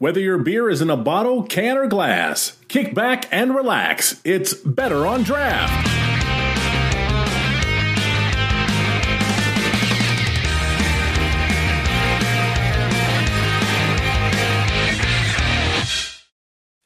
Whether 0.00 0.20
your 0.20 0.38
beer 0.38 0.70
is 0.70 0.80
in 0.80 0.88
a 0.88 0.96
bottle, 0.96 1.42
can, 1.42 1.76
or 1.76 1.86
glass, 1.86 2.56
kick 2.68 2.94
back 2.94 3.28
and 3.30 3.54
relax. 3.54 4.18
It's 4.24 4.54
better 4.54 5.06
on 5.06 5.24
draft. 5.24 5.99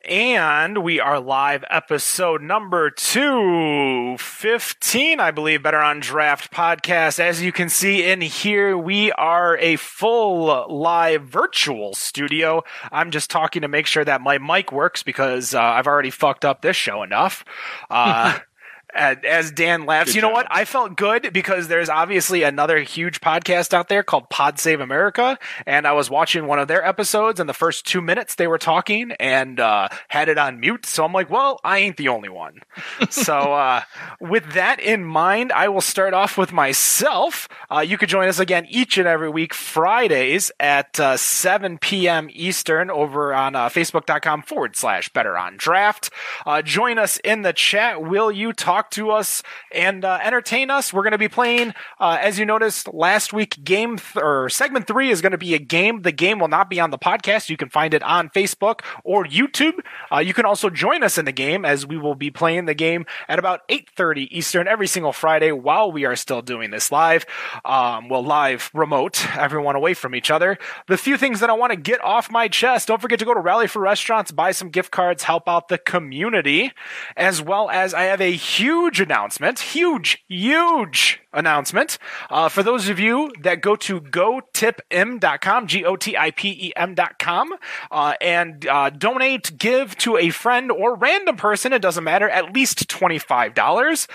And 0.09 0.83
we 0.83 0.99
are 1.01 1.19
live 1.19 1.65
episode 1.71 2.43
number 2.43 2.91
215, 2.91 5.19
I 5.19 5.31
believe, 5.31 5.63
Better 5.63 5.81
on 5.81 6.01
Draft 6.01 6.53
podcast. 6.53 7.19
As 7.19 7.41
you 7.41 7.53
can 7.53 7.71
see 7.71 8.05
in 8.05 8.21
here, 8.21 8.77
we 8.77 9.13
are 9.13 9.57
a 9.57 9.77
full 9.77 10.67
live 10.69 11.23
virtual 11.23 11.95
studio. 11.95 12.63
I'm 12.93 13.13
just 13.13 13.31
talking 13.31 13.63
to 13.63 13.69
make 13.69 13.87
sure 13.87 14.05
that 14.05 14.21
my 14.21 14.37
mic 14.37 14.73
works 14.73 15.03
because 15.03 15.55
uh, 15.55 15.63
I've 15.63 15.87
already 15.87 16.11
fucked 16.11 16.45
up 16.45 16.61
this 16.61 16.77
show 16.77 17.03
enough. 17.03 17.43
Uh, 17.89 18.41
as 18.95 19.51
Dan 19.51 19.87
laughs. 19.87 20.11
Good 20.11 20.17
you 20.17 20.23
know 20.23 20.29
job. 20.29 20.35
what? 20.35 20.47
I 20.51 20.65
felt 20.65 20.97
good 20.97 21.33
because 21.33 21.69
there's 21.69 21.89
obviously 21.89 22.43
another 22.43 22.79
huge 22.79 23.21
podcast 23.21 23.75
out 23.75 23.89
there 23.89 24.03
called 24.03 24.31
Pod 24.31 24.59
Save 24.59 24.81
America, 24.81 25.39
and 25.67 25.87
I 25.87 25.93
was 25.93 26.11
watching 26.11 26.47
one 26.47 26.59
of 26.59 26.69
their 26.69 26.85
episodes, 26.85 27.41
and 27.41 27.49
the 27.49 27.55
first 27.55 27.87
two 27.87 28.01
minutes 28.01 28.37
they 28.37 28.47
were 28.47 28.59
talking 28.59 29.13
and 29.19 29.59
uh, 29.59 29.89
had 30.09 30.29
it 30.29 30.39
on 30.39 30.61
mute. 30.61 30.87
So 30.87 31.05
I'm 31.05 31.13
like, 31.13 31.31
well, 31.31 31.61
I 31.65 31.79
ain't 31.79 31.97
the 31.97 32.09
only 32.09 32.29
one. 32.29 32.61
so 33.11 33.35
uh, 33.55 33.83
with 34.21 34.53
that 34.53 34.81
in 34.81 35.05
mind, 35.05 35.53
I 35.53 35.69
will 35.69 35.81
start 35.81 36.15
off 36.15 36.39
with 36.39 36.53
myself. 36.53 37.49
Uh, 37.71 37.81
you 37.81 37.99
could 37.99 38.09
join 38.09 38.29
us 38.29 38.39
again 38.39 38.67
each 38.69 38.99
and 38.99 39.09
every 39.09 39.31
week 39.31 39.55
Fridays 39.55 40.53
at 40.61 40.99
uh, 41.01 41.17
7 41.17 41.79
p.m. 41.79 42.29
Eastern 42.33 42.91
over 42.91 43.35
on 43.35 43.57
uh, 43.57 43.69
Facebook.com 43.69 44.43
forward 44.43 44.77
slash 44.77 45.09
Better 45.09 45.37
on 45.37 45.57
Draft. 45.57 46.11
Uh, 46.47 46.63
join 46.63 46.99
us 46.99 47.19
in 47.19 47.43
the 47.43 47.53
chat. 47.53 48.03
Will 48.03 48.31
you 48.31 48.53
talk? 48.53 48.84
Talk 48.85 48.91
to 48.91 49.11
us 49.11 49.43
and 49.73 50.05
uh, 50.05 50.19
entertain 50.23 50.71
us. 50.71 50.93
We're 50.93 51.03
going 51.03 51.13
to 51.13 51.19
be 51.19 51.29
playing, 51.29 51.75
uh, 51.99 52.19
as 52.21 52.39
you 52.39 52.45
noticed 52.45 52.93
last 52.93 53.33
week, 53.33 53.63
game 53.65 53.99
th- 53.99 54.23
or 54.23 54.49
segment 54.49 54.87
three 54.87 55.11
is 55.11 55.21
going 55.21 55.33
to 55.33 55.39
be 55.39 55.55
a 55.55 55.59
game. 55.59 56.03
The 56.03 56.13
game 56.13 56.39
will 56.39 56.49
not 56.49 56.69
be 56.69 56.81
on 56.81 56.91
the 56.91 56.99
podcast. 56.99 57.49
You 57.49 57.57
can 57.57 57.71
find 57.71 57.95
it 57.95 58.03
on 58.03 58.29
Facebook 58.31 58.81
or 59.05 59.25
YouTube. 59.25 59.75
Uh, 60.13 60.19
you 60.19 60.35
can 60.35 60.45
also 60.45 60.71
join 60.71 61.03
us 61.03 61.19
in 61.19 61.25
the 61.25 61.33
game 61.33 61.65
as 61.65 61.87
we 61.87 61.97
will 61.97 62.15
be 62.15 62.31
playing 62.31 62.67
the 62.67 62.75
game 62.75 63.07
at 63.29 63.39
about 63.39 63.61
8:30 63.69 64.29
Eastern 64.31 64.69
every 64.69 64.87
single 64.87 65.13
Friday 65.13 65.53
while 65.53 65.91
we 65.91 66.05
are 66.05 66.17
still 66.17 66.43
doing 66.43 66.71
this 66.71 66.93
live. 66.93 67.25
Um, 67.65 68.09
well, 68.09 68.23
live, 68.23 68.71
remote, 68.75 69.27
everyone 69.37 69.77
away 69.77 69.95
from 69.95 70.15
each 70.15 70.31
other. 70.31 70.59
The 70.89 70.97
few 70.97 71.17
things 71.17 71.41
that 71.41 71.51
I 71.51 71.55
want 71.55 71.73
to 71.73 71.77
get 71.77 72.03
off 72.05 72.31
my 72.31 72.49
chest. 72.49 72.89
Don't 72.89 73.01
forget 73.01 73.19
to 73.21 73.25
go 73.25 73.35
to 73.35 73.41
Rally 73.41 73.67
for 73.67 73.81
Restaurants, 73.81 74.31
buy 74.31 74.53
some 74.53 74.69
gift 74.69 74.91
cards, 74.91 75.23
help 75.23 75.49
out 75.49 75.69
the 75.69 75.79
community, 75.79 76.73
as 77.17 77.41
well 77.41 77.71
as 77.71 77.95
I 77.95 78.05
have 78.05 78.21
a 78.21 78.33
huge 78.33 78.74
huge 78.75 79.01
announcement, 79.01 79.61
huge, 79.61 80.25
huge 80.29 81.21
announcement. 81.33 81.97
Uh, 82.29 82.49
for 82.49 82.65
those 82.65 82.89
of 82.89 82.99
you 82.99 83.31
that 83.43 83.61
go 83.61 83.77
to 83.77 84.01
gotipm.com, 84.01 85.67
G 85.69 85.85
O 85.85 85.95
T 85.95 86.17
I 86.17 86.33
P 86.33 86.49
E 86.51 86.73
M.com, 86.75 87.55
uh, 87.93 88.15
and 88.21 88.67
uh, 88.67 88.91
donate, 88.91 89.57
give 89.57 89.97
to 89.99 90.17
a 90.17 90.31
friend 90.31 90.73
or 90.73 90.97
random 90.97 91.37
person, 91.37 91.73
it 91.73 91.83
doesn't 91.83 92.03
matter, 92.03 92.29
at 92.29 92.53
least 92.53 92.89
$25. 92.89 94.09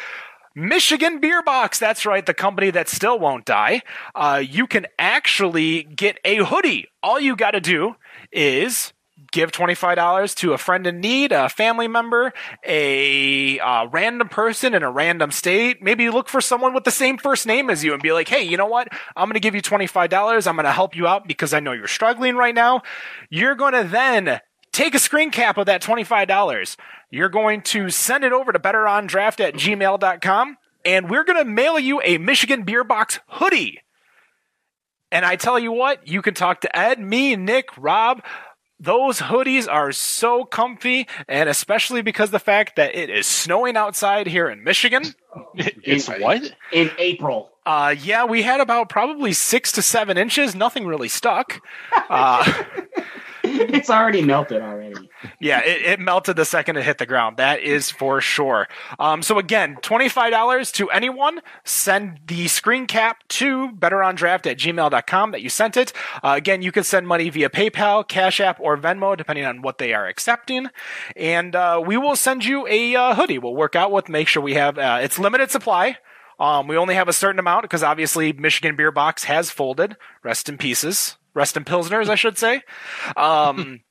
Michigan 0.55 1.21
Beer 1.21 1.41
Box, 1.41 1.79
that's 1.79 2.05
right, 2.05 2.25
the 2.25 2.33
company 2.33 2.69
that 2.69 2.89
still 2.89 3.17
won't 3.17 3.45
die. 3.45 3.81
Uh, 4.13 4.43
you 4.45 4.67
can 4.67 4.87
actually 4.97 5.83
get 5.83 6.19
a 6.25 6.43
hoodie. 6.43 6.87
All 7.01 7.17
you 7.17 7.37
got 7.37 7.51
to 7.51 7.61
do 7.61 7.95
is 8.29 8.91
give 9.31 9.51
$25 9.51 10.35
to 10.35 10.53
a 10.53 10.57
friend 10.57 10.85
in 10.87 10.99
need, 10.99 11.31
a 11.31 11.49
family 11.49 11.87
member, 11.87 12.33
a 12.63 13.59
uh, 13.59 13.87
random 13.87 14.29
person 14.29 14.73
in 14.73 14.83
a 14.83 14.91
random 14.91 15.31
state. 15.31 15.81
Maybe 15.81 16.09
look 16.09 16.29
for 16.29 16.41
someone 16.41 16.73
with 16.73 16.83
the 16.83 16.91
same 16.91 17.17
first 17.17 17.45
name 17.45 17.69
as 17.69 17.83
you 17.83 17.93
and 17.93 18.01
be 18.01 18.11
like, 18.11 18.27
hey, 18.27 18.43
you 18.43 18.57
know 18.57 18.65
what? 18.65 18.89
I'm 19.15 19.27
going 19.27 19.33
to 19.33 19.39
give 19.39 19.55
you 19.55 19.61
$25. 19.61 20.47
I'm 20.47 20.55
going 20.55 20.65
to 20.65 20.71
help 20.71 20.95
you 20.95 21.07
out 21.07 21.27
because 21.27 21.53
I 21.53 21.59
know 21.59 21.71
you're 21.71 21.87
struggling 21.87 22.35
right 22.35 22.55
now. 22.55 22.81
You're 23.29 23.55
going 23.55 23.73
to 23.73 23.83
then 23.83 24.39
take 24.71 24.95
a 24.95 24.99
screen 24.99 25.31
cap 25.31 25.57
of 25.57 25.65
that 25.67 25.81
$25. 25.81 26.77
You're 27.11 27.29
going 27.29 27.61
to 27.63 27.89
send 27.89 28.23
it 28.23 28.31
over 28.31 28.51
to 28.51 28.59
betterondraft 28.59 29.39
at 29.39 29.55
gmail.com 29.55 30.57
and 30.85 31.09
we're 31.09 31.23
going 31.23 31.43
to 31.43 31.49
mail 31.49 31.77
you 31.77 32.01
a 32.03 32.17
Michigan 32.17 32.63
Beer 32.63 32.83
Box 32.83 33.19
hoodie. 33.27 33.79
And 35.11 35.25
I 35.25 35.35
tell 35.35 35.57
you 35.57 35.71
what, 35.71 36.07
you 36.07 36.21
can 36.21 36.35
talk 36.35 36.61
to 36.61 36.77
Ed, 36.77 36.99
me, 36.99 37.35
Nick, 37.35 37.69
Rob, 37.77 38.21
those 38.79 39.19
hoodies 39.19 39.71
are 39.71 39.91
so 39.91 40.45
comfy, 40.45 41.07
and 41.27 41.49
especially 41.49 42.01
because 42.01 42.31
the 42.31 42.39
fact 42.39 42.75
that 42.77 42.95
it 42.95 43.09
is 43.09 43.27
snowing 43.27 43.75
outside 43.75 44.27
here 44.27 44.49
in 44.49 44.63
Michigan. 44.63 45.03
it's 45.55 46.07
what? 46.07 46.55
In 46.71 46.91
April. 46.97 47.51
Uh, 47.65 47.93
yeah, 48.01 48.25
we 48.25 48.41
had 48.41 48.61
about 48.61 48.89
probably 48.89 49.33
six 49.33 49.71
to 49.73 49.81
seven 49.81 50.17
inches. 50.17 50.55
Nothing 50.55 50.87
really 50.87 51.09
stuck. 51.09 51.61
Uh, 52.09 52.63
it's 53.73 53.89
already 53.89 54.21
melted 54.21 54.61
already. 54.61 55.09
Yeah, 55.39 55.61
it, 55.63 55.81
it, 55.81 55.99
melted 55.99 56.35
the 56.35 56.45
second 56.45 56.77
it 56.77 56.83
hit 56.83 56.97
the 56.97 57.05
ground. 57.05 57.37
That 57.37 57.61
is 57.61 57.89
for 57.89 58.21
sure. 58.21 58.67
Um, 58.99 59.21
so 59.23 59.39
again, 59.39 59.77
$25 59.81 60.73
to 60.73 60.89
anyone. 60.91 61.41
Send 61.63 62.19
the 62.27 62.47
screen 62.47 62.85
cap 62.85 63.27
to 63.29 63.69
betterondraft 63.71 64.45
at 64.45 64.57
gmail.com 64.57 65.31
that 65.31 65.41
you 65.41 65.49
sent 65.49 65.77
it. 65.77 65.93
Uh, 66.23 66.35
again, 66.37 66.61
you 66.61 66.71
can 66.71 66.83
send 66.83 67.07
money 67.07 67.29
via 67.29 67.49
PayPal, 67.49 68.07
Cash 68.07 68.39
App, 68.39 68.59
or 68.59 68.77
Venmo, 68.77 69.17
depending 69.17 69.45
on 69.45 69.61
what 69.61 69.77
they 69.79 69.93
are 69.93 70.07
accepting. 70.07 70.67
And 71.15 71.55
uh, 71.55 71.81
we 71.85 71.97
will 71.97 72.15
send 72.15 72.45
you 72.45 72.67
a 72.67 72.95
uh, 72.95 73.15
hoodie. 73.15 73.39
We'll 73.39 73.55
work 73.55 73.75
out 73.75 73.91
with, 73.91 74.09
make 74.09 74.27
sure 74.27 74.43
we 74.43 74.53
have, 74.53 74.77
uh, 74.77 74.99
it's 75.01 75.17
limited 75.17 75.51
supply. 75.51 75.97
Um, 76.39 76.67
we 76.67 76.77
only 76.77 76.95
have 76.95 77.09
a 77.09 77.13
certain 77.13 77.39
amount 77.39 77.63
because 77.63 77.83
obviously 77.83 78.31
Michigan 78.31 78.75
Beer 78.75 78.91
Box 78.91 79.25
has 79.25 79.49
folded. 79.49 79.97
Rest 80.23 80.47
in 80.47 80.57
pieces. 80.57 81.17
Rest 81.33 81.57
in 81.57 81.63
Pilsners, 81.65 82.09
I 82.09 82.15
should 82.15 82.37
say. 82.37 82.61
Um, 83.15 83.81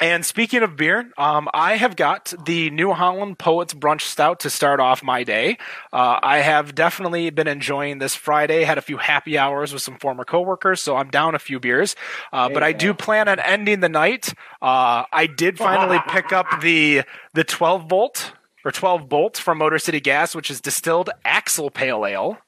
and 0.00 0.24
speaking 0.24 0.62
of 0.62 0.76
beer, 0.76 1.10
um, 1.18 1.48
I 1.52 1.76
have 1.76 1.96
got 1.96 2.32
the 2.46 2.70
New 2.70 2.92
Holland 2.92 3.38
Poets 3.38 3.74
Brunch 3.74 4.02
Stout 4.02 4.40
to 4.40 4.50
start 4.50 4.78
off 4.78 5.02
my 5.02 5.24
day. 5.24 5.58
Uh, 5.92 6.20
I 6.22 6.38
have 6.38 6.76
definitely 6.76 7.30
been 7.30 7.48
enjoying 7.48 7.98
this 7.98 8.14
Friday. 8.14 8.62
Had 8.62 8.78
a 8.78 8.82
few 8.82 8.98
happy 8.98 9.36
hours 9.36 9.72
with 9.72 9.82
some 9.82 9.98
former 9.98 10.24
coworkers, 10.24 10.80
so 10.80 10.96
I'm 10.96 11.10
down 11.10 11.34
a 11.34 11.40
few 11.40 11.58
beers. 11.58 11.96
Uh, 12.32 12.48
but 12.48 12.62
I 12.62 12.72
do 12.72 12.94
plan 12.94 13.28
on 13.28 13.40
ending 13.40 13.80
the 13.80 13.88
night. 13.88 14.32
Uh, 14.62 15.02
I 15.12 15.26
did 15.26 15.58
finally 15.58 15.98
pick 16.08 16.32
up 16.32 16.60
the 16.60 17.02
the 17.34 17.42
12 17.42 17.88
volt 17.88 18.34
or 18.64 18.70
12 18.70 19.08
bolt 19.08 19.36
from 19.36 19.58
Motor 19.58 19.78
City 19.78 20.00
Gas, 20.00 20.32
which 20.32 20.48
is 20.48 20.60
distilled 20.60 21.10
Axle 21.24 21.70
Pale 21.70 22.06
Ale. 22.06 22.38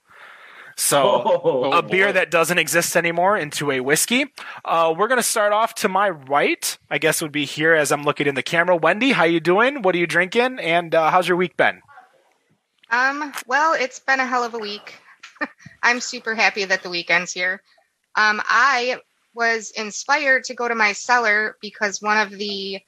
So 0.80 1.41
oh, 1.44 1.72
a 1.72 1.82
beer 1.82 2.10
that 2.10 2.30
doesn't 2.30 2.56
exist 2.56 2.96
anymore 2.96 3.36
into 3.36 3.70
a 3.70 3.80
whiskey. 3.80 4.32
Uh, 4.64 4.94
we're 4.96 5.08
gonna 5.08 5.22
start 5.22 5.52
off 5.52 5.74
to 5.76 5.88
my 5.88 6.08
right. 6.08 6.76
I 6.91 6.96
guess 6.96 7.20
would 7.20 7.32
be 7.32 7.44
here 7.44 7.74
as 7.74 7.92
I'm 7.92 8.02
looking 8.02 8.26
in 8.26 8.34
the 8.34 8.42
camera. 8.42 8.74
Wendy, 8.76 9.12
how 9.12 9.24
you 9.24 9.40
doing? 9.40 9.82
What 9.82 9.94
are 9.94 9.98
you 9.98 10.06
drinking? 10.06 10.58
And 10.58 10.94
uh, 10.94 11.10
how's 11.10 11.28
your 11.28 11.36
week 11.36 11.56
been? 11.56 11.82
Um. 12.90 13.32
Well, 13.46 13.74
it's 13.74 13.98
been 14.00 14.20
a 14.20 14.26
hell 14.26 14.42
of 14.42 14.54
a 14.54 14.58
week. 14.58 14.94
I'm 15.82 16.00
super 16.00 16.34
happy 16.34 16.64
that 16.64 16.82
the 16.82 16.90
weekend's 16.90 17.32
here. 17.32 17.62
Um, 18.16 18.40
I 18.46 19.00
was 19.34 19.72
inspired 19.72 20.44
to 20.44 20.54
go 20.54 20.66
to 20.66 20.74
my 20.74 20.94
cellar 20.94 21.56
because 21.60 22.00
one 22.00 22.16
of 22.16 22.30
the 22.30 22.80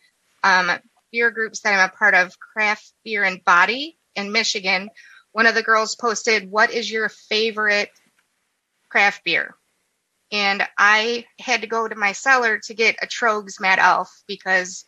um, 0.43 0.71
beer 1.13 1.31
groups 1.31 1.61
that 1.61 1.75
I'm 1.75 1.91
a 1.91 1.93
part 1.93 2.15
of, 2.15 2.39
Craft 2.39 2.91
Beer 3.05 3.23
and 3.23 3.45
Body 3.45 3.99
in 4.17 4.33
Michigan, 4.33 4.89
one 5.33 5.47
of 5.47 5.55
the 5.55 5.63
girls 5.63 5.95
posted, 5.97 6.51
What 6.51 6.71
is 6.73 6.91
your 6.91 7.09
favorite 7.09 7.91
craft 8.89 9.25
beer? 9.25 9.55
And 10.31 10.67
I 10.79 11.27
had 11.39 11.61
to 11.61 11.67
go 11.67 11.87
to 11.87 11.95
my 11.95 12.13
cellar 12.13 12.59
to 12.65 12.75
get 12.75 12.97
a 13.03 13.07
Tröegs 13.07 13.61
Mad 13.61 13.79
Elf 13.79 14.11
because 14.27 14.85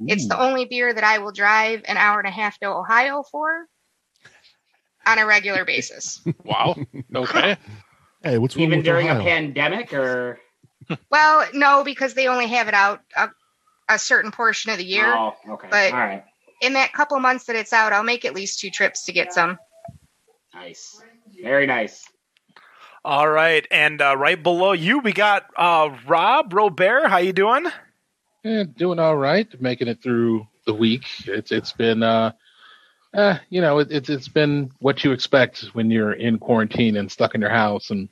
Ooh. 0.00 0.06
it's 0.08 0.26
the 0.26 0.40
only 0.40 0.64
beer 0.64 0.92
that 0.92 1.04
I 1.04 1.18
will 1.18 1.30
drive 1.32 1.82
an 1.86 1.96
hour 1.96 2.18
and 2.18 2.26
a 2.26 2.32
half 2.32 2.58
to 2.58 2.66
Ohio 2.68 3.22
for 3.30 3.66
on 5.06 5.18
a 5.18 5.26
regular 5.26 5.64
basis. 5.66 6.20
wow. 6.44 6.74
Okay. 7.14 7.56
hey, 8.22 8.38
what's 8.38 8.56
even 8.56 8.82
during 8.82 9.08
Ohio? 9.08 9.20
a 9.20 9.24
pandemic 9.24 9.92
or? 9.92 10.40
well, 11.10 11.46
no, 11.54 11.84
because 11.84 12.14
they 12.14 12.26
only 12.26 12.48
have 12.48 12.66
it 12.66 12.74
out 12.74 13.00
a, 13.16 13.28
a 13.88 13.98
certain 13.98 14.32
portion 14.32 14.72
of 14.72 14.78
the 14.78 14.84
year. 14.84 15.14
Oh, 15.14 15.34
okay. 15.50 15.68
But 15.70 15.92
All 15.92 15.98
right. 15.98 16.24
in 16.60 16.72
that 16.72 16.92
couple 16.92 17.18
months 17.20 17.44
that 17.44 17.56
it's 17.56 17.72
out, 17.72 17.92
I'll 17.92 18.02
make 18.02 18.24
at 18.24 18.34
least 18.34 18.58
two 18.58 18.70
trips 18.70 19.04
to 19.04 19.12
get 19.12 19.32
some. 19.32 19.58
Nice. 20.58 21.00
Very 21.40 21.66
nice. 21.66 22.04
All 23.04 23.28
right, 23.28 23.64
and 23.70 24.02
uh, 24.02 24.16
right 24.16 24.42
below 24.42 24.72
you, 24.72 24.98
we 24.98 25.12
got 25.12 25.46
uh, 25.56 25.96
Rob 26.06 26.52
Robert. 26.52 27.06
How 27.06 27.18
you 27.18 27.32
doing? 27.32 27.66
Yeah, 28.42 28.64
doing 28.64 28.98
all 28.98 29.16
right. 29.16 29.48
Making 29.60 29.86
it 29.86 30.02
through 30.02 30.48
the 30.66 30.74
week. 30.74 31.04
It's 31.26 31.52
it's 31.52 31.72
been 31.72 32.02
uh, 32.02 32.32
uh 33.14 33.38
you 33.50 33.60
know 33.60 33.78
it, 33.78 33.92
it's 33.92 34.10
it's 34.10 34.26
been 34.26 34.72
what 34.80 35.04
you 35.04 35.12
expect 35.12 35.60
when 35.74 35.92
you're 35.92 36.12
in 36.12 36.40
quarantine 36.40 36.96
and 36.96 37.10
stuck 37.10 37.36
in 37.36 37.40
your 37.40 37.50
house 37.50 37.90
and 37.90 38.08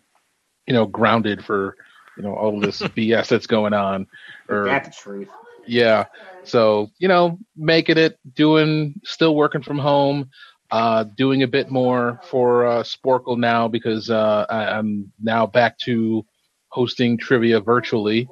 you 0.69 0.73
know 0.73 0.87
grounded 0.87 1.45
for 1.45 1.77
you 2.17 2.23
know 2.23 2.35
all 2.35 2.61
this 2.61 2.81
BS 2.81 3.27
that's 3.27 3.49
going 3.49 3.75
on. 3.75 4.07
Or 4.49 4.67
That's 4.67 4.97
the 4.97 5.03
truth. 5.03 5.29
yeah, 5.67 6.05
so 6.45 6.91
you 6.99 7.09
know, 7.09 7.39
making 7.57 7.99
it, 7.99 8.19
doing, 8.35 9.01
still 9.05 9.35
working 9.35 9.63
from 9.63 9.79
home, 9.79 10.31
uh, 10.71 11.05
doing 11.17 11.43
a 11.43 11.49
bit 11.49 11.71
more 11.71 12.21
for 12.29 12.67
uh, 12.67 12.83
Sporcle 12.83 13.39
now 13.39 13.69
because 13.69 14.11
uh, 14.11 14.47
I, 14.49 14.79
I'm 14.79 15.13
now 15.23 15.47
back 15.47 15.79
to 15.81 16.25
hosting 16.69 17.17
trivia 17.19 17.61
virtually. 17.61 18.29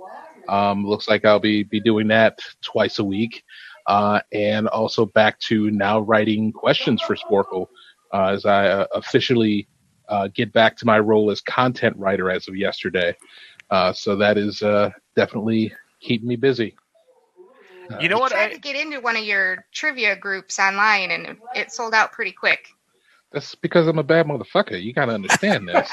Um, 0.49 0.85
looks 0.87 1.09
like 1.09 1.25
I'll 1.25 1.41
be 1.41 1.63
be 1.63 1.81
doing 1.81 2.09
that 2.09 2.39
twice 2.63 2.99
a 2.99 3.05
week, 3.05 3.43
uh, 3.87 4.21
and 4.33 4.69
also 4.69 5.07
back 5.07 5.39
to 5.41 5.71
now 5.71 6.01
writing 6.01 6.53
questions 6.53 7.01
for 7.01 7.17
Sporcle 7.17 7.67
uh, 8.13 8.29
as 8.29 8.45
I 8.45 8.69
uh, 8.69 8.87
officially 8.95 9.67
uh, 10.09 10.29
get 10.35 10.53
back 10.53 10.77
to 10.79 10.87
my 10.87 10.99
role 10.99 11.31
as 11.31 11.41
content 11.41 11.97
writer 11.97 12.31
as 12.31 12.49
of 12.49 12.57
yesterday. 12.57 13.17
Uh, 13.71 13.93
so 13.93 14.17
that 14.17 14.37
is 14.37 14.63
uh, 14.63 14.91
definitely 15.17 15.73
keeping 16.01 16.29
me 16.29 16.37
busy. 16.37 16.77
You 18.01 18.09
know 18.09 18.17
I 18.17 18.21
what? 18.21 18.33
tried 18.33 18.51
I, 18.51 18.55
to 18.55 18.61
get 18.61 18.77
into 18.77 19.01
one 19.01 19.17
of 19.17 19.25
your 19.25 19.65
trivia 19.73 20.17
groups 20.17 20.59
online, 20.59 21.11
and 21.11 21.37
it 21.55 21.73
sold 21.73 21.95
out 21.95 22.13
pretty 22.13 22.33
quick. 22.33 22.69
That's 23.33 23.55
because 23.57 23.89
I'm 23.89 23.99
a 23.99 24.05
bad 24.05 24.27
motherfucker. 24.27 24.81
You 24.81 24.93
gotta 24.93 25.13
understand 25.13 25.69
this. 25.69 25.91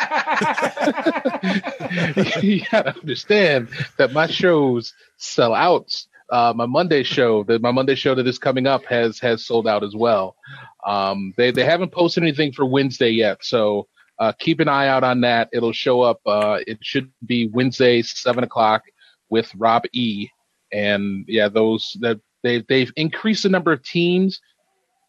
you 2.44 2.62
gotta 2.72 2.96
understand 3.00 3.70
that 3.98 4.14
my 4.14 4.28
shows 4.28 4.94
sell 5.18 5.54
out. 5.56 6.06
Uh, 6.30 6.54
my 6.56 6.66
Monday 6.66 7.04
show, 7.04 7.44
that 7.44 7.62
my 7.62 7.72
Monday 7.72 7.96
show 7.96 8.16
that 8.16 8.26
is 8.26 8.40
coming 8.40 8.66
up 8.66 8.86
has 8.86 9.20
has 9.20 9.46
sold 9.46 9.68
out 9.68 9.84
as 9.84 9.96
well. 9.96 10.38
Um, 10.86 11.34
they 11.36 11.52
they 11.52 11.66
haven't 11.66 11.92
posted 11.92 12.24
anything 12.24 12.54
for 12.54 12.66
Wednesday 12.66 13.10
yet, 13.10 13.44
so 13.44 13.88
uh, 14.20 14.32
keep 14.34 14.60
an 14.60 14.68
eye 14.68 14.88
out 14.88 15.04
on 15.04 15.22
that. 15.22 15.50
It'll 15.52 15.74
show 15.74 16.02
up. 16.02 16.22
Uh, 16.26 16.60
it 16.68 16.78
should 16.82 17.12
be 17.26 17.48
Wednesday 17.48 18.04
seven 18.04 18.44
o'clock 18.44 18.84
with 19.30 19.52
Rob 19.56 19.84
E. 19.94 20.30
And 20.74 21.26
yeah, 21.28 21.50
those 21.50 21.96
that 22.02 22.20
they 22.44 22.64
they've 22.68 22.92
increased 22.96 23.44
the 23.44 23.50
number 23.50 23.72
of 23.72 23.84
teams 23.84 24.40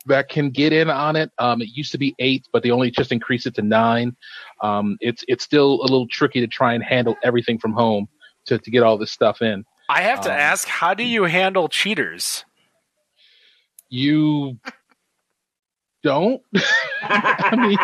that 0.06 0.28
can 0.28 0.50
get 0.50 0.72
in 0.72 0.90
on 0.90 1.14
it. 1.16 1.30
Um, 1.38 1.62
it 1.62 1.68
used 1.72 1.92
to 1.92 1.98
be 1.98 2.14
eight, 2.18 2.44
but 2.52 2.62
they 2.62 2.70
only 2.70 2.90
just 2.90 3.12
increased 3.12 3.46
it 3.46 3.54
to 3.54 3.62
nine. 3.62 4.16
Um, 4.62 4.96
it's 5.00 5.24
it's 5.28 5.44
still 5.44 5.74
a 5.80 5.82
little 5.82 6.08
tricky 6.08 6.40
to 6.40 6.46
try 6.46 6.74
and 6.74 6.82
handle 6.82 7.14
everything 7.22 7.58
from 7.58 7.72
home 7.72 8.08
to, 8.46 8.58
to 8.58 8.70
get 8.70 8.82
all 8.82 8.98
this 8.98 9.12
stuff 9.12 9.40
in. 9.42 9.64
I 9.88 10.02
have 10.02 10.20
to 10.22 10.32
Um, 10.32 10.38
ask, 10.38 10.66
how 10.66 10.94
do 10.94 11.04
you 11.04 11.24
handle 11.24 11.68
cheaters? 11.68 12.44
You 13.88 14.58
don't. 16.02 16.42
I 17.02 17.56
mean, 17.56 17.78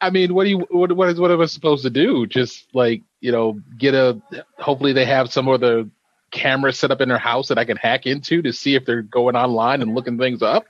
I 0.00 0.10
mean, 0.10 0.34
what 0.34 0.44
do 0.44 0.50
you 0.50 0.58
what 0.70 0.92
what 0.92 1.08
is 1.08 1.20
what 1.20 1.30
am 1.30 1.40
I 1.40 1.46
supposed 1.46 1.84
to 1.84 1.90
do? 1.90 2.26
Just 2.26 2.66
like 2.74 3.02
you 3.20 3.32
know, 3.32 3.58
get 3.78 3.94
a. 3.94 4.20
Hopefully, 4.58 4.92
they 4.92 5.04
have 5.04 5.32
some 5.32 5.48
other 5.48 5.84
camera 6.32 6.72
set 6.72 6.90
up 6.90 7.00
in 7.00 7.08
their 7.08 7.18
house 7.18 7.48
that 7.48 7.58
I 7.58 7.64
can 7.64 7.76
hack 7.76 8.06
into 8.06 8.42
to 8.42 8.52
see 8.52 8.74
if 8.74 8.84
they're 8.84 9.02
going 9.02 9.36
online 9.36 9.82
and 9.82 9.94
looking 9.94 10.18
things 10.18 10.42
up. 10.42 10.64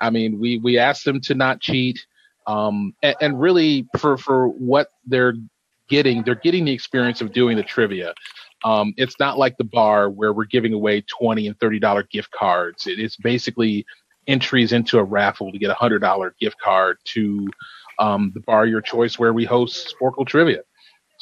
I 0.00 0.10
mean, 0.10 0.40
we 0.40 0.58
we 0.58 0.78
asked 0.78 1.04
them 1.04 1.20
to 1.22 1.34
not 1.34 1.60
cheat, 1.60 2.04
um, 2.46 2.94
and, 3.02 3.14
and 3.20 3.40
really 3.40 3.86
for 3.98 4.16
for 4.16 4.48
what 4.48 4.88
they're 5.06 5.34
getting, 5.88 6.22
they're 6.22 6.34
getting 6.34 6.64
the 6.64 6.72
experience 6.72 7.20
of 7.20 7.32
doing 7.32 7.56
the 7.56 7.62
trivia. 7.62 8.14
Um, 8.64 8.94
it's 8.96 9.20
not 9.20 9.38
like 9.38 9.56
the 9.56 9.64
bar 9.64 10.10
where 10.10 10.32
we're 10.32 10.46
giving 10.46 10.72
away 10.72 11.02
twenty 11.02 11.46
and 11.46 11.58
thirty 11.60 11.78
dollar 11.78 12.02
gift 12.02 12.30
cards. 12.32 12.86
It, 12.86 12.98
it's 12.98 13.16
basically 13.16 13.86
entries 14.26 14.72
into 14.72 14.98
a 14.98 15.04
raffle 15.04 15.52
to 15.52 15.58
get 15.58 15.70
a 15.70 15.74
hundred 15.74 16.00
dollar 16.00 16.34
gift 16.40 16.58
card 16.58 16.96
to 17.04 17.46
um, 17.98 18.32
the 18.34 18.40
bar 18.40 18.66
your 18.66 18.80
choice 18.80 19.18
where 19.18 19.32
we 19.32 19.44
host 19.44 19.94
Sporcle 19.94 20.26
Trivia. 20.26 20.62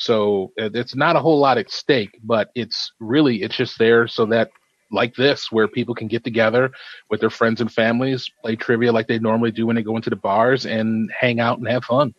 So 0.03 0.53
uh, 0.61 0.71
it's 0.75 0.97
not 0.97 1.17
a 1.17 1.21
whole 1.21 1.39
lot 1.39 1.59
at 1.59 1.71
stake, 1.71 2.15
but 2.25 2.49
it's 2.55 2.93
really 2.99 3.43
it's 3.45 3.57
just 3.57 3.79
there 3.79 4.09
so 4.09 4.27
that 4.27 4.51
like 4.91 5.15
this 5.15 5.51
where 5.53 5.69
people 5.69 5.95
can 5.95 6.09
get 6.09 6.25
together 6.25 6.71
with 7.09 7.21
their 7.21 7.31
friends 7.31 7.61
and 7.61 7.71
families, 7.73 8.29
play 8.43 8.57
trivia 8.57 8.93
like 8.93 9.07
they 9.07 9.19
normally 9.19 9.53
do 9.53 9.67
when 9.67 9.77
they 9.77 9.83
go 9.83 9.97
into 9.97 10.11
the 10.11 10.17
bars 10.17 10.67
and 10.67 11.11
hang 11.19 11.39
out 11.41 11.59
and 11.59 11.69
have 11.69 11.85
fun. 11.85 12.15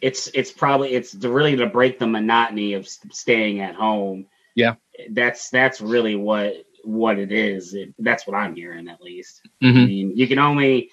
it's 0.00 0.28
it's 0.34 0.52
probably 0.52 0.90
it's 0.94 1.14
really 1.14 1.56
to 1.56 1.66
break 1.66 1.98
the 1.98 2.06
monotony 2.06 2.74
of 2.74 2.86
staying 3.22 3.60
at 3.60 3.74
home. 3.74 4.26
Yeah. 4.54 4.74
that's 5.10 5.50
that's 5.50 5.80
really 5.80 6.16
what 6.16 6.54
what 6.84 7.18
it 7.18 7.32
is. 7.32 7.74
It, 7.74 7.94
that's 7.98 8.26
what 8.26 8.36
I'm 8.36 8.54
hearing 8.54 8.88
at 8.88 9.00
least. 9.00 9.40
I 9.62 9.66
Mm-hmm. 9.66 9.86
mean, 9.86 10.12
you 10.16 10.26
can 10.26 10.38
only, 10.38 10.90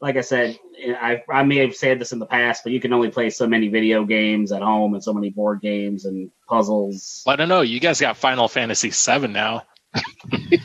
like 0.00 0.16
I 0.16 0.20
said, 0.20 0.58
I 0.86 1.22
I 1.28 1.42
may 1.44 1.56
have 1.58 1.74
said 1.74 1.98
this 1.98 2.12
in 2.12 2.18
the 2.18 2.26
past, 2.26 2.62
but 2.64 2.72
you 2.72 2.80
can 2.80 2.92
only 2.92 3.10
play 3.10 3.30
so 3.30 3.46
many 3.46 3.68
video 3.68 4.04
games 4.04 4.52
at 4.52 4.62
home 4.62 4.94
and 4.94 5.02
so 5.02 5.12
many 5.12 5.30
board 5.30 5.60
games 5.60 6.04
and 6.04 6.30
puzzles. 6.48 7.22
Well, 7.26 7.32
I 7.34 7.36
don't 7.36 7.48
know. 7.48 7.62
You 7.62 7.80
guys 7.80 8.00
got 8.00 8.16
Final 8.16 8.48
Fantasy 8.48 8.90
VII 8.90 9.28
now. 9.28 9.62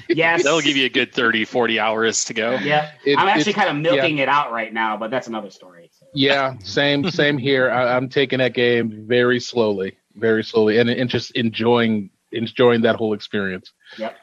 Yes, 0.10 0.44
That'll 0.44 0.62
give 0.62 0.76
you 0.76 0.86
a 0.86 0.90
good 0.90 1.14
30, 1.14 1.46
40 1.46 1.80
hours 1.80 2.26
to 2.26 2.34
go. 2.34 2.56
Yeah, 2.56 2.92
It- 3.06 3.18
I'm 3.18 3.28
actually 3.28 3.54
kind 3.54 3.70
of 3.70 3.76
milking 3.76 4.18
it 4.18 4.28
out 4.28 4.52
right 4.52 4.74
now, 4.74 4.98
but 4.98 5.12
that's 5.12 5.28
another 5.28 5.52
story. 5.52 5.92
So. 5.98 6.08
Yeah, 6.14 6.56
same 6.64 7.10
same 7.12 7.38
here. 7.38 7.70
I, 7.70 7.96
I'm 7.96 8.10
taking 8.10 8.40
that 8.40 8.54
game 8.54 9.06
very 9.08 9.40
slowly, 9.40 9.98
very 10.16 10.44
slowly, 10.44 10.80
and, 10.80 10.90
and 10.90 11.10
just 11.10 11.31
enjoying 11.31 12.10
enjoying 12.31 12.81
that 12.81 12.96
whole 12.96 13.14
experience. 13.14 13.72
Yep. 13.98 14.18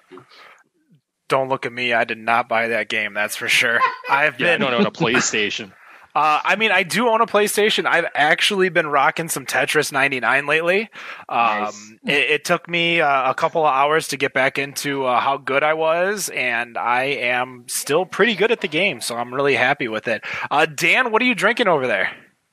Don't 1.29 1.49
look 1.49 1.67
at 1.67 1.73
me. 1.73 1.93
I 1.93 2.05
did 2.05 2.19
not 2.19 2.49
buy 2.49 2.69
that 2.69 2.89
game. 2.89 3.15
That's 3.15 3.37
for 3.37 3.49
sure. 3.49 3.81
I've 4.11 4.39
Yeah, 4.41 4.47
I 4.49 4.51
been. 4.53 4.61
don't 4.61 4.75
own 4.75 4.87
a 4.87 4.91
PlayStation. 4.91 5.73
Uh, 6.17 6.41
I 6.43 6.57
mean, 6.57 6.73
I 6.73 6.83
do 6.83 7.09
own 7.11 7.21
a 7.21 7.27
PlayStation. 7.27 7.85
I've 7.85 8.07
actually 8.15 8.71
been 8.71 8.87
rocking 8.87 9.29
some 9.29 9.45
Tetris 9.45 9.93
99 9.93 10.47
lately. 10.47 10.89
Um, 11.29 11.39
Nice. 11.61 11.93
it, 12.07 12.31
it 12.31 12.45
took 12.47 12.67
me 12.71 13.03
uh, 13.03 13.31
a 13.31 13.35
couple 13.35 13.67
of 13.67 13.71
hours 13.71 14.09
to 14.09 14.17
get 14.17 14.33
back 14.33 14.57
into 14.59 15.05
uh, 15.05 15.21
how 15.21 15.37
good 15.37 15.63
I 15.63 15.75
was, 15.75 16.31
and 16.31 16.79
I 16.79 17.03
am 17.03 17.65
still 17.69 18.07
pretty 18.07 18.35
good 18.35 18.51
at 18.51 18.63
the 18.63 18.67
game, 18.69 19.03
so 19.03 19.15
I'm 19.15 19.35
really 19.35 19.57
happy 19.57 19.89
with 19.89 20.09
it. 20.09 20.25
Uh, 20.51 20.65
Dan, 20.65 21.13
what 21.13 21.21
are 21.21 21.27
you 21.27 21.35
drinking 21.35 21.69
over 21.69 21.87
there? 21.87 22.11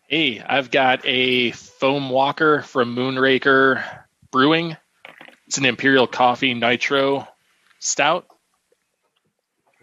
Hey, 0.09 0.41
I've 0.41 0.69
got 0.69 0.99
a 1.05 1.51
foam 1.51 2.09
walker 2.09 2.63
from 2.63 2.93
Moonraker 2.97 3.81
Brewing. 4.29 4.75
It's 5.47 5.57
an 5.57 5.63
Imperial 5.63 6.05
Coffee 6.05 6.53
Nitro 6.53 7.29
Stout. 7.79 8.25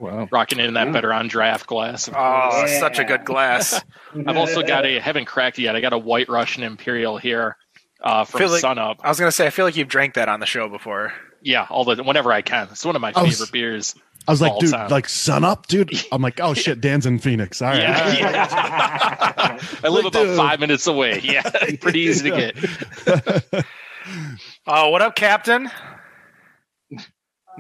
Wow. 0.01 0.29
Rocking 0.33 0.59
in 0.61 0.75
that 0.75 0.89
Mm. 0.89 0.93
better 0.95 1.13
on 1.13 1.29
draft 1.29 1.67
glass. 1.67 2.09
Oh, 2.09 2.13
course. 2.51 2.79
such 2.81 2.99
a 2.99 3.05
good 3.05 3.25
glass. 3.25 3.81
I've 4.27 4.37
also 4.37 4.63
got 4.63 4.87
a 4.87 4.99
haven't 4.99 5.27
cracked 5.27 5.59
yet. 5.59 5.77
I 5.77 5.81
got 5.81 5.93
a 5.93 5.99
White 5.99 6.29
Russian 6.31 6.63
Imperial 6.63 7.19
here 7.19 7.57
uh, 8.03 8.25
from 8.25 8.39
Feel 8.39 8.51
like- 8.51 8.61
Sun 8.63 8.79
Up. 8.79 9.01
I 9.05 9.09
was 9.11 9.19
gonna 9.21 9.31
say, 9.31 9.47
I 9.47 9.51
feel 9.51 9.67
like 9.67 9.77
you've 9.77 9.89
drank 9.89 10.15
that 10.15 10.29
on 10.31 10.41
the 10.41 10.47
show 10.47 10.69
before. 10.71 11.13
Yeah, 11.43 11.67
all 11.71 11.85
the 11.85 12.03
whenever 12.03 12.33
I 12.33 12.41
can. 12.43 12.69
It's 12.73 12.85
one 12.85 12.97
of 12.97 13.03
my 13.03 13.13
was- 13.15 13.37
favorite 13.39 13.53
beers. 13.53 13.95
I 14.29 14.33
was 14.33 14.43
like, 14.43 14.59
dude, 14.59 14.71
time. 14.71 14.91
like 14.91 15.09
sun 15.09 15.45
up, 15.45 15.67
dude. 15.67 15.91
I'm 16.13 16.21
like, 16.23 16.41
oh 16.41 16.53
shit, 16.55 16.81
Dan's 16.81 17.07
in 17.07 17.19
Phoenix. 17.19 17.61
All 17.63 17.69
right. 17.69 17.79
Yeah, 17.81 18.13
yeah. 18.13 19.59
I 19.85 19.89
live 19.89 20.05
Like, 20.05 20.15
about 20.15 20.25
dude. 20.25 20.37
five 20.37 20.61
minutes 20.61 20.87
away. 20.87 21.21
Yeah, 21.23 21.43
pretty 21.81 22.01
easy 22.01 22.31
to 22.31 22.37
get. 22.37 23.65
Uh, 24.67 24.89
what 24.89 25.03
up, 25.03 25.15
Captain? 25.15 25.71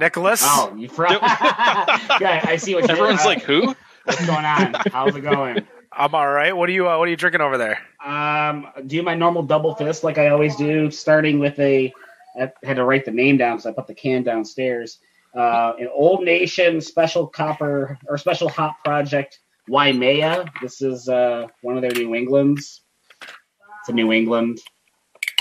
Nicholas? 0.00 0.40
Oh, 0.45 0.75
you 0.76 0.88
fr- 0.88 1.07
yeah, 1.11 2.45
I 2.45 2.57
see 2.57 2.75
what 2.75 2.83
you're 2.88 2.92
Everyone's 2.92 3.25
like, 3.25 3.42
"Who?" 3.42 3.75
what's 4.04 4.26
going 4.26 4.45
on? 4.45 4.75
How's 4.92 5.14
it 5.14 5.21
going? 5.21 5.64
I'm 5.92 6.14
all 6.14 6.28
right. 6.28 6.57
What 6.57 6.69
are 6.69 6.73
you? 6.73 6.88
Uh, 6.88 6.99
what 6.99 7.07
are 7.07 7.11
you 7.11 7.16
drinking 7.16 7.40
over 7.40 7.59
there? 7.59 7.78
Um, 8.04 8.66
do 8.87 9.02
my 9.02 9.14
normal 9.14 9.42
double 9.42 9.75
fist 9.75 10.02
like 10.02 10.19
I 10.19 10.28
always 10.28 10.57
do, 10.57 10.90
starting 10.90 11.38
with 11.38 11.59
a. 11.61 11.92
I 12.40 12.50
had 12.64 12.76
to 12.76 12.85
write 12.85 13.04
the 13.04 13.11
name 13.11 13.37
down 13.37 13.57
because 13.57 13.66
I 13.66 13.73
put 13.73 13.87
the 13.87 13.95
can 13.95 14.23
downstairs. 14.23 14.99
Uh, 15.37 15.75
an 15.78 15.88
Old 15.92 16.25
Nation 16.25 16.80
Special 16.80 17.26
Copper 17.26 17.99
or 18.09 18.19
Special 18.19 18.49
Hop 18.49 18.83
Project 18.85 19.38
Waimea. 19.69 20.45
This 20.62 20.80
is 20.83 21.09
uh, 21.09 21.47
one 21.62 21.76
of 21.76 21.83
their 21.83 21.92
New 21.92 22.14
Englands. 22.14 22.83
It's 23.23 23.88
a 23.88 23.92
New 23.92 24.12
England. 24.12 24.59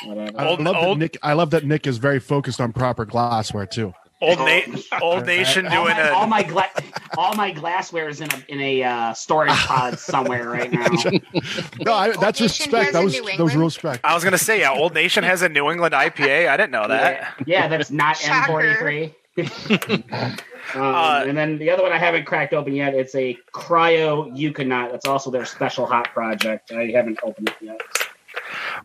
Whatever. 0.05 0.31
I 0.39 0.47
Old- 0.47 0.61
love 0.61 0.75
old- 0.75 0.97
that 0.97 0.99
Nick. 0.99 1.17
I 1.23 1.33
love 1.33 1.51
that 1.51 1.63
Nick 1.65 1.85
is 1.87 1.97
very 1.97 2.19
focused 2.19 2.59
on 2.61 2.71
proper 2.73 3.05
glassware 3.05 3.65
too. 3.65 3.93
Old, 4.21 4.37
Na- 4.39 4.99
Old 5.01 5.25
Nation 5.25 5.65
all 5.67 5.71
doing 5.85 5.95
my, 5.95 6.09
all 6.09 6.27
my 6.27 6.43
gla- 6.43 6.69
all 7.17 7.33
my 7.35 7.51
glassware 7.51 8.09
is 8.09 8.19
in 8.19 8.29
a 8.31 8.43
in 8.49 8.59
a 8.59 8.83
uh, 8.83 9.13
storage 9.13 9.51
pod 9.51 9.97
somewhere 10.11 10.49
right 10.49 10.71
now. 10.71 10.87
No, 11.85 11.93
I, 11.93 12.11
that's 12.17 12.41
Nation 12.41 12.65
respect. 12.71 12.85
has 12.85 12.93
That 12.93 13.03
was 13.03 13.13
that 13.37 13.43
was 13.43 13.55
real 13.55 13.65
respect. 13.65 14.03
I 14.03 14.13
was 14.13 14.23
gonna 14.25 14.37
say, 14.37 14.59
yeah, 14.59 14.71
Old 14.73 14.93
Nation 14.93 15.23
has 15.23 15.41
a 15.41 15.47
New 15.49 15.71
England 15.71 15.93
IPA. 15.93 16.49
I 16.49 16.57
didn't 16.57 16.71
know 16.71 16.87
that. 16.89 17.35
Yeah, 17.45 17.61
yeah 17.61 17.67
that's 17.69 17.91
not 17.91 18.17
Shocker. 18.17 18.53
M43. 18.61 19.13
um, 20.75 20.81
Uh, 20.81 21.23
and 21.25 21.37
then 21.37 21.57
the 21.57 21.69
other 21.69 21.81
one 21.81 21.91
I 21.93 21.97
haven't 21.97 22.25
cracked 22.25 22.53
open 22.53 22.73
yet. 22.73 22.93
It's 22.93 23.15
a 23.15 23.37
Cryo 23.53 24.29
Yukonut. 24.37 24.91
That's 24.91 25.05
also 25.07 25.31
their 25.31 25.45
special 25.45 25.85
hot 25.85 26.09
project. 26.13 26.71
I 26.73 26.87
haven't 26.93 27.19
opened 27.23 27.47
it 27.49 27.55
yet. 27.61 27.81
That's, 27.95 28.09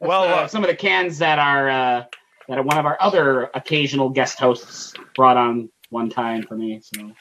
Well, 0.00 0.22
uh, 0.22 0.26
uh, 0.44 0.48
some 0.48 0.62
of 0.62 0.68
the 0.70 0.76
cans 0.76 1.18
that 1.18 1.38
are 1.40 1.68
uh, 1.68 2.04
that 2.48 2.64
one 2.64 2.78
of 2.78 2.86
our 2.86 2.96
other 3.00 3.50
occasional 3.54 4.10
guest 4.10 4.38
hosts 4.38 4.94
brought 5.14 5.36
on 5.36 5.70
one 5.94 6.10
time 6.10 6.42
for 6.42 6.56
me. 6.56 6.80
So 6.82 7.12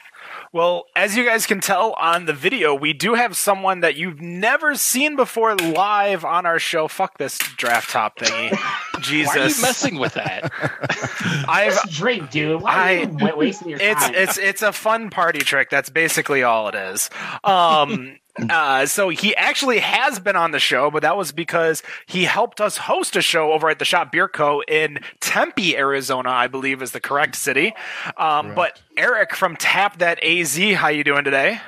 Well, 0.52 0.86
as 0.96 1.16
you 1.16 1.24
guys 1.24 1.46
can 1.46 1.60
tell 1.60 1.92
on 1.92 2.26
the 2.26 2.32
video, 2.32 2.74
we 2.74 2.92
do 2.92 3.14
have 3.14 3.36
someone 3.36 3.80
that 3.80 3.94
you've 3.96 4.20
never 4.20 4.74
seen 4.74 5.14
before 5.16 5.54
live 5.54 6.24
on 6.24 6.44
our 6.44 6.58
show. 6.58 6.88
Fuck 6.88 7.18
this 7.18 7.38
draft 7.56 7.90
top 7.90 8.18
thingy. 8.18 8.58
Jesus. 9.00 9.34
Why 9.34 9.42
are 9.42 9.48
you 9.48 9.62
messing 9.62 9.98
with 9.98 10.14
that? 10.14 10.50
I've 11.48 11.74
just 11.74 11.90
drink, 11.92 12.30
dude. 12.30 12.62
Why 12.62 13.04
are 13.04 13.28
you 13.28 13.36
wasting 13.36 13.68
your 13.68 13.80
it's 13.80 14.02
time? 14.02 14.14
it's 14.14 14.38
it's 14.38 14.62
a 14.62 14.72
fun 14.72 15.10
party 15.10 15.40
trick. 15.40 15.70
That's 15.70 15.90
basically 15.90 16.42
all 16.42 16.68
it 16.68 16.74
is. 16.74 17.10
Um, 17.44 18.16
uh, 18.50 18.86
so 18.86 19.08
he 19.08 19.34
actually 19.36 19.78
has 19.78 20.18
been 20.18 20.36
on 20.36 20.50
the 20.50 20.58
show, 20.58 20.90
but 20.90 21.02
that 21.02 21.16
was 21.16 21.32
because 21.32 21.82
he 22.06 22.24
helped 22.24 22.60
us 22.60 22.76
host 22.76 23.16
a 23.16 23.22
show 23.22 23.52
over 23.52 23.68
at 23.70 23.78
the 23.78 23.84
Shop 23.84 24.10
Beer 24.10 24.28
Co. 24.28 24.62
in 24.62 24.98
Tempe, 25.20 25.76
Arizona, 25.76 26.30
I 26.30 26.48
believe 26.48 26.82
is 26.82 26.92
the 26.92 27.00
correct 27.00 27.36
city. 27.36 27.74
Um, 28.16 28.54
but 28.54 28.80
Eric 28.96 29.34
from 29.34 29.56
Tap 29.56 29.98
That 29.98 30.22
AZ, 30.24 30.56
how 30.74 30.88
you 30.88 31.04
doing 31.04 31.24
today? 31.24 31.60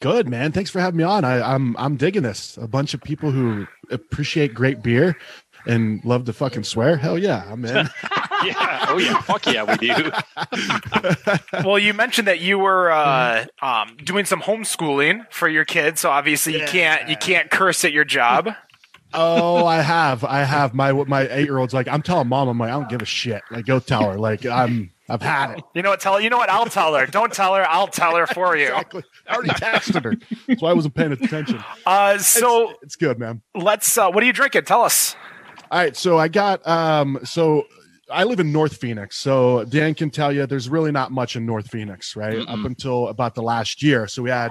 Good 0.00 0.28
man. 0.28 0.52
Thanks 0.52 0.70
for 0.70 0.80
having 0.80 0.98
me 0.98 1.04
on. 1.04 1.24
I, 1.24 1.40
I'm 1.54 1.76
I'm 1.76 1.96
digging 1.96 2.22
this. 2.22 2.56
A 2.56 2.68
bunch 2.68 2.94
of 2.94 3.02
people 3.02 3.32
who 3.32 3.66
appreciate 3.90 4.54
great 4.54 4.80
beer 4.80 5.16
and 5.66 6.04
love 6.04 6.24
to 6.26 6.32
fucking 6.32 6.62
swear. 6.64 6.96
Hell 6.96 7.18
yeah, 7.18 7.44
I'm 7.50 7.64
in. 7.64 7.88
yeah. 8.44 8.86
Oh 8.88 8.98
yeah. 8.98 9.20
Fuck 9.22 9.46
yeah, 9.46 9.64
we 9.64 9.76
do. 9.76 10.10
well, 11.64 11.78
you 11.78 11.94
mentioned 11.94 12.28
that 12.28 12.40
you 12.40 12.58
were 12.58 12.90
uh, 12.90 13.46
um, 13.62 13.96
doing 14.02 14.24
some 14.24 14.40
homeschooling 14.40 15.30
for 15.30 15.48
your 15.48 15.64
kids, 15.64 16.00
so 16.00 16.10
obviously 16.10 16.58
you 16.58 16.66
can't 16.66 17.08
you 17.08 17.16
can't 17.16 17.50
curse 17.50 17.84
at 17.84 17.92
your 17.92 18.04
job. 18.04 18.50
oh, 19.14 19.64
I 19.66 19.80
have. 19.80 20.24
I 20.24 20.44
have. 20.44 20.74
My 20.74 20.92
my 20.92 21.28
eight 21.30 21.44
year 21.44 21.58
old's 21.58 21.74
like, 21.74 21.88
I'm 21.88 22.02
telling 22.02 22.28
mom, 22.28 22.48
I'm 22.48 22.58
like, 22.58 22.68
I 22.70 22.72
don't 22.72 22.88
give 22.88 23.02
a 23.02 23.06
shit. 23.06 23.42
Like, 23.50 23.66
go 23.66 23.78
tell 23.80 24.10
her. 24.10 24.18
Like, 24.18 24.44
I'm 24.46 24.90
I've 25.08 25.22
had 25.22 25.58
it. 25.58 25.64
You 25.74 25.82
know 25.82 25.90
what? 25.90 26.00
Tell 26.00 26.20
you 26.20 26.28
know 26.28 26.36
what? 26.36 26.50
I'll 26.50 26.66
tell 26.66 26.94
her. 26.94 27.06
Don't 27.06 27.32
tell 27.32 27.54
her. 27.54 27.66
I'll 27.68 27.86
tell 27.88 28.16
her 28.16 28.26
for 28.26 28.56
you. 28.56 28.66
Exactly. 28.68 29.02
I 29.26 29.34
already 29.34 29.50
texted 29.50 30.04
her. 30.04 30.14
That's 30.46 30.60
why 30.60 30.70
I 30.70 30.74
wasn't 30.74 30.94
paying 30.94 31.12
attention. 31.12 31.62
Uh, 31.86 32.18
so 32.18 32.74
It's 32.82 32.96
good, 32.96 33.18
man. 33.18 33.40
let's. 33.54 33.96
Uh, 33.96 34.10
what 34.10 34.22
are 34.22 34.26
you 34.26 34.32
drinking? 34.34 34.64
Tell 34.64 34.82
us. 34.82 35.16
All 35.70 35.78
right, 35.78 35.94
so 35.96 36.16
I 36.18 36.28
got 36.28 36.66
um 36.66 37.18
so 37.24 37.64
I 38.10 38.24
live 38.24 38.40
in 38.40 38.52
North 38.52 38.76
Phoenix. 38.76 39.16
So 39.16 39.64
Dan 39.64 39.94
can 39.94 40.10
tell 40.10 40.32
you 40.32 40.46
there's 40.46 40.68
really 40.68 40.92
not 40.92 41.12
much 41.12 41.36
in 41.36 41.44
North 41.44 41.70
Phoenix, 41.70 42.16
right? 42.16 42.38
Up 42.48 42.64
until 42.64 43.08
about 43.08 43.34
the 43.34 43.42
last 43.42 43.82
year. 43.82 44.06
So 44.06 44.22
we 44.22 44.30
had 44.30 44.50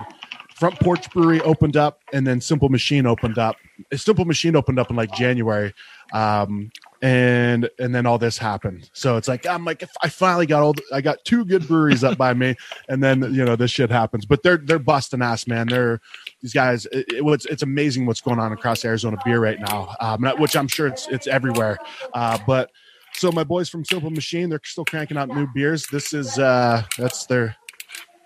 Front 0.55 0.79
Porch 0.79 1.09
Brewery 1.11 1.41
opened 1.41 1.77
up 1.77 1.99
and 2.13 2.25
then 2.25 2.41
Simple 2.41 2.69
Machine 2.69 3.05
opened 3.05 3.37
up. 3.37 3.55
Simple 3.95 4.25
Machine 4.25 4.55
opened 4.55 4.79
up 4.79 4.89
in 4.89 4.95
like 4.95 5.11
January. 5.13 5.73
Um 6.13 6.71
and 7.01 7.69
and 7.79 7.93
then 7.93 8.05
all 8.05 8.17
this 8.17 8.37
happened. 8.37 8.89
So 8.93 9.17
it's 9.17 9.27
like 9.27 9.45
I'm 9.45 9.65
like 9.65 9.83
I 10.01 10.09
finally 10.09 10.45
got 10.45 10.63
all 10.63 10.73
I 10.91 11.01
got 11.01 11.23
two 11.25 11.45
good 11.45 11.67
breweries 11.67 12.03
up 12.03 12.17
by 12.17 12.33
me 12.33 12.55
and 12.89 13.03
then 13.03 13.21
you 13.33 13.45
know 13.45 13.55
this 13.55 13.71
shit 13.71 13.91
happens. 13.91 14.25
But 14.25 14.41
they're 14.41 14.57
they're 14.57 14.79
busting 14.79 15.21
ass, 15.21 15.45
man. 15.47 15.67
They're 15.67 15.99
these 16.41 16.53
guys 16.53 16.85
it, 16.87 17.05
it, 17.09 17.23
it's, 17.23 17.45
it's 17.45 17.63
amazing 17.63 18.05
what's 18.05 18.21
going 18.21 18.39
on 18.39 18.51
across 18.51 18.83
Arizona 18.83 19.17
beer 19.25 19.39
right 19.39 19.59
now, 19.59 19.93
um, 19.99 20.23
which 20.39 20.55
I'm 20.55 20.67
sure 20.67 20.87
it's 20.87 21.07
it's 21.07 21.27
everywhere. 21.27 21.77
Uh, 22.13 22.37
but 22.47 22.71
so 23.17 23.31
my 23.31 23.43
boys 23.43 23.67
from 23.69 23.83
Simple 23.83 24.11
Machine, 24.11 24.49
they're 24.49 24.61
still 24.63 24.85
cranking 24.85 25.17
out 25.17 25.29
new 25.29 25.47
beers. 25.53 25.87
This 25.87 26.13
is 26.13 26.37
uh, 26.37 26.83
that's 26.97 27.25
their 27.25 27.55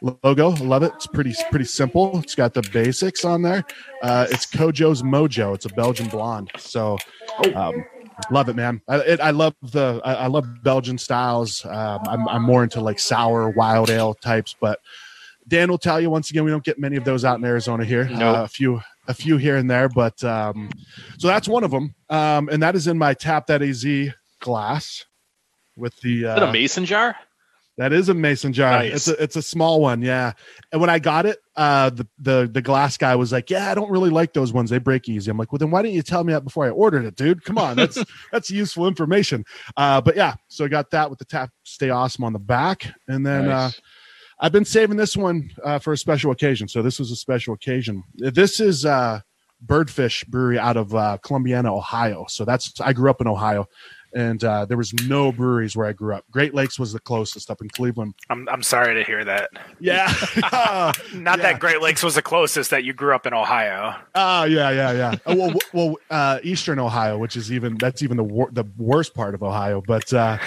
logo. 0.01 0.51
I 0.51 0.59
love 0.59 0.83
it. 0.83 0.91
It's 0.95 1.07
pretty 1.07 1.33
pretty 1.49 1.65
simple. 1.65 2.19
It's 2.19 2.35
got 2.35 2.53
the 2.53 2.61
basics 2.73 3.23
on 3.23 3.41
there. 3.41 3.63
Uh, 4.01 4.27
it's 4.29 4.45
Kojo's 4.45 5.01
Mojo. 5.01 5.55
It's 5.55 5.65
a 5.65 5.69
Belgian 5.69 6.07
blonde. 6.07 6.51
So 6.57 6.97
um, 7.55 7.85
love 8.31 8.49
it, 8.49 8.55
man. 8.55 8.81
I, 8.87 8.97
it, 8.97 9.19
I 9.21 9.31
love 9.31 9.55
the 9.61 10.01
I, 10.03 10.13
I 10.13 10.27
love 10.27 10.45
Belgian 10.63 10.97
styles. 10.97 11.65
Um, 11.65 12.01
I'm 12.07 12.27
I'm 12.27 12.43
more 12.43 12.63
into 12.63 12.81
like 12.81 12.99
sour 12.99 13.49
wild 13.49 13.89
ale 13.89 14.13
types, 14.13 14.55
but 14.59 14.79
Dan 15.47 15.69
will 15.69 15.77
tell 15.77 15.99
you 15.99 16.09
once 16.09 16.29
again 16.29 16.43
we 16.43 16.51
don't 16.51 16.63
get 16.63 16.79
many 16.79 16.97
of 16.97 17.05
those 17.05 17.23
out 17.23 17.39
in 17.39 17.45
Arizona 17.45 17.85
here. 17.85 18.05
Nope. 18.05 18.37
Uh, 18.37 18.43
a 18.43 18.47
few 18.47 18.81
a 19.07 19.13
few 19.13 19.37
here 19.37 19.57
and 19.57 19.69
there, 19.69 19.89
but 19.89 20.23
um, 20.23 20.69
so 21.17 21.27
that's 21.27 21.47
one 21.47 21.63
of 21.63 21.71
them, 21.71 21.95
um, 22.09 22.49
and 22.49 22.61
that 22.61 22.75
is 22.75 22.87
in 22.87 22.97
my 22.97 23.13
Tap 23.13 23.47
That 23.47 23.61
Az 23.61 23.83
glass 24.41 25.05
with 25.77 25.95
the 26.01 26.25
Is 26.25 26.37
it 26.37 26.43
a 26.43 26.49
uh, 26.49 26.51
mason 26.51 26.85
jar? 26.85 27.15
that 27.77 27.93
is 27.93 28.09
a 28.09 28.13
mason 28.13 28.53
jar. 28.53 28.79
Nice. 28.79 28.93
It's 28.93 29.07
a 29.07 29.23
it's 29.23 29.35
a 29.35 29.41
small 29.41 29.81
one, 29.81 30.01
yeah. 30.01 30.33
And 30.71 30.81
when 30.81 30.89
I 30.89 30.99
got 30.99 31.25
it, 31.25 31.39
uh, 31.55 31.89
the 31.89 32.07
the 32.19 32.49
the 32.51 32.61
glass 32.61 32.97
guy 32.97 33.15
was 33.15 33.31
like, 33.31 33.49
"Yeah, 33.49 33.71
I 33.71 33.75
don't 33.75 33.89
really 33.89 34.09
like 34.09 34.33
those 34.33 34.51
ones. 34.51 34.69
They 34.69 34.77
break 34.77 35.07
easy." 35.07 35.31
I'm 35.31 35.37
like, 35.37 35.51
"Well, 35.51 35.57
then 35.57 35.71
why 35.71 35.81
didn't 35.81 35.95
you 35.95 36.03
tell 36.03 36.23
me 36.23 36.33
that 36.33 36.43
before 36.43 36.65
I 36.65 36.69
ordered 36.69 37.05
it, 37.05 37.15
dude? 37.15 37.43
Come 37.43 37.57
on, 37.57 37.77
that's 37.77 37.97
that's 38.31 38.49
useful 38.51 38.87
information." 38.87 39.45
Uh, 39.77 40.01
but 40.01 40.15
yeah, 40.15 40.35
so 40.47 40.65
I 40.65 40.67
got 40.67 40.91
that 40.91 41.09
with 41.09 41.19
the 41.19 41.25
tap 41.25 41.49
stay 41.63 41.89
awesome 41.89 42.23
on 42.23 42.33
the 42.33 42.39
back, 42.39 42.93
and 43.07 43.25
then 43.25 43.49
uh, 43.49 43.71
I've 44.39 44.51
been 44.51 44.65
saving 44.65 44.97
this 44.97 45.15
one 45.15 45.49
uh, 45.63 45.79
for 45.79 45.93
a 45.93 45.97
special 45.97 46.31
occasion. 46.31 46.67
So 46.67 46.81
this 46.81 46.99
was 46.99 47.09
a 47.09 47.15
special 47.15 47.53
occasion. 47.53 48.03
This 48.15 48.59
is 48.59 48.85
uh, 48.85 49.21
Birdfish 49.65 50.27
Brewery 50.27 50.59
out 50.59 50.77
of 50.77 50.93
uh, 50.93 51.17
Columbiana, 51.23 51.73
Ohio. 51.73 52.25
So 52.27 52.45
that's 52.45 52.79
I 52.81 52.93
grew 52.93 53.09
up 53.09 53.21
in 53.21 53.27
Ohio, 53.27 53.67
and 54.13 54.43
uh, 54.43 54.65
there 54.65 54.77
was 54.77 54.93
no 55.07 55.31
breweries 55.31 55.75
where 55.75 55.87
I 55.87 55.93
grew 55.93 56.13
up. 56.15 56.25
Great 56.31 56.53
Lakes 56.53 56.77
was 56.79 56.93
the 56.93 56.99
closest 56.99 57.49
up 57.49 57.61
in 57.61 57.69
Cleveland. 57.69 58.13
I'm 58.29 58.47
I'm 58.49 58.63
sorry 58.63 58.93
to 58.95 59.03
hear 59.03 59.23
that. 59.25 59.49
Yeah. 59.79 60.11
Not 61.13 61.37
Yeah. 61.39 61.43
that 61.43 61.59
Great 61.59 61.81
Lakes 61.81 62.03
was 62.03 62.15
the 62.15 62.21
closest 62.21 62.69
that 62.71 62.83
you 62.83 62.93
grew 62.93 63.13
up 63.15 63.25
in 63.25 63.33
Ohio. 63.33 63.95
Oh 64.15 64.43
yeah, 64.45 64.69
yeah, 64.71 64.91
yeah. 64.91 65.15
Oh, 65.25 65.35
well, 65.35 65.53
well, 65.73 65.95
uh, 66.09 66.39
Eastern 66.43 66.79
Ohio, 66.79 67.17
which 67.17 67.35
is 67.35 67.51
even 67.51 67.77
that's 67.77 68.01
even 68.03 68.17
the 68.17 68.23
wor- 68.23 68.49
the 68.51 68.65
worst 68.77 69.13
part 69.13 69.33
of 69.35 69.43
Ohio. 69.43 69.81
But 69.85 70.11
uh, 70.13 70.37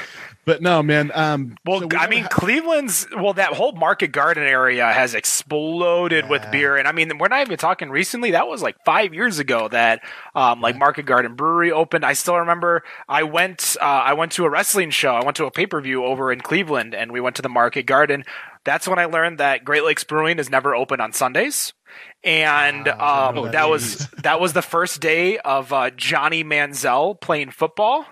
but 0.45 0.63
no, 0.63 0.83
man. 0.83 1.11
Um, 1.15 1.57
Well, 1.65 1.81
so 1.81 1.87
we 1.87 1.97
I 1.97 2.09
mean, 2.09 2.23
ha- 2.23 2.29
Cleveland's 2.29 3.07
well, 3.17 3.35
that 3.35 3.53
whole 3.55 3.73
Market 3.73 4.09
Garden 4.09 4.45
area 4.45 4.93
has 4.93 5.15
exploded 5.15 6.29
with 6.29 6.43
beer, 6.51 6.77
and 6.77 6.87
I 6.89 6.93
mean, 6.93 7.19
we're 7.19 7.29
not 7.29 7.47
even 7.47 7.57
talking 7.59 7.91
recently. 7.91 8.33
That 8.33 8.47
was 8.49 8.63
like 8.63 8.77
five 8.85 9.15
years 9.15 9.39
ago 9.39 9.69
that 9.69 10.03
um, 10.35 10.61
like 10.61 10.77
Market 10.77 11.07
Garden 11.07 11.35
Brewery 11.35 11.73
opened. 11.73 12.05
I 12.05 12.13
still 12.15 12.37
remember. 12.39 12.83
I 13.09 13.23
went. 13.23 13.77
Uh, 13.81 13.85
I 13.85 14.13
went 14.15 14.33
to 14.33 14.45
a 14.45 14.51
wrestling 14.51 14.91
show. 14.91 15.15
I 15.15 15.25
went 15.25 15.37
to 15.39 15.47
a 15.47 15.51
pay 15.51 15.67
per 15.67 15.81
view 15.81 16.05
over 16.05 16.33
in 16.33 16.41
Cleveland, 16.41 16.95
and 16.95 17.13
we 17.13 17.21
went 17.21 17.37
to 17.37 17.43
the 17.43 17.49
Market 17.49 17.85
Garden. 17.85 18.25
That's 18.65 18.89
when 18.89 18.99
I 18.99 19.05
learned 19.05 19.39
that 19.39 19.65
Great 19.65 19.85
Lakes 19.85 20.05
Brewing 20.05 20.39
is 20.39 20.49
never 20.51 20.75
open 20.75 21.01
on 21.01 21.13
Sundays. 21.13 21.73
And 22.25 22.89
Ah, 22.89 23.29
um, 23.29 23.39
oh, 23.39 23.49
that 23.51 23.69
was 23.69 24.09
that 24.23 24.41
was 24.41 24.53
the 24.55 24.63
first 24.63 25.01
day 25.01 25.39
of 25.39 25.73
uh, 25.73 25.91
Johnny 25.91 26.43
Manziel 26.43 27.21
playing 27.21 27.51
football. 27.51 28.07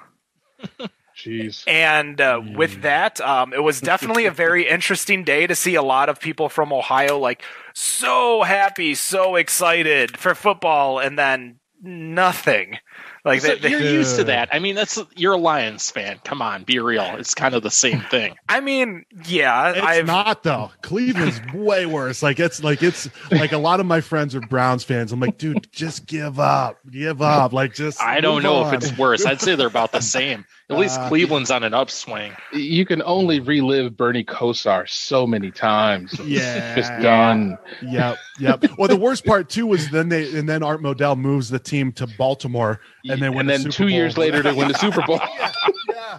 Jeez. 1.24 1.62
And 1.68 2.20
uh, 2.20 2.40
with 2.56 2.82
that, 2.82 3.20
um, 3.20 3.52
it 3.52 3.62
was 3.62 3.80
definitely 3.80 4.26
a 4.26 4.30
very 4.44 4.68
interesting 4.68 5.24
day 5.24 5.46
to 5.46 5.54
see 5.54 5.74
a 5.74 5.82
lot 5.82 6.08
of 6.08 6.18
people 6.20 6.48
from 6.48 6.72
Ohio 6.72 7.18
like 7.18 7.42
so 7.74 8.42
happy, 8.42 8.94
so 8.94 9.36
excited 9.36 10.18
for 10.18 10.34
football, 10.34 10.98
and 10.98 11.18
then 11.18 11.58
nothing. 11.82 12.78
Like 13.24 13.40
So 13.40 13.48
they, 13.54 13.58
they- 13.60 13.70
you're 13.70 13.80
used 13.80 14.16
to 14.16 14.24
that. 14.24 14.48
I 14.52 14.58
mean, 14.58 14.74
that's 14.74 14.98
you're 15.14 15.34
a 15.34 15.38
Lions 15.38 15.88
fan. 15.90 16.18
Come 16.24 16.42
on, 16.42 16.64
be 16.64 16.80
real. 16.80 17.02
It's 17.18 17.34
kind 17.34 17.54
of 17.54 17.62
the 17.62 17.70
same 17.70 18.00
thing. 18.00 18.34
I 18.48 18.60
mean, 18.60 19.04
yeah, 19.28 19.70
It's 19.70 19.80
I've 19.80 20.06
not 20.06 20.42
though. 20.42 20.72
Cleveland's 20.82 21.40
way 21.54 21.86
worse. 21.86 22.20
Like 22.22 22.40
it's 22.40 22.64
like 22.64 22.82
it's 22.82 23.08
like 23.30 23.52
a 23.52 23.58
lot 23.58 23.78
of 23.78 23.86
my 23.86 24.00
friends 24.00 24.34
are 24.34 24.40
Browns 24.40 24.82
fans. 24.82 25.12
I'm 25.12 25.20
like, 25.20 25.38
dude, 25.38 25.70
just 25.72 26.06
give 26.06 26.40
up, 26.40 26.78
give 26.90 27.22
up. 27.22 27.52
Like 27.52 27.74
just. 27.74 28.02
I 28.02 28.20
don't 28.20 28.42
know 28.42 28.64
on. 28.64 28.74
if 28.74 28.82
it's 28.82 28.98
worse. 28.98 29.24
I'd 29.24 29.40
say 29.40 29.54
they're 29.54 29.68
about 29.68 29.92
the 29.92 30.00
same. 30.02 30.44
At 30.72 30.78
least 30.78 30.98
Uh, 31.00 31.08
Cleveland's 31.08 31.50
on 31.50 31.62
an 31.64 31.74
upswing. 31.74 32.32
You 32.52 32.84
can 32.86 33.02
only 33.02 33.40
relive 33.40 33.96
Bernie 33.96 34.24
Kosar 34.24 34.88
so 34.88 35.26
many 35.26 35.50
times. 35.50 36.12
It's 36.20 36.28
Yeah. 36.28 36.74
just 36.74 36.90
done. 37.00 37.58
Yep, 37.82 38.16
yep. 38.40 38.64
Well, 38.78 38.88
the 38.88 38.96
worst 38.96 39.24
part 39.24 39.48
too 39.48 39.66
was 39.66 39.90
then 39.90 40.08
they 40.08 40.36
and 40.38 40.48
then 40.48 40.62
Art 40.62 40.80
Modell 40.82 41.16
moves 41.18 41.50
the 41.50 41.58
team 41.58 41.92
to 41.92 42.06
Baltimore, 42.18 42.80
and 43.08 43.20
they 43.22 43.28
win. 43.28 43.40
and 43.40 43.48
the 43.48 43.52
then 43.52 43.60
Super 43.62 43.72
two 43.72 43.84
Bowl. 43.84 43.90
years 43.90 44.18
later 44.18 44.42
they 44.42 44.52
win 44.52 44.68
the 44.68 44.74
Super 44.78 45.02
Bowl. 45.02 45.20
yeah, 45.38 45.52
yeah. 45.90 46.18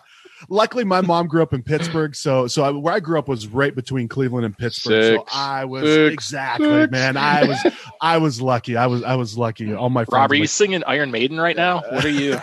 Luckily, 0.54 0.84
my 0.84 1.02
mom 1.02 1.26
grew 1.26 1.42
up 1.42 1.52
in 1.52 1.64
Pittsburgh, 1.64 2.16
so 2.16 2.46
so 2.46 2.62
I, 2.62 2.70
where 2.70 2.94
I 2.94 3.00
grew 3.00 3.18
up 3.18 3.28
was 3.28 3.48
right 3.48 3.74
between 3.74 4.08
Cleveland 4.08 4.46
and 4.46 4.56
Pittsburgh. 4.56 5.18
Six, 5.18 5.32
so 5.32 5.40
I 5.40 5.66
was 5.66 5.84
six, 5.84 6.14
exactly, 6.14 6.68
six. 6.68 6.92
man. 6.92 7.18
I 7.18 7.44
was 7.46 7.74
I 8.02 8.18
was 8.20 8.40
lucky. 8.40 8.78
I 8.78 8.86
was 8.86 9.02
I 9.02 9.16
was 9.16 9.36
lucky. 9.36 9.74
All 9.74 9.90
my 9.90 10.06
friends. 10.06 10.22
Rob, 10.22 10.32
are 10.32 10.36
you 10.36 10.42
like, 10.42 10.50
singing 10.50 10.84
Iron 10.86 11.10
Maiden 11.10 11.40
right 11.40 11.56
now? 11.56 11.82
What 11.90 12.06
are 12.06 12.10
you? 12.10 12.40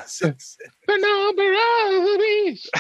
The 0.91 0.99
number 0.99 1.53
of 1.53 2.03
the 2.05 2.19
beast. 2.19 2.71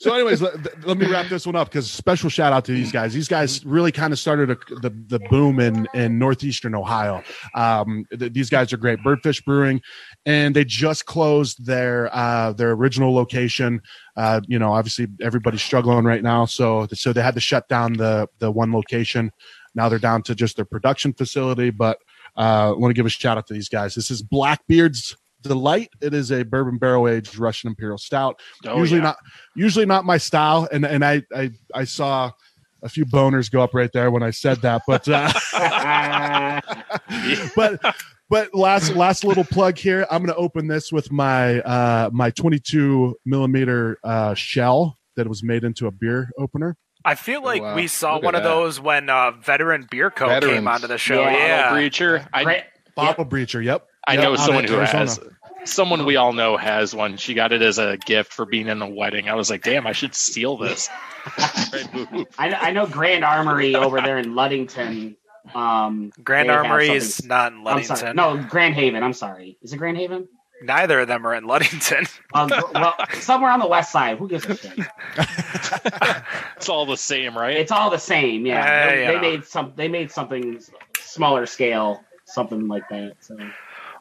so 0.00 0.14
anyways 0.14 0.40
let, 0.40 0.86
let 0.86 0.96
me 0.96 1.06
wrap 1.10 1.26
this 1.26 1.46
one 1.46 1.56
up 1.56 1.68
because 1.68 1.90
special 1.90 2.30
shout 2.30 2.52
out 2.52 2.64
to 2.64 2.72
these 2.72 2.92
guys 2.92 3.12
these 3.12 3.28
guys 3.28 3.64
really 3.64 3.90
kind 3.90 4.12
of 4.12 4.18
started 4.18 4.50
a, 4.50 4.56
the, 4.80 4.90
the 5.08 5.18
boom 5.30 5.58
in 5.58 5.88
in 5.94 6.18
northeastern 6.18 6.74
ohio 6.74 7.22
um, 7.54 8.04
th- 8.16 8.32
these 8.32 8.50
guys 8.50 8.72
are 8.72 8.76
great 8.76 9.00
birdfish 9.00 9.44
brewing 9.44 9.80
and 10.26 10.56
they 10.56 10.64
just 10.64 11.06
closed 11.06 11.64
their 11.64 12.14
uh, 12.14 12.52
their 12.52 12.72
original 12.72 13.14
location 13.14 13.80
uh, 14.16 14.40
you 14.46 14.58
know 14.58 14.72
obviously 14.72 15.06
everybody's 15.22 15.62
struggling 15.62 16.04
right 16.04 16.22
now 16.22 16.44
so 16.44 16.86
so 16.92 17.12
they 17.12 17.22
had 17.22 17.34
to 17.34 17.40
shut 17.40 17.68
down 17.68 17.94
the 17.94 18.28
the 18.38 18.50
one 18.50 18.72
location 18.72 19.30
now 19.74 19.88
they're 19.88 19.98
down 19.98 20.22
to 20.22 20.34
just 20.34 20.56
their 20.56 20.64
production 20.64 21.12
facility 21.12 21.70
but 21.70 21.98
uh, 22.36 22.68
i 22.68 22.72
want 22.72 22.90
to 22.90 22.94
give 22.94 23.06
a 23.06 23.10
shout 23.10 23.38
out 23.38 23.46
to 23.46 23.54
these 23.54 23.68
guys 23.68 23.94
this 23.94 24.10
is 24.10 24.22
blackbeards 24.22 25.16
Delight. 25.42 25.90
It 26.00 26.14
is 26.14 26.32
a 26.32 26.42
bourbon 26.42 26.78
barrel 26.78 27.08
aged 27.08 27.38
Russian 27.38 27.68
Imperial 27.68 27.98
Stout. 27.98 28.40
Oh, 28.64 28.78
usually 28.78 28.98
yeah. 28.98 29.04
not 29.04 29.16
usually 29.54 29.86
not 29.86 30.04
my 30.04 30.18
style, 30.18 30.66
and 30.72 30.84
and 30.84 31.04
I 31.04 31.22
I, 31.32 31.50
I 31.74 31.84
saw 31.84 32.32
a 32.82 32.88
few 32.88 33.06
boners 33.06 33.50
go 33.50 33.60
up 33.60 33.74
right 33.74 33.92
there 33.92 34.10
when 34.10 34.22
I 34.22 34.30
said 34.30 34.60
that, 34.62 34.82
but 34.86 35.06
uh, 35.08 35.30
but 37.56 37.96
but 38.28 38.54
last 38.54 38.94
last 38.94 39.24
little 39.24 39.44
plug 39.44 39.78
here. 39.78 40.06
I'm 40.10 40.22
going 40.22 40.34
to 40.34 40.36
open 40.40 40.66
this 40.68 40.92
with 40.92 41.10
my 41.12 41.60
uh, 41.60 42.10
my 42.12 42.30
22 42.30 43.16
millimeter 43.24 43.98
uh, 44.04 44.34
shell 44.34 44.98
that 45.16 45.28
was 45.28 45.42
made 45.42 45.64
into 45.64 45.86
a 45.86 45.90
beer 45.90 46.30
opener. 46.38 46.76
I 47.04 47.14
feel 47.14 47.42
like 47.42 47.62
wow. 47.62 47.76
we 47.76 47.86
saw 47.86 48.14
Look 48.14 48.24
one 48.24 48.34
of 48.34 48.42
that. 48.42 48.48
those 48.48 48.80
when 48.80 49.08
uh, 49.08 49.30
Veteran 49.30 49.86
Beer 49.90 50.10
Co. 50.10 50.40
came 50.40 50.66
onto 50.66 50.88
the 50.88 50.98
show. 50.98 51.20
Yeah. 51.22 51.36
Yeah. 51.36 51.70
Breacher. 51.70 52.28
I, 52.32 52.42
Great. 52.44 52.64
Bottle 52.96 53.24
breacher. 53.24 53.62
Yep. 53.64 53.86
I 54.08 54.14
Yep, 54.14 54.22
know 54.22 54.32
out 54.32 54.38
someone 54.40 54.64
who 54.64 54.74
Arizona. 54.76 54.98
has. 54.98 55.20
Someone 55.64 56.04
we 56.04 56.16
all 56.16 56.32
know 56.32 56.56
has 56.56 56.94
one. 56.94 57.16
She 57.16 57.34
got 57.34 57.52
it 57.52 57.60
as 57.60 57.78
a 57.78 57.96
gift 57.96 58.32
for 58.32 58.46
being 58.46 58.68
in 58.68 58.80
a 58.82 58.88
wedding. 58.88 59.28
I 59.28 59.34
was 59.34 59.50
like, 59.50 59.62
damn, 59.62 59.86
I 59.86 59.92
should 59.92 60.14
steal 60.14 60.56
this. 60.56 60.88
Right, 61.72 61.92
boo, 61.92 62.06
boo. 62.06 62.26
I, 62.38 62.52
I 62.54 62.70
know 62.70 62.86
Grand 62.86 63.24
Armory 63.24 63.74
over 63.74 64.00
there 64.00 64.18
in 64.18 64.34
Ludington. 64.36 65.16
Um, 65.54 66.12
Grand 66.24 66.50
Armory 66.50 66.90
is 66.90 67.24
not 67.24 67.52
in 67.52 67.58
I'm 67.66 67.82
sorry. 67.82 68.00
Ludington. 68.12 68.16
No, 68.16 68.42
Grand 68.48 68.74
Haven. 68.74 69.02
I'm 69.02 69.12
sorry. 69.12 69.56
Is 69.62 69.72
it 69.72 69.76
Grand 69.78 69.96
Haven? 69.96 70.28
Neither 70.62 71.00
of 71.00 71.08
them 71.08 71.26
are 71.26 71.34
in 71.34 71.44
Ludington. 71.44 72.06
Um, 72.34 72.50
well, 72.74 72.94
somewhere 73.14 73.50
on 73.50 73.60
the 73.60 73.66
west 73.66 73.92
side. 73.92 74.18
Who 74.18 74.28
gives 74.28 74.44
a 74.46 74.56
shit? 74.56 74.78
It's 76.56 76.68
all 76.68 76.84
the 76.86 76.96
same, 76.96 77.36
right? 77.36 77.56
It's 77.56 77.70
all 77.72 77.88
the 77.90 77.98
same. 77.98 78.44
Yeah, 78.44 78.54
Yeah, 78.64 78.86
they, 78.94 79.02
yeah. 79.02 79.12
they 79.12 79.20
made 79.20 79.44
some. 79.44 79.72
They 79.76 79.88
made 79.88 80.10
something 80.10 80.60
smaller 80.98 81.46
scale, 81.46 82.02
something 82.24 82.66
like 82.68 82.88
that. 82.90 83.14
So 83.20 83.36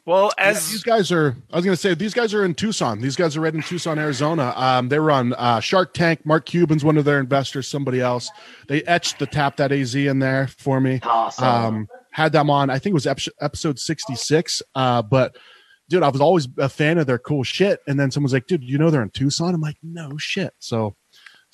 Well, 0.06 0.32
Yeah, 0.38 0.46
as 0.46 0.70
these 0.70 0.84
guys 0.84 1.12
are, 1.12 1.36
I 1.52 1.56
was 1.56 1.66
going 1.66 1.76
to 1.76 1.82
say, 1.82 1.96
these 1.96 2.14
guys 2.14 2.34
are 2.34 2.46
in 2.46 2.54
Tucson. 2.54 3.02
These 3.02 3.16
guys 3.16 3.36
are 3.36 3.42
right 3.42 3.54
in 3.54 3.64
Tucson, 3.64 3.98
Arizona. 3.98 4.54
Um, 4.56 4.90
they 4.90 5.00
were 5.00 5.12
on 5.12 5.34
uh, 5.34 5.60
Shark 5.60 5.94
Tank. 5.94 6.26
Mark 6.26 6.46
Cuban's 6.46 6.84
one 6.86 6.98
of 6.98 7.06
their 7.06 7.20
investors, 7.20 7.68
somebody 7.68 8.02
else. 8.02 8.30
They 8.68 8.84
etched 8.84 9.18
the 9.18 9.26
Tap 9.26 9.58
That 9.58 9.72
AZ 9.72 9.96
in 9.96 10.20
there 10.20 10.48
for 10.48 10.80
me. 10.80 11.00
awesome. 11.04 11.44
Um, 11.44 11.88
had 12.12 12.32
them 12.32 12.50
on, 12.50 12.70
I 12.70 12.78
think 12.80 12.92
it 12.92 13.02
was 13.06 13.08
episode 13.42 13.80
66. 13.80 14.62
Uh, 14.76 15.02
but 15.02 15.36
dude, 15.90 16.04
I 16.04 16.10
was 16.10 16.22
always 16.22 16.48
a 16.60 16.70
fan 16.70 16.98
of 16.98 17.08
their 17.08 17.20
cool 17.20 17.44
shit. 17.44 17.80
And 17.88 18.00
then 18.00 18.12
someone's 18.12 18.34
like, 18.34 18.48
dude, 18.48 18.64
you 18.64 18.78
know 18.78 18.90
they're 18.92 19.02
in 19.02 19.10
Tucson? 19.10 19.54
I'm 19.56 19.62
like, 19.62 19.78
no 19.84 20.18
shit. 20.18 20.54
So, 20.60 20.96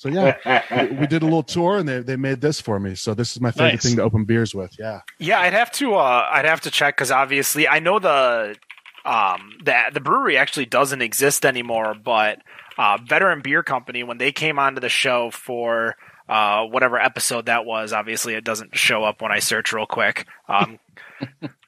so 0.02 0.08
yeah, 0.08 0.62
we, 0.90 0.96
we 0.98 1.06
did 1.06 1.22
a 1.22 1.26
little 1.26 1.44
tour 1.44 1.78
and 1.78 1.88
they, 1.88 2.00
they 2.00 2.16
made 2.16 2.40
this 2.40 2.60
for 2.60 2.80
me. 2.80 2.96
So 2.96 3.14
this 3.14 3.30
is 3.36 3.40
my 3.40 3.52
favorite 3.52 3.74
Nice. 3.74 3.82
thing 3.84 3.96
to 3.96 4.02
open 4.02 4.24
beers 4.24 4.52
with. 4.52 4.76
Yeah. 4.76 5.02
Yeah, 5.20 5.38
I'd 5.38 5.52
have 5.52 5.70
to. 5.72 5.94
Uh, 5.94 6.28
I'd 6.28 6.44
have 6.44 6.60
to 6.62 6.72
check 6.72 6.96
because 6.96 7.12
obviously 7.12 7.68
I 7.68 7.78
know 7.78 8.00
the 8.00 8.56
um 9.04 9.52
the 9.64 9.80
the 9.92 10.00
brewery 10.00 10.36
actually 10.36 10.66
doesn't 10.66 11.02
exist 11.02 11.46
anymore. 11.46 11.94
But 11.94 12.40
uh, 12.78 12.98
Veteran 13.06 13.42
Beer 13.42 13.62
Company 13.62 14.02
when 14.02 14.18
they 14.18 14.32
came 14.32 14.58
onto 14.58 14.80
the 14.80 14.88
show 14.88 15.30
for 15.30 15.94
uh 16.28 16.64
whatever 16.64 16.98
episode 16.98 17.46
that 17.46 17.64
was, 17.64 17.92
obviously 17.92 18.34
it 18.34 18.42
doesn't 18.44 18.76
show 18.76 19.04
up 19.04 19.22
when 19.22 19.30
I 19.30 19.38
search 19.38 19.72
real 19.72 19.86
quick. 19.86 20.26
Um, 20.48 20.80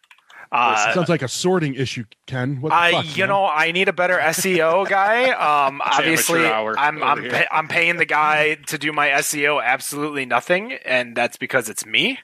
uh, 0.55 0.95
Sounds 0.95 1.09
like 1.09 1.23
a 1.23 1.29
sorting 1.29 1.75
issue, 1.75 2.05
Ken. 2.27 2.61
What 2.61 2.69
the 2.69 2.77
I, 2.77 2.93
fuck, 2.93 3.17
you 3.17 3.23
man? 3.23 3.29
know, 3.31 3.47
I 3.47 3.73
need 3.73 3.89
a 3.89 3.93
better 3.93 4.19
SEO 4.19 4.89
guy. 4.89 5.31
Um, 5.31 5.83
obviously, 5.85 6.47
I'm 6.47 7.03
I'm, 7.03 7.23
here. 7.23 7.31
pay, 7.31 7.47
I'm 7.51 7.67
paying 7.67 7.97
the 7.97 8.05
guy 8.05 8.55
to 8.69 8.79
do 8.79 8.93
my 8.93 9.09
SEO 9.09 9.61
absolutely 9.63 10.27
nothing, 10.27 10.75
and 10.85 11.17
that's 11.17 11.37
because 11.37 11.69
it's 11.69 11.85
me. 11.85 12.21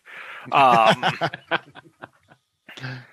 Um, 0.52 1.04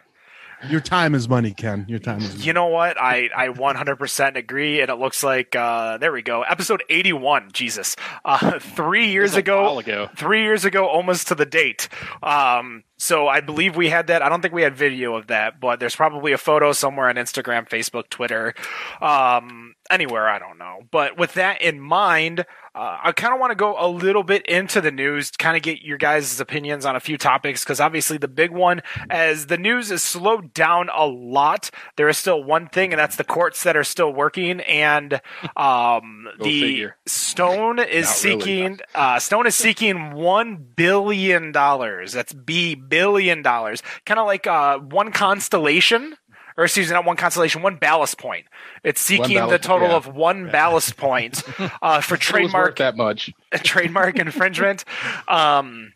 Your 0.70 0.82
time 0.82 1.14
is 1.14 1.30
money, 1.30 1.52
Ken. 1.54 1.86
Your 1.88 2.00
time 2.00 2.18
is 2.20 2.30
money. 2.30 2.44
you 2.44 2.52
know 2.54 2.68
what? 2.68 3.00
I 3.00 3.30
I 3.36 3.50
100% 3.50 4.36
agree, 4.36 4.82
and 4.82 4.90
it 4.90 4.96
looks 4.96 5.24
like 5.24 5.56
uh, 5.56 5.98
there 5.98 6.12
we 6.12 6.22
go, 6.24 6.42
episode 6.42 6.84
81. 6.90 7.52
Jesus, 7.54 7.96
uh, 8.26 8.58
three 8.60 9.08
years 9.12 9.32
It 9.34 9.34
was 9.34 9.36
a 9.36 9.40
ago, 9.40 9.80
ago. 9.80 10.10
three 10.16 10.42
years 10.44 10.66
ago, 10.66 10.88
almost 10.88 11.28
to 11.28 11.36
the 11.36 11.46
date. 11.46 11.90
Um, 12.24 12.84
so 12.98 13.28
I 13.28 13.42
believe 13.42 13.76
we 13.76 13.90
had 13.90 14.08
that. 14.08 14.24
I 14.24 14.30
don't 14.30 14.42
think 14.42 14.54
we 14.56 14.64
had 14.64 14.76
video 14.76 15.16
of 15.16 15.28
that, 15.28 15.60
but 15.60 15.80
there's 15.80 15.96
probably 15.96 16.32
a 16.32 16.38
photo 16.40 16.72
somewhere 16.72 17.08
on 17.10 17.16
Instagram, 17.16 17.70
Facebook, 17.70 18.10
Twitter, 18.10 18.56
um, 19.02 19.76
anywhere. 19.92 20.28
I 20.28 20.40
don't 20.40 20.58
know. 20.58 20.80
But 20.92 21.18
with 21.18 21.34
that 21.36 21.62
in 21.62 21.80
mind, 21.80 22.46
uh, 22.77 23.00
I 23.05 23.12
kind 23.12 23.34
of 23.34 23.39
want 23.39 23.50
to 23.50 23.55
go 23.55 23.75
a 23.79 23.88
little 23.89 24.24
bit 24.24 24.46
into 24.46 24.81
the 24.81 24.91
news, 24.91 25.31
kind 25.31 25.57
of 25.57 25.63
get 25.63 25.81
your 25.81 25.98
guys' 25.98 26.39
opinions 26.39 26.86
on 26.86 26.96
a 26.96 27.00
few 27.00 27.17
topics, 27.17 27.63
because 27.63 27.79
obviously 27.79 28.19
the 28.19 28.27
big 28.27 28.51
one, 28.51 28.83
as 29.09 29.48
the 29.48 29.57
news 29.57 29.90
is 29.90 30.03
slowed 30.03 30.53
down 30.53 30.90
a 30.96 31.07
lot, 31.07 31.72
there 31.96 32.07
is 32.07 32.20
still 32.20 32.44
one 32.44 32.68
thing, 32.68 32.94
and 32.94 33.00
that's 33.00 33.16
the 33.16 33.24
courts 33.24 33.63
that 33.63 33.75
are 33.75 33.83
still 33.83 34.13
working, 34.13 34.59
and 34.61 35.13
um, 35.57 36.27
the 36.40 36.61
figure. 36.61 36.98
Stone 37.07 37.79
is 37.79 38.05
Not 38.05 38.24
really. 38.24 38.42
seeking 38.42 38.79
uh, 38.94 39.18
Stone 39.18 39.48
is 39.48 39.55
seeking 39.55 40.13
one 40.13 40.55
billion 40.75 41.51
dollars. 41.51 42.13
That's 42.13 42.33
B 42.33 42.75
billion 42.75 43.42
dollars. 43.42 43.81
Kind 44.05 44.20
of 44.20 44.27
like 44.27 44.46
uh, 44.46 44.77
one 44.77 45.11
constellation, 45.11 46.16
or 46.57 46.63
excuse 46.63 46.87
me, 46.87 46.93
not 46.93 47.05
one 47.05 47.17
constellation, 47.17 47.61
one 47.61 47.75
ballast 47.75 48.17
point. 48.17 48.46
It's 48.83 49.00
seeking 49.00 49.48
the 49.48 49.59
total 49.59 49.89
yeah. 49.89 49.96
of 49.96 50.07
one 50.07 50.50
ballast 50.50 50.98
point 50.98 51.43
uh, 51.81 52.01
for 52.01 52.15
It 52.15 52.20
was 52.20 52.20
worth 52.20 52.20
trademark 52.20 52.75
that 52.77 52.98
much. 52.98 53.31
trademark 53.63 54.17
infringement. 54.17 54.83
Um, 55.27 55.93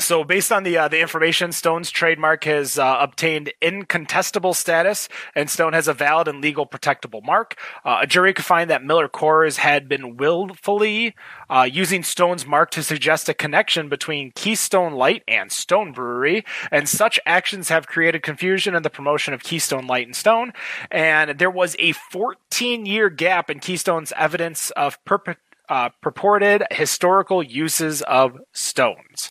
so, 0.00 0.22
based 0.22 0.52
on 0.52 0.62
the 0.62 0.78
uh, 0.78 0.86
the 0.86 1.00
information, 1.00 1.50
Stone's 1.50 1.90
trademark 1.90 2.44
has 2.44 2.78
uh, 2.78 2.98
obtained 3.00 3.52
incontestable 3.60 4.54
status, 4.54 5.08
and 5.34 5.50
Stone 5.50 5.72
has 5.72 5.88
a 5.88 5.92
valid 5.92 6.28
and 6.28 6.40
legal 6.40 6.66
protectable 6.66 7.24
mark. 7.24 7.56
Uh, 7.84 7.98
a 8.02 8.06
jury 8.06 8.32
could 8.32 8.44
find 8.44 8.70
that 8.70 8.84
Miller 8.84 9.08
Coors 9.08 9.56
had 9.56 9.88
been 9.88 10.16
willfully 10.16 11.16
uh, 11.50 11.68
using 11.70 12.04
Stone's 12.04 12.46
mark 12.46 12.70
to 12.70 12.84
suggest 12.84 13.28
a 13.28 13.34
connection 13.34 13.88
between 13.88 14.30
Keystone 14.36 14.92
Light 14.92 15.24
and 15.26 15.50
Stone 15.50 15.92
Brewery, 15.92 16.44
and 16.70 16.88
such 16.88 17.18
actions 17.26 17.68
have 17.68 17.88
created 17.88 18.22
confusion 18.22 18.76
in 18.76 18.84
the 18.84 18.90
promotion 18.90 19.34
of 19.34 19.42
Keystone 19.42 19.88
Light 19.88 20.06
and 20.06 20.14
Stone. 20.14 20.52
And 20.92 21.40
there 21.40 21.50
was 21.50 21.74
a 21.80 21.90
14 21.90 22.86
year 22.86 23.10
gap 23.10 23.50
in 23.50 23.58
Keystone's 23.58 24.12
evidence 24.16 24.70
of 24.70 25.04
perpet 25.04 25.38
uh, 25.68 25.90
purported 26.00 26.64
historical 26.70 27.42
uses 27.42 28.02
of 28.02 28.38
stones. 28.52 29.30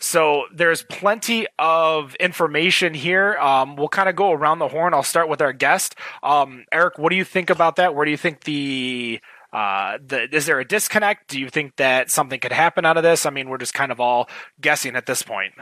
So 0.00 0.44
there's 0.54 0.82
plenty 0.82 1.46
of 1.58 2.14
information 2.16 2.94
here. 2.94 3.36
Um, 3.38 3.76
we'll 3.76 3.88
kind 3.88 4.08
of 4.08 4.16
go 4.16 4.32
around 4.32 4.58
the 4.58 4.68
horn. 4.68 4.94
I'll 4.94 5.02
start 5.02 5.28
with 5.28 5.40
our 5.40 5.52
guest. 5.52 5.94
Um, 6.22 6.64
Eric, 6.72 6.98
what 6.98 7.10
do 7.10 7.16
you 7.16 7.24
think 7.24 7.50
about 7.50 7.76
that? 7.76 7.94
Where 7.94 8.04
do 8.04 8.10
you 8.10 8.16
think 8.16 8.44
the 8.44 9.20
uh, 9.52 9.98
the, 10.04 10.34
is 10.34 10.44
there 10.46 10.60
a 10.60 10.66
disconnect? 10.66 11.28
Do 11.28 11.40
you 11.40 11.48
think 11.48 11.76
that 11.76 12.10
something 12.10 12.40
could 12.40 12.52
happen 12.52 12.84
out 12.84 12.96
of 12.96 13.02
this? 13.02 13.24
I 13.24 13.30
mean, 13.30 13.48
we're 13.48 13.58
just 13.58 13.74
kind 13.74 13.90
of 13.90 14.00
all 14.00 14.28
guessing 14.60 14.96
at 14.96 15.06
this 15.06 15.22
point. 15.22 15.54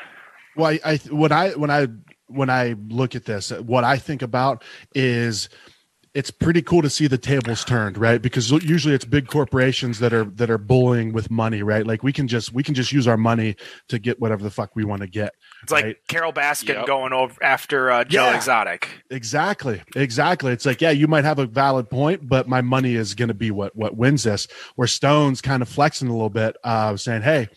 Well, 0.56 0.66
I, 0.66 0.80
I 0.84 0.96
when 1.10 1.32
I 1.32 1.50
when 1.50 1.70
I 1.70 1.88
when 2.26 2.50
I 2.50 2.74
look 2.88 3.14
at 3.14 3.24
this, 3.24 3.50
what 3.50 3.84
I 3.84 3.98
think 3.98 4.22
about 4.22 4.64
is 4.94 5.48
it's 6.14 6.30
pretty 6.30 6.62
cool 6.62 6.80
to 6.80 6.88
see 6.88 7.08
the 7.08 7.18
tables 7.18 7.64
turned, 7.64 7.98
right? 7.98 8.22
Because 8.22 8.48
usually 8.50 8.94
it's 8.94 9.04
big 9.04 9.26
corporations 9.26 9.98
that 9.98 10.12
are 10.12 10.24
that 10.24 10.48
are 10.48 10.58
bullying 10.58 11.12
with 11.12 11.28
money, 11.30 11.62
right? 11.62 11.84
Like 11.84 12.04
we 12.04 12.12
can 12.12 12.28
just 12.28 12.52
we 12.52 12.62
can 12.62 12.74
just 12.74 12.92
use 12.92 13.08
our 13.08 13.16
money 13.16 13.56
to 13.88 13.98
get 13.98 14.20
whatever 14.20 14.42
the 14.44 14.50
fuck 14.50 14.76
we 14.76 14.84
want 14.84 15.02
to 15.02 15.08
get. 15.08 15.34
It's 15.64 15.72
like 15.72 16.02
Carole 16.06 16.32
Baskin 16.32 16.74
Yep. 16.74 16.86
going 16.86 17.12
over 17.12 17.42
after 17.42 17.90
uh, 17.90 18.04
Joe 18.04 18.26
Yeah. 18.30 18.36
Exotic. 18.36 18.88
Exactly. 19.10 19.82
Exactly. 19.96 20.52
It's 20.52 20.64
like, 20.64 20.80
yeah, 20.80 20.90
you 20.90 21.08
might 21.08 21.24
have 21.24 21.38
a 21.40 21.46
valid 21.46 21.90
point, 21.90 22.28
but 22.28 22.46
my 22.48 22.60
money 22.60 22.94
is 22.94 23.14
going 23.14 23.28
to 23.28 23.34
be 23.34 23.50
what 23.50 23.74
what 23.74 23.96
wins 23.96 24.22
this. 24.22 24.46
Where 24.76 24.86
Stone's 24.88 25.40
kind 25.40 25.62
of 25.62 25.68
flexing 25.68 26.08
a 26.08 26.12
little 26.12 26.30
bit, 26.30 26.56
uh, 26.62 26.96
saying, 26.96 27.22
"Hey, 27.22 27.48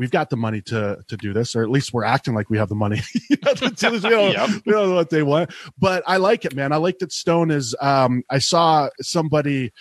we've 0.00 0.10
got 0.10 0.30
the 0.30 0.36
money 0.36 0.62
to 0.62 0.98
to 1.06 1.16
do 1.18 1.34
this, 1.34 1.54
or 1.54 1.62
at 1.62 1.68
least 1.68 1.92
we're 1.92 2.04
acting 2.04 2.34
like 2.34 2.48
we 2.48 2.56
have 2.56 2.70
the 2.70 2.74
money. 2.74 3.02
You 3.30 3.36
know, 3.44 3.52
we, 3.60 4.00
don't, 4.00 4.32
Yep. 4.32 4.50
we 4.66 4.72
don't 4.72 4.88
know 4.88 4.94
what 4.94 5.10
they 5.10 5.22
want." 5.22 5.52
But 5.78 6.02
I 6.06 6.16
like 6.16 6.44
it, 6.46 6.56
man. 6.56 6.72
I 6.72 6.76
like 6.76 6.98
that 6.98 7.12
Stone 7.12 7.50
is. 7.50 7.76
Um, 7.80 8.22
I 8.30 8.38
saw 8.38 8.88
somebody 9.00 9.72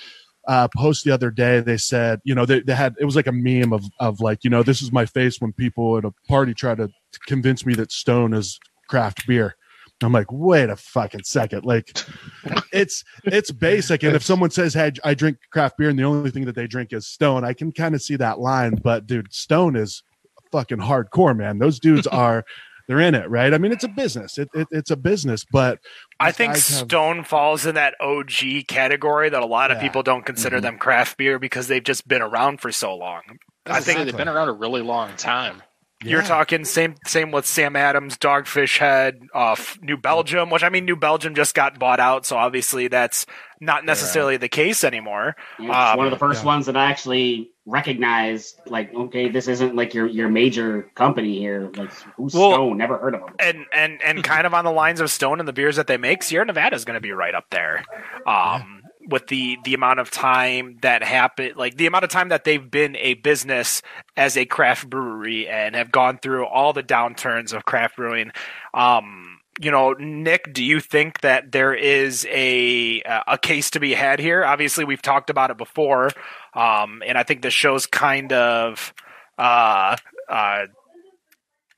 uh, 0.48 0.68
post 0.76 1.06
the 1.06 1.12
other 1.12 1.32
day. 1.32 1.62
They 1.62 1.78
said, 1.78 2.20
you 2.26 2.36
know, 2.36 2.46
they, 2.46 2.60
they 2.60 2.76
had 2.76 2.96
it 3.00 3.06
was 3.06 3.16
like 3.16 3.28
a 3.28 3.32
meme 3.32 3.72
of 3.72 3.86
of 4.00 4.20
like, 4.20 4.44
you 4.44 4.50
know, 4.50 4.62
this 4.62 4.82
is 4.82 4.92
my 4.92 5.06
face 5.06 5.40
when 5.40 5.54
people 5.54 5.98
at 5.98 6.06
a 6.06 6.12
party 6.28 6.54
try 6.54 6.76
to 6.76 6.90
convince 7.26 7.66
me 7.66 7.74
that 7.76 7.92
Stone 7.92 8.34
is 8.34 8.60
craft 8.90 9.26
beer. 9.26 9.56
I'm 10.02 10.14
like, 10.14 10.32
wait 10.32 10.70
a 10.70 10.76
fucking 10.78 11.24
second. 11.24 11.66
Like, 11.66 11.98
it's 12.72 13.04
it's 13.26 13.52
basic. 13.52 14.04
And 14.04 14.16
if 14.16 14.24
someone 14.24 14.50
says, 14.50 14.74
"Hey, 14.74 14.92
I 15.04 15.14
drink 15.14 15.38
craft 15.52 15.78
beer," 15.78 15.90
and 15.90 16.00
the 16.00 16.04
only 16.04 16.32
thing 16.32 16.46
that 16.46 16.56
they 16.56 16.68
drink 16.68 16.94
is 16.94 17.06
Stone, 17.08 17.44
I 17.44 17.54
can 17.54 17.72
kind 17.72 17.96
of 17.96 18.02
see 18.02 18.16
that 18.16 18.40
line. 18.40 18.76
But 18.76 19.08
dude, 19.08 19.34
Stone 19.34 19.76
is 19.76 20.04
fucking 20.52 20.80
hardcore, 20.80 21.36
man. 21.36 21.60
Those 21.60 21.80
dudes 21.80 22.08
are 22.26 22.46
they're 22.88 23.00
in 23.02 23.14
it, 23.14 23.30
right? 23.30 23.54
I 23.54 23.60
mean, 23.60 23.72
it's 23.72 23.84
a 23.84 23.88
business. 23.88 24.38
It, 24.40 24.50
it 24.56 24.68
it's 24.72 24.90
a 24.90 24.98
business, 24.98 25.46
but 25.52 25.80
I 26.20 26.32
think 26.32 26.54
guys 26.54 26.68
have- 26.70 26.88
Stone 26.90 27.24
falls 27.26 27.66
in 27.68 27.76
that 27.76 27.94
OG 28.02 28.64
category 28.68 29.30
that 29.30 29.42
a 29.42 29.46
lot 29.46 29.70
of 29.72 29.78
Yeah. 29.78 29.84
people 29.84 30.02
don't 30.04 30.26
consider 30.26 30.58
Mhm. 30.58 30.62
them 30.64 30.78
craft 30.80 31.18
beer 31.18 31.38
because 31.38 31.68
they've 31.68 31.84
just 31.84 32.08
been 32.08 32.22
around 32.24 32.62
for 32.62 32.72
so 32.72 32.96
long. 32.96 33.22
I 33.68 33.72
I 33.72 33.74
think 33.82 33.98
think 33.98 34.06
they've 34.06 34.18
been 34.18 34.28
around 34.28 34.50
a 34.50 34.54
really 34.54 34.82
long 34.82 35.16
time. 35.18 35.62
You're 36.02 36.22
talking 36.22 36.64
same 36.64 36.96
same 37.06 37.30
with 37.30 37.46
Sam 37.46 37.76
Adams, 37.76 38.18
Dogfish 38.18 38.78
Head, 38.78 39.20
uh, 39.36 39.58
New 39.82 39.98
Belgium, 39.98 40.50
which 40.50 40.64
I 40.64 40.70
mean 40.70 40.86
New 40.86 40.96
Belgium 40.96 41.36
just 41.36 41.54
got 41.54 41.78
bought 41.78 42.00
out, 42.00 42.26
so 42.26 42.38
obviously 42.38 42.88
that's 42.88 43.26
not 43.60 43.84
necessarily 43.84 44.38
the 44.38 44.48
case 44.48 44.86
anymore. 44.86 45.36
Um, 45.60 45.68
one 45.98 46.06
of 46.08 46.12
the 46.12 46.18
first 46.18 46.42
yeah. 46.44 46.48
ones 46.48 46.68
that 46.68 46.78
I 46.78 46.90
actually 46.90 47.52
recognized. 47.70 48.60
Like, 48.66 48.94
okay, 48.94 49.30
this 49.30 49.48
isn't 49.48 49.76
like 49.76 49.94
your 49.94 50.08
your 50.08 50.30
major 50.30 50.84
company 50.96 51.38
here. 51.38 51.70
Like, 51.76 51.92
who's 52.18 52.34
Well- 52.34 52.52
Stone? 52.54 52.78
Never 52.78 52.98
heard 52.98 53.16
of 53.16 53.22
them. 53.22 53.36
and 53.40 53.66
and 53.74 54.02
and 54.04 54.24
kind 54.34 54.46
of 54.48 54.54
on 54.54 54.66
the 54.66 54.72
lines 54.72 55.00
of 55.02 55.10
Stone 55.12 55.40
and 55.40 55.48
the 55.48 55.54
beers 55.54 55.76
that 55.78 55.88
they 55.88 55.98
make, 55.98 56.24
Sierra 56.24 56.46
Nevada 56.46 56.76
is 56.76 56.86
going 56.86 56.96
to 56.96 57.02
be 57.02 57.12
right 57.12 57.34
up 57.36 57.46
there. 57.52 57.84
Um, 58.26 58.84
with 59.08 59.28
the 59.28 59.58
the 59.64 59.74
amount 59.74 60.00
of 60.00 60.12
time 60.12 60.78
that 60.82 61.02
happened, 61.04 61.56
like 61.56 61.78
the 61.78 61.86
amount 61.88 62.04
of 62.04 62.10
time 62.10 62.30
that 62.30 62.44
they've 62.44 62.70
been 62.70 62.96
a 62.98 63.16
business 63.16 63.82
as 64.18 64.38
a 64.38 64.46
craft 64.46 64.90
brewery 64.90 65.48
and 65.48 65.76
have 65.76 65.92
gone 65.92 66.20
through 66.20 66.46
all 66.46 66.74
the 66.74 66.84
downturns 66.84 67.54
of 67.54 67.66
craft 67.66 67.96
brewing. 67.96 68.32
Um, 68.74 69.29
you 69.62 69.72
know, 69.72 69.94
Nick, 69.94 70.54
do 70.54 70.64
you 70.64 70.80
think 70.80 71.22
that 71.22 71.52
there 71.52 71.74
is 71.74 72.26
a 72.32 73.02
a 73.28 73.38
case 73.38 73.70
to 73.72 73.80
be 73.80 73.94
had 73.94 74.20
here? 74.20 74.44
Obviously, 74.46 74.86
we've 74.86 75.02
talked 75.02 75.30
about 75.30 75.52
it 75.52 75.58
before, 75.58 76.12
um, 76.54 77.04
and 77.06 77.18
I 77.18 77.24
think 77.24 77.42
the 77.42 77.52
show's 77.52 77.86
kind 77.86 78.32
of. 78.34 78.94
Uh, 79.38 79.96
uh, 80.28 80.66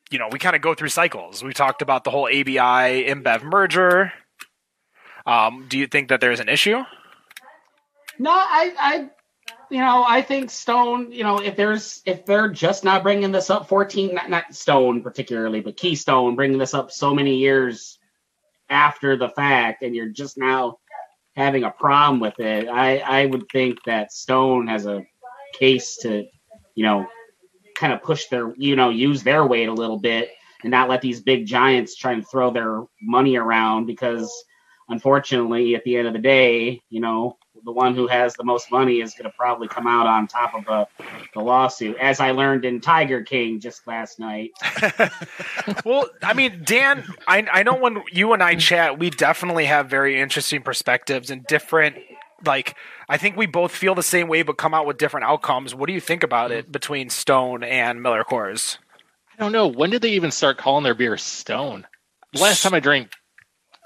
you 0.10 0.20
know, 0.20 0.28
we 0.30 0.40
kind 0.40 0.56
of 0.56 0.62
go 0.62 0.74
through 0.74 0.90
cycles. 0.90 1.44
We 1.44 1.54
talked 1.54 1.82
about 1.82 2.04
the 2.04 2.12
whole 2.12 2.26
ABI 2.26 3.06
InBev 3.08 3.44
merger. 3.44 4.12
Um, 5.26 5.68
do 5.70 5.78
you 5.78 5.88
think 5.88 6.10
that 6.10 6.20
there's 6.20 6.40
an 6.40 6.50
issue? 6.50 6.84
No, 8.20 8.32
I, 8.32 8.74
I, 8.78 9.10
you 9.72 9.80
know, 9.80 10.04
I 10.08 10.22
think 10.22 10.50
Stone. 10.50 11.12
You 11.12 11.24
know, 11.24 11.40
if 11.40 11.56
there's 11.56 12.02
if 12.06 12.26
they're 12.26 12.50
just 12.50 12.84
not 12.84 13.04
bringing 13.04 13.32
this 13.32 13.50
up, 13.50 13.68
fourteen, 13.68 14.14
not, 14.16 14.30
not 14.30 14.54
Stone 14.54 15.02
particularly, 15.02 15.62
but 15.62 15.78
Keystone 15.78 16.36
bringing 16.36 16.58
this 16.58 16.74
up 16.74 16.92
so 16.92 17.14
many 17.14 17.38
years 17.38 17.98
after 18.70 19.18
the 19.18 19.30
fact, 19.30 19.82
and 19.84 19.96
you're 19.96 20.10
just 20.10 20.38
now 20.38 20.78
having 21.36 21.64
a 21.64 21.72
problem 21.72 22.20
with 22.20 22.40
it. 22.40 22.68
I, 22.68 22.98
I 22.98 23.26
would 23.26 23.46
think 23.52 23.84
that 23.86 24.12
Stone 24.12 24.68
has 24.68 24.86
a 24.86 25.06
case 25.58 25.98
to, 25.98 26.26
you 26.76 26.86
know, 26.86 27.06
kind 27.76 27.94
of 27.94 28.02
push 28.02 28.28
their, 28.28 28.54
you 28.58 28.76
know, 28.76 28.90
use 28.90 29.24
their 29.24 29.46
weight 29.46 29.70
a 29.70 29.74
little 29.74 29.98
bit 29.98 30.32
and 30.64 30.72
not 30.72 30.90
let 30.90 31.02
these 31.02 31.22
big 31.22 31.46
giants 31.46 31.96
try 31.96 32.12
and 32.12 32.28
throw 32.28 32.52
their 32.52 32.84
money 33.02 33.38
around 33.38 33.86
because 33.86 34.32
unfortunately 34.90 35.76
at 35.76 35.84
the 35.84 35.98
end 35.98 36.08
of 36.08 36.14
the 36.14 36.20
day, 36.20 36.82
you 36.90 37.00
know, 37.00 37.38
the 37.64 37.72
one 37.72 37.96
who 37.96 38.08
has 38.08 38.36
the 38.36 38.44
most 38.44 38.72
money 38.72 39.02
is 39.02 39.14
going 39.14 39.30
to 39.30 39.38
probably 39.38 39.68
come 39.68 39.88
out 39.88 40.08
on 40.08 40.28
top 40.28 40.54
of 40.54 40.68
a, 40.68 40.88
the 41.34 41.40
lawsuit, 41.40 41.98
as 41.98 42.20
I 42.20 42.32
learned 42.32 42.66
in 42.66 42.82
Tiger 42.82 43.24
King 43.24 43.60
just 43.60 43.86
last 43.88 44.20
night. 44.20 44.52
well, 45.86 46.10
I 46.22 46.34
mean, 46.34 46.62
Dan, 46.64 47.06
I, 47.28 47.46
I 47.52 47.64
know 47.64 47.76
when 47.76 48.04
you 48.12 48.34
and 48.34 48.42
I 48.42 48.56
chat, 48.56 49.00
we 49.00 49.10
definitely 49.10 49.66
have 49.66 49.90
very 49.90 50.20
interesting 50.20 50.62
perspectives 50.62 51.30
and 51.30 51.46
different. 51.46 51.98
Like, 52.46 52.76
I 53.08 53.18
think 53.18 53.38
we 53.38 53.46
both 53.46 53.72
feel 53.72 53.96
the 53.96 54.04
same 54.04 54.28
way, 54.28 54.42
but 54.42 54.58
come 54.58 54.74
out 54.74 54.86
with 54.86 54.98
different 54.98 55.26
outcomes. 55.26 55.76
What 55.76 55.88
do 55.88 55.94
you 55.94 56.02
think 56.02 56.24
about 56.24 56.52
it 56.52 56.72
between 56.72 57.10
Stone 57.10 57.64
and 57.64 58.02
Miller 58.02 58.24
Coors? 58.24 58.78
I 59.38 59.44
don't 59.44 59.52
know. 59.52 59.68
When 59.68 59.90
did 59.90 60.02
they 60.02 60.12
even 60.12 60.32
start 60.32 60.58
calling 60.58 60.84
their 60.84 60.96
beer 60.96 61.18
Stone? 61.18 61.86
Last 62.34 62.64
time 62.64 62.74
I 62.74 62.80
drank 62.80 63.12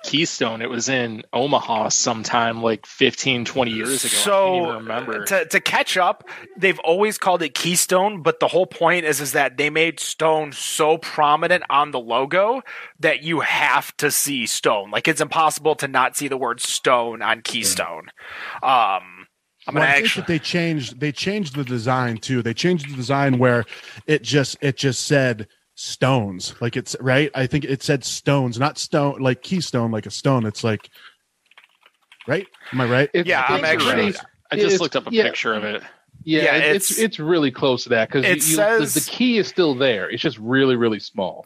Keystone, 0.06 0.62
it 0.62 0.70
was 0.70 0.88
in 0.88 1.24
Omaha 1.34 1.90
sometime 1.90 2.62
like 2.62 2.86
15, 2.86 3.44
20 3.44 3.72
years 3.72 4.06
ago. 4.06 4.14
I 4.14 4.22
So 4.22 4.32
can't 4.46 4.56
even 4.66 4.76
remember. 4.76 5.26
to 5.26 5.46
to 5.48 5.60
catch 5.60 5.98
up, 5.98 6.30
they've 6.56 6.80
always 6.80 7.18
called 7.18 7.42
it 7.42 7.56
Keystone, 7.56 8.22
but 8.22 8.40
the 8.40 8.48
whole 8.48 8.68
point 8.68 9.06
is 9.06 9.20
is 9.20 9.32
that 9.34 9.58
they 9.58 9.72
made 9.72 10.00
Stone 10.00 10.52
so 10.54 11.00
prominent 11.00 11.64
on 11.70 11.92
the 11.92 12.00
logo 12.00 12.62
that 13.00 13.24
you 13.24 13.40
have 13.42 13.98
to 13.98 14.12
see 14.12 14.46
Stone. 14.46 14.92
Like 14.92 15.08
it's 15.08 15.22
impossible 15.22 15.76
to 15.78 15.88
not 15.88 16.16
see 16.16 16.28
the 16.28 16.38
word 16.38 16.62
Stone 16.62 17.24
on 17.24 17.42
Keystone. 17.42 18.10
Um, 18.64 19.28
I'm 19.68 19.74
Well, 19.74 19.84
gonna 19.84 19.88
I 19.88 19.94
think 19.94 20.06
actually. 20.06 20.22
that 20.22 20.28
they 20.28 20.40
changed 20.40 21.00
they 21.00 21.12
changed 21.12 21.56
the 21.56 21.64
design 21.64 22.18
too. 22.20 22.44
They 22.44 22.54
changed 22.54 22.90
the 22.92 22.96
design 22.96 23.40
where 23.40 23.66
it 24.06 24.22
just 24.22 24.58
it 24.62 24.78
just 24.78 25.08
said 25.08 25.48
stones. 25.76 26.56
Like 26.62 26.76
it's 26.76 26.96
right. 27.00 27.30
I 27.36 27.48
think 27.48 27.66
it 27.66 27.84
said 27.84 28.04
stones, 28.04 28.58
not 28.60 28.78
stone 28.78 29.20
like 29.22 29.42
keystone, 29.44 29.92
like 29.92 30.06
a 30.06 30.12
stone. 30.12 30.46
It's 30.46 30.64
like 30.64 30.90
right. 32.28 32.48
Am 32.74 32.82
I 32.82 32.86
right? 32.86 33.10
It's- 33.14 33.26
Yeah, 33.28 33.46
I'm 33.48 33.64
actually- 33.66 33.96
really- 33.96 34.14
I 34.52 34.56
just 34.58 34.80
looked 34.82 34.96
up 34.96 35.08
a 35.08 35.12
yeah. 35.12 35.24
picture 35.24 35.54
of 35.54 35.64
it. 35.64 35.84
Yeah, 36.24 36.44
Yeah, 36.44 36.56
it- 36.56 36.60
it's- 36.76 36.92
it's, 36.92 37.00
it's 37.00 37.20
really 37.20 37.52
close 37.52 37.84
to 37.84 37.90
that 37.90 38.04
It 38.16 38.24
because 38.24 38.46
says- 38.56 38.94
the, 38.94 39.00
the 39.02 39.10
key 39.10 39.38
is 39.38 39.48
still 39.48 39.76
there. 39.76 40.10
It's 40.10 40.22
just 40.22 40.38
really 40.40 40.76
really 40.76 41.00
small. 41.00 41.46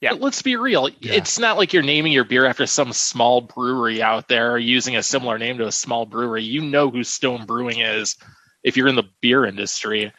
Yeah. 0.00 0.12
But 0.12 0.20
let's 0.22 0.40
be 0.40 0.56
real. 0.56 0.88
Yeah. 1.00 1.12
It's 1.14 1.38
not 1.38 1.58
like 1.58 1.72
you're 1.74 1.82
naming 1.82 2.12
your 2.12 2.24
beer 2.24 2.46
after 2.46 2.64
some 2.66 2.92
small 2.94 3.42
brewery 3.42 4.00
out 4.02 4.28
there 4.28 4.52
or 4.52 4.58
using 4.58 4.96
a 4.96 5.02
similar 5.02 5.36
name 5.36 5.58
to 5.58 5.66
a 5.66 5.72
small 5.72 6.06
brewery. 6.06 6.42
You 6.42 6.62
know 6.62 6.90
who 6.90 7.04
Stone 7.04 7.44
Brewing 7.44 7.80
is 7.80 8.16
if 8.64 8.78
you're 8.78 8.88
in 8.88 8.94
the 8.96 9.08
beer 9.20 9.44
industry. 9.44 10.10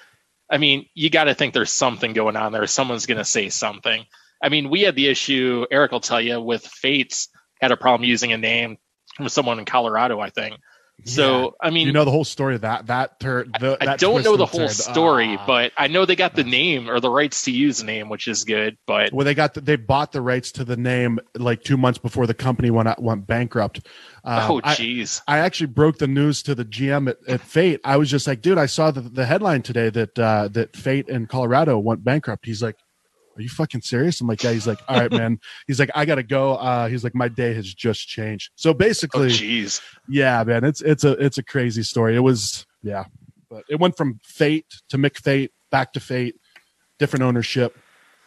I 0.51 0.57
mean, 0.57 0.85
you 0.93 1.09
got 1.09 1.23
to 1.25 1.33
think 1.33 1.53
there's 1.53 1.71
something 1.71 2.13
going 2.13 2.35
on 2.35 2.51
there. 2.51 2.67
Someone's 2.67 3.05
going 3.05 3.17
to 3.17 3.25
say 3.25 3.49
something. 3.49 4.05
I 4.43 4.49
mean, 4.49 4.69
we 4.69 4.81
had 4.81 4.95
the 4.95 5.07
issue, 5.07 5.65
Eric 5.71 5.91
will 5.91 6.01
tell 6.01 6.19
you, 6.19 6.41
with 6.41 6.65
Fates 6.65 7.29
had 7.61 7.71
a 7.71 7.77
problem 7.77 8.07
using 8.07 8.33
a 8.33 8.37
name 8.37 8.77
from 9.15 9.29
someone 9.29 9.59
in 9.59 9.65
Colorado, 9.65 10.19
I 10.19 10.29
think. 10.29 10.55
So, 11.05 11.55
I 11.61 11.69
mean, 11.71 11.87
you 11.87 11.93
know 11.93 12.05
the 12.05 12.11
whole 12.11 12.23
story 12.23 12.55
of 12.55 12.61
that 12.61 12.87
that 12.87 13.19
tur- 13.19 13.47
the, 13.59 13.77
I 13.81 13.95
don't 13.97 14.23
know 14.23 14.37
the 14.37 14.45
whole 14.45 14.61
turn. 14.61 14.69
story, 14.69 15.35
Ah. 15.39 15.43
but 15.47 15.71
I 15.77 15.87
know 15.87 16.05
they 16.05 16.15
got 16.15 16.35
the 16.35 16.43
name 16.43 16.89
or 16.89 16.99
the 16.99 17.09
rights 17.09 17.43
to 17.45 17.51
use 17.51 17.79
the 17.79 17.85
name, 17.85 18.07
which 18.09 18.27
is 18.27 18.43
good. 18.43 18.77
But 18.85 19.11
well, 19.11 19.25
they 19.25 19.33
got 19.33 19.55
the, 19.55 19.61
they 19.61 19.75
bought 19.77 20.11
the 20.11 20.21
rights 20.21 20.51
to 20.53 20.63
the 20.63 20.77
name 20.77 21.19
like 21.35 21.63
two 21.63 21.77
months 21.77 21.97
before 21.99 22.27
the 22.27 22.33
company 22.33 22.69
went 22.69 22.87
out, 22.87 23.01
went 23.01 23.25
bankrupt. 23.25 23.87
Um, 24.23 24.51
oh, 24.51 24.61
I- 24.63 24.75
jeez. 24.75 25.21
I 25.27 25.39
actually 25.39 25.67
broke 25.67 25.97
the 25.97 26.07
news 26.07 26.43
to 26.43 26.53
the 26.55 26.65
GM 26.65 27.09
at, 27.09 27.17
at 27.27 27.41
Fate. 27.41 27.79
I 27.83 27.97
was 27.97 28.09
just 28.09 28.27
like, 28.27 28.41
dude, 28.41 28.57
I 28.59 28.67
saw 28.67 28.91
the, 28.91 29.01
the 29.01 29.25
headline 29.25 29.61
today 29.63 29.89
that 29.89 30.19
uh, 30.19 30.47
that 30.49 30.75
Fate 30.75 31.09
in 31.09 31.25
Colorado 31.25 31.79
went 31.79 32.03
bankrupt. 32.03 32.45
He's 32.45 32.61
like, 32.61 32.77
are 33.41 33.43
you 33.43 33.49
fucking 33.49 33.81
serious? 33.81 34.21
I'm 34.21 34.27
like, 34.27 34.43
yeah. 34.43 34.51
He's 34.53 34.67
like, 34.67 34.79
all 34.87 34.99
right, 34.99 35.11
man. 35.11 35.39
He's 35.67 35.79
like, 35.79 35.89
I 35.95 36.05
gotta 36.05 36.23
go. 36.23 36.53
Uh, 36.55 36.87
he's 36.87 37.03
like, 37.03 37.15
my 37.15 37.27
day 37.27 37.53
has 37.53 37.73
just 37.73 38.07
changed. 38.07 38.51
So 38.55 38.69
Oh, 38.69 38.73
basically, 38.73 39.29
jeez. 39.29 39.81
yeah, 40.07 40.43
man, 40.43 40.63
it's 40.63 40.81
it's 40.81 41.03
a 41.03 41.11
it's 41.13 41.37
a 41.37 41.43
crazy 41.43 41.83
story. 41.83 42.15
It 42.15 42.19
was 42.19 42.65
yeah, 42.83 43.05
but 43.49 43.63
it 43.69 43.79
went 43.79 43.97
from 43.97 44.19
Fate 44.23 44.65
to 44.89 44.97
McFate 44.97 45.49
back 45.71 45.93
to 45.93 45.99
Fate, 45.99 46.35
different 46.99 47.23
ownership, 47.23 47.77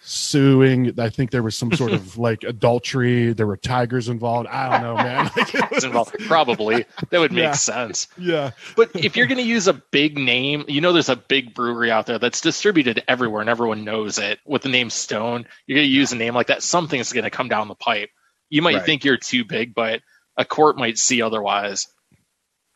suing. 0.06 0.98
I 1.00 1.08
think 1.08 1.30
there 1.30 1.42
was 1.42 1.56
some 1.56 1.72
sort 1.72 1.92
of 1.92 2.18
like 2.18 2.44
adultery. 2.44 3.32
There 3.32 3.46
were 3.46 3.56
tigers 3.56 4.08
involved. 4.08 4.46
I 4.48 4.68
don't 4.70 4.82
know, 4.82 4.94
man. 4.96 5.30
Like, 5.36 5.82
involved. 5.84 6.14
Probably 6.26 6.84
that 7.10 7.18
would 7.18 7.32
make 7.32 7.42
Yeah. 7.42 7.52
sense. 7.52 8.06
yeah. 8.18 8.50
But 8.76 8.90
if 8.94 9.16
you're 9.16 9.26
going 9.26 9.38
to 9.38 9.44
use 9.44 9.66
a 9.66 9.72
big 9.72 10.16
name, 10.18 10.64
you 10.68 10.80
know, 10.80 10.92
there's 10.92 11.08
a 11.08 11.16
big 11.16 11.54
brewery 11.54 11.90
out 11.90 12.06
there 12.06 12.18
that's 12.18 12.40
distributed 12.40 13.02
everywhere 13.08 13.40
and 13.40 13.50
everyone 13.50 13.84
knows 13.84 14.18
it 14.18 14.38
with 14.46 14.62
the 14.62 14.68
name 14.68 14.90
Stone. 14.90 15.46
You're 15.66 15.76
going 15.78 15.88
to 15.88 15.92
use 15.92 16.12
a 16.12 16.16
name 16.16 16.34
like 16.34 16.48
that, 16.48 16.62
something's 16.62 17.12
going 17.12 17.24
to 17.24 17.30
come 17.30 17.48
down 17.48 17.68
the 17.68 17.74
pipe. 17.74 18.10
You 18.50 18.62
might 18.62 18.76
Right. 18.76 18.84
think 18.86 19.04
you're 19.04 19.16
too 19.16 19.44
big, 19.44 19.74
but 19.74 20.00
a 20.36 20.44
court 20.44 20.76
might 20.76 20.98
see 20.98 21.22
otherwise. 21.22 21.88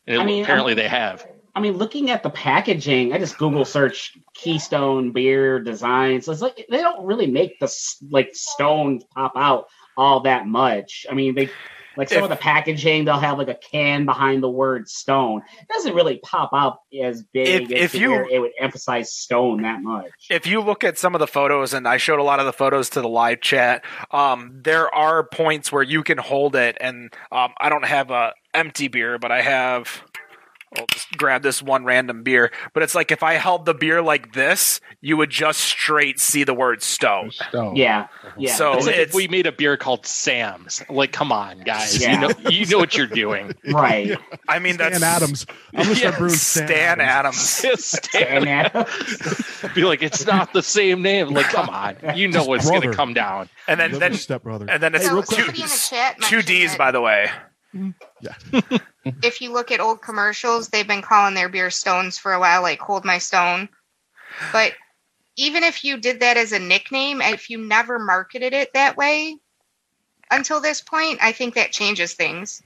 And 0.07 0.21
I 0.21 0.25
mean, 0.25 0.43
apparently 0.43 0.73
they 0.73 0.87
have. 0.87 1.25
I 1.59 1.61
mean, 1.61 1.77
looking 1.77 2.09
at 2.09 2.23
the 2.23 2.29
packaging, 2.29 3.11
I 3.11 3.17
just 3.17 3.37
Google 3.37 3.65
search 3.65 4.17
Keystone 4.33 5.11
beer 5.11 5.59
designs. 5.59 6.29
It's 6.29 6.41
like 6.41 6.65
they 6.69 6.77
don't 6.77 7.05
really 7.05 7.27
make 7.27 7.59
the 7.59 7.69
like 8.09 8.29
stones 8.33 9.03
pop 9.13 9.33
out 9.35 9.65
all 9.97 10.21
that 10.21 10.47
much. 10.47 11.05
I 11.11 11.13
mean, 11.13 11.35
they 11.35 11.49
like 11.97 12.07
some 12.07 12.19
If- 12.19 12.23
of 12.25 12.29
the 12.29 12.37
packaging, 12.37 13.03
they'll 13.03 13.19
have 13.19 13.37
like 13.37 13.49
a 13.49 13.55
can 13.55 14.05
behind 14.05 14.41
the 14.41 14.49
word 14.49 14.87
stone. 14.87 15.41
It 15.59 15.67
doesn't 15.67 15.93
really 15.93 16.19
pop 16.23 16.51
up 16.53 16.81
as 17.03 17.23
big 17.23 17.69
If- 17.69 17.77
as 17.77 17.83
if 17.93 17.95
you- 18.01 18.11
where 18.11 18.25
it 18.31 18.39
would 18.39 18.51
emphasize 18.57 19.11
stone 19.11 19.63
that 19.63 19.81
much. 19.81 20.07
if 20.29 20.47
you 20.47 20.61
look 20.61 20.85
at 20.85 20.97
some 20.97 21.13
of 21.13 21.19
the 21.19 21.27
photos, 21.27 21.73
and 21.73 21.85
I 21.85 21.97
showed 21.97 22.19
a 22.19 22.23
lot 22.23 22.39
of 22.39 22.45
the 22.45 22.53
photos 22.53 22.89
to 22.91 23.01
the 23.01 23.09
live 23.09 23.41
chat, 23.41 23.83
um, 24.11 24.51
there 24.63 24.93
are 24.95 25.23
points 25.25 25.73
where 25.73 25.83
you 25.83 26.01
can 26.03 26.19
hold 26.19 26.55
it, 26.55 26.77
and 26.79 27.13
um, 27.33 27.51
I 27.59 27.67
don't 27.67 27.83
have 27.85 28.11
a 28.11 28.33
empty 28.53 28.87
beer, 28.87 29.19
but 29.19 29.31
I 29.33 29.41
have. 29.41 30.03
I'll 30.77 30.85
just 30.91 31.17
grab 31.17 31.41
this 31.41 31.63
one 31.63 31.83
random 31.83 32.21
beer, 32.23 32.51
but 32.73 32.83
it's 32.83 32.93
like 32.93 33.11
if 33.11 33.23
I 33.23 33.33
held 33.33 33.65
the 33.65 33.73
beer 33.73 34.01
like 34.03 34.33
this, 34.33 34.79
you 35.01 35.17
would 35.17 35.29
just 35.31 35.59
straight 35.61 36.19
see 36.19 36.43
the 36.43 36.53
word 36.53 36.83
stone. 36.83 37.31
Stone. 37.31 37.75
Yeah, 37.75 38.01
uh-huh. 38.01 38.31
yeah. 38.37 38.53
So 38.53 38.73
It's 38.73 38.85
like 38.85 38.95
it's 38.95 39.09
if 39.11 39.15
we 39.15 39.27
made 39.27 39.47
a 39.47 39.51
beer 39.51 39.77
called 39.77 40.05
Sam's. 40.05 40.83
Like, 40.89 41.11
come 41.11 41.31
on, 41.31 41.61
guys. 41.61 41.99
Yeah. 41.99 42.13
You 42.13 42.19
know 42.19 42.49
you 42.51 42.65
know 42.67 42.77
what 42.77 42.95
you're 42.95 43.07
doing. 43.07 43.53
right. 43.73 44.15
I 44.47 44.59
mean 44.59 44.75
Stan 44.75 44.91
that's 44.91 45.03
Adams. 45.03 45.45
I'm 45.73 45.83
gonna 45.83 45.95
start 45.95 46.13
Yeah, 46.13 46.17
brewing 46.19 46.33
Stan, 46.35 46.67
Stan, 46.67 47.01
Adams. 47.01 47.39
Stan 47.39 48.47
And 48.47 48.47
that, 48.47 49.71
be 49.75 49.83
like, 49.83 50.03
it's 50.03 50.25
not 50.25 50.53
the 50.53 50.61
same 50.63 51.01
name. 51.01 51.29
Like, 51.39 51.47
come 51.47 51.69
on. 51.69 51.95
You 52.15 52.27
know 52.27 52.45
what's 52.45 52.69
gonna 52.69 52.93
come 52.93 53.13
down. 53.13 53.49
and 53.67 53.79
then 53.79 53.91
Little 53.93 54.09
then 54.09 54.17
stepbrother. 54.17 54.65
and 54.69 54.81
then 54.83 54.93
it's 54.95 55.05
So 55.05 55.13
real 55.13 55.23
two, 55.23 55.35
quick. 55.43 55.55
somebody 55.55 55.61
in 55.63 55.67
the 55.67 55.87
chat 55.89 56.21
two 56.21 56.41
D's 56.41 56.75
by 56.75 56.91
the 56.91 57.01
way. 57.01 57.29
if 59.21 59.41
you 59.41 59.51
look 59.53 59.71
at 59.71 59.79
old 59.79 60.01
commercials, 60.01 60.69
they've 60.69 60.87
been 60.87 61.01
calling 61.01 61.35
their 61.35 61.49
beer 61.49 61.69
stones 61.69 62.17
for 62.17 62.33
a 62.33 62.39
while, 62.39 62.61
like 62.61 62.79
"Hold 62.79 63.05
My 63.05 63.17
Stone." 63.17 63.69
But 64.51 64.73
even 65.35 65.63
if 65.63 65.83
you 65.83 65.97
did 65.97 66.19
that 66.19 66.37
as 66.37 66.51
a 66.51 66.59
nickname, 66.59 67.21
if 67.21 67.49
you 67.49 67.57
never 67.57 67.99
marketed 67.99 68.53
it 68.53 68.73
that 68.73 68.97
way 68.97 69.35
until 70.31 70.59
this 70.59 70.81
point, 70.81 71.19
I 71.21 71.31
think 71.31 71.55
that 71.55 71.71
changes 71.71 72.13
things. 72.13 72.61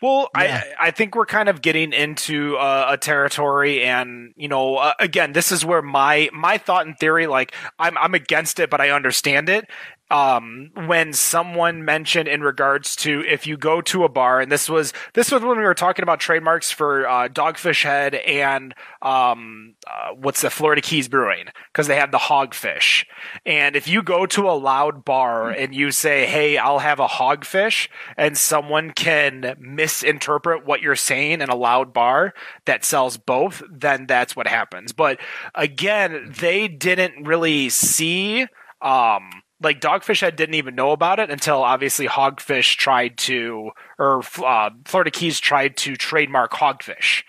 Well, 0.00 0.30
Yeah. 0.36 0.62
I 0.78 0.88
I 0.88 0.90
think 0.92 1.16
we're 1.16 1.26
kind 1.26 1.48
of 1.48 1.60
getting 1.60 1.92
into 1.92 2.56
uh, 2.56 2.86
a 2.90 2.96
territory, 2.96 3.82
and 3.82 4.32
you 4.36 4.46
know, 4.46 4.76
uh, 4.76 4.92
again, 5.00 5.32
this 5.32 5.50
is 5.50 5.64
where 5.64 5.82
my 5.82 6.30
my 6.32 6.58
thought 6.58 6.86
and 6.86 6.96
theory, 6.98 7.26
like 7.26 7.52
I'm 7.78 7.98
I'm 7.98 8.14
against 8.14 8.60
it, 8.60 8.70
but 8.70 8.80
I 8.80 8.90
understand 8.90 9.48
it. 9.48 9.68
Um, 10.10 10.70
when 10.86 11.12
someone 11.12 11.84
mentioned 11.84 12.28
in 12.28 12.40
regards 12.40 12.96
to 12.96 13.22
if 13.26 13.46
you 13.46 13.58
go 13.58 13.82
to 13.82 14.04
a 14.04 14.08
bar, 14.08 14.40
and 14.40 14.50
this 14.50 14.68
was 14.68 14.94
this 15.12 15.30
was 15.30 15.42
when 15.42 15.58
we 15.58 15.64
were 15.64 15.74
talking 15.74 16.02
about 16.02 16.18
trademarks 16.18 16.70
for 16.70 17.06
uh, 17.06 17.28
Dogfish 17.28 17.82
Head 17.82 18.14
and 18.14 18.74
um, 19.02 19.74
uh, 19.86 20.14
what's 20.14 20.40
the 20.40 20.48
Florida 20.48 20.80
Keys 20.80 21.08
Brewing 21.08 21.46
because 21.72 21.88
they 21.88 21.96
have 21.96 22.10
the 22.10 22.18
hogfish. 22.18 23.04
And 23.44 23.76
if 23.76 23.86
you 23.86 24.02
go 24.02 24.24
to 24.26 24.48
a 24.48 24.52
loud 24.52 25.04
bar 25.04 25.50
and 25.50 25.74
you 25.74 25.90
say, 25.90 26.24
"Hey, 26.24 26.56
I'll 26.56 26.78
have 26.78 27.00
a 27.00 27.06
hogfish," 27.06 27.88
and 28.16 28.36
someone 28.36 28.92
can 28.92 29.56
misinterpret 29.60 30.64
what 30.64 30.80
you're 30.80 30.96
saying 30.96 31.42
in 31.42 31.50
a 31.50 31.54
loud 31.54 31.92
bar 31.92 32.32
that 32.64 32.84
sells 32.84 33.18
both, 33.18 33.62
then 33.70 34.06
that's 34.06 34.34
what 34.34 34.46
happens. 34.46 34.92
But 34.92 35.20
again, 35.54 36.32
they 36.38 36.66
didn't 36.66 37.24
really 37.26 37.68
see 37.68 38.46
um 38.80 39.42
like 39.60 39.80
Dogfish 39.80 40.20
Head 40.20 40.36
didn't 40.36 40.54
even 40.54 40.74
know 40.74 40.92
about 40.92 41.18
it 41.18 41.30
until 41.30 41.62
obviously 41.62 42.06
Hogfish 42.06 42.76
tried 42.76 43.16
to, 43.18 43.70
or 43.98 44.22
uh, 44.44 44.70
Florida 44.84 45.10
Keys 45.10 45.40
tried 45.40 45.76
to 45.78 45.96
trademark 45.96 46.52
Hogfish. 46.52 47.24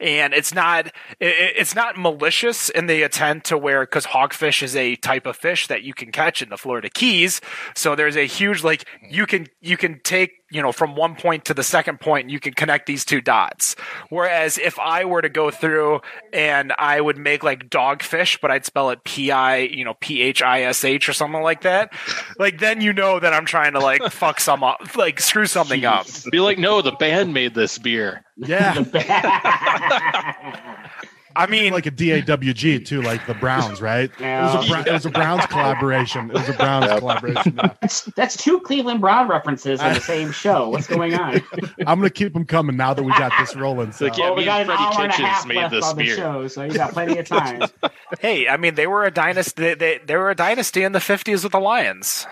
And 0.00 0.32
it's 0.32 0.54
not 0.54 0.86
it, 0.86 1.54
it's 1.56 1.74
not 1.74 1.98
malicious 1.98 2.70
in 2.70 2.86
the 2.86 3.02
intent 3.02 3.44
to 3.44 3.58
where 3.58 3.82
because 3.82 4.06
hogfish 4.06 4.62
is 4.62 4.74
a 4.74 4.96
type 4.96 5.26
of 5.26 5.36
fish 5.36 5.66
that 5.66 5.82
you 5.82 5.92
can 5.92 6.10
catch 6.10 6.40
in 6.40 6.48
the 6.48 6.56
Florida 6.56 6.88
Keys, 6.88 7.42
so 7.74 7.94
there's 7.94 8.16
a 8.16 8.26
huge 8.26 8.64
like 8.64 8.86
you 9.10 9.26
can 9.26 9.46
you 9.60 9.76
can 9.76 10.00
take 10.02 10.39
you 10.50 10.60
know 10.60 10.72
from 10.72 10.94
one 10.94 11.16
point 11.16 11.46
to 11.46 11.54
the 11.54 11.62
second 11.62 11.98
point 11.98 12.10
point 12.10 12.30
you 12.30 12.40
can 12.40 12.54
connect 12.54 12.86
these 12.86 13.04
two 13.04 13.20
dots. 13.20 13.76
Whereas 14.08 14.58
if 14.58 14.78
I 14.78 15.04
were 15.04 15.22
to 15.22 15.28
go 15.28 15.50
through 15.50 16.00
and 16.32 16.72
I 16.78 17.00
would 17.00 17.16
make 17.16 17.44
like 17.44 17.70
dogfish, 17.70 18.40
but 18.40 18.50
I'd 18.50 18.66
spell 18.66 18.90
it 18.90 19.04
P 19.04 19.30
I 19.30 19.58
you 19.58 19.84
know 19.84 19.94
P 20.00 20.22
H 20.22 20.42
I 20.42 20.62
S 20.62 20.84
H 20.84 21.08
or 21.08 21.12
something 21.12 21.42
like 21.42 21.62
that, 21.62 21.92
like 22.38 22.58
then 22.58 22.80
you 22.80 22.92
know 22.92 23.20
that 23.20 23.32
I'm 23.32 23.46
trying 23.46 23.74
to 23.74 23.78
like 23.78 24.02
fuck 24.10 24.40
some 24.40 24.64
up, 24.64 24.96
like 24.96 25.20
screw 25.20 25.46
something 25.46 25.84
up. 25.84 26.06
Be 26.30 26.40
like, 26.40 26.58
no, 26.58 26.82
the 26.82 26.92
band 26.92 27.32
made 27.32 27.54
this 27.54 27.78
beer. 27.78 28.24
Yeah, 28.36 28.74
I 31.36 31.46
mean, 31.46 31.72
like 31.72 31.86
a 31.86 31.90
DAWG 31.90 32.84
too, 32.84 33.02
like 33.02 33.26
the 33.26 33.34
Browns, 33.34 33.80
right? 33.80 34.10
It 34.18 34.20
was 34.20 34.66
a 34.66 34.68
Bra- 34.68 34.82
it 34.86 34.92
was 34.92 35.06
a 35.06 35.10
Browns 35.10 35.46
collaboration. 35.48 36.30
It 36.30 36.34
was 36.34 36.48
a 36.48 36.52
Browns 36.54 36.98
collaboration. 36.98 37.54
yeah. 37.56 37.74
that's, 37.80 38.02
that's 38.16 38.36
two 38.36 38.60
Cleveland 38.60 39.00
Brown 39.00 39.28
references 39.28 39.80
in 39.80 39.94
the 39.94 40.00
same 40.00 40.32
show. 40.32 40.68
What's 40.68 40.86
going 40.86 41.14
on? 41.14 41.40
I'm 41.86 41.98
gonna 41.98 42.10
keep 42.10 42.32
them 42.32 42.44
coming 42.44 42.76
now 42.76 42.94
that 42.94 43.02
we 43.02 43.12
got 43.12 43.32
this 43.38 43.54
rolling. 43.56 43.92
So. 43.92 44.06
Like, 44.06 44.16
yeah, 44.16 44.24
well, 44.26 44.34
we 44.34 44.40
me 44.42 44.44
got 44.46 44.60
and 44.62 44.70
an 44.70 44.76
Freddie 44.76 44.96
hour 44.96 45.02
and 45.04 45.12
a 45.12 45.14
Kitchens 45.14 45.28
half 45.28 45.46
made 45.46 45.56
left 45.56 45.70
this 45.72 45.84
on 45.84 45.96
the 45.96 46.04
beer. 46.04 46.16
show, 46.16 46.48
so 46.48 46.62
you 46.64 46.72
got 46.74 46.92
plenty 46.92 47.18
of 47.18 47.26
time. 47.26 47.62
Hey, 48.18 48.48
I 48.48 48.56
mean, 48.56 48.74
they 48.74 48.88
were 48.88 49.04
a 49.04 49.10
dynasty. 49.12 49.62
They, 49.62 49.74
they, 49.74 49.98
they 50.04 50.16
were 50.16 50.30
a 50.30 50.34
dynasty 50.34 50.82
in 50.82 50.90
the 50.90 50.98
fifties 50.98 51.44
with 51.44 51.52
the 51.52 51.60
Lions. 51.60 52.26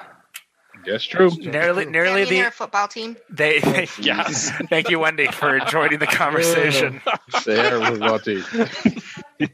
That's 0.91 1.05
true. 1.05 1.31
Nearly, 1.31 1.85
nearly 1.87 2.25
the 2.25 2.41
a 2.41 2.51
football 2.51 2.89
team. 2.89 3.17
they. 3.31 3.59
Yes. 4.01 4.51
Thank 4.69 4.91
you, 4.91 4.99
Wendy, 5.01 5.27
for 5.29 5.59
joining 5.61 5.99
the 5.99 6.07
conversation. 6.23 7.01
There 7.45 7.79
was 7.81 7.99
about 7.99 8.25
to. 8.25 8.43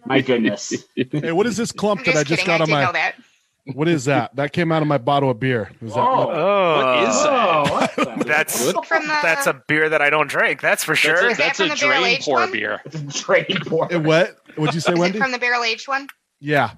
My 0.06 0.20
goodness. 0.20 0.72
Hey, 0.96 1.32
what 1.32 1.46
is 1.46 1.56
this 1.56 1.72
clump 1.72 2.00
I'm 2.00 2.06
that 2.06 2.16
I 2.16 2.24
just 2.24 2.40
kidding. 2.42 2.54
I 2.54 2.58
got 2.58 2.88
on 2.88 2.92
my? 2.94 3.12
What 3.72 3.88
is 3.88 4.04
that? 4.06 4.36
That 4.36 4.52
came 4.52 4.70
out 4.72 4.82
of 4.82 4.88
my 4.88 4.98
bottle 4.98 5.30
of 5.30 5.40
beer. 5.40 5.70
Is 5.80 5.94
that 5.94 6.00
Oh. 6.00 6.30
Oh, 6.30 7.72
What 7.72 7.88
is 7.88 7.96
that? 7.96 8.08
Oh, 8.18 8.22
That's 8.24 8.72
From 8.86 9.02
the 9.06 9.18
that's 9.22 9.46
a 9.46 9.62
beer 9.68 9.88
that 9.88 10.02
I 10.02 10.10
don't 10.10 10.28
drink. 10.28 10.60
That's 10.60 10.84
for 10.84 10.94
sure. 10.94 11.34
That's 11.34 11.60
a, 11.60 11.64
Is 11.64 11.68
that 11.70 11.82
a 11.82 11.86
drain 11.86 12.04
aged 12.04 12.24
pour 12.26 12.40
one? 12.40 12.52
beer. 12.52 12.80
drain 13.10 13.56
for. 13.66 13.90
Eh, 13.92 13.96
what? 13.96 14.36
What'd 14.56 14.74
you 14.74 14.80
say, 14.80 14.92
Is 14.92 14.98
Wendy? 14.98 15.18
it 15.18 15.20
from 15.22 15.32
the 15.32 15.38
barrel 15.38 15.64
aged 15.64 15.88
one? 15.88 16.08
Yeah. 16.40 16.72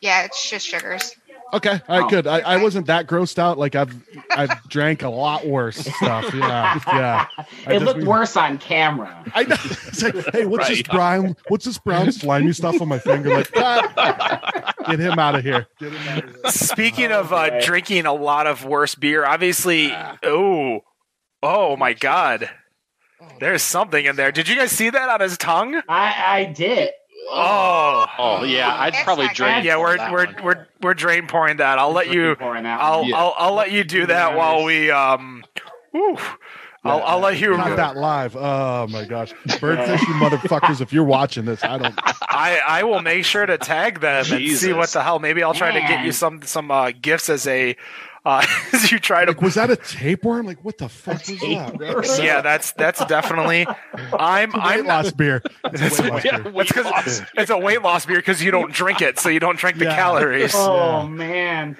Yeah, 0.00 0.24
it's 0.24 0.48
just 0.48 0.66
sugars. 0.66 1.14
Okay. 1.52 1.80
All 1.88 1.98
right. 1.98 2.04
Oh. 2.04 2.08
Good. 2.08 2.26
I, 2.26 2.40
I 2.40 2.56
wasn't 2.62 2.86
that 2.86 3.06
grossed 3.06 3.38
out. 3.38 3.58
Like 3.58 3.74
I've 3.74 3.94
I've 4.30 4.62
drank 4.68 5.02
a 5.02 5.08
lot 5.08 5.46
worse 5.46 5.76
stuff. 5.78 6.32
Yeah. 6.34 6.78
Yeah. 6.86 7.26
I 7.36 7.42
It 7.42 7.80
just- 7.80 7.84
looked 7.84 8.04
worse 8.04 8.36
on 8.36 8.58
camera. 8.58 9.24
I 9.34 9.44
know. 9.44 9.56
It's 9.60 10.02
like, 10.02 10.14
hey, 10.32 10.46
what's 10.46 10.68
this 10.68 10.82
brown? 10.82 11.36
What's 11.48 11.64
this 11.64 11.78
brown 11.78 12.12
slimy 12.12 12.52
stuff 12.52 12.80
on 12.80 12.88
my 12.88 12.98
finger? 12.98 13.30
Like, 13.30 13.50
ah, 13.56 14.72
get 14.88 14.98
him 14.98 15.18
out 15.18 15.34
of 15.36 15.42
here. 15.44 15.66
Get 15.78 15.92
him 15.92 16.08
out 16.08 16.24
of 16.24 16.30
here. 16.30 16.50
Speaking 16.50 17.12
of 17.12 17.32
uh, 17.32 17.60
drinking 17.60 18.06
a 18.06 18.12
lot 18.14 18.46
of 18.46 18.64
worse 18.64 18.94
beer, 18.94 19.24
obviously. 19.24 19.92
Oh, 20.22 20.80
oh 21.42 21.76
my 21.76 21.92
God! 21.92 22.50
There's 23.38 23.62
something 23.62 24.04
in 24.04 24.16
there. 24.16 24.32
Did 24.32 24.48
you 24.48 24.56
guys 24.56 24.72
see 24.72 24.90
that 24.90 25.08
on 25.08 25.20
his 25.20 25.36
tongue? 25.38 25.80
I, 25.88 26.14
I 26.26 26.44
did. 26.52 26.90
Oh, 27.32 28.06
Oh 28.18 28.42
yeah, 28.44 28.74
I'd 28.74 28.94
That's 28.94 29.04
probably 29.04 29.28
drain. 29.28 29.62
drink. 29.62 29.62
good. 29.62 29.68
yeah. 29.68 29.78
We're 29.78 29.96
that 29.96 30.12
we're 30.12 30.26
one. 30.26 30.36
we're 30.44 30.66
we're 30.82 30.94
drain 30.94 31.26
pouring 31.26 31.58
that. 31.58 31.78
I'll 31.78 31.92
let 31.92 32.08
you. 32.12 32.36
I'll. 32.40 33.04
Yeah. 33.04 33.16
I'll 33.16 33.34
I'll 33.38 33.54
let 33.54 33.70
you 33.72 33.84
do 33.84 34.06
that 34.06 34.30
Yeah, 34.32 34.36
while 34.36 34.64
we 34.64 34.90
um. 34.90 35.44
whew. 35.92 36.18
I'll 36.82 37.02
I'll 37.02 37.18
let 37.20 37.38
you. 37.38 37.56
Not 37.56 37.76
that 37.76 37.96
live. 37.96 38.34
Oh 38.36 38.86
my 38.88 39.04
gosh, 39.04 39.34
birdfish, 39.46 40.00
you 40.00 40.14
motherfuckers! 40.14 40.80
If 40.80 40.94
you're 40.94 41.04
watching 41.04 41.44
this, 41.44 41.62
I 41.62 41.76
don't. 41.76 41.94
I, 42.22 42.58
I 42.66 42.82
will 42.84 43.02
make 43.02 43.26
sure 43.26 43.44
to 43.44 43.58
tag 43.58 44.00
them 44.00 44.24
and 44.32 44.50
see 44.52 44.72
what 44.72 44.88
the 44.88 45.02
hell. 45.02 45.18
Maybe 45.18 45.42
I'll 45.42 45.52
try 45.52 45.72
to 45.72 45.80
get 45.80 46.06
you 46.06 46.12
some 46.12 46.40
some 46.40 46.70
uh, 46.70 46.92
gifts 46.98 47.28
as 47.28 47.46
a 47.46 47.76
uh, 48.24 48.44
as 48.72 48.92
you 48.92 48.98
try 48.98 49.24
to. 49.24 49.32
Like, 49.32 49.40
was 49.42 49.54
that 49.54 49.70
a 49.70 49.76
tapeworm? 49.76 50.46
Like, 50.46 50.64
what 50.64 50.78
the 50.78 50.88
fuck 50.88 51.14
was 51.18 51.26
that? 51.28 52.20
Yeah, 52.22 52.40
that's 52.40 52.72
that's 52.72 53.04
definitely. 53.06 53.66
I'm 54.18 54.50
It's 54.50 54.54
a 54.54 54.58
weight 54.58 54.80
I'm 54.80 54.86
loss 54.86 55.12
beer. 55.12 55.42
It's 55.64 55.98
a 55.98 56.02
weight 56.02 56.12
loss 56.12 56.24
Yeah, 56.24 56.38
beer. 56.40 56.52
weight 56.52 56.76
loss. 56.76 57.22
it's 57.36 57.50
a 57.50 57.58
weight 57.58 57.82
loss 57.82 58.06
beer 58.06 58.16
because 58.18 58.42
you 58.42 58.50
don't 58.50 58.72
drink 58.72 59.00
it, 59.02 59.18
so 59.18 59.28
you 59.28 59.40
don't 59.40 59.58
drink 59.58 59.78
the 59.78 59.86
Yeah. 59.86 59.96
calories. 59.96 60.52
Oh 60.54 61.06
man. 61.06 61.76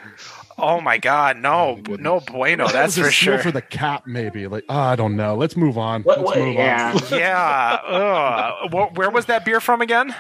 Oh 0.63 0.79
my 0.81 0.99
god, 0.99 1.39
no, 1.39 1.81
my 1.89 1.97
no 1.97 2.21
bueno. 2.21 2.67
That 2.67 2.73
That's 2.75 2.99
for 2.99 3.11
sure. 3.11 3.39
for 3.39 3.51
the 3.51 3.63
cap, 3.63 4.07
maybe. 4.07 4.47
Like, 4.47 4.65
oh, 4.69 4.79
I 4.79 4.95
don't 4.97 5.17
know. 5.17 5.35
Let's 5.35 5.57
move 5.57 5.79
on. 5.79 6.03
What, 6.03 6.19
Let's 6.19 6.27
what, 6.27 6.39
move 6.39 6.55
yeah. 6.55 6.93
on. 6.95 7.19
yeah. 7.19 7.79
Ugh. 8.73 8.97
Where 8.97 9.09
was 9.11 9.25
that 9.27 9.45
beer 9.47 9.61
from 9.61 9.81
again? 9.81 10.15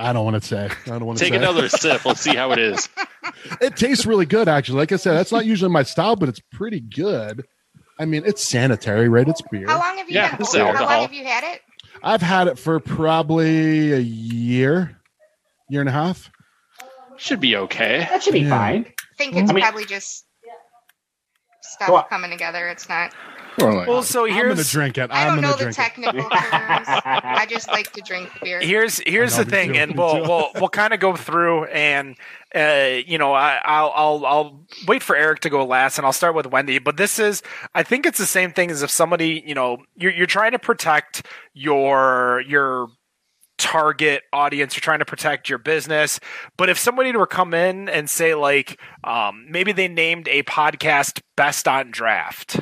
I 0.00 0.12
don't 0.12 0.24
want 0.24 0.42
to 0.42 0.48
say. 0.48 0.64
I 0.86 0.88
don't 0.98 1.04
want 1.06 1.18
to 1.18 1.24
Take 1.24 1.34
say. 1.34 1.38
another 1.38 1.68
sip. 1.68 2.04
Let's 2.04 2.20
see 2.20 2.34
how 2.34 2.52
it 2.52 2.58
is. 2.58 2.88
It 3.60 3.76
tastes 3.76 4.04
really 4.06 4.26
good, 4.26 4.48
actually. 4.48 4.78
Like 4.78 4.92
I 4.92 4.96
said, 4.96 5.14
that's 5.14 5.32
not 5.32 5.46
usually 5.46 5.70
my 5.70 5.82
style, 5.82 6.14
but 6.16 6.28
it's 6.28 6.40
pretty 6.52 6.80
good. 6.80 7.46
I 7.98 8.04
mean, 8.04 8.22
it's 8.26 8.42
sanitary, 8.42 9.08
right? 9.08 9.26
It's 9.26 9.40
beer. 9.50 9.66
How 9.66 9.78
long 9.78 9.96
have 9.98 10.08
you 10.10 10.14
Yeah, 10.16 10.32
been 10.32 10.40
it's 10.42 10.54
How 10.56 10.72
long 10.72 11.02
have 11.02 11.12
you 11.12 11.24
had 11.24 11.44
it? 11.44 11.60
I've 12.02 12.20
had 12.22 12.48
it 12.48 12.58
for 12.58 12.80
probably 12.80 13.92
a 13.92 13.98
year, 13.98 14.96
year 15.70 15.80
and 15.80 15.88
a 15.88 15.92
half. 15.92 16.30
Should 17.16 17.40
be 17.40 17.56
okay. 17.56 18.06
That 18.10 18.22
should 18.22 18.32
be 18.34 18.40
Yeah. 18.40 18.50
fine. 18.50 18.86
I 18.88 19.16
think 19.16 19.36
it's 19.36 19.50
I 19.50 19.54
mean- 19.54 19.62
probably 19.62 19.84
just 19.86 20.24
stuff 21.62 21.88
Go 21.88 22.02
coming 22.08 22.30
together. 22.30 22.68
It's 22.68 22.88
not. 22.88 23.14
Well, 23.60 24.02
so 24.02 24.24
I'm 24.24 24.30
gonna 24.30 24.54
here's 24.54 24.70
drink 24.70 24.98
it. 24.98 25.10
I 25.10 25.26
I'm 25.26 25.34
don't 25.34 25.42
know 25.42 25.52
gonna 25.52 25.66
the 25.66 25.72
technical 25.72 26.20
terms. 26.20 26.30
I 26.32 27.46
just 27.48 27.68
like 27.68 27.92
to 27.92 28.00
drink 28.00 28.30
beer. 28.42 28.60
here's 28.60 29.00
here's 29.06 29.36
the 29.36 29.44
thing, 29.44 29.74
too, 29.74 29.78
and 29.78 29.96
we'll 29.96 30.20
we'll 30.28 30.50
we'll 30.56 30.68
kind 30.68 30.92
of 30.94 31.00
go 31.00 31.16
through 31.16 31.64
and 31.66 32.16
uh, 32.54 32.98
you 33.06 33.18
know 33.18 33.32
I, 33.32 33.60
I'll 33.64 33.92
I'll 33.94 34.26
I'll 34.26 34.66
wait 34.86 35.02
for 35.02 35.16
Eric 35.16 35.40
to 35.40 35.50
go 35.50 35.64
last, 35.64 35.98
and 35.98 36.06
I'll 36.06 36.12
start 36.12 36.34
with 36.34 36.46
Wendy. 36.46 36.78
But 36.78 36.96
this 36.96 37.18
is 37.18 37.42
I 37.74 37.82
think 37.82 38.06
it's 38.06 38.18
the 38.18 38.26
same 38.26 38.52
thing 38.52 38.70
as 38.70 38.82
if 38.82 38.90
somebody 38.90 39.42
you 39.46 39.54
know 39.54 39.78
you're 39.96 40.12
you're 40.12 40.26
trying 40.26 40.52
to 40.52 40.58
protect 40.58 41.26
your 41.54 42.42
your 42.46 42.88
target 43.58 44.22
audience 44.32 44.74
you're 44.74 44.80
trying 44.80 45.00
to 45.00 45.04
protect 45.04 45.50
your 45.50 45.58
business 45.58 46.18
but 46.56 46.70
if 46.70 46.78
somebody 46.78 47.12
were 47.12 47.26
to 47.26 47.34
come 47.36 47.52
in 47.52 47.90
and 47.90 48.08
say 48.08 48.34
like 48.34 48.80
um, 49.04 49.44
maybe 49.50 49.70
they 49.70 49.86
named 49.86 50.26
a 50.28 50.42
podcast 50.44 51.20
best 51.36 51.68
on 51.68 51.90
draft 51.90 52.60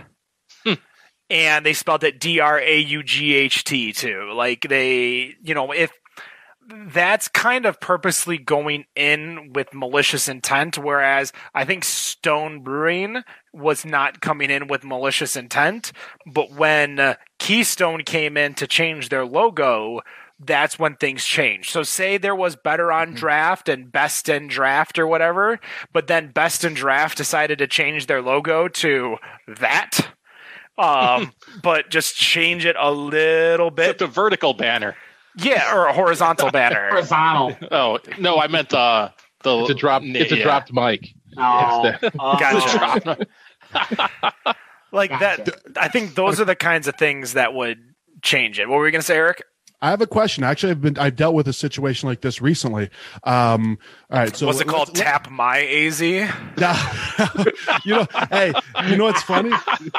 and 1.30 1.64
they 1.64 1.72
spelled 1.72 2.04
it 2.04 2.20
d-r-a-u-g-h-t 2.20 3.92
too 3.92 4.32
like 4.34 4.62
they 4.68 5.34
you 5.42 5.54
know 5.54 5.72
if 5.72 5.90
that's 6.70 7.28
kind 7.28 7.64
of 7.64 7.80
purposely 7.80 8.36
going 8.36 8.84
in 8.94 9.52
with 9.54 9.72
malicious 9.72 10.28
intent 10.28 10.76
whereas 10.76 11.32
i 11.54 11.64
think 11.64 11.84
stone 11.84 12.62
brewing 12.62 13.22
was 13.52 13.84
not 13.84 14.20
coming 14.20 14.50
in 14.50 14.68
with 14.68 14.84
malicious 14.84 15.36
intent 15.36 15.92
but 16.26 16.52
when 16.52 17.00
uh, 17.00 17.14
keystone 17.38 18.02
came 18.02 18.36
in 18.36 18.54
to 18.54 18.66
change 18.66 19.08
their 19.08 19.24
logo 19.24 20.00
that's 20.40 20.78
when 20.78 20.94
things 20.94 21.24
changed. 21.24 21.70
So 21.70 21.82
say 21.82 22.16
there 22.16 22.34
was 22.34 22.54
better 22.54 22.92
on 22.92 23.14
draft 23.14 23.68
and 23.68 23.90
best 23.90 24.28
in 24.28 24.46
draft 24.46 24.98
or 24.98 25.06
whatever, 25.06 25.58
but 25.92 26.06
then 26.06 26.30
best 26.30 26.64
in 26.64 26.74
draft 26.74 27.16
decided 27.16 27.58
to 27.58 27.66
change 27.66 28.06
their 28.06 28.22
logo 28.22 28.68
to 28.68 29.16
that. 29.48 30.08
Um, 30.78 31.32
but 31.62 31.90
just 31.90 32.16
change 32.16 32.64
it 32.64 32.76
a 32.78 32.90
little 32.90 33.68
Except 33.68 33.98
bit. 33.98 34.02
a 34.02 34.06
vertical 34.06 34.54
banner. 34.54 34.96
Yeah, 35.36 35.74
or 35.76 35.86
a 35.86 35.92
horizontal 35.92 36.50
banner. 36.50 36.88
Horizontal. 36.90 37.56
Oh 37.70 37.98
no, 38.18 38.38
I 38.38 38.46
meant 38.48 38.72
uh 38.74 39.10
The, 39.44 39.58
It's 39.60 39.70
a 39.70 39.74
drop. 39.74 40.02
It's 40.04 40.32
a 40.32 40.36
yeah. 40.36 40.42
dropped 40.42 40.72
mic. 40.72 41.08
Oh, 41.36 41.86
It's 41.86 42.00
the- 42.00 42.12
oh. 42.18 42.38
Gotcha. 42.38 43.26
like 44.92 45.10
Gotcha. 45.10 45.42
that. 45.44 45.60
I 45.76 45.88
think 45.88 46.14
those 46.14 46.40
are 46.40 46.44
the 46.44 46.56
kinds 46.56 46.88
of 46.88 46.96
things 46.96 47.34
that 47.34 47.54
would 47.54 47.78
change 48.22 48.58
it. 48.58 48.68
What 48.68 48.78
were 48.78 48.84
we 48.84 48.90
going 48.90 49.00
to 49.00 49.06
say, 49.06 49.16
Eric? 49.16 49.42
I 49.80 49.90
have 49.90 50.00
a 50.00 50.06
question. 50.06 50.42
Actually, 50.44 50.72
I've 50.72 50.80
been 50.80 50.98
I've 50.98 51.14
dealt 51.16 51.34
with 51.34 51.46
a 51.48 51.52
situation 51.52 52.08
like 52.08 52.20
this 52.20 52.40
recently. 52.42 52.90
Um, 53.24 53.78
all 54.10 54.18
right, 54.18 54.34
so 54.36 54.46
Was 54.46 54.56
it 54.60 54.66
let's- 54.66 54.70
called 54.70 54.88
let's- 54.88 55.00
Tap 55.00 55.30
My 55.30 55.58
AZ? 55.60 56.00
No. 56.00 57.44
you 57.84 57.94
know, 57.94 58.06
hey, 58.30 58.52
you 58.88 58.96
know 58.96 59.04
what's 59.04 59.22
funny 59.22 59.52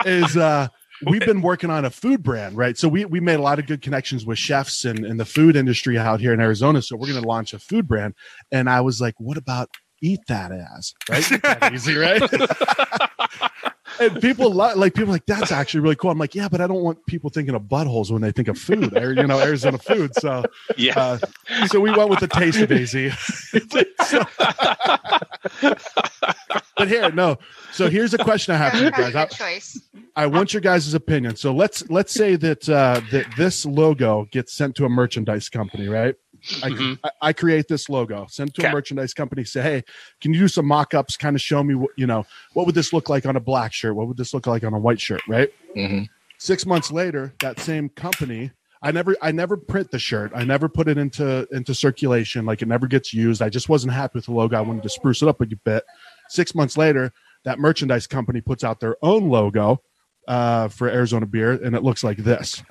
is 0.06 0.36
uh 0.36 0.68
we've 1.06 1.22
been 1.26 1.42
working 1.42 1.70
on 1.70 1.86
a 1.86 1.89
food 1.89 2.22
brand, 2.22 2.58
right? 2.58 2.78
So 2.78 2.89
we 2.89 3.06
we 3.06 3.22
made 3.22 3.39
a 3.39 3.42
lot 3.42 3.58
of 3.60 3.68
good 3.68 3.82
connections 3.82 4.26
with 4.26 4.38
chefs 4.38 4.84
and 4.84 5.06
in 5.06 5.15
the 5.15 5.26
food 5.26 5.56
industry 5.56 5.98
out 5.98 6.20
here 6.20 6.34
in 6.34 6.42
Arizona. 6.42 6.82
So 6.82 6.98
we're 6.98 7.08
gonna 7.08 7.26
launch 7.26 7.54
a 7.54 7.60
food 7.60 7.88
brand. 7.88 8.15
And 8.52 8.70
I 8.70 8.82
was 8.82 9.00
like, 9.00 9.15
what 9.18 9.38
about 9.38 9.70
eat 10.02 10.20
that 10.28 10.52
ass? 10.52 10.94
Right? 11.10 11.24
That 11.44 11.72
easy, 11.74 11.96
right? 11.96 12.22
and 14.00 14.22
people 14.22 14.52
lo- 14.52 14.76
like 14.76 14.94
people 14.94 15.12
like 15.12 15.26
that's 15.26 15.52
actually 15.52 15.82
really 15.82 15.96
cool. 15.96 16.12
I'm 16.12 16.18
like, 16.18 16.36
yeah, 16.36 16.48
but 16.50 16.62
I 16.62 16.68
don't 16.68 16.84
want 16.84 17.06
people 17.06 17.30
thinking 17.30 17.56
of 17.56 17.64
buttholes 17.64 18.12
when 18.12 18.22
they 18.22 18.32
think 18.32 18.48
of 18.48 18.58
food, 18.58 18.96
or 18.98 19.14
you 19.14 19.28
know, 19.28 19.40
Arizona 19.40 19.78
food. 19.78 20.16
So 20.16 20.44
Yeah. 20.78 21.00
uh, 21.00 21.20
so 21.68 21.80
we 21.80 21.92
went 21.92 22.10
with 22.10 22.20
the 22.20 22.28
taste 22.28 22.60
of 22.60 22.72
AZ. 22.72 22.94
but 26.78 26.88
here, 26.88 27.12
no. 27.12 27.38
So 27.72 27.90
here's 27.90 28.14
a 28.14 28.18
question 28.18 28.56
I 28.56 28.58
have 28.58 28.74
for 28.74 28.84
you 28.84 28.92
guys. 28.92 29.36
choice. 29.36 29.82
I, 30.16 30.24
I 30.24 30.28
want 30.28 30.54
your 30.54 30.62
guys' 30.62 30.94
opinion. 30.94 31.36
So 31.36 31.54
let's 31.54 31.90
let's 31.90 32.14
say 32.14 32.36
that 32.38 32.68
uh, 32.70 33.02
that 33.12 33.26
this 33.38 33.66
logo 33.66 34.28
gets 34.32 34.54
sent 34.54 34.76
to 34.76 34.86
a 34.86 34.90
merchandise 34.90 35.50
company, 35.50 35.88
right? 35.88 36.16
I, 36.63 36.69
Mhm. 36.69 36.99
I, 37.04 37.10
I 37.21 37.34
create 37.34 37.67
this 37.67 37.89
logo, 37.89 38.28
send 38.30 38.49
it 38.49 38.56
to 38.56 38.62
Okay. 38.62 38.69
a 38.69 38.73
merchandise 38.73 39.13
company, 39.13 39.43
say, 39.43 39.62
hey, 39.62 39.84
can 40.21 40.34
you 40.34 40.39
do 40.41 40.47
some 40.47 40.65
mock-ups, 40.65 41.17
kind 41.17 41.36
of 41.36 41.41
show 41.41 41.63
me 41.63 41.75
what 41.75 41.91
you 41.97 42.08
know, 42.08 42.25
what 42.54 42.65
would 42.65 42.75
this 42.75 42.93
look 42.93 43.10
like 43.10 43.25
on 43.25 43.36
a 43.36 43.39
black 43.39 43.73
shirt? 43.73 43.95
What 43.95 44.08
would 44.08 44.17
this 44.17 44.34
look 44.34 44.47
like 44.47 44.63
on 44.63 44.73
a 44.73 44.80
white 44.80 44.99
shirt, 45.02 45.21
right? 45.28 45.49
Mhm. 45.75 46.08
Six 46.38 46.65
months 46.65 46.91
later, 46.91 47.34
that 47.39 47.60
same 47.60 47.89
company, 47.89 48.52
I 48.82 48.91
never 48.91 49.15
I 49.21 49.32
never 49.34 49.58
print 49.58 49.91
the 49.91 49.99
shirt. 49.99 50.32
I 50.34 50.45
never 50.45 50.69
put 50.69 50.88
it 50.88 50.97
into 50.97 51.45
into 51.52 51.73
circulation. 51.75 52.45
Like 52.45 52.62
it 52.62 52.67
never 52.69 52.88
gets 52.88 53.13
used. 53.13 53.41
I 53.41 53.49
just 53.49 53.67
wasn't 53.67 53.91
happy 53.93 54.13
with 54.15 54.25
the 54.25 54.32
logo. 54.32 54.56
I 54.58 54.62
wanted 54.62 54.84
to 54.84 54.89
spruce 54.89 55.21
it 55.21 55.28
up 55.28 55.41
a 55.41 55.45
bit. 55.45 55.84
Six 56.30 56.56
months 56.56 56.78
later, 56.78 57.12
that 57.43 57.60
merchandise 57.60 58.08
company 58.08 58.39
puts 58.39 58.63
out 58.63 58.80
their 58.80 58.95
own 59.02 59.30
logo 59.30 59.82
uh, 60.30 60.67
for 60.69 60.88
Arizona 60.89 61.25
beer, 61.25 61.52
and 61.52 61.75
it 61.75 61.84
looks 61.84 62.04
like 62.06 62.17
this. 62.19 62.63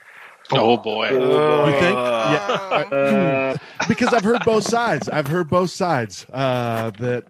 Oh 0.53 0.77
boy. 0.77 1.11
You 1.11 1.73
think? 1.81 1.97
Uh, 1.97 2.31
Yeah, 2.33 2.89
Oh. 2.91 2.97
Uh, 2.97 3.57
because 3.87 4.13
I've 4.15 4.25
heard 4.25 4.45
both 4.45 4.65
sides. 4.65 5.09
I've 5.09 5.27
heard 5.27 5.49
both 5.49 5.71
sides. 5.71 6.27
Uh, 6.33 6.91
that 6.99 7.25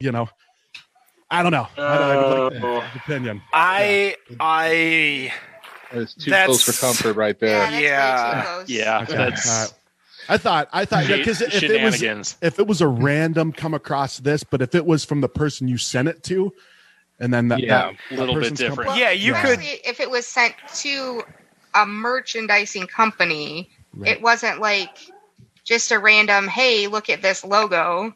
you 0.00 0.12
know, 0.12 0.28
I 1.30 1.42
don't 1.42 1.52
know. 1.52 1.66
I 1.76 1.98
don't 1.98 2.02
I 2.02 2.16
would 2.44 2.52
like 2.54 2.62
Oh. 2.64 2.84
opinion. 3.04 3.42
I 3.52 4.16
I 4.40 5.32
It's 5.92 6.14
too 6.14 6.30
That's- 6.30 6.46
close 6.46 6.62
for 6.64 6.72
comfort 6.86 7.14
right 7.16 7.38
there. 7.38 7.58
that's 7.58 7.72
way 7.72 7.78
too 7.78 7.84
Yeah. 7.84 8.42
close. 8.44 8.68
Yeah, 8.68 9.00
Okay, 9.02 9.14
that's 9.16 9.48
all 9.48 9.60
right. 9.62 9.72
I 10.28 10.38
thought 10.38 10.68
I 10.72 10.84
thought 10.86 11.06
because 11.06 11.40
if 11.42 11.62
it 11.62 11.82
was 11.82 12.36
if 12.40 12.58
it 12.58 12.66
was 12.66 12.80
a 12.80 12.88
random 12.88 13.52
come 13.52 13.74
across 13.74 14.18
this, 14.18 14.42
but 14.42 14.62
if 14.62 14.74
it 14.74 14.86
was 14.86 15.04
from 15.04 15.20
the 15.20 15.28
person 15.28 15.68
you 15.68 15.76
sent 15.78 16.08
it 16.08 16.22
to, 16.24 16.52
and 17.20 17.32
then 17.32 17.48
that, 17.48 17.60
Yeah, 17.60 17.92
that 18.10 18.16
a 18.16 18.20
little 18.20 18.34
bit 18.40 18.54
different. 18.56 18.88
Well, 18.90 18.98
Yeah, 18.98 19.10
you 19.10 19.34
could- 19.34 19.58
especially 19.60 19.80
if 19.84 20.00
it 20.00 20.10
was 20.10 20.26
sent 20.26 20.54
to 20.76 21.22
a 21.74 21.86
merchandising 21.86 22.86
company. 22.86 23.70
Right. 23.94 24.12
It 24.12 24.22
wasn't 24.22 24.60
like 24.60 24.96
just 25.64 25.90
a 25.92 25.98
random, 25.98 26.48
hey, 26.48 26.86
look 26.86 27.08
at 27.10 27.22
this 27.22 27.44
logo. 27.44 28.14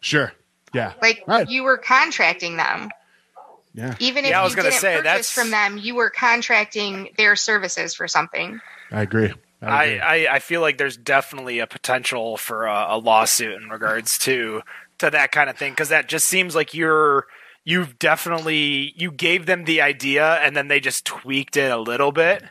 Sure. 0.00 0.32
Yeah. 0.72 0.92
Like 1.00 1.22
Right. 1.26 1.48
you 1.48 1.62
were 1.62 1.78
contracting 1.78 2.56
them. 2.56 2.90
Yeah. 3.74 3.94
Even 3.98 4.24
if 4.24 4.30
Yeah, 4.30 4.42
I 4.42 4.46
you 4.48 4.54
gonna 4.54 4.70
didn't 4.70 4.80
say, 4.80 4.92
purchase 4.96 5.04
that's- 5.04 5.30
from 5.32 5.50
them, 5.50 5.78
you 5.78 5.94
were 5.94 6.10
contracting 6.10 7.10
their 7.16 7.34
services 7.36 7.94
for 7.94 8.06
something. 8.06 8.60
I 8.92 9.02
agree. 9.02 9.32
I 9.62 9.66
I. 9.66 9.84
I, 10.26 10.34
I 10.34 10.38
feel 10.40 10.60
like 10.60 10.76
there's 10.78 10.96
definitely 10.96 11.58
a 11.58 11.66
potential 11.66 12.36
for 12.36 12.66
a, 12.66 12.86
a 12.90 12.98
lawsuit 12.98 13.60
in 13.62 13.68
regards 13.70 14.18
to 14.18 14.62
to 14.98 15.10
that 15.10 15.32
kind 15.32 15.48
of 15.50 15.56
thing 15.56 15.72
because 15.72 15.88
that 15.88 16.08
just 16.08 16.26
seems 16.26 16.54
like 16.54 16.74
you're 16.74 17.26
you've 17.64 17.98
definitely 17.98 18.92
you 18.96 19.10
gave 19.10 19.46
them 19.46 19.64
the 19.64 19.80
idea 19.80 20.34
and 20.42 20.54
then 20.56 20.68
they 20.68 20.80
just 20.80 21.04
tweaked 21.06 21.56
it 21.56 21.70
a 21.70 21.78
little 21.78 22.12
bit. 22.12 22.42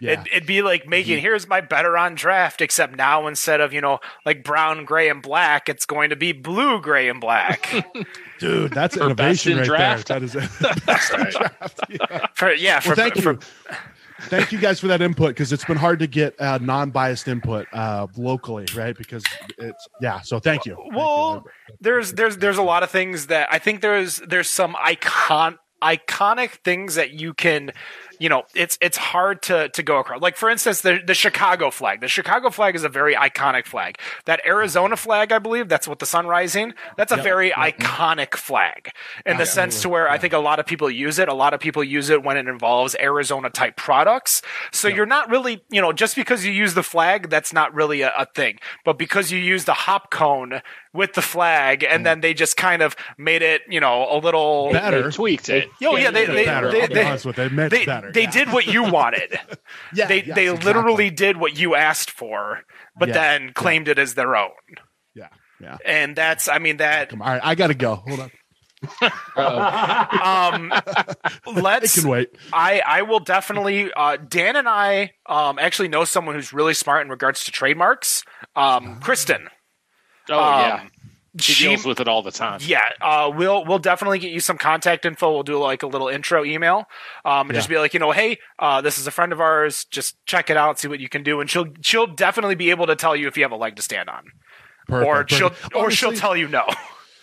yeah. 0.00 0.12
It'd, 0.12 0.26
it'd 0.28 0.46
be 0.46 0.60
like 0.62 0.86
making 0.86 1.20
here's 1.20 1.48
my 1.48 1.60
better 1.60 1.96
on 1.96 2.14
draft, 2.14 2.60
except 2.60 2.94
now 2.96 3.26
instead 3.26 3.60
of 3.60 3.72
you 3.72 3.80
know 3.80 3.98
like 4.26 4.44
brown, 4.44 4.84
gray, 4.84 5.08
and 5.08 5.22
black, 5.22 5.68
it's 5.68 5.86
going 5.86 6.10
to 6.10 6.16
be 6.16 6.32
blue, 6.32 6.80
gray, 6.80 7.08
and 7.08 7.20
black. 7.20 7.72
Dude, 8.38 8.72
that's 8.72 8.96
innovation 8.96 9.52
in 9.52 9.58
right 9.58 9.66
draft. 9.66 10.08
there. 10.08 10.20
That 10.20 10.24
is 10.24 10.34
it. 10.36 10.50
Best 10.86 11.12
in 11.14 11.20
draft. 11.30 11.80
Yeah. 11.88 12.26
for 12.34 12.52
yeah, 12.52 12.80
for, 12.80 12.88
Well, 12.90 12.96
thank 12.96 13.16
for- 13.20 13.32
you. 13.32 13.38
Thank 14.22 14.52
you 14.52 14.58
guys 14.58 14.80
for 14.80 14.88
that 14.88 15.00
input 15.00 15.30
because 15.30 15.52
it's 15.52 15.64
been 15.64 15.76
hard 15.76 16.00
to 16.00 16.06
get 16.06 16.38
uh, 16.40 16.58
non-biased 16.60 17.28
input 17.28 17.66
uh, 17.72 18.06
locally, 18.16 18.66
right? 18.74 18.96
Because 18.96 19.24
it's 19.58 19.88
yeah. 20.00 20.20
So 20.20 20.40
thank 20.40 20.66
you. 20.66 20.74
Thank 20.74 20.92
you. 20.92 20.98
Well, 20.98 21.44
there's 21.80 22.12
there's 22.14 22.38
there's 22.38 22.58
a 22.58 22.62
lot 22.62 22.82
of 22.82 22.90
things 22.90 23.28
that 23.28 23.48
I 23.52 23.58
think 23.58 23.80
there's 23.80 24.18
there's 24.18 24.48
some 24.48 24.76
icon 24.78 25.58
iconic 25.82 26.50
things 26.64 26.96
that 26.96 27.12
you 27.12 27.32
can 27.32 27.70
you 28.18 28.28
know 28.28 28.44
it's 28.54 28.78
it's 28.80 28.96
hard 28.96 29.42
to 29.42 29.68
to 29.70 29.82
go 29.82 29.98
across. 29.98 30.20
Like 30.20 30.36
for 30.36 30.50
instance 30.50 30.80
the 30.80 31.00
the 31.04 31.14
Chicago 31.14 31.70
flag. 31.70 32.00
The 32.00 32.08
Chicago 32.08 32.50
flag 32.50 32.74
is 32.74 32.84
a 32.84 32.88
very 32.88 33.14
iconic 33.14 33.66
flag. 33.66 33.98
That 34.24 34.40
Arizona 34.46 34.96
flag 34.96 35.32
I 35.32 35.38
believe 35.38 35.68
that's 35.68 35.88
what 35.88 35.98
the 35.98 36.06
sun 36.06 36.26
rising 36.26 36.74
that's 36.96 37.12
a 37.12 37.16
very 37.16 37.50
mm-hmm. 37.50 37.82
iconic 37.82 38.34
flag 38.34 38.90
in 39.26 39.36
the 39.36 39.46
sense 39.46 39.82
to 39.82 39.88
where 39.88 40.08
I 40.08 40.18
think 40.18 40.32
a 40.32 40.38
lot 40.38 40.58
of 40.58 40.66
people 40.66 40.90
use 40.90 41.18
it. 41.18 41.28
A 41.28 41.34
lot 41.34 41.54
of 41.54 41.60
people 41.60 41.82
use 41.84 42.10
it 42.10 42.22
when 42.22 42.36
it 42.36 42.48
involves 42.48 42.94
Arizona 43.00 43.50
type 43.50 43.76
products. 43.76 44.42
So 44.72 44.88
you're 44.88 45.06
not 45.06 45.30
really 45.30 45.62
you 45.70 45.80
know 45.80 45.92
just 45.92 46.16
because 46.16 46.44
you 46.44 46.52
use 46.52 46.74
the 46.74 46.82
flag 46.82 47.30
that's 47.30 47.52
not 47.52 47.74
really 47.74 48.02
a, 48.02 48.12
a 48.16 48.26
thing. 48.26 48.58
But 48.84 48.98
because 48.98 49.30
you 49.30 49.38
use 49.38 49.64
the 49.64 49.74
hop 49.74 50.10
cone 50.10 50.60
with 50.98 51.14
the 51.14 51.22
flag 51.22 51.84
and 51.84 52.04
then 52.04 52.20
they 52.20 52.34
just 52.34 52.56
kind 52.56 52.82
of 52.82 52.96
made 53.16 53.40
it 53.40 53.62
you 53.68 53.78
know 53.78 54.08
a 54.10 54.18
little 54.18 54.70
Better. 54.72 55.04
They 55.04 55.10
tweaked 55.12 55.48
it. 55.48 55.68
Oh 55.84 55.96
yeah, 55.96 56.10
they 56.10 56.24
It's 56.24 56.32
they 56.32 56.44
better. 56.44 56.72
they, 56.72 56.86
they, 56.88 57.04
honest 57.04 57.24
with 57.24 57.38
you. 57.38 57.44
It 57.44 57.68
they, 57.70 57.86
better. 57.86 58.10
they 58.12 58.22
yeah. 58.24 58.30
did 58.30 58.52
what 58.52 58.66
you 58.66 58.82
wanted. 58.82 59.38
Yeah, 59.94 60.06
they 60.06 60.22
yes, 60.24 60.34
they 60.34 60.48
exactly. 60.48 60.66
literally 60.66 61.10
did 61.10 61.36
what 61.36 61.56
you 61.58 61.74
asked 61.74 62.10
for, 62.10 62.62
but 62.98 63.08
Yeah, 63.10 63.14
then 63.14 63.52
claimed 63.52 63.86
it 63.88 63.98
as 63.98 64.14
their 64.14 64.34
own. 64.36 64.50
Yeah. 65.14 65.28
Yeah. 65.60 65.76
And 65.84 66.16
that's 66.16 66.48
I 66.48 66.58
mean 66.58 66.78
that 66.78 67.10
Come 67.10 67.22
on. 67.22 67.28
All 67.28 67.34
right, 67.34 67.42
I 67.44 67.54
gotta 67.54 67.74
go. 67.74 67.94
Hold 67.96 68.20
on. 68.20 68.30
um 69.02 70.72
I 70.72 71.16
let's 71.46 72.00
can 72.00 72.08
wait. 72.08 72.30
I 72.52 72.80
I 72.84 73.02
will 73.02 73.20
definitely 73.20 73.92
uh 73.92 74.16
Dan 74.16 74.56
and 74.56 74.68
I 74.68 75.12
um 75.26 75.58
actually 75.58 75.88
know 75.88 76.04
someone 76.04 76.34
who's 76.34 76.52
really 76.52 76.74
smart 76.74 77.02
in 77.02 77.08
regards 77.08 77.44
to 77.44 77.52
trademarks. 77.52 78.24
Um 78.56 79.00
Kristen. 79.00 79.48
Oh 80.30 80.38
um, 80.42 80.60
yeah, 80.60 80.86
she, 81.38 81.52
she- 81.52 81.68
deals 81.68 81.84
with 81.84 82.00
it 82.00 82.08
all 82.08 82.22
the 82.22 82.30
time. 82.30 82.60
Yeah, 82.62 82.80
uh, 83.00 83.30
we'll 83.34 83.64
we'll 83.64 83.78
definitely 83.78 84.18
get 84.18 84.32
you 84.32 84.40
some 84.40 84.58
contact 84.58 85.04
info. 85.04 85.32
We'll 85.32 85.42
do 85.42 85.58
like 85.58 85.82
a 85.82 85.86
little 85.86 86.08
intro 86.08 86.44
email, 86.44 86.86
um, 87.24 87.48
and 87.48 87.54
just 87.54 87.68
be 87.68 87.78
like, 87.78 87.94
you 87.94 88.00
know, 88.00 88.12
hey, 88.12 88.38
uh, 88.58 88.80
this 88.80 88.98
is 88.98 89.06
a 89.06 89.10
friend 89.10 89.32
of 89.32 89.40
ours. 89.40 89.84
Just 89.90 90.16
check 90.26 90.50
it 90.50 90.56
out, 90.56 90.78
see 90.78 90.88
what 90.88 91.00
you 91.00 91.08
can 91.08 91.22
do, 91.22 91.40
and 91.40 91.48
she'll 91.50 91.66
she'll 91.80 92.06
definitely 92.06 92.54
be 92.54 92.70
able 92.70 92.86
to 92.86 92.96
tell 92.96 93.14
you 93.14 93.28
if 93.28 93.36
you 93.36 93.44
have 93.44 93.52
a 93.52 93.56
leg 93.56 93.76
to 93.76 93.82
stand 93.82 94.08
on, 94.08 94.24
Perfect, 94.86 95.08
or 95.08 95.36
she'll 95.36 95.50
perfect. 95.50 95.74
or 95.74 95.90
she'll 95.90 96.12
tell 96.12 96.36
you 96.36 96.48
no. 96.48 96.64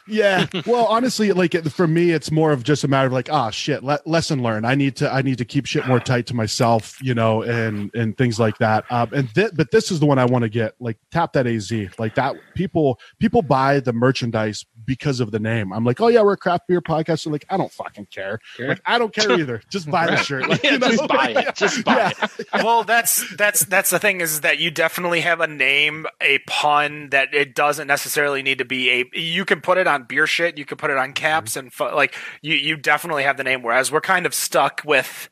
Yeah. 0.08 0.48
Well, 0.66 0.86
honestly, 0.86 1.32
like 1.32 1.54
for 1.70 1.88
me, 1.88 2.12
it's 2.12 2.32
more 2.32 2.52
of 2.52 2.64
just 2.64 2.84
a 2.84 2.88
matter 2.88 3.08
of 3.08 3.14
like, 3.14 3.32
ah, 3.32 3.50
shit. 3.50 3.84
Le- 3.84 4.00
lesson 4.06 4.42
learned. 4.42 4.66
I 4.66 4.76
need 4.76 4.96
to, 4.98 5.12
I 5.12 5.22
need 5.22 5.38
to 5.38 5.46
keep 5.46 5.66
shit 5.66 5.88
more 5.88 6.00
tight 6.00 6.28
to 6.28 6.34
myself, 6.34 7.02
you 7.02 7.14
know, 7.14 7.42
and 7.44 7.94
and 7.94 8.18
things 8.18 8.40
like 8.40 8.58
that. 8.60 8.86
Um, 8.92 9.10
and 9.14 9.34
th- 9.34 9.52
but 9.56 9.72
this 9.72 9.92
is 9.92 10.00
the 10.00 10.06
one 10.06 10.20
I 10.20 10.26
want 10.26 10.44
to 10.44 10.50
get. 10.50 10.76
Like, 10.80 10.98
tap 11.12 11.34
that 11.34 11.48
AZ. 11.48 11.72
Like 11.98 12.16
that. 12.16 12.36
People, 12.56 13.00
people 13.20 13.42
buy 13.42 13.80
the 13.80 13.94
merchandise 13.94 14.66
because 14.86 15.20
of 15.20 15.32
the 15.32 15.40
name. 15.40 15.74
I'm 15.74 15.84
like, 15.84 16.00
oh 16.02 16.08
yeah, 16.08 16.22
we're 16.22 16.34
a 16.34 16.38
craft 16.38 16.68
beer 16.68 16.82
podcast. 16.82 17.20
So 17.22 17.30
like, 17.30 17.46
I 17.50 17.58
don't 17.58 17.72
fucking 17.72 18.08
care. 18.08 18.40
Care. 18.58 18.70
Like, 18.70 18.82
I 18.86 18.98
don't 18.98 19.14
care 19.14 19.32
either. 19.40 19.62
Just 19.70 19.90
buy 19.90 20.08
the 20.08 20.18
shirt. 20.18 20.48
Like, 20.48 20.64
Yeah, 20.64 20.74
you 20.74 20.80
know? 20.80 20.90
just 20.90 21.08
buy 21.08 21.30
it. 21.30 21.56
Just 21.56 21.86
buy 21.86 22.14
Yeah. 22.18 22.28
it. 22.40 22.48
well, 22.64 22.84
that's 22.84 23.36
that's 23.36 23.66
that's 23.66 23.90
the 23.90 24.00
thing 24.00 24.22
is 24.22 24.42
that 24.42 24.60
you 24.60 24.72
definitely 24.72 25.22
have 25.22 25.42
a 25.42 25.48
name, 25.48 26.06
a 26.22 26.40
pun 26.48 27.10
that 27.10 27.34
it 27.34 27.56
doesn't 27.56 27.88
necessarily 27.88 28.42
need 28.42 28.58
to 28.60 28.66
be 28.66 28.90
a. 28.92 29.06
You 29.14 29.46
can 29.46 29.62
put 29.62 29.78
it 29.78 29.88
on 29.88 30.04
beer 30.04 30.28
shit. 30.28 30.58
You 30.58 30.66
can 30.66 30.78
put 30.78 30.90
it 30.90 30.98
on 30.98 31.14
caps 31.14 31.52
mm-hmm. 31.52 31.60
and 31.60 31.74
fu- 31.74 31.96
like 31.96 32.16
you. 32.42 32.56
You 32.56 32.78
definitely 32.78 33.24
have 33.24 33.38
the 33.38 33.44
name. 33.44 33.62
Whereas 33.64 33.92
we're 33.92 34.02
kind 34.02 34.26
of 34.26 34.34
stuck 34.34 34.82
with. 34.86 35.30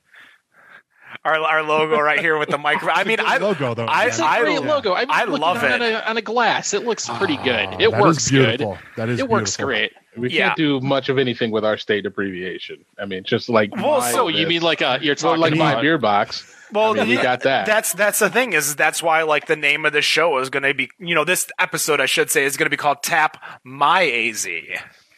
Our 1.25 1.35
our 1.35 1.63
logo 1.63 1.99
right 1.99 2.19
here 2.19 2.37
with 2.37 2.49
the 2.49 2.57
microphone. 2.69 2.97
I 2.97 3.03
mean, 3.03 3.17
Good 3.17 3.25
I 3.25 3.37
logo 3.37 3.73
though. 3.73 3.85
I- 3.85 4.05
It's 4.07 4.19
a 4.19 4.25
I- 4.25 4.41
great 4.41 4.53
yeah. 4.53 4.59
logo. 4.59 4.93
I'm 4.93 5.09
I 5.11 5.23
looking 5.25 5.41
love 5.41 5.63
on 5.63 5.81
it. 5.81 5.93
A, 5.93 6.09
on 6.09 6.17
a 6.17 6.21
glass. 6.21 6.73
It 6.73 6.83
looks 6.85 7.07
pretty 7.09 7.37
good. 7.37 7.67
Ah, 7.71 7.77
It 7.79 7.91
that 7.91 7.97
is 7.97 8.01
works 8.01 8.31
good. 8.31 8.57
beautiful. 8.59 8.77
That 8.97 9.09
is 9.09 9.19
It 9.19 9.29
works 9.29 9.57
great. 9.57 9.91
We 10.15 10.29
Yeah. 10.29 10.47
can't 10.47 10.57
do 10.57 10.79
much 10.81 11.09
of 11.09 11.17
anything 11.17 11.49
with 11.51 11.65
our 11.65 11.77
state 11.77 12.05
abbreviation. 12.05 12.85
I 13.01 13.05
mean, 13.05 13.23
just 13.23 13.49
like 13.49 13.75
Well, 13.75 14.01
so 14.01 14.25
Oh, 14.25 14.27
you 14.27 14.45
mean 14.47 14.61
like 14.61 14.81
a 14.81 14.99
you're 15.01 15.13
well, 15.21 15.35
talking 15.37 15.41
like 15.41 15.55
my 15.55 15.71
about 15.71 15.81
beer 15.81 15.97
box? 15.97 16.43
well, 16.71 16.91
I 16.91 17.03
mean, 17.03 17.09
we 17.09 17.15
got 17.17 17.41
that. 17.41 17.65
That's 17.65 17.93
that's 17.93 18.19
the 18.19 18.29
thing 18.29 18.53
is 18.53 18.75
that's 18.75 19.01
why 19.01 19.23
like 19.23 19.47
the 19.47 19.55
name 19.55 19.85
of 19.85 19.93
the 19.93 20.01
show 20.03 20.37
is 20.39 20.49
going 20.51 20.63
to 20.63 20.73
be 20.73 20.89
you 20.99 21.15
know 21.15 21.23
this 21.23 21.47
episode 21.59 21.99
I 21.99 22.05
should 22.05 22.29
say 22.29 22.43
is 22.45 22.57
going 22.57 22.65
to 22.67 22.69
be 22.69 22.77
called 22.77 23.01
Tap 23.01 23.37
My 23.63 24.03
AZ. 24.03 24.47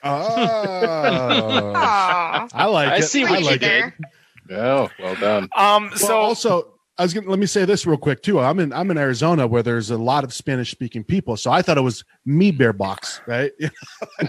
Oh, 0.07 1.73
I 1.75 2.65
like 2.67 2.89
I 2.89 2.95
it. 2.97 3.03
see 3.03 3.25
I 3.25 3.31
what 3.31 3.43
Squeaky 3.43 3.43
you 3.43 3.49
like 3.49 3.61
it. 3.63 3.93
did. 3.99 4.05
There. 4.47 4.63
Oh, 4.65 4.89
well 4.99 5.15
done. 5.15 5.49
Um, 5.55 5.89
Well, 5.89 5.97
so 5.97 6.17
also, 6.17 6.71
I 6.97 7.03
was 7.03 7.13
gonna 7.13 7.29
let 7.29 7.39
me 7.39 7.45
say 7.45 7.65
this 7.65 7.85
real 7.85 7.97
quick 7.97 8.21
too. 8.23 8.39
I'm 8.39 8.59
in 8.59 8.71
I'm 8.71 8.89
in 8.91 8.97
Arizona 8.97 9.47
where 9.47 9.61
there's 9.63 9.89
a 9.91 9.97
lot 9.97 10.23
of 10.23 10.33
Spanish 10.33 10.71
speaking 10.71 11.03
people, 11.03 11.35
so 11.37 11.51
I 11.51 11.61
thought 11.61 11.77
it 11.77 11.81
was 11.81 12.03
me 12.25 12.51
beer 12.51 12.71
box, 12.73 13.19
right? 13.27 13.51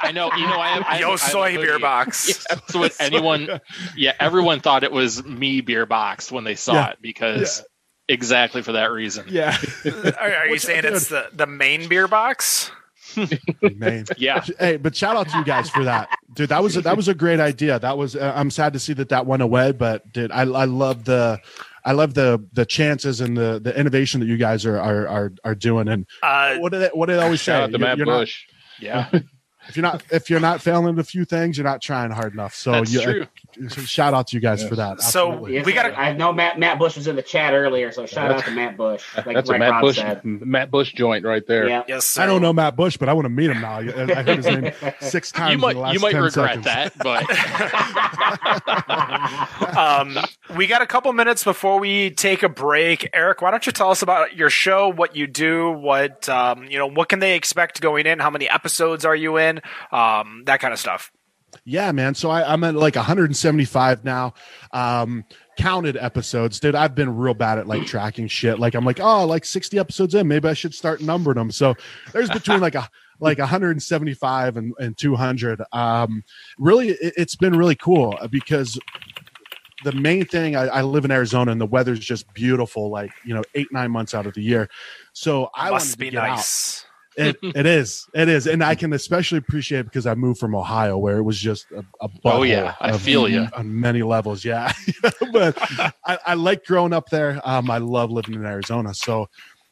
I 0.00 0.12
know. 0.12 0.30
You 0.36 0.46
know. 0.46 0.58
I 0.60 0.68
have. 0.68 0.82
I 0.82 0.94
have- 0.96 0.96
I 0.96 0.98
Yo 1.00 1.16
soy 1.16 1.56
beer 1.56 1.78
box. 1.78 2.44
Yeah, 2.50 2.58
so 2.68 2.82
if 2.84 3.00
anyone, 3.00 3.60
yeah, 3.96 4.12
everyone 4.20 4.60
thought 4.60 4.84
it 4.84 4.92
was 4.92 5.24
me 5.24 5.60
beer 5.62 5.86
box 5.86 6.30
when 6.30 6.44
they 6.44 6.54
saw 6.54 6.74
Yeah. 6.74 6.90
it 6.90 6.98
because 7.00 7.64
exactly 8.08 8.60
for 8.62 8.72
that 8.72 8.90
reason. 8.92 9.24
yeah, 9.28 9.56
Are, 10.20 10.30
are 10.34 10.46
you 10.48 10.58
saying 10.58 10.82
it's 10.84 11.08
the 11.08 11.28
the 11.32 11.46
main 11.46 11.88
beer 11.88 12.06
box? 12.06 12.70
Man. 13.76 14.04
Yeah. 14.18 14.44
Hey, 14.58 14.76
but 14.76 14.94
shout 14.96 15.16
out 15.16 15.28
to 15.30 15.38
you 15.38 15.44
guys 15.44 15.68
for 15.70 15.84
that, 15.84 16.08
dude. 16.34 16.48
That 16.50 16.62
was 16.62 16.76
a, 16.76 16.80
that 16.82 16.96
was 16.96 17.08
a 17.08 17.14
great 17.14 17.40
idea. 17.40 17.78
That 17.78 17.96
was. 17.98 18.16
Uh, 18.16 18.32
I'm 18.34 18.50
sad 18.50 18.72
to 18.74 18.78
see 18.78 18.92
that 18.94 19.08
that 19.10 19.26
went 19.26 19.42
away, 19.42 19.72
but 19.72 20.10
dude, 20.12 20.30
I 20.32 20.42
I 20.42 20.64
love 20.64 21.04
the. 21.04 21.40
I 21.86 21.92
love 21.92 22.14
the 22.14 22.42
the 22.54 22.64
chances 22.64 23.20
and 23.20 23.36
the 23.36 23.60
the 23.62 23.78
innovation 23.78 24.20
that 24.20 24.26
you 24.26 24.36
guys 24.38 24.64
are 24.64 24.78
are 24.80 25.06
are, 25.08 25.32
are 25.44 25.54
doing. 25.54 25.88
And 25.88 26.06
Uh, 26.22 26.56
what 26.56 26.72
did 26.72 26.82
it, 26.82 26.96
what 26.96 27.06
did 27.06 27.18
I 27.18 27.24
always 27.24 27.42
say? 27.42 27.52
Shout 27.52 27.62
out 27.64 27.66
to 27.66 27.72
You're- 27.72 27.82
Matt 27.88 27.98
you're 27.98 28.06
not- 28.06 28.20
Bush. 28.20 28.44
Yeah. 28.80 29.10
if 29.68 29.76
you're 29.76 29.82
not 29.82 30.02
if 30.10 30.30
you're 30.30 30.40
not 30.40 30.60
failing 30.60 30.98
a 30.98 31.04
few 31.04 31.24
things, 31.24 31.56
you're 31.56 31.64
not 31.64 31.80
trying 31.82 32.10
hard 32.10 32.32
enough. 32.34 32.54
So 32.54 32.72
That's 32.72 32.92
you, 32.92 33.00
true. 33.02 33.26
so 33.68 33.80
shout 33.82 34.14
out 34.14 34.28
to 34.28 34.36
you 34.36 34.40
guys 34.40 34.62
Yeah. 34.62 34.68
for 34.68 34.76
that. 34.76 35.00
So, 35.00 35.30
Absolutely. 35.32 35.54
Yes, 35.54 35.66
We 35.66 35.72
gotta- 35.72 35.98
I 35.98 36.12
know 36.12 36.32
Matt 36.32 36.58
Matt 36.58 36.78
Bush 36.78 36.96
was 36.96 37.06
in 37.06 37.16
the 37.16 37.22
chat 37.22 37.54
earlier, 37.54 37.90
so 37.92 38.06
shout 38.06 38.30
out 38.30 38.44
to 38.44 38.50
Matt 38.50 38.76
Bush. 38.76 39.02
Like, 39.16 39.34
That's 39.34 39.48
a 39.48 39.52
like 39.52 39.60
Matt 39.60 39.70
Rob 39.70 39.82
Bush 39.82 39.96
said. 39.96 40.24
Matt 40.24 40.70
Bush 40.70 40.92
joint 40.92 41.24
right 41.24 41.46
there. 41.46 41.68
Yeah. 41.68 41.82
yes, 41.88 42.06
sir. 42.06 42.22
I 42.22 42.26
don't 42.26 42.42
know 42.42 42.52
Matt 42.52 42.76
Bush, 42.76 42.96
but 42.96 43.08
I 43.08 43.12
want 43.12 43.24
to 43.26 43.30
meet 43.30 43.50
him 43.50 43.60
now. 43.60 43.78
I 43.78 43.80
I 43.80 44.22
heard 44.22 44.36
his 44.36 44.46
name 44.46 44.72
six 45.00 45.32
times. 45.32 45.50
You 45.50 45.54
in 45.54 45.60
the 45.60 45.66
might. 45.66 45.76
last 45.76 45.94
You 45.94 46.00
might 46.00 46.14
regret 46.14 46.32
seconds. 46.32 46.64
that, 46.66 46.92
but 46.98 47.24
um, 49.76 50.16
we 50.56 50.66
got 50.66 50.82
a 50.82 50.86
couple 50.86 51.12
minutes 51.12 51.44
before 51.44 51.78
we 51.78 52.10
take 52.10 52.42
a 52.42 52.48
break. 52.48 53.08
Eric, 53.12 53.42
why 53.42 53.50
don't 53.50 53.66
you 53.66 53.72
tell 53.72 53.90
us 53.90 54.02
about 54.02 54.36
your 54.36 54.50
show, 54.50 54.88
what 54.88 55.16
you 55.16 55.26
do, 55.26 55.70
what 55.70 56.28
um, 56.28 56.64
you 56.64 56.78
know, 56.78 56.86
what 56.86 57.08
can 57.08 57.18
they 57.18 57.34
expect 57.36 57.80
going 57.80 58.06
in? 58.06 58.18
How 58.18 58.30
many 58.30 58.48
episodes 58.48 59.04
are 59.04 59.16
you 59.16 59.36
in? 59.38 59.53
Um, 59.92 60.42
that 60.46 60.60
kind 60.60 60.72
of 60.72 60.80
stuff. 60.80 61.10
Yeah, 61.64 61.92
man. 61.92 62.14
So 62.14 62.30
I, 62.30 62.52
I'm 62.52 62.64
at 62.64 62.74
like 62.74 62.96
175 62.96 64.04
now. 64.04 64.34
Um, 64.72 65.24
counted 65.56 65.96
episodes, 65.96 66.58
dude. 66.58 66.74
I've 66.74 66.94
been 66.94 67.14
real 67.16 67.34
bad 67.34 67.58
at 67.58 67.66
like 67.66 67.86
tracking 67.86 68.26
shit. 68.26 68.58
Like 68.58 68.74
I'm 68.74 68.84
like, 68.84 69.00
oh, 69.00 69.24
like 69.24 69.44
60 69.44 69.78
episodes 69.78 70.14
in, 70.14 70.26
maybe 70.26 70.48
I 70.48 70.54
should 70.54 70.74
start 70.74 71.00
numbering 71.00 71.36
them. 71.36 71.50
So 71.50 71.74
there's 72.12 72.30
between 72.30 72.60
like 72.60 72.74
a 72.74 72.88
like 73.20 73.38
175 73.38 74.56
and, 74.56 74.74
and 74.78 74.98
200. 74.98 75.62
Um, 75.72 76.24
really, 76.58 76.90
it, 76.90 77.14
it's 77.16 77.36
been 77.36 77.56
really 77.56 77.76
cool 77.76 78.18
because 78.30 78.78
the 79.84 79.92
main 79.92 80.24
thing 80.24 80.56
I, 80.56 80.66
I 80.66 80.82
live 80.82 81.04
in 81.04 81.10
Arizona 81.10 81.52
and 81.52 81.60
the 81.60 81.66
weather's 81.66 82.00
just 82.00 82.32
beautiful, 82.34 82.90
like 82.90 83.12
you 83.24 83.34
know, 83.34 83.42
eight 83.54 83.68
nine 83.70 83.90
months 83.90 84.14
out 84.14 84.26
of 84.26 84.34
the 84.34 84.42
year. 84.42 84.68
So 85.12 85.50
I 85.54 85.70
wanted 85.70 85.84
Must 85.84 85.92
to 85.92 85.98
be 85.98 86.10
get 86.10 86.24
out. 86.24 86.86
It, 87.16 87.36
it 87.42 87.66
is. 87.66 88.06
It 88.14 88.28
is. 88.28 88.46
And 88.46 88.62
I 88.62 88.74
can 88.74 88.92
especially 88.92 89.38
appreciate 89.38 89.80
it 89.80 89.84
because 89.84 90.06
I 90.06 90.14
moved 90.14 90.40
from 90.40 90.54
Ohio 90.54 90.98
where 90.98 91.16
it 91.18 91.22
was 91.22 91.38
just 91.38 91.66
a, 91.72 91.84
a 92.00 92.08
Oh, 92.24 92.42
yeah. 92.42 92.74
I 92.80 92.90
of- 92.90 93.02
feel 93.02 93.28
ya. 93.28 93.48
on 93.54 93.78
many 93.80 94.02
levels. 94.02 94.44
Yeah. 94.44 94.72
but 95.32 95.56
I, 96.04 96.18
I 96.26 96.34
like 96.34 96.64
growing 96.64 96.92
up 96.92 97.08
there. 97.10 97.40
Um, 97.44 97.70
I 97.70 97.78
love 97.78 98.10
living 98.10 98.34
in 98.34 98.44
Arizona. 98.44 98.94
So, 98.94 99.28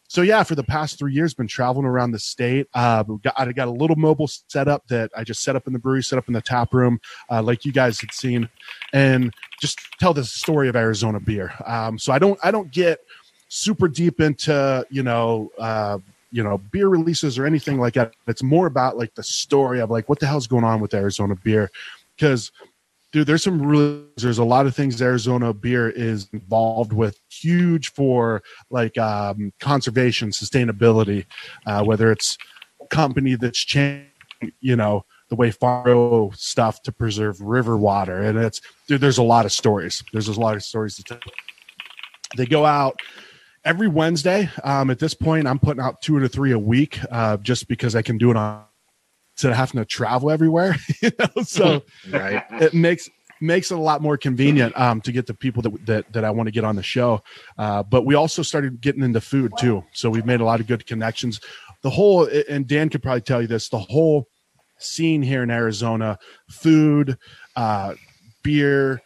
so 0.08 0.20
yeah, 0.20 0.42
for 0.42 0.54
the 0.54 0.62
past 0.62 0.98
three 0.98 1.14
years, 1.14 1.32
been 1.32 1.48
traveling 1.48 1.86
around 1.86 2.10
the 2.10 2.18
state. 2.18 2.66
Uh, 2.74 3.02
got, 3.02 3.32
I 3.36 3.50
got 3.52 3.68
a 3.68 3.72
little 3.72 3.96
mobile 3.96 4.28
setup 4.28 4.86
that 4.88 5.10
I 5.16 5.24
just 5.24 5.42
set 5.42 5.56
up 5.56 5.66
in 5.66 5.72
the 5.72 5.78
brewery, 5.78 6.02
set 6.02 6.18
up 6.18 6.28
in 6.28 6.34
the 6.34 6.42
tap 6.42 6.74
room, 6.74 7.00
uh, 7.30 7.42
like 7.42 7.64
you 7.64 7.72
guys 7.72 7.98
had 7.98 8.12
seen, 8.12 8.48
and 8.92 9.32
just 9.60 9.78
tell 9.98 10.12
the 10.12 10.22
story 10.24 10.68
of 10.68 10.76
Arizona 10.76 11.18
beer. 11.18 11.54
Um, 11.66 11.98
so 11.98 12.12
I 12.12 12.18
don't, 12.18 12.38
I 12.44 12.50
don't 12.50 12.70
get 12.70 13.00
super 13.48 13.88
deep 13.88 14.20
into, 14.20 14.86
you 14.90 15.02
know, 15.02 15.50
uh, 15.58 15.98
you 16.32 16.42
know, 16.42 16.58
beer 16.58 16.88
releases 16.88 17.38
or 17.38 17.46
anything 17.46 17.78
like 17.78 17.94
that. 17.94 18.14
It's 18.26 18.42
more 18.42 18.66
about 18.66 18.96
like 18.96 19.14
the 19.14 19.22
story 19.22 19.80
of 19.80 19.90
like 19.90 20.08
what 20.08 20.18
the 20.18 20.26
hell's 20.26 20.46
going 20.46 20.64
on 20.64 20.80
with 20.80 20.94
Arizona 20.94 21.36
beer, 21.36 21.70
because 22.16 22.50
dude, 23.12 23.26
there's 23.26 23.42
some 23.42 23.60
really 23.62 24.02
there's 24.16 24.38
a 24.38 24.44
lot 24.44 24.66
of 24.66 24.74
things 24.74 25.00
Arizona 25.00 25.52
beer 25.52 25.90
is 25.90 26.28
involved 26.32 26.92
with, 26.92 27.20
huge 27.30 27.92
for 27.92 28.42
like 28.70 28.96
um, 28.98 29.52
conservation, 29.60 30.30
sustainability, 30.30 31.26
uh, 31.66 31.84
whether 31.84 32.10
it's 32.10 32.38
company 32.90 33.36
that's 33.36 33.58
changed, 33.58 34.08
you 34.60 34.74
know, 34.74 35.04
the 35.28 35.36
way 35.36 35.50
faro 35.50 36.30
stuff 36.30 36.82
to 36.82 36.92
preserve 36.92 37.40
river 37.40 37.76
water, 37.76 38.22
and 38.22 38.38
it's 38.38 38.60
dude, 38.88 39.00
there's 39.00 39.18
a 39.18 39.22
lot 39.22 39.44
of 39.44 39.52
stories. 39.52 40.02
There's 40.12 40.28
a 40.28 40.40
lot 40.40 40.56
of 40.56 40.62
stories 40.62 40.96
to 40.96 41.02
tell. 41.02 41.20
They 42.36 42.46
go 42.46 42.64
out 42.64 42.98
every 43.64 43.88
Wednesday. 43.88 44.50
Um, 44.64 44.90
at 44.90 44.98
this 44.98 45.14
point, 45.14 45.46
I'm 45.46 45.58
putting 45.58 45.82
out 45.82 46.00
two 46.02 46.18
to 46.20 46.28
three 46.28 46.52
a 46.52 46.58
week, 46.58 46.98
uh, 47.10 47.36
just 47.38 47.68
because 47.68 47.94
I 47.94 48.02
can 48.02 48.18
do 48.18 48.30
it 48.30 48.36
on 48.36 48.64
instead 49.34 49.50
of 49.50 49.56
having 49.56 49.80
to 49.80 49.84
travel 49.84 50.30
everywhere. 50.30 50.76
you 51.02 51.10
know, 51.18 51.42
so 51.42 51.82
Right. 52.10 52.44
it 52.50 52.74
makes 52.74 53.08
makes 53.40 53.72
it 53.72 53.74
a 53.74 53.80
lot 53.80 54.00
more 54.00 54.16
convenient 54.16 54.78
um, 54.78 55.00
to 55.00 55.10
get 55.10 55.26
the 55.26 55.34
people 55.34 55.62
that 55.62 55.86
that, 55.86 56.12
that 56.12 56.24
I 56.24 56.30
want 56.30 56.46
to 56.46 56.52
get 56.52 56.64
on 56.64 56.76
the 56.76 56.82
show. 56.82 57.22
Uh, 57.58 57.82
but 57.82 58.04
we 58.04 58.14
also 58.14 58.42
started 58.42 58.80
getting 58.80 59.02
into 59.02 59.20
food 59.20 59.52
too, 59.58 59.84
so 59.92 60.10
we've 60.10 60.26
made 60.26 60.40
a 60.40 60.44
lot 60.44 60.60
of 60.60 60.66
good 60.66 60.86
connections. 60.86 61.40
The 61.82 61.90
whole 61.90 62.28
and 62.48 62.66
Dan 62.66 62.88
could 62.88 63.02
probably 63.02 63.22
tell 63.22 63.40
you 63.40 63.48
this: 63.48 63.68
the 63.68 63.78
whole 63.78 64.28
scene 64.78 65.22
here 65.22 65.42
in 65.42 65.50
Arizona, 65.50 66.18
food, 66.48 67.16
uh, 67.56 67.94
beer. 68.42 69.00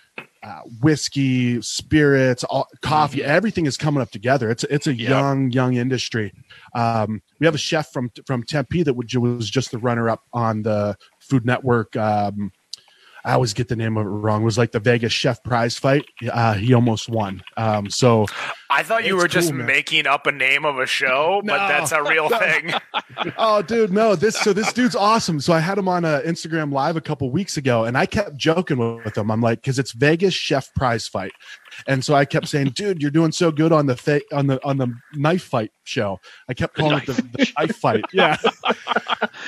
Uh, 0.47 0.61
whiskey, 0.81 1.61
spirits, 1.61 2.45
all, 2.45 2.69
coffee, 2.81 3.25
everything 3.25 3.67
is 3.67 3.77
coming 3.77 4.01
up 4.01 4.13
together. 4.13 4.49
It's 4.49 4.63
it's 4.65 4.87
a 4.87 4.95
Yep. 4.95 5.09
young 5.11 5.51
young 5.51 5.75
industry. 5.75 6.33
Um, 6.73 7.21
we 7.41 7.47
have 7.47 7.57
a 7.57 7.59
chef 7.59 7.91
from 7.93 8.11
from 8.27 8.45
Tempe 8.45 8.85
that 8.85 8.95
would- 8.95 9.13
was 9.17 9.51
just 9.51 9.73
the 9.73 9.79
runner 9.79 10.09
up 10.09 10.23
on 10.33 10.63
the 10.63 10.97
Food 11.19 11.45
Network. 11.45 11.97
Um, 11.97 12.53
I 13.27 13.33
always 13.33 13.53
get 13.55 13.67
the 13.69 13.75
name 13.77 13.97
of 13.97 14.07
it 14.07 14.09
wrong. 14.09 14.43
It 14.43 14.45
was 14.45 14.57
like 14.57 14.71
the 14.71 14.79
Vegas 14.81 15.13
Chef 15.13 15.43
Prize 15.43 15.77
fight. 15.77 16.05
Uh, 16.31 16.55
he 16.55 16.73
almost 16.73 17.09
won. 17.09 17.43
Um, 17.57 17.91
so 17.91 18.27
I 18.71 18.85
thought 18.85 19.05
you 19.05 19.17
It's 19.17 19.23
were 19.25 19.29
just 19.29 19.53
man. 19.53 19.67
making 19.67 20.07
up 20.07 20.27
a 20.29 20.33
name 20.33 20.65
of 20.65 20.79
a 20.79 20.87
show, 20.87 21.43
but 21.45 21.67
that's 21.67 21.91
a 21.91 22.03
real 22.05 22.29
thing. 22.39 22.73
oh 23.39 23.63
dude 23.63 23.93
no 23.93 24.15
this 24.15 24.37
so 24.39 24.53
this 24.53 24.73
dude's 24.75 24.95
awesome 24.95 25.41
so 25.41 25.53
i 25.53 25.59
had 25.59 25.79
him 25.79 25.89
on 25.89 26.05
uh, 26.05 26.21
instagram 26.27 26.71
live 26.71 26.97
a 26.97 27.01
couple 27.01 27.31
weeks 27.31 27.57
ago 27.57 27.85
and 27.85 27.97
i 27.97 28.05
kept 28.05 28.37
joking 28.37 28.77
with, 28.77 29.03
with 29.07 29.17
him 29.17 29.31
i'm 29.31 29.41
like 29.41 29.61
because 29.61 29.79
it's 29.79 29.93
vegas 29.93 30.35
chef 30.35 30.73
prize 30.75 31.09
fight 31.09 31.33
and 31.87 32.05
so 32.05 32.15
i 32.15 32.25
kept 32.27 32.47
saying 32.47 32.69
dude 32.71 33.01
you're 33.01 33.11
doing 33.11 33.33
so 33.33 33.51
good 33.51 33.73
on 33.73 33.87
the 33.87 33.97
fa- 33.97 34.21
on 34.33 34.47
the 34.47 34.63
on 34.67 34.77
the 34.77 34.87
knife 35.15 35.45
fight 35.45 35.71
show 35.85 36.21
i 36.49 36.55
kept 36.55 36.77
calling 36.77 36.99
it 36.99 37.07
the, 37.07 37.15
the 37.15 37.53
knife 37.59 37.77
fight 37.77 38.05
yeah 38.13 38.37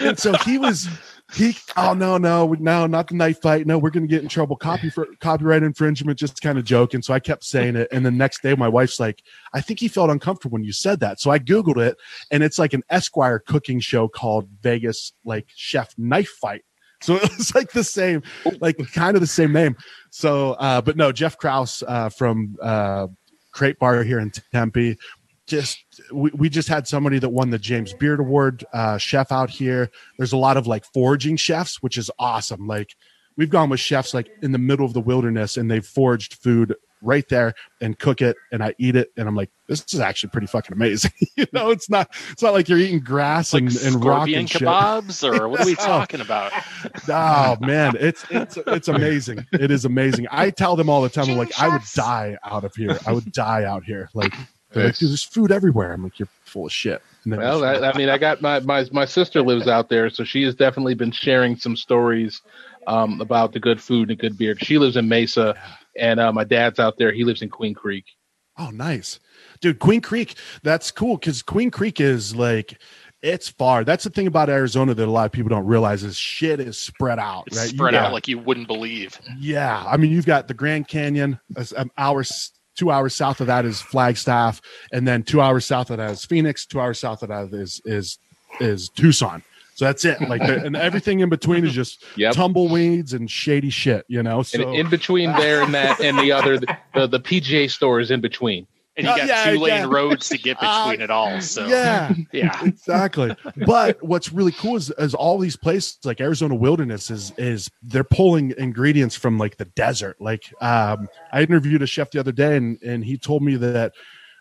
and 0.00 0.18
so 0.18 0.32
he 0.38 0.56
was 0.56 0.88
he 1.34 1.54
oh 1.76 1.92
no 1.92 2.16
no 2.16 2.54
no 2.58 2.86
not 2.86 3.08
the 3.08 3.14
knife 3.14 3.42
fight. 3.42 3.66
No 3.66 3.78
we're 3.78 3.90
gonna 3.90 4.06
get 4.06 4.22
in 4.22 4.28
trouble. 4.28 4.56
Copy 4.56 4.88
for 4.88 5.06
copyright 5.20 5.62
infringement 5.62 6.18
just 6.18 6.40
kind 6.40 6.58
of 6.58 6.64
joking. 6.64 7.02
So 7.02 7.12
i 7.12 7.20
kept 7.20 7.44
saying 7.44 7.76
it. 7.76 7.88
And 7.92 8.04
the 8.04 8.10
next 8.10 8.42
day 8.42 8.54
my 8.54 8.68
wife's 8.68 8.98
like 8.98 9.22
i 9.52 9.60
think 9.60 9.78
he 9.78 9.88
felt 9.88 10.10
uncomfortable 10.10 10.54
when 10.54 10.64
you 10.64 10.72
said 10.72 11.00
that. 11.00 11.20
So 11.20 11.30
i 11.30 11.38
googled 11.38 11.76
it 11.76 11.98
and 12.30 12.42
it's 12.42 12.58
like 12.58 12.72
an 12.72 12.82
esquire 12.88 13.38
cooking 13.38 13.78
show 13.78 14.08
called 14.08 14.48
vegas 14.62 15.12
like 15.24 15.48
chef 15.54 15.92
knife 15.98 16.30
fight. 16.40 16.64
So 17.02 17.16
it 17.22 17.36
was 17.36 17.54
like 17.54 17.72
the 17.72 17.84
same 17.84 18.22
like 18.60 18.78
kind 18.92 19.14
of 19.14 19.20
the 19.20 19.26
same 19.26 19.52
name. 19.52 19.76
So 20.10 20.52
uh 20.52 20.80
but 20.80 20.96
no 20.96 21.12
jeff 21.12 21.36
kraus 21.36 21.82
uh 21.86 22.08
from 22.08 22.56
uh 22.62 23.08
Crepe 23.50 23.78
Bar 23.78 24.02
here 24.04 24.20
in 24.20 24.30
tempe 24.52 24.96
just 25.48 25.84
we, 26.12 26.30
we 26.34 26.48
just 26.48 26.68
had 26.68 26.86
somebody 26.86 27.18
that 27.18 27.30
won 27.30 27.50
the 27.50 27.58
james 27.58 27.92
beard 27.94 28.20
award 28.20 28.64
uh 28.72 28.98
chef 28.98 29.32
out 29.32 29.50
here 29.50 29.90
there's 30.18 30.32
a 30.32 30.36
lot 30.36 30.56
of 30.56 30.66
like 30.66 30.84
foraging 30.92 31.36
chefs 31.36 31.82
which 31.82 31.96
is 31.96 32.10
awesome 32.18 32.66
like 32.66 32.94
we've 33.36 33.50
gone 33.50 33.68
with 33.68 33.80
chefs 33.80 34.14
like 34.14 34.28
in 34.42 34.52
the 34.52 34.58
middle 34.58 34.86
of 34.86 34.92
the 34.92 35.00
wilderness 35.00 35.56
and 35.56 35.70
they've 35.70 35.86
foraged 35.86 36.34
food 36.34 36.74
right 37.02 37.28
there 37.28 37.54
and 37.80 37.98
cook 37.98 38.20
it, 38.20 38.36
and 38.52 38.62
I 38.62 38.74
eat 38.78 38.96
it, 38.96 39.10
and 39.16 39.28
I'm 39.28 39.36
like, 39.36 39.50
this 39.66 39.84
is 39.92 40.00
actually 40.00 40.30
pretty 40.30 40.46
fucking 40.46 40.72
amazing. 40.72 41.12
you 41.36 41.46
know, 41.52 41.70
it's 41.70 41.88
not 41.90 42.14
it's 42.30 42.42
not 42.42 42.52
like 42.52 42.68
you're 42.68 42.78
eating 42.78 43.00
grass 43.00 43.52
like 43.52 43.62
and, 43.62 43.76
and 43.82 44.04
rock 44.04 44.18
scorpion 44.18 44.40
and 44.40 44.50
shit. 44.50 44.62
kebabs, 44.62 45.22
or 45.22 45.48
what 45.48 45.60
are 45.60 45.66
we 45.66 45.74
talking 45.76 46.20
about? 46.20 46.52
Oh 47.10 47.56
man, 47.60 47.96
it's 47.98 48.24
it's 48.30 48.58
it's 48.66 48.88
amazing. 48.88 49.44
It 49.52 49.70
is 49.70 49.84
amazing. 49.84 50.26
I 50.30 50.50
tell 50.50 50.76
them 50.76 50.88
all 50.88 51.02
the 51.02 51.08
time, 51.08 51.28
I'm 51.30 51.36
like, 51.36 51.58
I 51.58 51.68
would 51.68 51.82
die 51.94 52.36
out 52.44 52.64
of 52.64 52.74
here. 52.74 52.98
I 53.06 53.12
would 53.12 53.32
die 53.32 53.64
out 53.64 53.82
here. 53.84 54.10
Like, 54.14 54.34
they're 54.72 54.86
like, 54.86 54.98
dude, 54.98 55.10
there's 55.10 55.22
food 55.22 55.50
everywhere. 55.50 55.92
I'm 55.92 56.02
like, 56.02 56.18
you're 56.18 56.28
full 56.44 56.66
of 56.66 56.72
shit. 56.72 57.02
And 57.24 57.32
then 57.32 57.40
Well, 57.40 57.64
I, 57.64 57.90
I 57.90 57.96
mean, 57.96 58.08
I 58.08 58.18
got 58.18 58.40
my, 58.42 58.60
my 58.60 58.86
my 58.92 59.04
sister 59.04 59.42
lives 59.42 59.66
out 59.66 59.88
there, 59.88 60.10
so 60.10 60.24
she 60.24 60.42
has 60.42 60.54
definitely 60.54 60.94
been 60.94 61.10
sharing 61.12 61.56
some 61.56 61.76
stories 61.76 62.42
um, 62.86 63.20
about 63.20 63.52
the 63.52 63.60
good 63.60 63.80
food 63.80 64.10
and 64.10 64.18
the 64.18 64.20
good 64.20 64.36
beer. 64.38 64.54
She 64.58 64.78
lives 64.78 64.96
in 64.96 65.08
Mesa, 65.08 65.54
and 65.96 66.20
uh, 66.20 66.32
my 66.32 66.44
dad's 66.44 66.78
out 66.78 66.98
there. 66.98 67.12
He 67.12 67.24
lives 67.24 67.42
in 67.42 67.48
Queen 67.50 67.74
Creek. 67.74 68.04
Oh, 68.58 68.70
nice, 68.70 69.20
dude. 69.60 69.78
Queen 69.78 70.00
Creek. 70.00 70.34
That's 70.62 70.90
cool 70.90 71.16
because 71.16 71.42
Queen 71.42 71.70
Creek 71.70 72.00
is 72.00 72.34
like, 72.34 72.78
it's 73.22 73.48
far. 73.48 73.84
That's 73.84 74.04
the 74.04 74.10
thing 74.10 74.26
about 74.26 74.48
Arizona 74.48 74.94
that 74.94 75.06
a 75.06 75.10
lot 75.10 75.26
of 75.26 75.32
people 75.32 75.48
don't 75.48 75.66
realize 75.66 76.02
is 76.02 76.16
shit 76.16 76.60
is 76.60 76.78
spread 76.78 77.18
out. 77.18 77.44
It's 77.46 77.56
right? 77.56 77.68
Spread 77.68 77.92
got- 77.92 78.06
out 78.06 78.12
like 78.12 78.26
you 78.26 78.38
wouldn't 78.38 78.66
believe. 78.66 79.18
Yeah, 79.38 79.84
I 79.86 79.96
mean, 79.96 80.10
you've 80.10 80.26
got 80.26 80.48
the 80.48 80.54
Grand 80.54 80.88
Canyon, 80.88 81.38
an 81.76 81.90
hour, 81.98 82.24
two 82.78 82.90
hours 82.90 83.14
south 83.14 83.40
of 83.40 83.48
that 83.48 83.64
is 83.64 83.82
Flagstaff, 83.82 84.62
and 84.92 85.06
then 85.06 85.22
two 85.22 85.40
hours 85.40 85.66
south 85.66 85.90
of 85.90 85.98
that 85.98 86.10
is 86.12 86.24
Phoenix. 86.24 86.64
Two 86.64 86.80
hours 86.80 86.98
south 86.98 87.22
of 87.22 87.28
that 87.28 87.52
is 87.52 87.82
is 87.84 88.18
is 88.60 88.88
Tucson. 88.90 89.42
So 89.74 89.84
that's 89.84 90.04
it. 90.04 90.20
Like, 90.22 90.40
the, 90.44 90.64
and 90.64 90.74
everything 90.74 91.20
in 91.20 91.28
between 91.28 91.64
is 91.64 91.72
just 91.72 92.04
Yep. 92.16 92.34
tumbleweeds 92.34 93.12
and 93.12 93.30
shady 93.30 93.70
shit. 93.70 94.04
You 94.08 94.22
know. 94.22 94.42
So 94.42 94.62
And 94.62 94.76
in 94.76 94.88
between 94.88 95.32
there 95.32 95.62
and 95.62 95.74
that 95.74 96.00
and 96.00 96.18
the 96.18 96.32
other, 96.32 96.58
the, 96.58 96.76
the, 96.94 97.06
the 97.06 97.20
PGA 97.20 97.70
store 97.70 98.00
is 98.00 98.10
in 98.10 98.20
between. 98.20 98.66
And 98.98 99.06
you 99.06 99.12
Oh, 99.12 99.16
got 99.16 99.28
yeah, 99.28 99.50
two 99.52 99.58
lane 99.60 99.72
yeah. 99.74 99.86
roads 99.88 100.28
to 100.30 100.36
get 100.38 100.56
between 100.60 101.00
Uh, 101.00 101.04
it 101.04 101.10
all. 101.10 101.40
So 101.40 101.66
yeah, 101.68 102.12
yeah. 102.32 102.64
exactly. 102.64 103.34
But 103.64 104.02
what's 104.02 104.32
really 104.32 104.52
cool 104.52 104.74
is, 104.76 104.90
is 104.98 105.14
all 105.14 105.38
these 105.38 105.56
places 105.56 105.98
like 106.04 106.20
Arizona 106.20 106.56
Wilderness 106.56 107.10
is 107.10 107.32
is 107.38 107.70
they're 107.80 108.02
pulling 108.04 108.52
ingredients 108.58 109.14
from 109.14 109.38
like 109.38 109.56
the 109.56 109.66
desert. 109.66 110.16
Like 110.20 110.42
um, 110.60 111.08
I 111.32 111.42
interviewed 111.42 111.80
a 111.80 111.86
chef 111.86 112.10
the 112.10 112.18
other 112.20 112.32
day, 112.32 112.56
and 112.56 112.76
and 112.82 113.04
he 113.04 113.16
told 113.16 113.42
me 113.42 113.54
that 113.56 113.92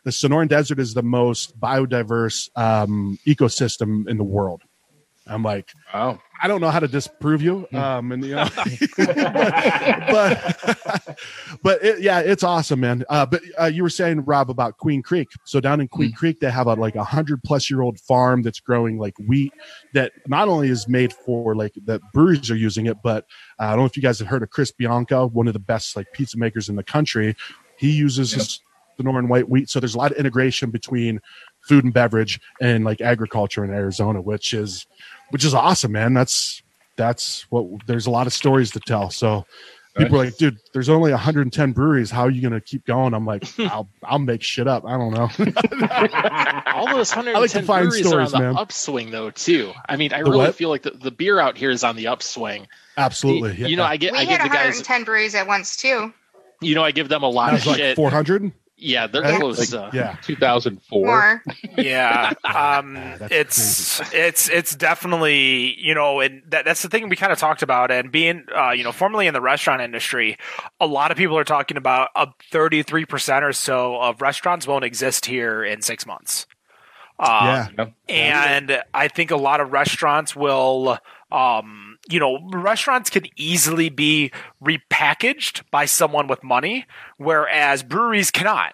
the 0.03 0.11
Sonoran 0.11 0.47
Desert 0.47 0.79
is 0.79 0.93
the 0.93 1.03
most 1.03 1.59
biodiverse 1.59 2.49
um, 2.57 3.19
ecosystem 3.27 4.07
in 4.09 4.17
the 4.17 4.23
world. 4.23 4.63
I'm 5.29 5.43
like, 5.43 5.69
Wow. 5.93 6.19
I 6.41 6.47
don't 6.47 6.61
know 6.61 6.69
how 6.69 6.79
to 6.79 6.87
disprove 6.87 7.41
you. 7.41 7.67
Um, 7.73 8.11
and 8.11 8.23
you 8.23 8.35
know, 8.35 8.47
but 8.97 11.17
but 11.63 11.83
it, 11.83 12.01
yeah, 12.01 12.19
it's 12.19 12.43
awesome, 12.43 12.79
man. 12.79 13.03
Uh, 13.09 13.25
but 13.25 13.41
uh, 13.59 13.65
you 13.65 13.83
were 13.83 13.89
saying 13.89 14.23
Rob 14.25 14.49
about 14.49 14.77
Queen 14.77 15.01
Creek. 15.01 15.27
So 15.45 15.59
down 15.59 15.81
in 15.81 15.87
Queen 15.87 16.11
Creek, 16.11 16.39
they 16.39 16.51
have 16.51 16.67
a 16.67 16.73
like 16.73 16.95
a 16.95 17.03
hundred 17.03 17.43
plus 17.43 17.69
year 17.69 17.81
old 17.81 17.99
farm 17.99 18.43
that's 18.43 18.59
growing 18.59 18.99
like 18.99 19.17
wheat 19.19 19.53
that 19.93 20.11
not 20.27 20.47
only 20.47 20.69
is 20.69 20.87
made 20.87 21.13
for 21.13 21.55
like 21.55 21.73
the 21.85 21.99
breweries 22.13 22.51
are 22.51 22.55
using 22.55 22.85
it, 22.85 22.97
but 23.03 23.25
uh, 23.59 23.65
I 23.65 23.69
don't 23.71 23.79
know 23.79 23.85
if 23.85 23.97
you 23.97 24.03
guys 24.03 24.19
have 24.19 24.27
heard 24.27 24.43
of 24.43 24.49
Chris 24.49 24.71
Bianco, 24.71 25.27
one 25.29 25.47
of 25.47 25.53
the 25.53 25.59
best 25.59 25.95
like 25.95 26.07
pizza 26.13 26.37
makers 26.37 26.69
in 26.69 26.75
the 26.75 26.83
country. 26.83 27.35
He 27.77 27.91
uses 27.91 28.31
his 28.31 28.59
Sonoran 28.99 29.27
white 29.27 29.49
wheat. 29.49 29.69
So 29.69 29.79
there's 29.79 29.95
a 29.95 29.97
lot 29.97 30.11
of 30.11 30.17
integration 30.17 30.71
between 30.71 31.19
food 31.61 31.83
and 31.83 31.93
beverage 31.93 32.39
and 32.61 32.83
like 32.83 33.01
agriculture 33.01 33.63
in 33.63 33.71
Arizona, 33.71 34.21
which 34.21 34.53
is 34.53 34.87
which 35.31 35.43
is 35.45 35.53
awesome, 35.53 35.91
man. 35.91 36.13
That's 36.13 36.61
that's 36.95 37.45
what 37.51 37.65
there's 37.85 38.07
a 38.07 38.11
lot 38.11 38.27
of 38.27 38.33
stories 38.33 38.71
to 38.71 38.79
tell. 38.79 39.09
So 39.11 39.45
people 39.95 40.19
are 40.21 40.25
like, 40.25 40.37
dude, 40.37 40.57
there's 40.73 40.89
only 40.89 41.11
110 41.11 41.71
breweries. 41.73 42.09
How 42.11 42.23
are 42.23 42.29
you 42.31 42.41
gonna 42.41 42.61
keep 42.61 42.85
going? 42.85 43.13
I'm 43.13 43.25
like, 43.25 43.43
I'll 43.59 43.87
I'll 44.03 44.19
make 44.19 44.41
shit 44.41 44.67
up. 44.67 44.83
I 44.85 44.97
don't 44.97 45.13
know. 45.13 45.29
All 46.73 46.87
those 46.95 47.13
I 47.13 47.21
110 47.21 47.33
like 47.41 47.51
to 47.51 47.61
find 47.63 47.87
breweries 47.89 48.07
stories, 48.07 48.33
are 48.33 48.37
on 48.37 48.41
the 48.43 48.47
man. 48.53 48.57
upswing 48.57 49.11
though 49.11 49.29
too. 49.31 49.73
I 49.87 49.95
mean, 49.95 50.13
I 50.13 50.19
The 50.23 50.31
really 50.31 50.37
what? 50.45 50.55
feel 50.55 50.69
like 50.69 50.83
the, 50.83 50.91
the 50.91 51.11
beer 51.11 51.39
out 51.39 51.57
here 51.57 51.69
is 51.71 51.83
on 51.83 51.95
the 51.95 52.07
upswing. 52.07 52.67
Absolutely. 52.97 53.51
You, 53.55 53.61
Yeah. 53.63 53.67
you 53.67 53.75
know, 53.75 53.83
I 53.83 53.97
get 53.97 54.13
We 54.13 54.19
I 54.19 54.25
get 54.25 54.41
give 54.41 54.51
the 54.51 54.55
guys 54.57 54.75
110 54.77 55.03
breweries 55.03 55.35
at 55.35 55.47
once 55.47 55.75
too. 55.77 56.13
you 56.61 56.75
know, 56.75 56.83
I 56.83 56.91
give 56.91 57.09
them 57.09 57.23
a 57.23 57.29
lot 57.29 57.49
of 57.53 57.59
was 57.59 57.67
like 57.67 57.77
shit. 57.77 57.95
400. 57.95 58.51
Yeah, 58.77 59.07
they're 59.07 59.23
right? 59.23 59.39
close. 59.39 59.73
Like, 59.73 59.81
uh, 59.81 59.89
yeah. 59.93 60.17
2004. 60.21 61.05
More. 61.05 61.43
yeah 61.77 62.33
um 62.43 62.93
that's 62.93 63.31
it's 63.31 64.13
it's 64.13 64.49
it's 64.49 64.75
definitely 64.75 65.75
you 65.79 65.95
know 65.95 66.19
and 66.19 66.43
that, 66.47 66.65
that's 66.65 66.81
the 66.81 66.89
thing 66.89 67.09
we 67.09 67.15
kind 67.15 67.31
of 67.31 67.39
talked 67.39 67.63
about 67.63 67.89
and 67.91 68.11
being 68.11 68.45
uh 68.55 68.71
you 68.71 68.83
know 68.83 68.91
formerly 68.91 69.27
in 69.27 69.33
the 69.33 69.41
restaurant 69.41 69.81
industry 69.81 70.37
a 70.79 70.85
lot 70.85 71.11
of 71.11 71.17
people 71.17 71.37
are 71.37 71.43
talking 71.43 71.77
about 71.77 72.09
a 72.15 72.27
33% 72.51 73.41
or 73.41 73.53
so 73.53 73.99
of 73.99 74.21
restaurants 74.21 74.67
won't 74.67 74.85
exist 74.85 75.25
here 75.25 75.63
in 75.63 75.81
six 75.81 76.05
months 76.05 76.45
um, 77.19 77.89
yeah. 78.07 78.57
and 78.59 78.83
I 78.93 79.07
think 79.07 79.31
a 79.31 79.37
lot 79.37 79.59
of 79.59 79.71
restaurants 79.71 80.35
will, 80.35 80.99
um, 81.31 81.86
you 82.09 82.19
know, 82.19 82.39
restaurants 82.51 83.09
can 83.09 83.25
easily 83.35 83.89
be 83.89 84.31
repackaged 84.63 85.63
by 85.71 85.85
someone 85.85 86.27
with 86.27 86.43
money, 86.43 86.85
whereas 87.17 87.83
breweries 87.83 88.31
cannot. 88.31 88.73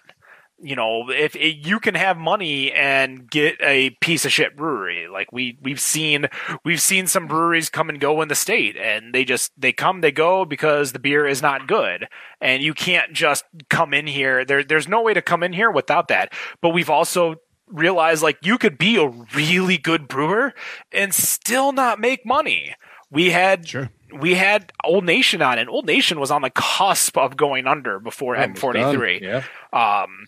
You 0.60 0.76
know, 0.76 1.10
if 1.10 1.34
if 1.36 1.66
you 1.66 1.80
can 1.80 1.94
have 1.94 2.16
money 2.16 2.72
and 2.72 3.28
get 3.28 3.56
a 3.60 3.90
piece 4.00 4.24
of 4.24 4.32
shit 4.32 4.56
brewery, 4.56 5.08
like 5.08 5.32
we 5.32 5.58
we've 5.60 5.80
seen, 5.80 6.26
we've 6.64 6.80
seen 6.80 7.06
some 7.06 7.26
breweries 7.26 7.68
come 7.68 7.88
and 7.88 8.00
go 8.00 8.22
in 8.22 8.28
the 8.28 8.34
state, 8.34 8.76
and 8.76 9.12
they 9.12 9.24
just 9.24 9.52
they 9.58 9.72
come 9.72 10.00
they 10.00 10.12
go 10.12 10.44
because 10.44 10.92
the 10.92 10.98
beer 11.00 11.26
is 11.26 11.42
not 11.42 11.66
good, 11.66 12.08
and 12.40 12.62
you 12.62 12.72
can't 12.72 13.12
just 13.12 13.44
come 13.68 13.92
in 13.92 14.06
here. 14.06 14.44
There 14.44 14.62
there's 14.62 14.88
no 14.88 15.02
way 15.02 15.12
to 15.12 15.20
come 15.20 15.42
in 15.42 15.52
here 15.52 15.70
without 15.70 16.08
that. 16.08 16.32
But 16.62 16.70
we've 16.70 16.90
also 16.90 17.36
realize 17.66 18.22
like 18.22 18.38
you 18.42 18.56
could 18.56 18.78
be 18.78 18.96
a 18.96 19.08
really 19.08 19.76
good 19.76 20.08
brewer 20.08 20.54
and 20.92 21.12
still 21.12 21.72
not 21.72 21.98
make 21.98 22.24
money. 22.24 22.74
We 23.14 23.30
had 23.30 23.66
Sure. 23.68 23.90
we 24.20 24.34
had 24.34 24.72
Old 24.84 25.04
Nation 25.04 25.40
on, 25.40 25.58
and 25.58 25.70
Old 25.70 25.86
Nation 25.86 26.20
was 26.20 26.30
on 26.30 26.42
the 26.42 26.50
cusp 26.50 27.16
of 27.16 27.36
going 27.36 27.66
under 27.66 27.98
before 28.00 28.36
Almost 28.36 28.60
M43. 28.60 29.20
Yeah. 29.22 29.42
Um, 29.72 30.26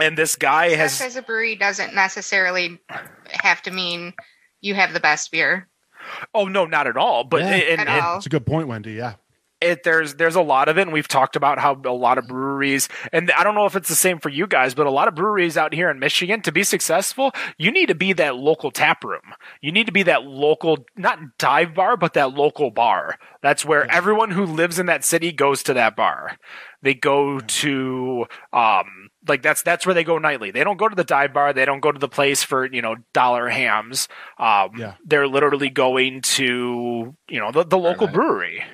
and 0.00 0.16
this 0.18 0.34
guy 0.36 0.70
has 0.70 1.00
as 1.00 1.16
a 1.16 1.22
brewery 1.22 1.54
doesn't 1.56 1.94
necessarily 1.94 2.80
have 3.30 3.62
to 3.62 3.70
mean 3.70 4.14
you 4.60 4.74
have 4.74 4.92
the 4.92 5.00
best 5.00 5.30
beer. 5.30 5.68
oh 6.34 6.46
no, 6.46 6.64
not 6.66 6.86
at 6.86 6.96
all. 6.96 7.24
But 7.24 7.42
Yeah. 7.42 7.50
and, 7.54 7.80
At 7.88 8.02
all. 8.02 8.16
It's 8.16 8.26
a 8.26 8.30
good 8.30 8.46
point, 8.46 8.68
Wendy. 8.68 8.92
Yeah. 8.92 9.14
It 9.60 9.82
there's 9.82 10.14
there's 10.14 10.36
a 10.36 10.40
lot 10.42 10.68
of 10.68 10.78
it 10.78 10.82
and 10.82 10.92
we've 10.92 11.08
talked 11.08 11.36
about 11.36 11.58
how 11.58 11.80
a 11.84 11.90
lot 11.92 12.18
of 12.18 12.26
breweries 12.28 12.88
and 13.12 13.30
I 13.32 13.42
don't 13.44 13.54
know 13.54 13.66
if 13.66 13.74
it's 13.76 13.88
the 13.88 13.94
same 13.94 14.18
for 14.18 14.28
you 14.28 14.46
guys 14.46 14.74
but 14.74 14.86
a 14.86 14.90
lot 14.90 15.08
of 15.08 15.14
breweries 15.14 15.56
out 15.56 15.72
here 15.72 15.90
in 15.90 15.98
Michigan 15.98 16.42
to 16.42 16.52
be 16.52 16.62
successful 16.62 17.32
you 17.56 17.70
need 17.70 17.86
to 17.86 17.94
be 17.94 18.12
that 18.14 18.36
local 18.36 18.70
tap 18.70 19.02
room. 19.04 19.34
You 19.60 19.72
need 19.72 19.86
to 19.86 19.92
be 19.92 20.04
that 20.04 20.24
local 20.24 20.86
not 20.96 21.18
dive 21.38 21.74
bar 21.74 21.96
but 21.96 22.14
that 22.14 22.34
local 22.34 22.70
bar. 22.70 23.18
That's 23.42 23.64
where 23.64 23.90
everyone 23.90 24.30
who 24.30 24.44
lives 24.46 24.78
in 24.78 24.86
that 24.86 25.04
city 25.04 25.32
goes 25.32 25.62
to 25.64 25.74
that 25.74 25.96
bar. 25.96 26.36
They 26.82 26.94
go 26.94 27.40
to 27.40 28.26
um 28.52 29.10
like 29.26 29.42
that's 29.42 29.62
that's 29.62 29.84
where 29.84 29.94
they 29.94 30.04
go 30.04 30.18
nightly. 30.18 30.52
They 30.52 30.62
don't 30.62 30.76
go 30.76 30.88
to 30.88 30.94
the 30.94 31.04
dive 31.04 31.32
bar. 31.32 31.52
They 31.52 31.64
don't 31.64 31.80
go 31.80 31.90
to 31.90 31.98
the 31.98 32.08
place 32.08 32.42
for 32.44 32.64
you 32.66 32.82
know 32.82 32.96
dollar 33.12 33.48
hams. 33.48 34.08
Um 34.38 34.70
Yeah. 34.76 34.94
they're 35.04 35.26
literally 35.28 35.70
going 35.70 36.22
to 36.22 37.16
you 37.28 37.40
know 37.40 37.50
the, 37.50 37.64
the 37.64 37.78
local 37.78 38.06
night. 38.06 38.14
brewery 38.14 38.64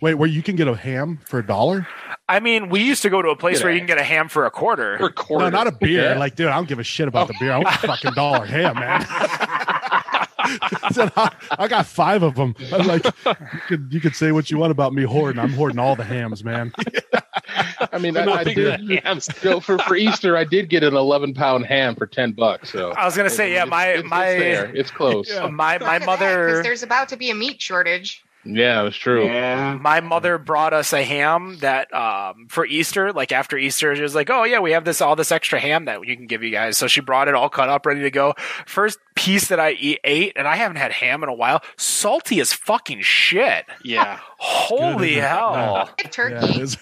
Wait, 0.00 0.14
where 0.14 0.28
you 0.28 0.42
can 0.42 0.56
get 0.56 0.66
a 0.68 0.74
ham 0.74 1.20
for 1.26 1.38
a 1.38 1.46
dollar? 1.46 1.86
I 2.28 2.40
mean, 2.40 2.68
we 2.68 2.80
used 2.82 3.02
to 3.02 3.10
go 3.10 3.22
to 3.22 3.28
a 3.28 3.36
place 3.36 3.58
Get 3.58 3.64
where 3.64 3.70
a- 3.72 3.74
you 3.74 3.80
can 3.80 3.86
get 3.86 3.98
a 3.98 4.02
ham 4.04 4.28
for 4.28 4.44
a 4.44 4.50
quarter. 4.50 4.96
per 4.98 5.10
quarter. 5.10 5.44
No, 5.44 5.50
not 5.50 5.66
a 5.66 5.72
beer. 5.72 6.10
Yeah. 6.12 6.18
Like, 6.18 6.34
dude, 6.36 6.48
I 6.48 6.54
don't 6.56 6.68
give 6.68 6.78
a 6.78 6.84
shit 6.84 7.06
about 7.08 7.28
the 7.28 7.34
beer. 7.38 7.52
I 7.52 7.58
want 7.58 7.68
a 7.84 7.86
fucking 7.86 8.12
dollar 8.14 8.44
ham, 8.44 8.74
man. 8.76 9.04
I, 9.08 10.88
said, 10.92 11.12
I, 11.16 11.30
I 11.58 11.68
got 11.68 11.86
five 11.86 12.22
of 12.22 12.34
them. 12.34 12.54
I'm 12.72 12.86
like, 12.86 13.04
you 13.04 13.34
could, 13.68 13.88
you 13.92 14.00
could 14.00 14.16
say 14.16 14.32
what 14.32 14.50
you 14.50 14.58
want 14.58 14.72
about 14.72 14.92
me 14.92 15.04
hoarding. 15.04 15.38
I'm 15.40 15.52
hoarding 15.52 15.78
all 15.78 15.96
the 15.96 16.04
hams, 16.04 16.42
man. 16.44 16.72
I 17.92 17.98
mean, 17.98 18.16
I'm 18.16 18.24
I, 18.28 18.32
not 18.32 18.38
I 18.40 18.44
did. 18.54 18.80
into 18.80 18.96
hams. 19.00 19.26
So 19.38 19.60
for, 19.60 19.78
for 19.78 19.94
Easter, 19.96 20.36
I 20.36 20.44
did 20.44 20.68
get 20.70 20.82
an 20.82 20.96
11 20.96 21.34
pound 21.34 21.66
ham 21.66 21.94
for 21.94 22.06
10 22.06 22.32
bucks. 22.32 22.70
So 22.72 22.90
I 22.92 23.04
was 23.04 23.16
gonna 23.16 23.30
say, 23.30 23.52
yeah, 23.52 23.62
It's- 23.62 23.70
my 23.70 23.86
it's, 23.88 24.08
my 24.08 24.26
it's 24.28 24.42
there. 24.42 24.74
It's 24.74 24.90
close. 24.90 25.30
Yeah. 25.30 25.46
my 25.48 25.78
my 25.78 25.78
Look 25.78 25.82
at 25.82 25.86
that, 25.86 26.00
'cause 26.00 26.06
mother 26.06 26.62
there's 26.62 26.82
about 26.82 27.08
to 27.10 27.16
be 27.16 27.30
a 27.30 27.34
meat 27.34 27.60
shortage. 27.62 28.22
Yeah, 28.44 28.80
it 28.80 28.84
was 28.84 28.96
true. 28.96 29.24
Yeah. 29.24 29.78
my 29.80 30.00
mother 30.00 30.38
brought 30.38 30.72
us 30.74 30.92
a 30.92 31.02
ham 31.02 31.58
that 31.60 31.92
um 31.94 32.46
for 32.48 32.66
Easter, 32.66 33.12
like 33.12 33.32
after 33.32 33.56
Easter, 33.56 33.94
she 33.96 34.02
was 34.02 34.14
like, 34.14 34.28
"Oh 34.30 34.44
yeah, 34.44 34.60
we 34.60 34.72
have 34.72 34.84
this 34.84 35.00
all 35.00 35.16
this 35.16 35.32
extra 35.32 35.58
ham 35.58 35.86
that 35.86 36.06
you 36.06 36.16
can 36.16 36.26
give 36.26 36.42
you 36.42 36.50
guys." 36.50 36.76
So 36.76 36.86
she 36.86 37.00
brought 37.00 37.28
it 37.28 37.34
all 37.34 37.48
cut 37.48 37.68
up, 37.68 37.86
ready 37.86 38.02
to 38.02 38.10
go. 38.10 38.34
First 38.66 38.98
piece 39.14 39.48
that 39.48 39.58
I 39.60 39.72
eat, 39.72 40.00
ate, 40.04 40.32
and 40.36 40.46
I 40.46 40.56
haven't 40.56 40.76
had 40.76 40.92
ham 40.92 41.22
in 41.22 41.28
a 41.28 41.34
while. 41.34 41.62
Salty 41.76 42.40
as 42.40 42.52
fucking 42.52 43.00
shit. 43.02 43.64
yeah. 43.82 44.20
Holy 44.38 45.14
hell! 45.14 45.88
Turkey. 46.10 46.34
Yeah, 46.34 46.44
it 46.44 46.60
is. 46.60 46.76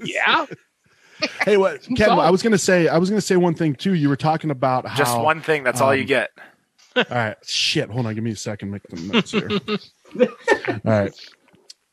Yeah, 0.04 0.46
hey, 1.44 1.56
what, 1.56 1.82
Ken? 1.82 2.08
salt. 2.08 2.20
I 2.20 2.30
was 2.30 2.42
gonna 2.42 2.58
say, 2.58 2.88
I 2.88 2.98
was 2.98 3.10
gonna 3.10 3.20
say 3.20 3.36
one 3.36 3.54
thing 3.54 3.74
too. 3.74 3.94
You 3.94 4.08
were 4.08 4.16
talking 4.16 4.50
about 4.50 4.86
how. 4.86 4.96
just 4.96 5.18
one 5.18 5.40
thing. 5.40 5.64
That's 5.64 5.80
all 5.80 5.94
you 5.94 6.02
um, 6.02 6.06
get. 6.06 6.30
All 6.96 7.04
right, 7.10 7.36
shit. 7.44 7.90
Hold 7.90 8.06
on, 8.06 8.14
give 8.14 8.24
me 8.24 8.32
a 8.32 8.36
second. 8.36 8.70
Make 8.70 8.82
the 8.88 8.96
notes 8.96 9.30
here. 9.30 9.48
All 10.20 10.78
right. 10.84 11.14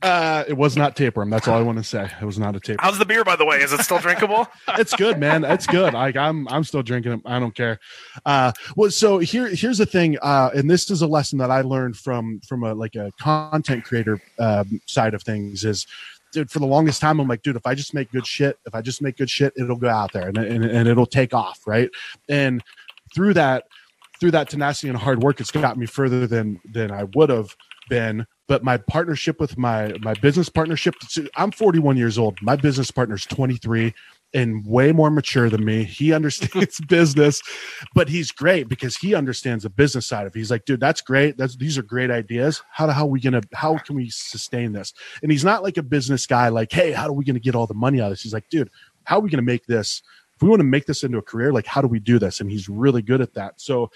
Uh, 0.06 0.44
it 0.48 0.56
was 0.56 0.78
not 0.78 0.96
tapeworm. 0.96 1.32
That's 1.32 1.48
all 1.48 1.58
I 1.58 1.64
want 1.64 1.80
to 1.80 1.84
say. 1.84 2.08
It 2.22 2.26
was 2.26 2.38
not 2.38 2.56
a 2.56 2.60
tapeworm. 2.60 2.80
How's 2.80 3.00
the 3.00 3.06
beer, 3.06 3.24
by 3.24 3.36
the 3.36 3.46
way? 3.46 3.58
Is 3.58 3.74
it 3.74 3.80
still 3.82 3.98
drinkable? 3.98 4.46
it's 4.78 4.94
good, 4.94 5.18
man. 5.18 5.44
It's 5.44 5.66
good. 5.66 5.94
Like 5.96 6.16
I'm, 6.16 6.48
I'm 6.50 6.64
still 6.64 6.84
drinking 6.84 7.14
it. 7.14 7.22
I 7.26 7.40
don't 7.40 7.56
care. 7.56 7.80
Uh, 8.24 8.52
well, 8.76 8.92
so 8.92 9.18
here, 9.18 9.48
here's 9.48 9.80
the 9.80 9.86
thing. 9.88 10.18
Uh, 10.22 10.52
and 10.54 10.70
this 10.70 10.92
is 10.92 11.02
a 11.02 11.08
lesson 11.08 11.40
that 11.40 11.50
I 11.50 11.62
learned 11.62 11.98
from, 11.98 12.40
from 12.48 12.64
a, 12.64 12.76
like 12.76 12.94
a 12.94 13.12
content 13.20 13.84
creator, 13.84 14.22
um, 14.38 14.80
side 14.86 15.16
of 15.16 15.24
things 15.24 15.66
is, 15.66 15.88
dude, 16.32 16.52
for 16.52 16.60
the 16.60 16.68
longest 16.68 17.02
time, 17.02 17.20
I'm 17.20 17.28
like, 17.28 17.42
dude, 17.42 17.56
if 17.56 17.66
I 17.66 17.74
just 17.74 17.96
make 17.96 18.12
good 18.12 18.28
shit, 18.28 18.60
if 18.68 18.76
I 18.76 18.82
just 18.82 19.02
make 19.02 19.18
good 19.18 19.30
shit, 19.30 19.54
it'll 19.58 19.76
go 19.76 19.90
out 19.90 20.12
there 20.12 20.28
and, 20.28 20.38
and, 20.38 20.66
and 20.66 20.88
it'll 20.88 21.08
take 21.08 21.34
off. 21.34 21.62
Right. 21.66 21.90
And 22.30 22.64
through 23.16 23.34
that, 23.36 23.64
through 24.20 24.32
that 24.32 24.50
tenacity 24.50 24.90
and 24.90 24.98
hard 24.98 25.24
work, 25.24 25.40
it's 25.40 25.52
got 25.52 25.78
me 25.78 25.88
further 25.88 26.28
than, 26.28 26.60
than 26.72 26.92
I 26.92 27.06
would 27.16 27.30
have 27.30 27.56
been 27.90 28.26
but 28.48 28.64
my 28.64 28.78
partnership 28.78 29.40
with 29.40 29.58
my 29.58 29.94
my 30.02 30.14
business 30.16 30.50
partnership 30.50 30.96
i'm 31.36 31.52
41 31.52 31.98
years 31.98 32.18
old. 32.18 32.38
My 32.42 32.56
business 32.56 32.92
partner's 32.92 33.26
23 33.26 33.94
and 34.34 34.66
way 34.66 34.92
more 34.92 35.10
mature 35.10 35.50
than 35.50 35.64
me. 35.64 35.84
He 35.84 36.12
understands 36.12 36.80
business 36.88 37.42
but 37.94 38.10
he's 38.10 38.32
great 38.32 38.68
because 38.68 38.98
he 38.98 39.16
understands 39.16 39.64
the 39.64 39.70
business 39.70 40.06
side 40.06 40.28
of 40.28 40.36
it. 40.36 40.40
He's 40.40 40.52
like 40.52 40.66
dude 40.66 40.80
that's 40.80 41.02
great. 41.02 41.38
That's 41.38 41.56
these 41.56 41.78
are 41.78 41.84
great 41.84 42.12
ideas. 42.12 42.62
How 42.72 42.88
are 42.88 43.06
we 43.06 43.20
gonna 43.20 43.42
how 43.54 43.78
can 43.78 43.96
we 43.96 44.10
sustain 44.10 44.74
this? 44.74 44.94
And 45.22 45.32
he's 45.32 45.46
not 45.46 45.64
like 45.64 45.78
a 45.78 45.84
business 45.84 46.26
guy 46.26 46.50
like 46.50 46.72
hey 46.72 46.92
how 46.92 47.08
are 47.08 47.14
we 47.14 47.26
gonna 47.26 47.40
get 47.40 47.56
all 47.56 47.68
the 47.68 47.74
money 47.74 48.02
out 48.02 48.06
of 48.06 48.12
this? 48.12 48.22
He's 48.22 48.34
like 48.34 48.50
dude 48.50 48.70
how 49.06 49.18
are 49.18 49.22
we 49.22 49.30
gonna 49.30 49.42
make 49.42 49.66
this 49.66 50.02
if 50.36 50.42
we 50.42 50.50
want 50.50 50.60
to 50.60 50.66
make 50.66 50.86
this 50.86 51.04
into 51.04 51.18
a 51.18 51.22
career 51.22 51.54
like 51.54 51.66
how 51.66 51.82
do 51.82 51.88
we 51.88 52.00
do 52.00 52.20
this? 52.20 52.42
And 52.42 52.52
he's 52.52 52.68
really 52.68 53.02
good 53.02 53.22
at 53.22 53.34
that. 53.36 53.60
So 53.62 53.90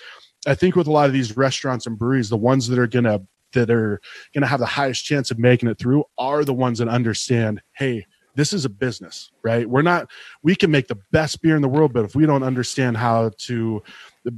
I 0.47 0.55
think 0.55 0.75
with 0.75 0.87
a 0.87 0.91
lot 0.91 1.07
of 1.07 1.13
these 1.13 1.35
restaurants 1.35 1.85
and 1.85 1.99
breweries, 1.99 2.29
the 2.29 2.37
ones 2.37 2.67
that 2.67 2.79
are 2.79 2.87
to 3.03 3.21
that 3.53 3.69
are 3.69 3.99
going 4.33 4.41
to 4.41 4.47
have 4.47 4.59
the 4.59 4.65
highest 4.65 5.05
chance 5.05 5.31
of 5.31 5.39
making 5.39 5.69
it 5.69 5.77
through 5.77 6.03
are 6.17 6.43
the 6.43 6.53
ones 6.53 6.79
that 6.79 6.87
understand 6.87 7.61
hey 7.73 8.05
this 8.35 8.53
is 8.53 8.63
a 8.63 8.69
business 8.69 9.31
right? 9.43 9.69
We're 9.69 9.81
not 9.81 10.09
we 10.43 10.55
can 10.55 10.71
make 10.71 10.87
the 10.87 10.97
best 11.11 11.41
beer 11.41 11.55
in 11.55 11.61
the 11.61 11.67
world 11.67 11.93
but 11.93 12.05
if 12.05 12.15
we 12.15 12.25
don't 12.25 12.43
understand 12.43 12.97
how 12.97 13.31
to 13.39 13.81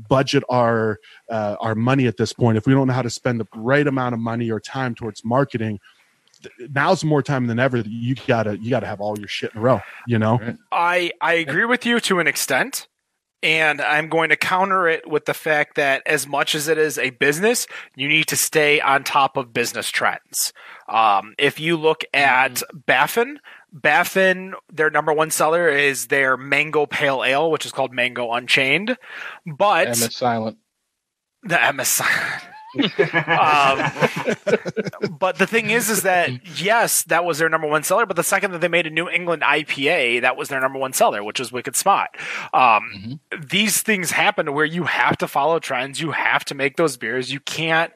budget 0.07 0.43
our 0.49 0.99
uh, 1.29 1.55
our 1.59 1.75
money 1.75 2.07
at 2.07 2.17
this 2.17 2.33
point 2.33 2.57
if 2.57 2.65
we 2.65 2.73
don't 2.73 2.87
know 2.87 2.93
how 2.93 3.01
to 3.01 3.09
spend 3.09 3.39
the 3.39 3.47
right 3.55 3.85
amount 3.85 4.13
of 4.13 4.19
money 4.19 4.49
or 4.49 4.59
time 4.59 4.95
towards 4.95 5.23
marketing 5.25 5.79
now's 6.69 7.03
more 7.03 7.21
time 7.21 7.45
than 7.47 7.59
ever 7.59 7.83
that 7.83 7.91
you 7.91 8.15
gotta 8.25 8.57
you 8.57 8.69
gotta 8.69 8.87
have 8.87 9.01
all 9.01 9.17
your 9.19 9.27
shit 9.27 9.51
in 9.53 9.59
a 9.59 9.61
row 9.61 9.79
you 10.07 10.17
know? 10.17 10.39
I 10.71 11.11
I 11.21 11.33
agree 11.33 11.65
with 11.65 11.85
you 11.85 11.99
to 12.01 12.19
an 12.19 12.27
extent. 12.27 12.87
And 13.43 13.81
I'm 13.81 14.07
going 14.07 14.29
to 14.29 14.35
counter 14.35 14.87
it 14.87 15.09
with 15.09 15.25
the 15.25 15.33
fact 15.33 15.75
that 15.75 16.03
as 16.05 16.27
much 16.27 16.53
as 16.53 16.67
it 16.67 16.77
is 16.77 16.97
a 16.97 17.09
business, 17.11 17.65
you 17.95 18.07
need 18.07 18.27
to 18.27 18.35
stay 18.35 18.79
on 18.79 19.03
top 19.03 19.35
of 19.35 19.53
business 19.53 19.89
trends. 19.89 20.53
Um, 20.87 21.33
if 21.39 21.59
you 21.59 21.75
look 21.77 22.03
at 22.13 22.61
Baffin, 22.73 23.39
Baffin, 23.73 24.53
their 24.71 24.89
number 24.89 25.13
one 25.13 25.31
seller 25.31 25.69
is 25.69 26.07
their 26.07 26.37
Mango 26.37 26.85
Pale 26.85 27.23
Ale, 27.23 27.49
which 27.49 27.65
is 27.65 27.71
called 27.71 27.93
Mango 27.93 28.31
Unchained. 28.31 28.97
But 29.45 29.87
MS 29.87 30.15
Silent. 30.15 30.57
the 31.43 31.55
MSI. 31.55 32.41
Um, 32.75 33.91
but 35.19 35.37
the 35.37 35.47
thing 35.47 35.69
is, 35.69 35.89
is 35.89 36.03
that 36.03 36.59
yes, 36.59 37.03
that 37.03 37.25
was 37.25 37.39
their 37.39 37.49
number 37.49 37.67
one 37.67 37.83
seller. 37.83 38.05
But 38.05 38.15
the 38.15 38.23
second 38.23 38.51
that 38.51 38.61
they 38.61 38.67
made 38.67 38.87
a 38.87 38.89
New 38.89 39.09
England 39.09 39.41
IPA, 39.41 40.21
that 40.21 40.37
was 40.37 40.49
their 40.49 40.59
number 40.59 40.79
one 40.79 40.93
seller, 40.93 41.23
which 41.23 41.39
was 41.39 41.51
Wicked 41.51 41.75
Spot. 41.75 42.09
Um, 42.53 43.19
These 43.49 43.81
things 43.81 44.11
happen 44.11 44.53
where 44.53 44.65
you 44.65 44.85
have 44.85 45.17
to 45.17 45.27
follow 45.27 45.59
trends. 45.59 45.99
You 46.01 46.11
have 46.11 46.45
to 46.45 46.55
make 46.55 46.77
those 46.77 46.97
beers. 46.97 47.31
You 47.31 47.39
can't, 47.41 47.91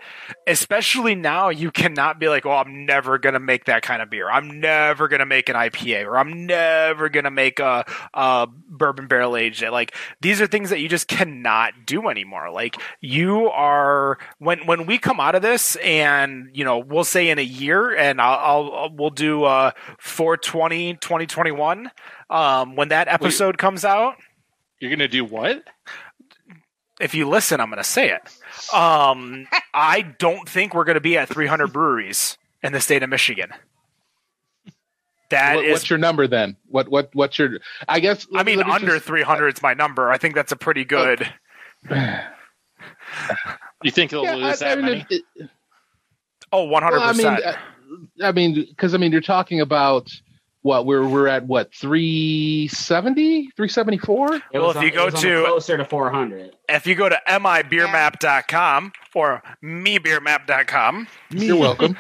especially 0.48 1.16
now, 1.16 1.50
you 1.50 1.72
cannot 1.72 2.20
be 2.20 2.28
like, 2.30 2.46
"Oh, 2.46 2.52
I'm 2.52 2.86
never 2.86 3.18
gonna 3.18 3.40
make 3.40 3.66
that 3.66 3.82
kind 3.82 4.02
of 4.02 4.10
beer. 4.10 4.30
I'm 4.30 4.60
never 4.60 5.08
gonna 5.08 5.26
make 5.26 5.50
an 5.50 5.56
IPA, 5.56 6.06
or 6.06 6.18
I'm 6.18 6.46
never 6.46 7.10
gonna 7.10 7.32
make 7.32 7.60
a, 7.60 7.86
a 8.14 8.48
bourbon 8.48 9.08
barrel 9.08 9.38
aged." 9.38 9.64
Like 9.64 9.96
these 10.22 10.42
are 10.42 10.48
things 10.48 10.70
that 10.70 10.80
you 10.80 10.90
just 10.90 11.08
cannot 11.08 11.74
do 11.86 12.10
anymore. 12.10 12.52
Like 12.52 12.76
you 13.02 13.50
are 13.50 14.18
when 14.40 14.65
when 14.66 14.86
we 14.86 14.98
come 14.98 15.20
out 15.20 15.36
of 15.36 15.42
this, 15.42 15.76
and 15.78 16.50
you 16.54 16.64
know, 16.64 16.80
we'll 16.80 17.04
say 17.04 17.30
in 17.30 17.40
a 17.40 17.44
year, 17.44 17.96
and 17.96 18.22
I'll, 18.22 18.74
I'll 18.74 18.90
we'll 18.94 19.10
do 19.10 19.44
uh 19.44 19.72
420 20.00 20.96
2021 20.96 21.92
um 22.30 22.76
when 22.76 22.90
that 22.90 23.08
episode 23.08 23.58
comes 23.58 23.86
out. 23.86 24.16
You're 24.80 24.92
gonna 24.92 25.08
do 25.08 25.26
what? 25.26 25.64
If 27.00 27.14
you 27.14 27.28
listen, 27.28 27.60
I'm 27.60 27.68
going 27.70 27.78
to 27.78 27.84
say 27.84 28.10
it. 28.10 28.22
Um, 28.74 29.48
I 29.74 30.02
don't 30.18 30.48
think 30.48 30.74
we're 30.74 30.86
going 30.86 30.96
to 30.96 31.02
be 31.02 31.18
at 31.18 31.28
300 31.28 31.74
breweries 31.74 32.38
in 32.64 32.72
the 32.72 32.80
state 32.80 33.04
of 33.04 33.10
Michigan. 33.10 33.50
That 35.30 35.58
What, 35.58 35.66
is, 35.66 35.72
what's 35.74 35.90
your 35.90 36.00
number 36.00 36.28
then? 36.28 36.56
What 36.68 36.88
what 36.90 37.10
what's 37.14 37.38
your? 37.38 37.60
I 37.90 38.00
guess. 38.00 38.28
I 38.34 38.44
mean, 38.44 38.60
me 38.60 38.64
under 38.66 38.94
just- 38.94 39.06
300 39.06 39.56
is 39.56 39.62
my 39.62 39.74
number. 39.74 40.10
I 40.10 40.18
think 40.18 40.36
that's 40.36 40.52
a 40.52 40.56
pretty 40.56 40.86
good. 40.86 41.28
You 43.86 43.92
think 43.92 44.12
they'll 44.12 44.24
Yeah, 44.24 44.36
lose 44.36 44.62
I- 44.62 44.66
that 44.70 44.78
I 44.78 44.82
mean, 44.82 44.86
many? 44.86 45.06
it- 45.10 45.24
it- 45.36 45.50
Oh, 46.52 46.66
100%. 46.66 47.02
I 47.02 47.14
mean, 47.14 47.28
uh, 47.28 47.56
I 48.24 48.32
mean, 48.32 48.66
because 48.70 48.94
I 48.94 48.98
mean, 48.98 49.12
you're 49.12 49.22
talking 49.22 49.62
about 49.62 50.10
what 50.62 50.86
we're 50.86 51.08
we're 51.08 51.28
at 51.28 51.46
what 51.46 51.72
370, 51.76 53.50
374. 53.56 54.28
Well, 54.28 54.40
was 54.68 54.72
if 54.76 54.78
on- 54.78 54.84
you 54.86 54.92
go 54.92 55.10
to- 55.10 55.44
closer 55.46 55.78
to 55.78 55.86
400. 55.86 56.56
if 56.70 56.88
you 56.88 56.96
go 56.96 57.10
to 57.10 57.20
mibeermap.com 57.28 58.92
or 59.14 59.44
mebeermap.com, 59.64 61.08
You're 61.30 61.58
welcome. 61.58 61.98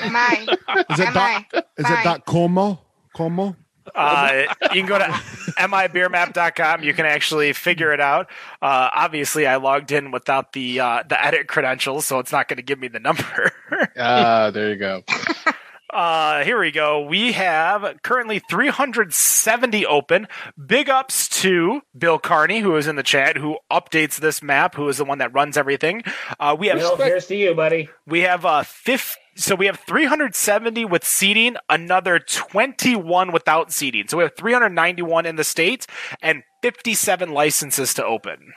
Am 0.00 0.14
I? 0.16 0.46
is 0.90 1.00
it 1.00 1.06
Am 1.08 1.14
dot, 1.14 1.44
I? 1.52 1.62
is 1.76 1.86
Fine. 1.86 1.98
it 2.00 2.04
dot 2.04 2.24
como 2.26 2.80
como 3.14 3.56
Uh, 3.94 4.44
you 4.74 4.82
can 4.82 4.86
go 4.86 4.98
to 4.98 5.04
mibeermap.com. 5.04 6.82
You 6.82 6.94
can 6.94 7.06
actually 7.06 7.52
figure 7.52 7.92
it 7.92 8.00
out. 8.00 8.30
Uh, 8.62 8.90
obviously, 8.94 9.46
I 9.46 9.56
logged 9.56 9.92
in 9.92 10.10
without 10.10 10.52
the 10.52 10.80
uh, 10.80 11.02
the 11.08 11.22
edit 11.24 11.48
credentials, 11.48 12.06
so 12.06 12.18
it's 12.18 12.32
not 12.32 12.48
going 12.48 12.56
to 12.58 12.62
give 12.62 12.78
me 12.78 12.88
the 12.88 13.00
number. 13.00 13.52
Ah, 13.96 14.50
there 14.50 14.70
you 14.70 14.76
go. 14.76 15.02
Uh, 15.92 16.44
here 16.44 16.60
we 16.60 16.70
go. 16.70 17.00
We 17.00 17.32
have 17.32 17.98
currently 18.02 18.40
370 18.50 19.86
open. 19.86 20.28
Big 20.66 20.90
ups 20.90 21.28
to 21.40 21.80
Bill 21.96 22.18
Carney, 22.18 22.60
who 22.60 22.76
is 22.76 22.86
in 22.86 22.96
the 22.96 23.02
chat, 23.02 23.36
who 23.38 23.58
updates 23.72 24.20
this 24.20 24.42
map, 24.42 24.74
who 24.74 24.88
is 24.88 24.98
the 24.98 25.04
one 25.04 25.18
that 25.18 25.32
runs 25.32 25.56
everything. 25.56 26.02
Uh, 26.38 26.54
we 26.58 26.66
have 26.68 26.78
Bill, 26.78 26.96
here's 26.96 27.26
to 27.28 27.36
you, 27.36 27.54
buddy. 27.54 27.88
we 28.06 28.20
have 28.20 28.44
uh 28.44 28.62
50, 28.64 29.18
so 29.36 29.54
we 29.54 29.66
have 29.66 29.78
370 29.80 30.84
with 30.84 31.04
seating, 31.04 31.56
another 31.70 32.18
21 32.18 33.32
without 33.32 33.72
seating. 33.72 34.08
So 34.08 34.18
we 34.18 34.24
have 34.24 34.36
391 34.36 35.24
in 35.26 35.36
the 35.36 35.44
states 35.44 35.86
and 36.20 36.42
57 36.62 37.32
licenses 37.32 37.94
to 37.94 38.04
open. 38.04 38.52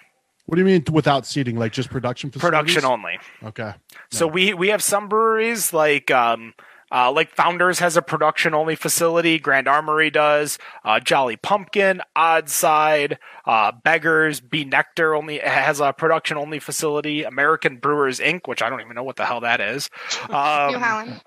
what 0.47 0.55
do 0.55 0.61
you 0.61 0.65
mean 0.65 0.84
without 0.91 1.25
seating 1.25 1.55
like 1.57 1.71
just 1.71 1.89
production 1.89 2.29
facilities? 2.32 2.59
Production 2.59 2.86
only. 2.86 3.19
okay 3.45 3.73
So 4.11 4.27
we 4.27 4.53
we 4.53 4.67
have 4.69 4.84
some 4.84 5.07
breweries 5.07 5.71
like 5.71 6.11
um 6.11 6.53
uh, 6.92 7.12
like 7.12 7.34
Founders 7.36 7.80
has 7.80 7.96
a 7.98 8.02
production 8.02 8.54
only 8.54 8.76
facility. 8.76 9.39
Grand 9.39 9.68
Armory 9.68 10.10
does. 10.10 10.58
Uh, 10.84 11.00
Jolly 11.00 11.38
Pumpkin, 11.38 12.02
Oddside, 12.18 13.18
uh, 13.46 13.72
Beggars, 13.84 14.42
B. 14.42 14.66
Nektar 14.66 15.18
only 15.18 15.39
has 15.39 15.80
a 15.80 15.94
production 15.94 16.38
only 16.38 16.60
facility. 16.60 17.24
American 17.24 17.78
Brewers 17.78 18.20
Inc., 18.20 18.42
which 18.48 18.62
I 18.62 18.70
don't 18.70 18.82
even 18.82 18.96
know 18.96 19.04
what 19.04 19.16
the 19.16 19.26
hell 19.26 19.42
that 19.42 19.62
is. 19.62 19.89
Um, 20.30 20.72
New 20.74 20.80
Holland. 20.80 21.22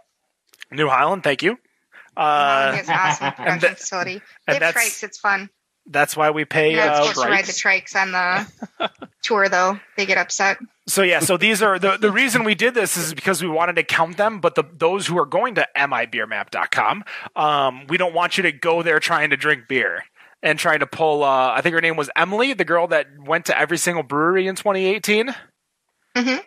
New 0.70 0.88
Holland, 0.88 1.22
thank 1.24 1.42
you. 1.42 1.56
Uh, 2.16 2.72
has 2.72 2.88
awesome 2.88 3.32
production 3.36 3.60
that- 3.70 3.78
facility. 3.78 4.12
and 4.12 4.20
They 4.46 4.52
have 4.54 4.60
that's- 4.60 4.74
trikes. 5.00 5.02
It's 5.04 5.18
fun. 5.18 5.48
that's 5.86 6.16
why 6.16 6.30
we 6.30 6.44
pay. 6.44 6.72
You're 6.72 6.84
not 6.84 6.94
Uh, 6.94 7.04
supposed 7.06 7.26
to 7.26 7.32
ride 7.32 7.44
the 7.44 7.52
trikes 7.52 7.94
on 7.96 8.12
the 8.12 8.90
tour, 9.22 9.48
though. 9.48 9.78
They 9.96 10.06
get 10.06 10.18
upset. 10.18 10.58
So 10.86 11.02
yeah, 11.02 11.20
so 11.20 11.36
these 11.38 11.62
are 11.62 11.78
the 11.78 11.96
the 11.96 12.12
reason 12.12 12.44
we 12.44 12.54
did 12.54 12.74
this 12.74 12.96
is 12.98 13.14
because 13.14 13.42
we 13.42 13.48
wanted 13.48 13.76
to 13.76 13.82
count 13.84 14.18
them, 14.18 14.40
but 14.40 14.54
the 14.54 14.64
those 14.70 15.06
who 15.06 15.18
are 15.18 15.24
going 15.26 15.54
to 15.54 15.66
mibeermap.com, 15.76 17.04
um, 17.36 17.86
we 17.88 17.96
don't 17.96 18.14
want 18.14 18.36
you 18.36 18.42
to 18.42 18.52
go 18.52 18.82
there 18.82 19.00
trying 19.00 19.30
to 19.30 19.36
drink 19.36 19.66
beer 19.66 20.04
and 20.42 20.58
trying 20.58 20.80
to 20.80 20.86
pull. 20.86 21.24
Uh, 21.24 21.52
I 21.52 21.62
think 21.62 21.74
her 21.74 21.80
name 21.80 21.96
was 21.96 22.10
Emily, 22.14 22.52
the 22.52 22.66
girl 22.66 22.86
that 22.88 23.06
went 23.18 23.46
to 23.46 23.58
every 23.58 23.78
single 23.78 24.02
brewery 24.02 24.46
in 24.46 24.56
2018. 24.56 25.34
Mhm. 26.16 26.44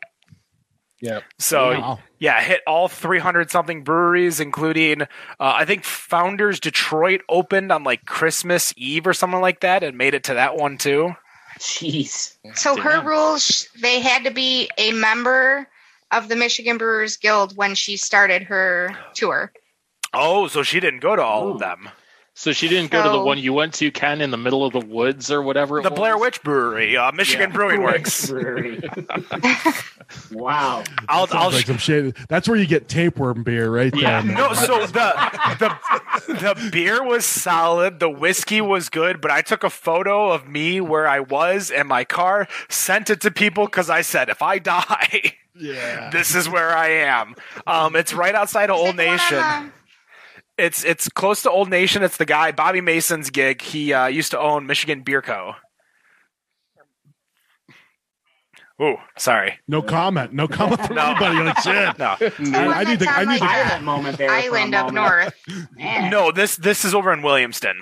Yeah. 1.02 1.20
So 1.40 1.72
Wow. 1.72 2.00
yeah, 2.20 2.40
hit 2.42 2.62
all 2.68 2.88
300 2.88 3.50
something 3.50 3.84
breweries, 3.84 4.40
including 4.40 5.02
uh, 5.02 5.08
I 5.40 5.66
think 5.66 5.84
Founders 5.84 6.60
Detroit 6.60 7.22
opened 7.28 7.72
on 7.72 7.84
like 7.84 8.06
Christmas 8.06 8.72
Eve 8.78 9.08
or 9.08 9.14
something 9.14 9.42
like 9.42 9.62
that, 9.62 9.84
and 9.84 9.98
made 9.98 10.14
it 10.14 10.24
to 10.26 10.36
that 10.36 10.56
one 10.56 10.78
too. 10.78 11.16
Jeez. 11.60 12.38
So 12.56 12.76
her 12.78 13.02
rules, 13.02 13.68
they 13.82 14.00
had 14.00 14.24
to 14.26 14.32
be 14.32 14.70
a 14.78 14.92
member 14.94 15.68
of 16.12 16.30
the 16.30 16.36
Michigan 16.36 16.78
Brewers 16.78 17.18
Guild 17.18 17.56
when 17.58 17.76
she 17.76 17.98
started 17.98 18.44
her 18.44 18.96
tour. 19.14 19.52
Oh, 20.14 20.48
so 20.48 20.64
she 20.64 20.80
didn't 20.80 21.02
go 21.02 21.16
to 21.16 21.22
all 21.22 21.48
Oh. 21.50 21.54
of 21.54 21.60
them. 21.60 21.90
So 22.40 22.54
she 22.54 22.68
didn't 22.68 22.92
go 22.92 23.02
to 23.02 23.10
the 23.10 23.20
one 23.20 23.40
you 23.40 23.52
went 23.52 23.74
to, 23.74 23.90
Ken, 23.90 24.22
in 24.22 24.30
the 24.30 24.38
middle 24.38 24.64
of 24.64 24.72
the 24.72 24.80
woods 24.80 25.32
or 25.32 25.42
whatever. 25.42 25.80
it 25.80 25.82
The 25.82 25.90
Blair? 25.90 26.20
Witch 26.20 26.44
Brewery, 26.44 26.96
uh, 26.96 27.12
Michigan 27.12 27.50
Yeah. 27.50 27.56
Brewing 27.56 27.82
Works. 27.82 28.28
Brewery. 28.30 28.80
wow. 30.32 30.84
I'll, 31.10 31.26
Sounds 31.26 31.34
I'll 31.34 31.52
like 31.52 31.66
some 31.66 31.78
shit. 31.80 32.16
That's 32.30 32.48
where 32.48 32.56
you 32.58 32.68
get 32.68 32.88
tapeworm 32.88 33.42
beer, 33.42 33.72
right 33.72 33.92
Yeah. 33.96 34.22
there. 34.22 34.34
man. 34.34 34.36
No, 34.38 34.54
so 34.54 34.86
the 34.86 35.16
the 35.58 36.34
the 36.34 36.70
beer 36.72 37.04
was 37.04 37.26
solid, 37.26 38.00
the 38.00 38.10
whiskey 38.10 38.62
was 38.62 38.90
good, 38.90 39.20
but 39.20 39.32
I 39.32 39.42
took 39.42 39.64
a 39.64 39.70
photo 39.72 40.30
of 40.32 40.48
me 40.48 40.80
where 40.80 41.08
I 41.08 41.22
was 41.22 41.72
in 41.72 41.88
my 41.88 42.04
car, 42.04 42.48
sent 42.70 43.10
it 43.10 43.20
to 43.22 43.32
people 43.32 43.66
because 43.66 43.90
I 43.90 44.02
said, 44.02 44.30
if 44.30 44.44
I 44.44 44.60
die, 44.60 45.34
yeah. 45.56 46.10
this 46.14 46.36
is 46.36 46.48
where 46.48 46.70
I 46.78 46.90
am. 46.90 47.34
Um, 47.66 47.96
it's 47.96 48.14
right 48.14 48.36
outside 48.36 48.70
of 48.70 48.76
Is 48.78 48.82
Old 48.86 49.00
it 49.00 49.08
on 49.08 49.18
Nation. 49.18 49.74
The- 50.58 50.64
It's 50.66 50.84
it's 50.84 51.10
close 51.10 51.42
to 51.44 51.52
Old 51.52 51.70
Nation. 51.70 52.04
It's 52.04 52.18
the 52.18 52.26
guy 52.26 52.52
Bobby 52.52 52.82
Mason's 52.82 53.30
gig. 53.30 53.62
He 53.62 53.94
uh, 53.94 54.08
used 54.08 54.32
to 54.32 54.40
own 54.40 54.66
Michigan 54.68 55.02
Beer 55.04 55.22
Co. 55.22 55.54
Ooh, 58.80 58.98
sorry. 59.18 59.58
No 59.68 59.82
comment. 59.82 60.34
No 60.34 60.48
comment 60.48 60.86
from 60.86 60.98
No. 60.98 61.02
anybody. 61.06 61.40
Like 61.44 61.60
shit. 61.62 61.98
No, 62.00 62.16
the 62.20 62.76
I 62.76 62.84
need 62.84 63.00
that's 63.00 63.06
to- 63.06 63.10
I 63.10 63.26
need 63.26 63.40
to- 63.40 63.46
like, 63.46 63.64
the 63.64 63.64
Silent 63.70 63.84
moment 63.84 64.18
there. 64.20 64.30
Island 64.30 64.76
up 64.76 64.94
north. 64.94 65.34
Man. 65.76 66.12
no. 66.12 66.32
This 66.32 66.56
this 66.58 66.86
is 66.86 66.94
over 66.94 67.12
in 67.12 67.22
Williamston. 67.22 67.74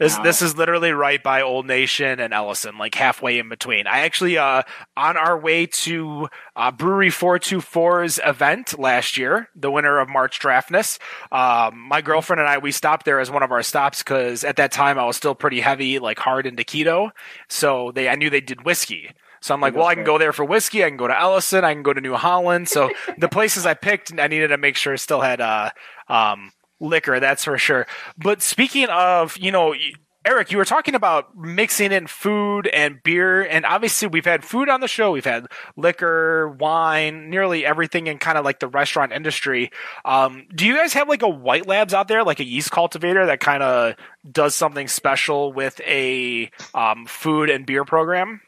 This 0.00 0.16
Wow. 0.16 0.22
this 0.24 0.40
is 0.40 0.56
literally 0.56 0.92
right 0.92 1.22
by 1.22 1.42
Old 1.42 1.66
Nation 1.66 2.20
and 2.20 2.32
Ellison, 2.32 2.78
like 2.78 2.94
halfway 2.94 3.38
in 3.38 3.50
between. 3.50 3.86
I 3.86 4.00
actually 4.00 4.38
uh 4.38 4.62
on 4.96 5.16
our 5.18 5.38
way 5.38 5.66
to 5.66 6.28
uh, 6.56 6.70
Brewery 6.72 7.10
424's 7.10 8.18
event 8.24 8.78
last 8.78 9.18
year, 9.18 9.50
the 9.54 9.70
winner 9.70 9.98
of 10.00 10.08
March 10.08 10.40
Draftness. 10.40 10.98
Um, 11.30 11.78
my 11.78 12.00
girlfriend 12.00 12.40
and 12.40 12.48
I 12.48 12.56
we 12.56 12.72
stopped 12.72 13.04
there 13.04 13.20
as 13.20 13.30
one 13.30 13.42
of 13.42 13.52
our 13.52 13.62
stops 13.62 14.02
because 14.02 14.42
at 14.42 14.56
that 14.56 14.72
time 14.72 14.98
I 14.98 15.04
was 15.04 15.16
still 15.18 15.34
pretty 15.34 15.60
heavy, 15.60 15.98
like 15.98 16.18
hard 16.18 16.46
into 16.46 16.64
keto. 16.64 17.10
So 17.50 17.92
they 17.94 18.08
I 18.08 18.14
knew 18.14 18.30
they 18.30 18.40
did 18.40 18.64
whiskey. 18.64 19.10
So 19.42 19.54
I'm 19.54 19.60
like, 19.60 19.74
well, 19.74 19.86
I 19.86 19.94
can 19.94 20.04
go 20.04 20.18
there 20.18 20.32
for 20.32 20.44
whiskey. 20.44 20.84
I 20.84 20.88
can 20.88 20.98
go 20.98 21.08
to 21.08 21.18
Ellison. 21.18 21.64
I 21.64 21.72
can 21.72 21.82
go 21.82 21.92
to 21.94 22.00
New 22.00 22.14
Holland. 22.14 22.68
So 22.68 22.90
the 23.18 23.28
places 23.28 23.64
I 23.66 23.74
picked, 23.74 24.18
I 24.18 24.26
needed 24.28 24.48
to 24.48 24.58
make 24.58 24.76
sure 24.76 24.96
still 24.98 25.20
had 25.22 25.40
uh, 25.40 25.70
um, 26.08 26.52
liquor. 26.80 27.20
That's 27.20 27.44
for 27.44 27.58
sure. 27.58 27.86
But 28.18 28.42
speaking 28.42 28.86
of, 28.86 29.36
you 29.36 29.52
know, 29.52 29.74
Eric, 30.22 30.50
you 30.50 30.58
were 30.58 30.66
talking 30.66 30.94
about 30.94 31.34
mixing 31.34 31.92
in 31.92 32.06
food 32.06 32.66
and 32.66 33.02
beer, 33.02 33.40
and 33.42 33.64
obviously 33.64 34.06
we've 34.06 34.26
had 34.26 34.44
food 34.44 34.68
on 34.68 34.80
the 34.80 34.88
show. 34.88 35.12
We've 35.12 35.24
had 35.24 35.46
liquor, 35.78 36.50
wine, 36.50 37.30
nearly 37.30 37.64
everything 37.64 38.06
in 38.06 38.18
kind 38.18 38.36
of 38.36 38.44
like 38.44 38.60
the 38.60 38.68
restaurant 38.68 39.12
industry. 39.12 39.70
Um, 40.04 40.46
do 40.54 40.66
you 40.66 40.76
guys 40.76 40.92
have 40.92 41.08
like 41.08 41.22
a 41.22 41.28
White 41.28 41.66
Labs 41.66 41.94
out 41.94 42.08
there, 42.08 42.22
like 42.22 42.38
a 42.38 42.44
yeast 42.44 42.70
cultivator 42.70 43.24
that 43.24 43.40
kind 43.40 43.62
of 43.62 43.94
does 44.30 44.54
something 44.54 44.88
special 44.88 45.54
with 45.54 45.80
a 45.86 46.50
um, 46.74 47.06
food 47.06 47.48
and 47.48 47.64
beer 47.64 47.86
program? 47.86 48.42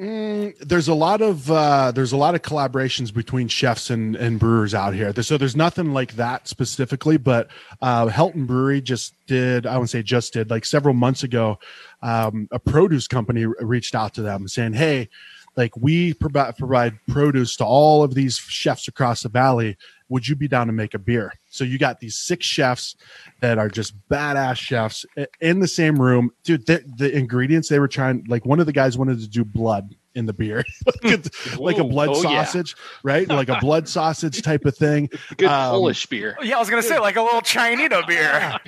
Mm, 0.00 0.58
there's 0.58 0.88
a 0.88 0.94
lot 0.94 1.22
of 1.22 1.48
uh, 1.48 1.92
there's 1.92 2.10
a 2.10 2.16
lot 2.16 2.34
of 2.34 2.42
collaborations 2.42 3.14
between 3.14 3.46
chefs 3.46 3.90
and, 3.90 4.16
and 4.16 4.40
brewers 4.40 4.74
out 4.74 4.92
here. 4.92 5.12
So 5.22 5.38
there's 5.38 5.54
nothing 5.54 5.92
like 5.92 6.14
that 6.14 6.48
specifically, 6.48 7.16
but 7.16 7.48
uh, 7.80 8.06
Helton 8.06 8.44
Brewery 8.44 8.80
just 8.80 9.14
did 9.28 9.66
I 9.66 9.74
wouldn't 9.74 9.90
say 9.90 10.02
just 10.02 10.32
did 10.32 10.50
like 10.50 10.64
several 10.64 10.94
months 10.94 11.22
ago. 11.22 11.60
Um, 12.02 12.48
a 12.50 12.58
produce 12.58 13.06
company 13.06 13.46
reached 13.46 13.94
out 13.94 14.14
to 14.14 14.22
them 14.22 14.48
saying, 14.48 14.72
"Hey, 14.72 15.10
like 15.56 15.76
we 15.76 16.14
provide 16.14 16.98
produce 17.08 17.56
to 17.56 17.64
all 17.64 18.02
of 18.02 18.14
these 18.14 18.36
chefs 18.36 18.88
across 18.88 19.22
the 19.22 19.28
valley. 19.28 19.76
Would 20.08 20.28
you 20.28 20.36
be 20.36 20.48
down 20.48 20.66
to 20.66 20.72
make 20.72 20.94
a 20.94 20.98
beer?" 20.98 21.32
So 21.48 21.64
you 21.64 21.78
got 21.78 22.00
these 22.00 22.18
six 22.18 22.46
chefs 22.46 22.96
that 23.40 23.58
are 23.58 23.68
just 23.68 23.94
badass 24.08 24.56
chefs 24.56 25.06
in 25.40 25.60
the 25.60 25.68
same 25.68 26.00
room, 26.00 26.30
dude. 26.44 26.66
The, 26.66 26.84
the 26.96 27.16
ingredients 27.16 27.68
they 27.68 27.78
were 27.78 27.88
trying, 27.88 28.24
like 28.28 28.44
one 28.44 28.60
of 28.60 28.66
the 28.66 28.72
guys 28.72 28.98
wanted 28.98 29.20
to 29.20 29.28
do 29.28 29.44
blood 29.44 29.94
in 30.14 30.26
the 30.26 30.32
beer, 30.32 30.64
like, 31.02 31.26
a, 31.26 31.60
like 31.60 31.78
a 31.78 31.84
blood 31.84 32.08
oh, 32.12 32.22
yeah. 32.22 32.44
sausage, 32.44 32.76
right? 33.02 33.28
Like 33.28 33.48
a 33.48 33.58
blood 33.60 33.88
sausage 33.88 34.42
type 34.42 34.64
of 34.64 34.76
thing. 34.76 35.10
Good 35.36 35.48
Um, 35.48 35.70
Polish 35.72 36.06
beer. 36.06 36.36
Yeah, 36.42 36.56
I 36.56 36.60
was 36.60 36.70
gonna 36.70 36.82
say 36.82 36.98
like 36.98 37.16
a 37.16 37.22
little 37.22 37.40
Czernina 37.40 38.06
beer, 38.06 38.30
a 38.32 38.60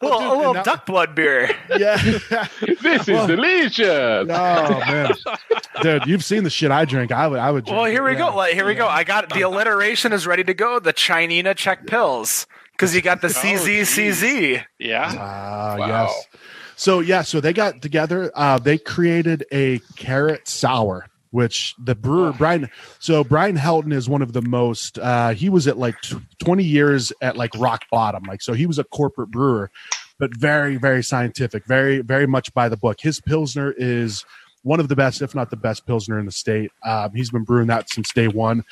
little, 0.00 0.18
dude, 0.20 0.28
a 0.28 0.30
little 0.30 0.44
and 0.46 0.54
now- 0.54 0.62
duck 0.62 0.86
blood 0.86 1.14
beer. 1.14 1.50
Yeah. 1.76 1.96
This 2.80 3.02
is 3.02 3.08
Well- 3.08 3.26
delicious. 3.26 4.28
Oh 4.30 4.78
man, 4.80 5.10
dude, 5.82 6.06
you've 6.06 6.24
seen 6.24 6.44
the 6.44 6.50
shit 6.50 6.70
I 6.70 6.84
drink. 6.84 7.10
I 7.12 7.26
would, 7.26 7.38
I 7.38 7.50
would. 7.50 7.64
Drink 7.64 7.76
Well, 7.76 7.86
it, 7.86 7.90
here 7.92 8.04
we 8.04 8.12
yeah. 8.12 8.18
go. 8.30 8.36
Like, 8.36 8.54
here 8.54 8.66
we 8.66 8.74
go. 8.74 8.86
I 8.86 9.04
got 9.04 9.30
the 9.30 9.42
alliteration 9.42 10.12
is 10.12 10.26
ready 10.26 10.44
to 10.44 10.54
go. 10.54 10.78
The 10.78 10.92
Czernina 10.92 11.54
Czech 11.56 11.86
pills 11.86 12.46
because 12.72 12.94
you 12.94 13.02
got 13.02 13.20
the 13.20 13.28
CZCZ. 13.28 14.64
Yeah. 14.78 15.12
Ah, 15.18 15.76
Wow. 15.78 15.86
yes. 15.86 16.26
So 16.82 16.98
yeah, 16.98 17.22
so 17.22 17.40
they 17.40 17.52
got 17.52 17.80
together. 17.80 18.32
Uh, 18.34 18.58
they 18.58 18.76
created 18.76 19.44
a 19.52 19.78
carrot 19.94 20.48
sour, 20.48 21.06
which 21.30 21.76
the 21.78 21.94
brewer 21.94 22.32
Brian. 22.32 22.68
So 22.98 23.22
Brian 23.22 23.56
Helton 23.56 23.92
is 23.92 24.08
one 24.08 24.20
of 24.20 24.32
the 24.32 24.42
most. 24.42 24.98
Uh, 24.98 25.30
he 25.30 25.48
was 25.48 25.68
at 25.68 25.78
like 25.78 25.94
tw- 26.00 26.16
twenty 26.40 26.64
years 26.64 27.12
at 27.22 27.36
like 27.36 27.54
rock 27.56 27.84
bottom. 27.92 28.24
Like 28.24 28.42
so, 28.42 28.52
he 28.52 28.66
was 28.66 28.80
a 28.80 28.84
corporate 28.84 29.30
brewer, 29.30 29.70
but 30.18 30.36
very 30.36 30.76
very 30.76 31.04
scientific, 31.04 31.66
very 31.66 32.00
very 32.00 32.26
much 32.26 32.52
by 32.52 32.68
the 32.68 32.76
book. 32.76 33.00
His 33.00 33.20
pilsner 33.20 33.72
is 33.76 34.24
one 34.64 34.80
of 34.80 34.88
the 34.88 34.96
best, 34.96 35.22
if 35.22 35.36
not 35.36 35.50
the 35.50 35.56
best 35.56 35.86
pilsner 35.86 36.18
in 36.18 36.26
the 36.26 36.32
state. 36.32 36.72
Um, 36.84 37.14
he's 37.14 37.30
been 37.30 37.44
brewing 37.44 37.68
that 37.68 37.90
since 37.90 38.12
day 38.12 38.26
one. 38.26 38.64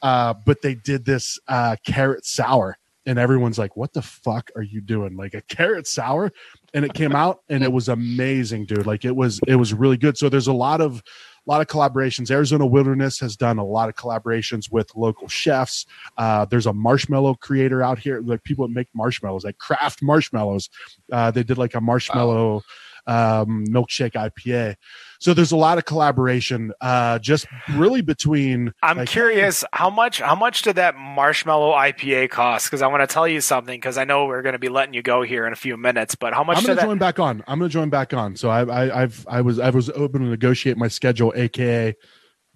Uh, 0.00 0.32
but 0.46 0.62
they 0.62 0.76
did 0.76 1.04
this 1.04 1.38
uh, 1.46 1.76
carrot 1.84 2.24
sour, 2.24 2.78
and 3.04 3.18
everyone's 3.18 3.58
like, 3.58 3.76
"What 3.76 3.92
the 3.92 4.00
fuck 4.00 4.50
are 4.56 4.62
you 4.62 4.80
doing? 4.80 5.14
Like 5.14 5.34
a 5.34 5.42
carrot 5.42 5.86
sour?" 5.86 6.32
And 6.72 6.84
it 6.84 6.94
came 6.94 7.16
out, 7.16 7.40
and 7.48 7.64
it 7.64 7.72
was 7.72 7.88
amazing, 7.88 8.66
dude. 8.66 8.86
Like 8.86 9.04
it 9.04 9.14
was, 9.14 9.40
it 9.46 9.56
was 9.56 9.74
really 9.74 9.96
good. 9.96 10.16
So 10.16 10.28
there's 10.28 10.46
a 10.46 10.52
lot 10.52 10.80
of, 10.80 11.02
a 11.46 11.50
lot 11.50 11.60
of 11.60 11.66
collaborations. 11.66 12.30
Arizona 12.30 12.66
Wilderness 12.66 13.18
has 13.20 13.36
done 13.36 13.58
a 13.58 13.64
lot 13.64 13.88
of 13.88 13.96
collaborations 13.96 14.70
with 14.70 14.94
local 14.94 15.26
chefs. 15.26 15.86
Uh, 16.16 16.44
there's 16.44 16.66
a 16.66 16.72
marshmallow 16.72 17.34
creator 17.34 17.82
out 17.82 17.98
here, 17.98 18.20
like 18.20 18.44
people 18.44 18.66
that 18.68 18.74
make 18.74 18.88
marshmallows, 18.94 19.44
like 19.44 19.58
craft 19.58 20.02
marshmallows. 20.02 20.68
Uh, 21.10 21.30
they 21.30 21.42
did 21.42 21.58
like 21.58 21.74
a 21.74 21.80
marshmallow 21.80 22.62
um, 23.06 23.64
milkshake 23.66 24.12
IPA. 24.12 24.76
So 25.20 25.34
there's 25.34 25.52
a 25.52 25.56
lot 25.56 25.76
of 25.76 25.84
collaboration, 25.84 26.72
uh, 26.80 27.18
just 27.18 27.46
really 27.74 28.00
between. 28.00 28.72
I'm 28.82 28.96
like, 28.96 29.08
curious 29.08 29.64
how 29.72 29.90
much 29.90 30.18
how 30.20 30.34
much 30.34 30.62
did 30.62 30.76
that 30.76 30.96
marshmallow 30.96 31.72
IPA 31.72 32.30
cost? 32.30 32.66
Because 32.66 32.80
I 32.80 32.86
want 32.86 33.06
to 33.06 33.12
tell 33.12 33.28
you 33.28 33.42
something. 33.42 33.78
Because 33.78 33.98
I 33.98 34.04
know 34.04 34.24
we're 34.24 34.40
going 34.40 34.54
to 34.54 34.58
be 34.58 34.70
letting 34.70 34.94
you 34.94 35.02
go 35.02 35.20
here 35.20 35.46
in 35.46 35.52
a 35.52 35.56
few 35.56 35.76
minutes. 35.76 36.14
But 36.14 36.32
how 36.32 36.42
much 36.42 36.56
I'm 36.56 36.64
going 36.64 36.76
to 36.78 36.80
that? 36.80 36.86
join 36.86 36.98
back 36.98 37.18
on. 37.18 37.44
I'm 37.46 37.58
going 37.58 37.68
to 37.68 37.72
join 37.72 37.90
back 37.90 38.14
on. 38.14 38.34
So 38.34 38.48
I, 38.48 38.64
I, 38.64 39.02
I've, 39.02 39.26
I 39.28 39.42
was, 39.42 39.58
I 39.58 39.68
was 39.68 39.90
open 39.90 40.22
to 40.22 40.26
negotiate 40.28 40.78
my 40.78 40.88
schedule, 40.88 41.34
aka 41.36 41.94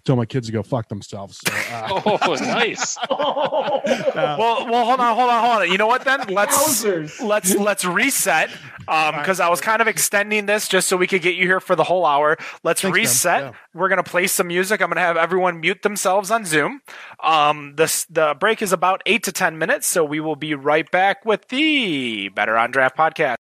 tell 0.05 0.15
my 0.15 0.25
kids 0.25 0.47
to 0.47 0.53
go 0.53 0.63
fuck 0.63 0.87
themselves. 0.89 1.39
So, 1.45 1.53
uh, 1.71 2.01
Oh, 2.25 2.35
nice. 2.35 2.97
Oh. 3.09 3.81
well, 3.85 4.67
well, 4.69 4.85
hold 4.85 4.99
on, 4.99 5.15
hold 5.15 5.29
on, 5.29 5.41
hold 5.45 5.61
on. 5.63 5.71
You 5.71 5.77
know 5.77 5.87
what? 5.87 6.03
Then 6.05 6.21
let's 6.29 6.57
Wowzers. 6.57 7.21
let's 7.25 7.55
let's 7.55 7.83
reset 7.85 8.49
because 8.79 9.39
I 9.39 9.49
was 9.49 9.61
kind 9.61 9.81
of 9.81 9.87
extending 9.87 10.45
this 10.45 10.67
just 10.67 10.87
so 10.87 10.97
we 10.97 11.07
could 11.07 11.21
get 11.21 11.35
you 11.35 11.45
here 11.45 11.59
for 11.59 11.75
the 11.75 11.83
whole 11.83 12.05
hour. 12.05 12.37
Let's 12.63 12.81
Thanks, 12.81 12.95
reset. 12.95 13.41
Yeah. 13.41 13.51
We're 13.73 13.89
gonna 13.89 14.03
play 14.03 14.27
some 14.27 14.47
music. 14.47 14.81
I'm 14.81 14.89
gonna 14.89 15.01
have 15.01 15.17
everyone 15.17 15.59
mute 15.59 15.81
themselves 15.81 16.31
on 16.31 16.45
Zoom. 16.45 16.81
Um, 17.21 17.73
this 17.75 18.05
the 18.05 18.35
break 18.39 18.61
is 18.61 18.71
about 18.71 19.01
eight 19.05 19.23
to 19.23 19.31
ten 19.31 19.57
minutes, 19.57 19.87
so 19.87 20.03
we 20.03 20.19
will 20.19 20.35
be 20.35 20.53
right 20.53 20.89
back 20.91 21.25
with 21.25 21.47
the 21.49 22.29
Better 22.29 22.57
on 22.57 22.71
Draft 22.71 22.97
podcast. 22.97 23.35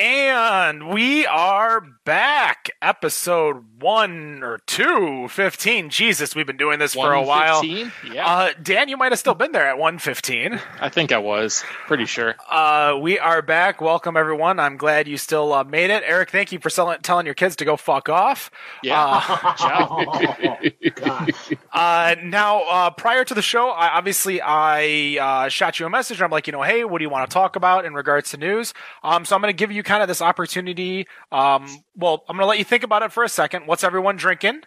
And 0.00 0.90
we 0.90 1.26
are 1.26 1.80
back. 2.04 2.70
Episode 2.80 3.64
one 3.80 4.44
or 4.44 4.58
two, 4.64 5.26
15. 5.26 5.90
Jesus, 5.90 6.36
we've 6.36 6.46
been 6.46 6.56
doing 6.56 6.78
this 6.78 6.94
for 6.94 7.12
a 7.12 7.20
while. 7.22 7.62
115? 7.62 8.14
Yeah. 8.14 8.26
Uh, 8.26 8.50
Dan, 8.62 8.88
you 8.88 8.96
might 8.96 9.10
have 9.10 9.18
still 9.18 9.34
been 9.34 9.50
there 9.50 9.66
at 9.66 9.76
115. 9.76 10.60
I 10.80 10.88
think 10.88 11.10
I 11.10 11.18
was. 11.18 11.64
Pretty 11.88 12.06
sure. 12.06 12.36
Uh, 12.48 12.96
we 13.00 13.18
are 13.18 13.42
back. 13.42 13.80
Welcome, 13.80 14.16
everyone. 14.16 14.60
I'm 14.60 14.76
glad 14.76 15.08
you 15.08 15.16
still 15.16 15.52
uh, 15.52 15.64
made 15.64 15.90
it. 15.90 16.04
Eric, 16.06 16.30
thank 16.30 16.52
you 16.52 16.60
for 16.60 16.70
selling, 16.70 17.00
telling 17.02 17.26
your 17.26 17.34
kids 17.34 17.56
to 17.56 17.64
go 17.64 17.76
fuck 17.76 18.08
off. 18.08 18.52
Yeah. 18.84 19.02
Uh, 19.28 19.54
Oh. 19.90 20.56
Uh, 21.70 22.16
now, 22.24 22.62
uh, 22.68 22.90
prior 22.90 23.24
to 23.24 23.34
the 23.34 23.42
show, 23.42 23.68
I, 23.68 23.96
obviously 23.96 24.40
I 24.40 25.16
uh, 25.20 25.48
shot 25.48 25.78
you 25.78 25.86
a 25.86 25.90
message. 25.90 26.20
I'm 26.20 26.30
like, 26.30 26.46
you 26.48 26.52
know, 26.52 26.62
hey, 26.62 26.82
what 26.84 26.98
do 26.98 27.04
you 27.04 27.10
want 27.10 27.28
to 27.30 27.32
talk 27.32 27.54
about 27.56 27.84
in 27.84 27.94
regards 27.94 28.30
to 28.30 28.36
news? 28.36 28.74
Um, 29.04 29.24
so 29.24 29.36
I'm 29.36 29.42
going 29.42 29.52
to 29.52 29.56
give 29.56 29.70
you 29.70 29.82
kind 29.88 30.02
of 30.02 30.08
this 30.08 30.22
opportunity. 30.22 31.06
Um, 31.32 31.66
well, 31.96 32.22
I'm 32.28 32.36
going 32.36 32.44
to 32.44 32.48
let 32.48 32.58
you 32.58 32.64
think 32.64 32.84
about 32.84 33.02
it 33.02 33.10
for 33.10 33.24
a 33.24 33.28
second. 33.28 33.66
What's 33.66 33.82
everyone 33.82 34.16
drinking? 34.16 34.60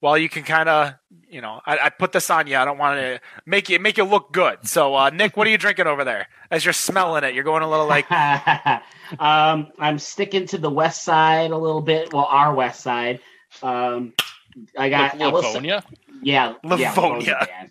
Well, 0.00 0.16
you 0.16 0.28
can 0.28 0.44
kind 0.44 0.68
of, 0.68 0.94
you 1.28 1.40
know, 1.40 1.60
I, 1.66 1.78
I 1.78 1.88
put 1.90 2.12
this 2.12 2.30
on 2.30 2.46
you. 2.46 2.56
I 2.56 2.64
don't 2.64 2.78
want 2.78 3.00
to 3.00 3.20
make 3.44 3.68
you 3.68 3.80
make 3.80 3.98
you 3.98 4.04
look 4.04 4.32
good. 4.32 4.66
So, 4.68 4.94
uh, 4.94 5.10
Nick, 5.10 5.36
what 5.36 5.48
are 5.48 5.50
you 5.50 5.58
drinking 5.58 5.88
over 5.88 6.04
there? 6.04 6.28
As 6.52 6.64
you're 6.64 6.72
smelling 6.72 7.24
it, 7.24 7.34
you're 7.34 7.42
going 7.42 7.64
a 7.64 7.68
little 7.68 7.88
like, 7.88 8.10
um, 9.18 9.66
I'm 9.80 9.98
sticking 9.98 10.46
to 10.46 10.58
the 10.58 10.70
west 10.70 11.02
side 11.02 11.50
a 11.50 11.56
little 11.56 11.82
bit. 11.82 12.12
Well, 12.12 12.26
our 12.26 12.54
west 12.54 12.80
side. 12.80 13.18
Um, 13.60 14.12
I 14.78 14.88
got 14.88 15.20
Ellison, 15.20 15.50
Livonia. 15.50 15.84
yeah, 16.22 16.54
yeah, 16.62 16.90
Livonia. 16.94 17.48
man. 17.50 17.70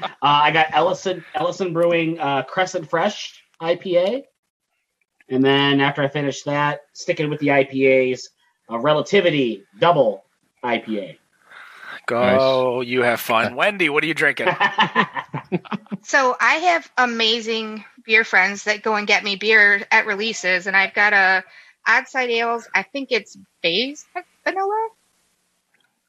Uh, 0.00 0.06
I 0.22 0.52
got 0.52 0.68
Ellison 0.70 1.24
Ellison 1.34 1.72
Brewing 1.72 2.20
uh, 2.20 2.42
Crescent 2.44 2.88
Fresh 2.88 3.42
IPA, 3.60 4.24
and 5.28 5.44
then 5.44 5.80
after 5.80 6.02
I 6.02 6.08
finish 6.08 6.42
that, 6.42 6.82
sticking 6.92 7.30
with 7.30 7.40
the 7.40 7.48
IPAs, 7.48 8.28
uh, 8.70 8.78
Relativity 8.78 9.64
Double 9.78 10.24
IPA. 10.62 11.18
Go, 12.06 12.82
you 12.82 13.02
have 13.02 13.20
fun. 13.20 13.54
Wendy, 13.56 13.88
what 13.88 14.04
are 14.04 14.06
you 14.06 14.14
drinking? 14.14 14.48
So 16.04 16.36
I 16.38 16.56
have 16.56 16.92
amazing 16.98 17.82
beer 18.04 18.24
friends 18.24 18.64
that 18.64 18.82
go 18.82 18.94
and 18.94 19.06
get 19.06 19.24
me 19.24 19.36
beer 19.36 19.86
at 19.90 20.04
releases, 20.04 20.66
and 20.66 20.76
I've 20.76 20.92
got 20.92 21.14
a 21.14 21.42
Odd 21.88 22.08
Side 22.08 22.28
Ales. 22.28 22.68
I 22.74 22.82
think 22.82 23.10
it's 23.10 23.38
Bays 23.62 24.04
vanilla. 24.44 24.88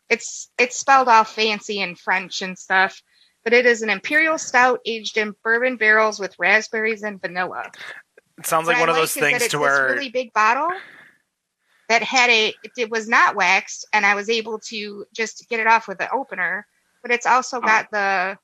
It's 0.10 0.50
it's 0.60 0.78
spelled 0.78 1.08
all 1.08 1.24
fancy 1.24 1.80
in 1.80 1.96
French 1.96 2.42
and 2.42 2.60
stuff, 2.60 3.02
but 3.46 3.54
it 3.54 3.66
is 3.66 3.84
an 3.84 3.90
imperial 3.90 4.38
stout 4.38 4.82
aged 4.86 5.16
in 5.16 5.34
bourbon 5.44 5.78
barrels 5.78 6.20
with 6.20 6.38
raspberries 6.38 7.04
and 7.04 7.22
vanilla. 7.22 7.72
It 8.38 8.46
sounds 8.46 8.68
like 8.68 8.78
What 8.78 8.88
one 8.88 8.90
I 8.90 8.92
of 8.94 8.98
those 8.98 9.16
like 9.16 9.40
things 9.40 9.52
to 9.52 9.58
this 9.58 9.62
where 9.62 9.94
really 9.94 10.10
big 10.10 10.34
bottle 10.34 10.70
that 11.90 12.04
had 12.04 12.30
a 12.30 12.54
it 12.78 12.90
was 12.90 13.08
not 13.08 13.36
waxed, 13.36 13.88
and 13.94 14.06
I 14.06 14.16
was 14.16 14.30
able 14.30 14.60
to 14.60 15.06
just 15.14 15.48
get 15.50 15.60
it 15.60 15.68
off 15.68 15.88
with 15.88 15.98
the 15.98 16.12
opener. 16.12 16.68
But 17.02 17.12
it's 17.12 17.26
also 17.26 17.62
got 17.62 17.92
the 17.92 18.38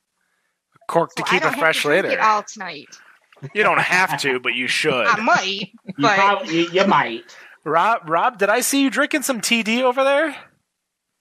cork 0.88 1.12
so 1.18 1.24
to 1.24 1.30
I 1.30 1.32
keep 1.32 1.42
don't 1.42 1.50
it 1.50 1.56
have 1.56 1.60
fresh 1.60 1.82
to 1.82 1.88
drink 1.90 2.04
later. 2.06 2.18
It 2.18 2.22
all 2.22 2.44
tonight. 2.44 2.88
You 3.56 3.64
don't 3.64 3.80
have 3.80 4.22
to, 4.22 4.40
but 4.40 4.54
you 4.54 4.68
should. 4.68 4.94
I 4.94 5.20
might, 5.20 5.72
you, 5.98 6.08
probably, 6.08 6.56
you, 6.56 6.70
you 6.70 6.86
might. 6.86 7.36
Rob, 7.64 8.08
Rob, 8.08 8.38
did 8.38 8.50
I 8.50 8.62
see 8.62 8.84
you 8.84 8.92
drinking 8.92 9.24
some 9.24 9.42
TD 9.42 9.82
over 9.82 10.04
there? 10.04 10.36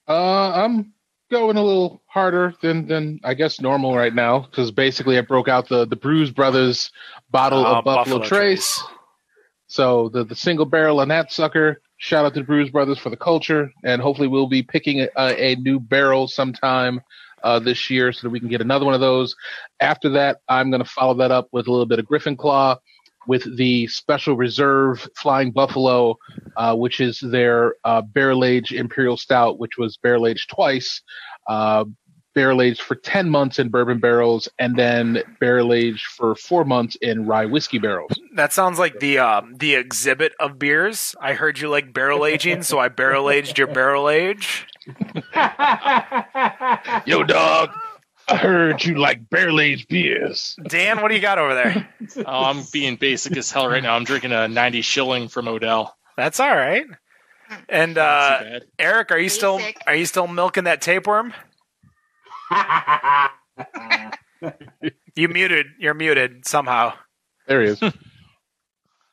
Uh, 0.07 0.53
I'm 0.53 0.93
going 1.31 1.57
a 1.57 1.63
little 1.63 2.03
harder 2.07 2.55
than 2.61 2.89
than 2.89 3.21
I 3.25 3.35
guess 3.35 3.61
normal 3.61 3.97
right 3.97 4.15
now 4.15 4.41
because 4.41 4.71
basically 4.71 5.17
I 5.17 5.23
broke 5.23 5.49
out 5.49 5.69
the 5.69 5.87
the 5.87 5.97
Brews 5.97 6.31
Brothers 6.31 6.91
bottle 7.31 7.65
Ah, 7.65 7.79
of 7.79 7.85
Buffalo, 7.85 8.19
Buffalo 8.19 8.29
Trace. 8.29 8.79
Trace. 8.79 8.85
So 9.69 10.09
the 10.09 10.25
the 10.25 10.35
single 10.35 10.67
barrel 10.67 11.01
on 11.01 11.09
that 11.09 11.33
sucker. 11.33 11.81
Shout 11.99 12.25
out 12.25 12.33
to 12.35 12.41
the 12.41 12.47
Brews 12.47 12.71
Brothers 12.71 12.99
for 12.99 13.11
the 13.11 13.17
culture, 13.17 13.71
and 13.85 14.01
hopefully 14.01 14.27
we'll 14.27 14.49
be 14.49 14.63
picking 14.63 15.01
a, 15.01 15.09
a 15.17 15.55
new 15.57 15.79
barrel 15.79 16.27
sometime 16.29 17.01
uh, 17.45 17.59
this 17.59 17.91
year 17.91 18.11
so 18.13 18.21
that 18.27 18.31
we 18.31 18.41
can 18.41 18.49
get 18.49 18.63
another 18.63 18.87
one 18.87 18.95
of 18.95 19.01
those. 19.01 19.37
After 19.81 20.09
that, 20.11 20.39
I'm 20.49 20.71
going 20.71 20.83
to 20.83 20.89
follow 20.89 21.15
that 21.15 21.31
up 21.31 21.49
with 21.53 21.67
a 21.69 21.71
little 21.71 21.87
bit 21.87 21.99
of 21.99 22.07
Griffin 22.07 22.37
Claw 22.37 22.79
with 23.27 23.55
the 23.59 23.87
Special 23.89 24.35
Reserve 24.35 25.07
Flying 25.15 25.51
Buffalo, 25.53 26.17
uh, 26.57 26.75
which 26.75 27.01
is 27.01 27.21
their 27.21 27.75
uh, 27.85 28.01
barrel 28.01 28.45
aged 28.47 28.73
Imperial 28.73 29.19
Stout, 29.19 29.59
which 29.59 29.77
was 29.77 29.99
barrel 29.99 30.27
aged 30.27 30.49
twice. 30.49 31.03
Uh, 31.49 31.85
barrel 32.35 32.63
aged 32.63 32.83
for 32.83 32.95
10 32.95 33.29
months 33.29 33.59
in 33.59 33.69
bourbon 33.69 33.99
barrels 33.99 34.49
and 34.59 34.77
then 34.77 35.23
barrel 35.41 35.73
aged 35.73 36.07
for 36.07 36.35
four 36.35 36.65
months 36.65 36.97
in 36.97 37.27
rye 37.27 37.47
whiskey 37.47 37.79
barrels. 37.79 38.13
That 38.35 38.53
sounds 38.53 38.79
like 38.79 39.01
the 39.01 39.19
um, 39.19 39.57
the 39.57 39.75
exhibit 39.75 40.33
of 40.39 40.59
beers. 40.59 41.15
I 41.21 41.35
heard 41.35 41.59
you 41.59 41.69
like 41.69 41.93
barrel 41.93 42.25
aging, 42.27 42.63
so 42.63 42.79
I 42.79 42.89
barrel 42.89 43.31
aged 43.31 43.59
your 43.59 43.67
barrel 43.67 44.09
age. 44.09 44.67
Yo, 47.07 47.23
dog, 47.25 47.71
I 48.29 48.37
heard 48.37 48.85
you 48.85 48.97
like 48.97 49.29
barrel 49.29 49.61
aged 49.61 49.89
beers. 49.89 50.57
Dan, 50.69 51.03
what 51.03 51.09
do 51.09 51.15
you 51.15 51.21
got 51.21 51.39
over 51.39 51.55
there? 51.55 51.89
Oh, 52.27 52.45
I'm 52.45 52.65
being 52.73 52.97
basic 52.97 53.37
as 53.37 53.53
hell 53.53 53.69
right 53.69 53.83
now. 53.83 53.95
I'm 53.95 54.03
drinking 54.03 54.33
a 54.33 54.49
90 54.49 54.81
shilling 54.83 55.29
from 55.29 55.47
Odell. 55.47 55.97
That's 56.17 56.41
all 56.41 56.55
right. 56.55 56.85
And 57.69 57.97
uh. 57.99 58.61
Eric, 58.79 59.13
are 59.13 59.19
you 59.19 59.29
still 59.29 59.61
are 59.87 59.95
you 59.95 60.07
still 60.07 60.27
milking 60.27 60.65
that 60.65 60.81
tapeworm? 60.81 61.33
You 65.17 65.29
muted. 65.29 65.67
You're 65.79 65.93
muted 65.95 66.47
somehow. 66.47 66.95
There 67.47 67.63
he 67.63 67.69
is. 67.69 67.81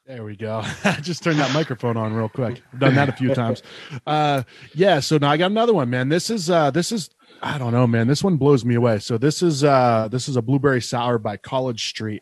There 0.06 0.24
we 0.24 0.38
go. 0.38 0.62
I 0.86 0.92
just 1.02 1.22
turned 1.22 1.38
that 1.40 1.54
microphone 1.54 1.98
on 1.98 2.14
real 2.14 2.30
quick. 2.30 2.62
I've 2.72 2.80
done 2.80 2.96
that 2.96 3.10
a 3.10 3.12
few 3.12 3.36
times. 3.36 3.62
Uh, 4.06 4.44
yeah. 4.74 5.02
So 5.02 5.18
now 5.18 5.30
I 5.32 5.36
got 5.36 5.52
another 5.52 5.74
one, 5.74 5.90
man. 5.90 6.08
This 6.08 6.30
is 6.30 6.50
uh, 6.50 6.72
this 6.72 6.94
is 6.94 7.10
I 7.42 7.58
don't 7.58 7.74
know, 7.74 7.86
man. 7.86 8.08
This 8.08 8.24
one 8.24 8.38
blows 8.38 8.64
me 8.64 8.76
away. 8.76 9.00
So 9.00 9.18
this 9.18 9.44
is 9.44 9.66
uh, 9.66 10.08
this 10.10 10.30
is 10.30 10.38
a 10.38 10.42
blueberry 10.42 10.82
sour 10.82 11.18
by 11.18 11.36
College 11.36 11.90
Street. 11.90 12.22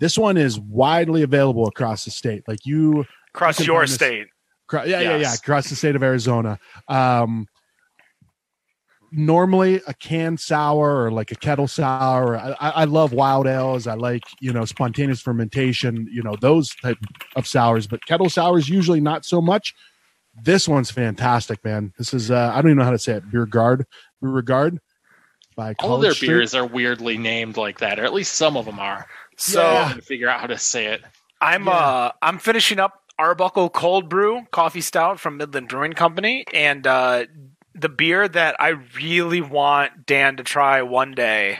This 0.00 0.18
one 0.18 0.36
is 0.36 0.60
widely 0.60 1.22
available 1.22 1.66
across 1.66 2.04
the 2.04 2.10
state. 2.10 2.42
Like 2.46 2.66
you, 2.66 3.06
Across 3.34 3.60
You 3.60 3.66
your 3.72 3.80
this- 3.84 3.94
state. 3.94 4.26
Cro- 4.66 4.84
yeah, 4.84 5.00
yeah, 5.00 5.16
yeah, 5.16 5.32
across 5.32 5.70
the 5.70 5.76
state 5.76 5.96
of 5.96 6.02
Arizona. 6.02 6.58
Um, 6.88 7.46
normally, 9.16 9.80
a 9.86 9.94
canned 9.94 10.40
sour 10.40 11.04
or 11.04 11.10
like 11.10 11.30
a 11.30 11.36
kettle 11.36 11.68
sour. 11.68 12.36
I, 12.36 12.50
I 12.60 12.70
I 12.70 12.84
love 12.84 13.12
wild 13.12 13.46
ales. 13.46 13.86
I 13.86 13.94
like 13.94 14.22
you 14.40 14.52
know 14.52 14.64
spontaneous 14.64 15.20
fermentation. 15.20 16.06
You 16.10 16.22
know 16.22 16.36
those 16.40 16.74
type 16.76 16.98
of 17.36 17.46
sours, 17.46 17.86
but 17.86 18.04
kettle 18.06 18.28
sours 18.28 18.68
usually 18.68 19.00
not 19.00 19.24
so 19.24 19.40
much. 19.40 19.74
This 20.42 20.66
one's 20.68 20.90
fantastic, 20.90 21.64
man. 21.64 21.92
This 21.96 22.12
is 22.12 22.30
uh, 22.30 22.50
I 22.52 22.60
don't 22.60 22.70
even 22.72 22.78
know 22.78 22.84
how 22.84 22.90
to 22.90 22.98
say 22.98 23.12
it. 23.14 23.30
Beer 23.30 23.46
Guard, 23.46 23.86
Beer 24.20 24.42
Guard 24.42 24.80
by 25.56 25.74
All 25.78 25.98
their 25.98 26.12
Street. 26.12 26.28
beers 26.28 26.54
are 26.54 26.66
weirdly 26.66 27.16
named 27.16 27.56
like 27.56 27.78
that, 27.78 27.98
or 28.00 28.04
at 28.04 28.12
least 28.12 28.34
some 28.34 28.56
of 28.56 28.64
them 28.64 28.78
are. 28.80 29.06
So 29.36 29.60
I'm 29.60 29.74
Yeah. 29.74 29.84
trying 29.84 29.96
to 29.96 30.02
figure 30.02 30.28
out 30.28 30.40
how 30.40 30.46
to 30.48 30.58
say 30.58 30.86
it. 30.86 31.02
I'm 31.40 31.66
Yeah. 31.66 31.72
uh 31.72 32.12
I'm 32.22 32.38
finishing 32.38 32.80
up 32.80 33.00
Arbuckle 33.18 33.70
Cold 33.70 34.08
Brew 34.08 34.42
Coffee 34.50 34.80
Stout 34.80 35.20
from 35.20 35.36
Midland 35.36 35.68
Brewing 35.68 35.92
Company, 35.92 36.44
and 36.52 36.84
uh, 36.86 37.26
the 37.74 37.88
beer 37.88 38.28
that 38.28 38.56
I 38.60 38.68
really 38.96 39.40
want 39.40 40.06
Dan 40.06 40.36
to 40.36 40.44
try 40.44 40.82
one 40.82 41.12
day, 41.12 41.58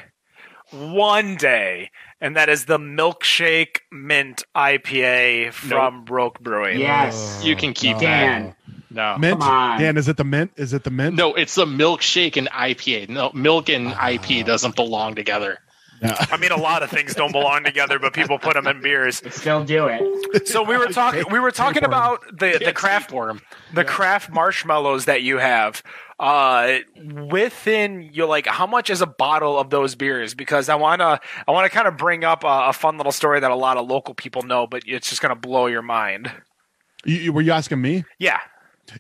one 0.71 1.37
day, 1.37 1.91
and 2.21 2.37
that 2.37 2.49
is 2.49 2.67
the 2.67 2.79
Milkshake 2.79 3.81
Mint 3.93 4.45
IPA 4.57 5.53
from 5.53 6.05
Roak 6.07 6.41
Brewing. 6.41 6.81
yes. 6.81 7.41
Oh, 7.43 7.47
you 7.47 7.57
can 7.57 7.73
keep 7.73 7.99
Dan. 7.99 8.55
No. 8.91 9.19
Mint. 9.19 9.41
Come 9.41 9.51
on. 9.51 9.81
Dan, 9.81 9.97
is 9.97 10.09
it 10.09 10.17
the 10.17 10.25
mint? 10.25 10.53
Is 10.57 10.73
it 10.73 10.85
the 10.85 10.91
mint? 10.91 11.17
No, 11.17 11.35
it's 11.35 11.57
the 11.57 11.67
milkshake 11.67 12.37
and 12.37 12.49
IPA. 12.49 13.09
No, 13.09 13.33
milk 13.35 13.69
and 13.69 13.89
ah. 13.89 14.11
IP 14.11 14.47
doesn't 14.47 14.77
belong 14.77 15.17
together. 15.17 15.59
I 16.05 16.37
mean, 16.37 16.53
a 16.53 16.59
lot 16.59 16.83
of 16.83 16.91
things 16.91 17.15
don't 17.15 17.33
belong 17.33 17.65
together, 17.65 17.99
but 17.99 18.13
people 18.13 18.39
put 18.39 18.55
them 18.55 18.67
in 18.67 18.83
beers. 18.83 19.23
Still 19.31 19.65
do 19.65 19.87
it. 19.87 20.47
So 20.47 20.63
we 20.63 20.77
were 20.77 20.89
talking. 20.89 21.25
We 21.31 21.39
were 21.41 21.51
talking 21.51 21.85
about 21.85 22.23
the 22.31 22.61
the 22.63 22.73
craft 22.73 23.11
for 23.11 23.27
them. 23.29 23.41
the 23.73 23.85
craft 23.85 24.31
marshmallows 24.31 25.07
that 25.07 25.23
you 25.23 25.39
have 25.39 25.83
uh 26.21 26.79
within 27.31 28.09
you 28.13 28.27
like 28.27 28.47
how 28.47 28.67
much 28.67 28.91
is 28.91 29.01
a 29.01 29.07
bottle 29.07 29.59
of 29.59 29.71
those 29.71 29.95
beers 29.95 30.35
because 30.35 30.69
i 30.69 30.75
want 30.75 31.01
to 31.01 31.21
i 31.47 31.51
want 31.51 31.65
to 31.65 31.71
kind 31.71 31.89
of 31.89 31.97
bring 31.97 32.25
up 32.25 32.45
a, 32.45 32.69
a 32.69 32.73
fun 32.73 32.97
little 32.97 33.13
story 33.13 33.41
that 33.41 33.51
a 33.51 33.57
lot 33.57 33.77
of 33.77 33.87
local 33.87 34.15
people 34.15 34.43
know 34.43 34.67
but 34.67 34.83
it's 34.87 35.09
just 35.09 35.21
going 35.21 35.35
to 35.35 35.41
blow 35.41 35.67
your 35.67 35.83
mind 35.83 36.31
You, 37.05 37.17
you- 37.17 37.33
were 37.33 37.43
you 37.43 37.53
asking 37.53 37.81
me? 37.81 38.05
yeah 38.19 38.39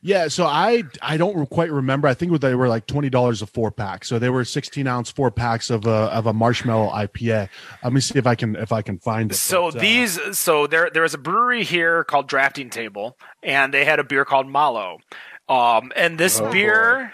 Yeah, 0.02 0.28
so 0.28 0.46
I 0.46 0.84
I 1.02 1.18
don't 1.18 1.46
quite 1.50 1.70
remember. 1.70 2.08
I 2.08 2.14
think 2.14 2.40
they 2.40 2.54
were 2.54 2.68
like 2.68 2.86
twenty 2.86 3.10
dollars 3.10 3.42
a 3.42 3.46
four 3.46 3.70
pack. 3.70 4.04
So 4.06 4.18
they 4.18 4.30
were 4.30 4.42
sixteen 4.46 4.86
ounce 4.86 5.10
four 5.10 5.30
packs 5.30 5.68
of 5.68 5.84
a 5.86 6.08
of 6.10 6.24
a 6.26 6.32
marshmallow 6.32 6.88
IPA. 6.90 7.50
Let 7.82 7.92
me 7.92 8.00
see 8.00 8.18
if 8.18 8.26
I 8.26 8.34
can 8.34 8.56
if 8.56 8.72
I 8.72 8.80
can 8.80 8.98
find 8.98 9.30
it. 9.30 9.34
so 9.34 9.70
But, 9.70 9.76
uh, 9.76 9.80
these 9.82 10.38
so 10.38 10.66
there 10.66 10.88
there 10.90 11.04
is 11.04 11.12
a 11.12 11.18
brewery 11.18 11.64
here 11.64 12.02
called 12.02 12.28
drafting 12.28 12.70
table 12.70 13.18
and 13.42 13.74
they 13.74 13.84
had 13.84 13.98
a 13.98 14.04
beer 14.04 14.24
called 14.24 14.48
Mallow 14.48 15.00
um 15.48 15.92
and 15.96 16.18
this 16.18 16.40
Oh, 16.40 16.50
beer 16.50 17.12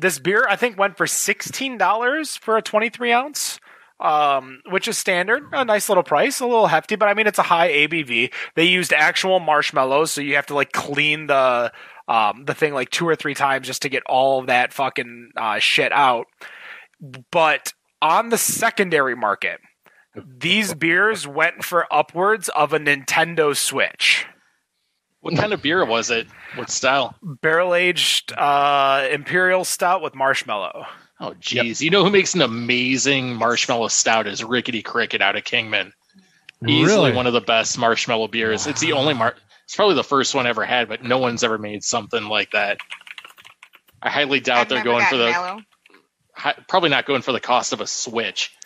this 0.00 0.18
beer 0.18 0.46
i 0.48 0.56
think 0.56 0.78
went 0.78 0.96
for 0.96 1.06
$16 1.06 2.38
for 2.38 2.56
a 2.56 2.62
23 2.62 3.12
ounce 3.12 3.60
um, 4.02 4.62
which 4.68 4.88
is 4.88 4.98
standard, 4.98 5.44
a 5.52 5.64
nice 5.64 5.88
little 5.88 6.02
price, 6.02 6.40
a 6.40 6.44
little 6.44 6.66
hefty, 6.66 6.96
but 6.96 7.08
I 7.08 7.14
mean 7.14 7.28
it's 7.28 7.38
a 7.38 7.42
high 7.42 7.68
ABV. 7.70 8.32
They 8.56 8.64
used 8.64 8.92
actual 8.92 9.38
marshmallows, 9.38 10.10
so 10.10 10.20
you 10.20 10.34
have 10.34 10.46
to 10.46 10.54
like 10.54 10.72
clean 10.72 11.28
the 11.28 11.72
um, 12.08 12.44
the 12.44 12.54
thing 12.54 12.74
like 12.74 12.90
two 12.90 13.08
or 13.08 13.14
three 13.14 13.34
times 13.34 13.68
just 13.68 13.82
to 13.82 13.88
get 13.88 14.02
all 14.06 14.40
of 14.40 14.48
that 14.48 14.72
fucking 14.72 15.30
uh, 15.36 15.60
shit 15.60 15.92
out. 15.92 16.26
But 17.30 17.72
on 18.00 18.30
the 18.30 18.38
secondary 18.38 19.14
market, 19.14 19.60
these 20.16 20.74
beers 20.74 21.26
went 21.26 21.64
for 21.64 21.86
upwards 21.92 22.48
of 22.48 22.72
a 22.72 22.80
Nintendo 22.80 23.56
Switch. 23.56 24.26
What 25.22 25.36
kind 25.36 25.52
of 25.52 25.62
beer 25.62 25.84
was 25.84 26.10
it? 26.10 26.26
What 26.56 26.68
style? 26.68 27.14
Barrel 27.22 27.74
aged 27.74 28.32
uh, 28.32 29.06
Imperial 29.10 29.64
Stout 29.64 30.02
with 30.02 30.14
marshmallow. 30.16 30.84
Oh, 31.20 31.34
geez. 31.38 31.80
You 31.80 31.90
know 31.90 32.02
who 32.04 32.10
makes 32.10 32.34
an 32.34 32.42
amazing 32.42 33.36
marshmallow 33.36 33.86
stout 33.88 34.26
is 34.26 34.42
Rickety 34.42 34.82
Cricket 34.82 35.22
out 35.22 35.36
of 35.36 35.44
Kingman. 35.44 35.92
Easily 36.66 36.84
Really? 37.10 37.12
one 37.12 37.28
of 37.28 37.32
the 37.32 37.40
best 37.40 37.78
marshmallow 37.78 38.26
beers. 38.28 38.66
It's 38.66 38.80
the 38.80 38.92
only 38.94 39.14
mar. 39.14 39.36
It's 39.64 39.76
probably 39.76 39.94
the 39.94 40.02
first 40.04 40.34
one 40.34 40.46
I 40.46 40.50
ever 40.50 40.64
had, 40.64 40.88
but 40.88 41.04
no 41.04 41.18
one's 41.18 41.44
ever 41.44 41.56
made 41.58 41.84
something 41.84 42.24
like 42.24 42.50
that. 42.50 42.78
I 44.02 44.10
highly 44.10 44.40
doubt 44.40 44.58
I've 44.62 44.68
they're 44.68 44.82
going 44.84 45.04
for 45.06 45.16
the 45.16 45.30
mellow. 45.30 45.60
hi, 46.34 46.54
probably 46.68 46.90
not 46.90 47.06
going 47.06 47.22
for 47.22 47.30
the 47.30 47.40
cost 47.40 47.72
of 47.72 47.80
a 47.80 47.86
Switch. 47.86 48.50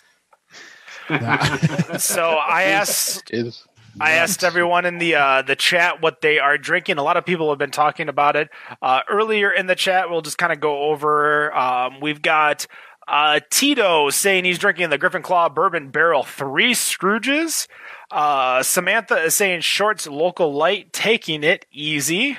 So 1.99 2.31
I 2.31 2.65
asked 2.65 3.31
Is 3.33 3.63
I 3.99 4.13
asked 4.13 4.45
everyone 4.45 4.85
in 4.85 4.99
the 4.99 5.15
uh, 5.15 5.43
the 5.43 5.57
chat 5.57 6.03
what 6.03 6.21
they 6.21 6.39
are 6.39 6.59
drinking. 6.59 6.99
A 6.99 7.03
lot 7.03 7.17
of 7.17 7.25
people 7.25 7.49
have 7.51 7.59
been 7.59 7.71
talking 7.71 8.09
about 8.09 8.37
it 8.37 8.51
uh, 8.83 9.01
earlier 9.09 9.51
in 9.51 9.67
the 9.67 9.75
chat. 9.75 10.11
We'll 10.11 10.23
just 10.23 10.37
kind 10.37 10.53
of 10.53 10.61
go 10.61 10.91
over. 10.91 11.55
Um, 11.57 12.01
we've 12.01 12.21
got 12.21 12.67
uh, 13.09 13.41
Tito 13.51 14.11
saying 14.11 14.45
he's 14.45 14.59
drinking 14.59 14.91
the 14.91 14.99
Griffin 14.99 15.23
Claw 15.23 15.49
Bourbon 15.49 15.91
Barrel 15.91 16.25
Three 16.25 16.73
Scrooges. 16.73 17.69
Uh, 18.11 18.63
Samantha 18.63 19.17
is 19.23 19.35
saying 19.35 19.63
shorts 19.63 20.07
local 20.07 20.53
light, 20.53 20.93
taking 20.93 21.43
it 21.43 21.65
easy. 21.73 22.37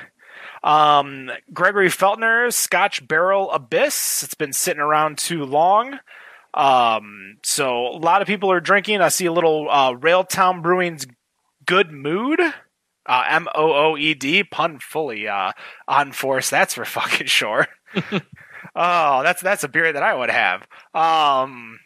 Um, 0.64 1.32
Gregory 1.54 1.90
Feltner 1.90 2.54
Scotch 2.54 3.08
Barrel 3.08 3.52
Abyss. 3.52 4.22
It's 4.24 4.36
been 4.36 4.54
sitting 4.54 4.82
around 4.82 5.18
too 5.18 5.44
long. 5.44 6.00
Um, 6.54 7.38
so 7.44 7.88
a 7.88 8.00
lot 8.00 8.22
of 8.22 8.28
people 8.28 8.52
are 8.52 8.60
drinking. 8.60 9.02
I 9.02 9.10
see 9.10 9.26
a 9.26 9.32
little 9.32 9.68
uh, 9.70 9.94
Railtown 9.94 10.62
Brewing's 10.62 11.06
Good 11.68 11.92
Mood. 11.92 12.40
Uh, 13.06 13.24
M 13.30 13.48
O 13.56 13.92
O 13.92 13.98
E 13.98 14.14
D, 14.16 14.44
pun 14.44 14.80
fully 14.80 15.28
uh, 15.28 15.52
on 15.88 16.12
force. 16.12 16.50
That's 16.50 16.74
for 16.74 16.84
fucking 16.86 17.28
sure. 17.28 17.68
oh, 18.76 19.24
that's 19.24 19.42
that's 19.42 19.64
a 19.64 19.70
beer 19.70 19.94
that 19.94 20.04
I 20.04 20.14
would 20.14 20.30
have. 20.30 20.64
Um, 20.94 21.80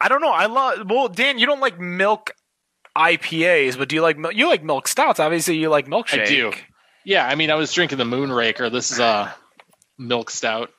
I 0.00 0.08
don't 0.08 0.20
know. 0.20 0.32
I 0.32 0.46
love. 0.46 0.88
Well, 0.88 1.08
Dan, 1.08 1.38
you 1.38 1.46
don't 1.46 1.60
like 1.60 1.78
milk 1.78 2.30
IPAs, 2.96 3.76
but 3.76 3.88
do 3.88 3.96
you 3.96 4.02
like 4.02 4.16
you 4.34 4.48
like 4.48 4.62
milk 4.62 4.88
stouts? 4.88 5.20
Obviously, 5.20 5.58
you 5.58 5.68
like 5.68 5.86
milkshake. 5.86 6.22
I 6.22 6.26
do. 6.26 6.52
Yeah, 7.04 7.26
I 7.26 7.34
mean, 7.34 7.50
I 7.50 7.56
was 7.56 7.72
drinking 7.72 7.98
the 7.98 8.04
Moonraker. 8.04 8.70
This 8.70 8.92
is 8.92 9.00
a 9.00 9.34
milk 9.98 10.30
stout. 10.30 10.70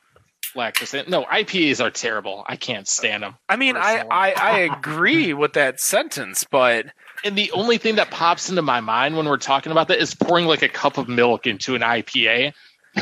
Lactose. 0.56 1.08
No, 1.08 1.24
IPAs 1.24 1.84
are 1.84 1.90
terrible. 1.90 2.44
I 2.46 2.56
can't 2.56 2.86
stand 2.86 3.22
them. 3.22 3.34
I 3.48 3.56
mean, 3.56 3.76
I, 3.76 4.04
I 4.10 4.30
I 4.32 4.58
agree 4.60 5.34
with 5.34 5.54
that 5.54 5.80
sentence, 5.80 6.44
but 6.48 6.86
And 7.24 7.36
the 7.36 7.50
only 7.52 7.78
thing 7.78 7.96
that 7.96 8.10
pops 8.10 8.50
into 8.50 8.62
my 8.62 8.80
mind 8.80 9.16
when 9.16 9.26
we're 9.26 9.38
talking 9.38 9.72
about 9.72 9.88
that 9.88 9.98
is 9.98 10.14
pouring 10.14 10.46
like 10.46 10.62
a 10.62 10.68
cup 10.68 10.98
of 10.98 11.08
milk 11.08 11.46
into 11.46 11.74
an 11.74 11.80
IPA 11.80 12.52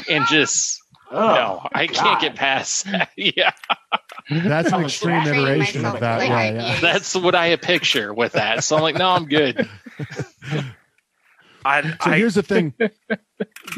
and 0.08 0.26
just 0.26 0.80
Oh, 1.14 1.34
no, 1.34 1.68
I 1.74 1.88
can't 1.88 2.20
get 2.22 2.36
past 2.36 2.90
that. 2.90 3.10
yeah, 3.16 3.52
That's 4.30 4.72
an 4.72 4.84
extreme 4.84 5.26
iteration 5.26 5.84
of 5.84 6.00
that. 6.00 6.20
to 6.20 6.26
Yeah, 6.26 6.50
yeah. 6.52 6.80
That's 6.80 7.14
what 7.14 7.34
I 7.34 7.54
picture 7.56 8.14
with 8.14 8.32
that. 8.32 8.64
So 8.64 8.76
I'm 8.76 8.82
like, 8.82 8.96
no, 8.96 9.10
I'm 9.10 9.26
good. 9.26 9.68
I, 11.66 11.82
So 11.82 11.96
I 12.00 12.16
here's 12.16 12.34
the 12.34 12.42
thing. 12.42 12.72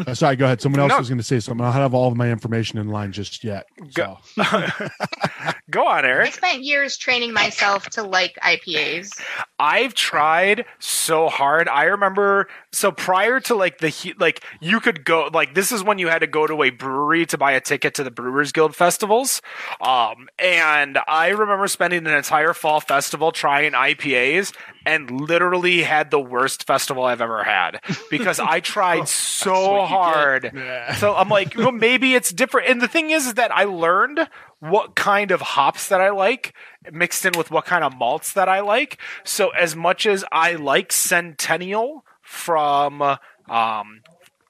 Uh, 0.06 0.14
sorry, 0.14 0.36
go 0.36 0.44
ahead. 0.44 0.60
Someone 0.60 0.80
else 0.80 0.90
No. 0.90 0.98
was 0.98 1.08
going 1.08 1.18
to 1.18 1.24
say 1.24 1.40
something. 1.40 1.64
I 1.64 1.72
don't 1.72 1.80
have 1.82 1.94
all 1.94 2.08
of 2.08 2.16
my 2.16 2.30
information 2.30 2.78
in 2.78 2.88
line 2.88 3.12
just 3.12 3.44
yet. 3.44 3.66
Go- 3.94 4.18
So. 4.34 4.42
go 5.70 5.86
on, 5.86 6.04
Eric. 6.04 6.28
I 6.28 6.30
spent 6.30 6.62
years 6.64 6.96
training 6.96 7.32
myself 7.32 7.88
to 7.90 8.02
like 8.02 8.34
IPAs. 8.42 9.20
I've 9.58 9.94
tried 9.94 10.64
so 10.78 11.28
hard. 11.28 11.68
I 11.68 11.84
remember 11.84 12.48
so 12.72 12.90
prior 12.92 13.40
to 13.40 13.54
like 13.54 13.78
the 13.78 13.88
he- 13.88 14.14
like 14.18 14.42
you 14.60 14.80
could 14.80 15.04
go 15.04 15.30
like 15.32 15.54
this 15.54 15.70
is 15.72 15.82
when 15.82 15.98
you 15.98 16.08
had 16.08 16.20
to 16.20 16.26
go 16.26 16.46
to 16.46 16.62
a 16.62 16.70
brewery 16.70 17.24
to 17.26 17.38
buy 17.38 17.52
a 17.52 17.60
ticket 17.60 17.94
to 17.94 18.04
the 18.04 18.10
Brewers 18.10 18.52
Guild 18.52 18.74
festivals. 18.74 19.40
Um 19.80 20.28
and 20.38 20.98
I 21.06 21.28
remember 21.28 21.68
spending 21.68 22.06
an 22.06 22.12
entire 22.14 22.52
fall 22.52 22.80
festival 22.80 23.30
trying 23.32 23.72
IPAs 23.72 24.52
and 24.86 25.10
literally 25.10 25.82
had 25.82 26.10
the 26.10 26.20
worst 26.20 26.66
festival 26.66 27.04
I've 27.04 27.20
ever 27.22 27.42
had 27.44 27.80
because 28.10 28.38
I 28.40 28.60
tried 28.60 29.08
so 29.08 29.53
what 29.60 29.80
you 29.90 29.96
hard. 29.96 30.96
So 30.98 31.14
I'm 31.14 31.28
like, 31.28 31.56
well, 31.56 31.72
maybe 31.88 32.14
it's 32.14 32.30
different. 32.32 32.68
And 32.68 32.80
the 32.80 32.88
thing 32.88 33.10
is, 33.10 33.26
is 33.26 33.34
that 33.34 33.50
I 33.54 33.64
learned 33.64 34.28
what 34.60 34.94
kind 34.94 35.30
of 35.30 35.40
hops 35.40 35.88
that 35.88 36.00
I 36.00 36.10
like 36.10 36.54
mixed 36.92 37.24
in 37.24 37.32
with 37.36 37.50
what 37.50 37.64
kind 37.64 37.84
of 37.84 37.94
malts 37.96 38.32
that 38.34 38.48
I 38.48 38.60
like. 38.60 38.98
So 39.24 39.50
as 39.50 39.74
much 39.76 40.06
as 40.06 40.24
I 40.32 40.54
like 40.54 40.92
Centennial 40.92 42.04
from 42.22 43.02
um 43.02 44.00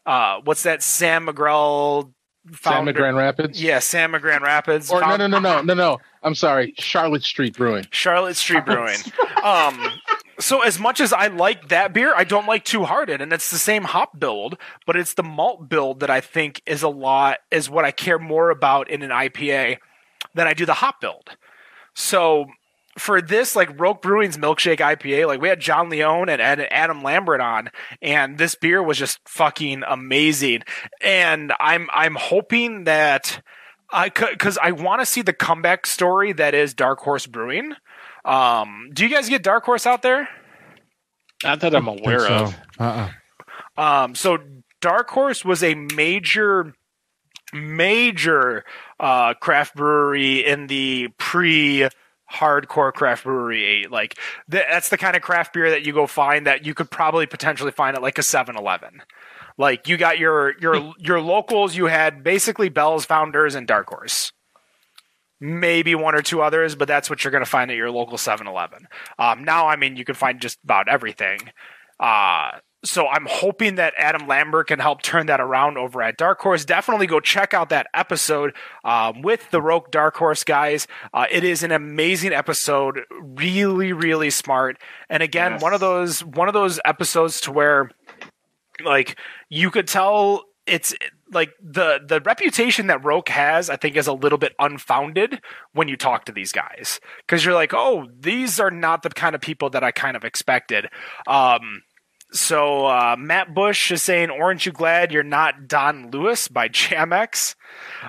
uh 0.07 0.41
what's 0.45 0.63
that 0.63 0.83
Sam 0.83 1.27
McGraw 1.27 2.05
Sam 2.47 2.55
founder- 2.55 2.93
Grand 2.93 3.17
Rapids. 3.17 3.61
Yeah, 3.63 3.79
Sam 3.79 4.13
McGran 4.13 4.41
Rapids. 4.41 4.91
Or 4.91 5.01
no, 5.01 5.17
no, 5.17 5.27
no, 5.27 5.39
no, 5.39 5.63
no, 5.63 5.75
no. 5.75 5.99
I'm 6.23 6.35
sorry. 6.35 6.75
Charlotte 6.79 7.23
Street 7.25 7.57
Brewing. 7.57 7.87
Charlotte 7.91 8.37
Street 8.37 8.65
Brewing. 8.67 8.99
Um, 9.45 9.79
so 10.39 10.63
as 10.63 10.79
much 10.79 11.01
as 11.01 11.13
I 11.13 11.29
like 11.29 11.69
that 11.69 11.93
beer, 11.93 12.15
I 12.15 12.25
don't 12.25 12.47
like 12.47 12.65
Two 12.65 12.85
Hearted, 12.85 13.21
and 13.21 13.33
it's 13.33 13.51
the 13.51 13.59
same 13.59 13.85
hop 13.85 14.19
build, 14.19 14.57
but 14.87 14.97
it's 14.97 15.15
the 15.15 15.23
malt 15.23 15.69
build 15.69 16.01
that 16.01 16.11
I 16.11 16.21
think 16.21 16.63
is 16.67 16.83
a 16.83 16.89
lot 16.89 17.39
is 17.51 17.71
what 17.71 17.85
I 17.85 17.91
care 17.91 18.19
more 18.19 18.51
about 18.51 18.91
in 18.91 19.03
an 19.03 19.11
IPA 19.11 19.79
than 20.35 20.47
I 20.47 20.55
do 20.55 20.67
the 20.67 20.75
hop 20.75 21.01
build. 21.01 21.31
So 21.95 22.47
for 22.99 23.21
this, 23.21 23.57
like 23.57 23.79
Roak 23.79 24.03
Brewing's 24.03 24.37
milkshake 24.37 24.79
IPA, 24.79 25.27
like 25.27 25.41
we 25.41 25.49
had 25.49 25.61
John 25.61 25.89
Leone 25.89 26.29
and 26.29 26.41
Ed- 26.41 26.69
Adam 26.71 27.03
Lambert 27.03 27.41
on, 27.41 27.71
and 28.01 28.39
this 28.39 28.55
beer 28.55 28.83
was 28.83 28.99
just 28.99 29.19
fucking 29.27 29.83
amazing. 29.87 30.63
And 31.01 31.53
I'm 31.59 31.89
I'm 31.93 32.15
hoping 32.15 32.85
that 32.85 33.41
uh, 33.93 33.97
I 33.97 34.09
could 34.11 34.31
because 34.31 34.59
I 34.59 34.73
want 34.73 35.01
to 35.01 35.07
see 35.07 35.23
the 35.23 35.33
comeback 35.33 35.87
story 35.87 36.33
that 36.33 36.55
is 36.55 36.75
Dark 36.75 37.01
Horse 37.01 37.27
Brewing. 37.27 37.75
Um, 38.25 38.91
do 38.93 39.05
you 39.05 39.11
guys 39.11 39.29
get 39.29 39.43
Dark 39.43 39.65
Horse 39.65 39.87
out 39.87 40.03
there? 40.03 40.29
Not 41.43 41.61
that 41.61 41.75
I'm 41.75 41.89
aware 41.89 42.21
so. 42.21 42.35
of. 42.35 42.57
Uh-uh. 42.79 43.11
Um, 43.77 44.15
so 44.15 44.39
Dark 44.81 45.11
Horse 45.11 45.45
was 45.45 45.63
a 45.63 45.75
major, 45.75 46.75
major 47.53 48.65
uh, 48.99 49.35
craft 49.35 49.75
brewery 49.75 50.45
in 50.45 50.67
the 50.69 51.09
pre 51.19 51.89
hardcore 52.33 52.93
craft 52.93 53.25
brewery 53.25 53.87
like 53.91 54.19
th- 54.51 54.65
that's 54.69 54.89
the 54.89 54.97
kind 54.97 55.15
of 55.15 55.23
craft 55.23 55.53
beer 55.53 55.71
that 55.71 55.85
you 55.87 55.93
go 55.93 56.07
find 56.07 56.47
that 56.47 56.67
you 56.67 56.75
could 56.75 56.91
probably 56.91 57.27
potentially 57.27 57.71
find 57.71 57.95
at 57.95 58.03
like 58.03 58.19
a 58.19 58.23
7-eleven 58.23 59.03
like 59.57 59.87
you 59.87 59.97
got 59.97 60.19
your 60.19 60.59
your 60.59 60.93
your 60.99 61.21
locals 61.21 61.77
you 61.77 61.85
had 61.85 62.25
basically 62.25 62.69
bell's 62.69 63.05
founders 63.05 63.55
and 63.55 63.69
dark 63.69 63.89
horse 63.89 64.33
maybe 65.41 65.95
one 65.95 66.15
or 66.15 66.23
two 66.23 66.41
others 66.43 66.75
but 66.75 66.89
that's 66.89 67.11
what 67.11 67.25
you're 67.25 67.31
going 67.33 67.45
to 67.45 67.51
find 67.51 67.71
at 67.71 67.77
your 67.77 67.91
local 67.91 68.17
7-eleven 68.17 68.87
um, 69.19 69.45
now 69.45 69.67
i 69.69 69.77
mean 69.77 69.97
you 69.97 70.05
can 70.05 70.15
find 70.15 70.41
just 70.41 70.59
about 70.65 70.89
everything 70.89 71.39
uh, 72.01 72.51
so 72.85 73.07
I'm 73.09 73.27
hoping 73.31 73.77
that 73.77 73.95
Adam 73.97 74.27
Lambert 74.29 74.67
can 74.67 74.79
help 74.79 75.01
turn 75.01 75.27
that 75.27 75.41
around 75.41 75.79
over 75.79 76.03
at 76.03 76.19
Dark 76.19 76.41
Horse. 76.41 76.67
Definitely 76.67 77.07
go 77.07 77.19
check 77.19 77.55
out 77.55 77.71
that 77.71 77.87
episode 77.95 78.53
um, 78.85 79.23
with 79.23 79.51
the 79.51 79.63
Roak 79.63 79.91
Dark 79.91 80.17
Horse 80.17 80.45
guys. 80.45 80.87
Uh, 81.15 81.25
it 81.31 81.45
is 81.45 81.63
an 81.63 81.73
amazing 81.73 82.35
episode, 82.35 83.01
really, 83.23 83.95
really 83.95 84.29
smart. 84.29 84.77
And 85.09 85.23
again, 85.23 85.53
Yes. 85.53 85.63
one 85.63 85.73
of 85.73 85.81
those 85.81 86.23
one 86.25 86.49
of 86.49 86.53
those 86.53 86.79
episodes 86.85 87.41
to 87.43 87.53
where, 87.53 87.91
like, 88.85 89.17
you 89.49 89.71
could 89.71 89.87
tell 89.89 90.45
it's 90.67 90.95
like 91.35 91.53
the 91.61 92.01
the 92.07 92.21
reputation 92.21 92.87
that 92.87 93.05
Roak 93.05 93.29
has, 93.29 93.69
I 93.69 93.77
think, 93.77 93.97
is 93.97 94.07
a 94.07 94.13
little 94.13 94.39
bit 94.39 94.55
unfounded 94.59 95.41
when 95.73 95.89
you 95.89 95.97
talk 95.97 96.25
to 96.27 96.33
these 96.33 96.53
guys 96.53 97.01
because 97.27 97.45
you're 97.45 97.55
like, 97.55 97.73
oh, 97.75 98.07
these 98.19 98.61
are 98.61 98.71
not 98.71 99.03
the 99.03 99.11
kind 99.11 99.35
of 99.35 99.41
people 99.41 99.71
that 99.71 99.85
I 99.85 99.91
kind 99.91 100.17
of 100.17 100.25
expected. 100.25 100.89
Um, 101.27 101.83
so 102.35 102.87
uh, 102.87 103.17
Matt 103.19 103.55
Bush 103.55 103.91
is 103.93 104.03
saying, 104.03 104.31
"Aren't 104.31 104.67
you 104.67 104.73
glad 104.73 105.13
you're 105.13 105.23
not 105.23 105.67
Don 105.69 106.11
Lewis 106.11 106.49
by 106.49 106.69
Jamex?" 106.69 107.55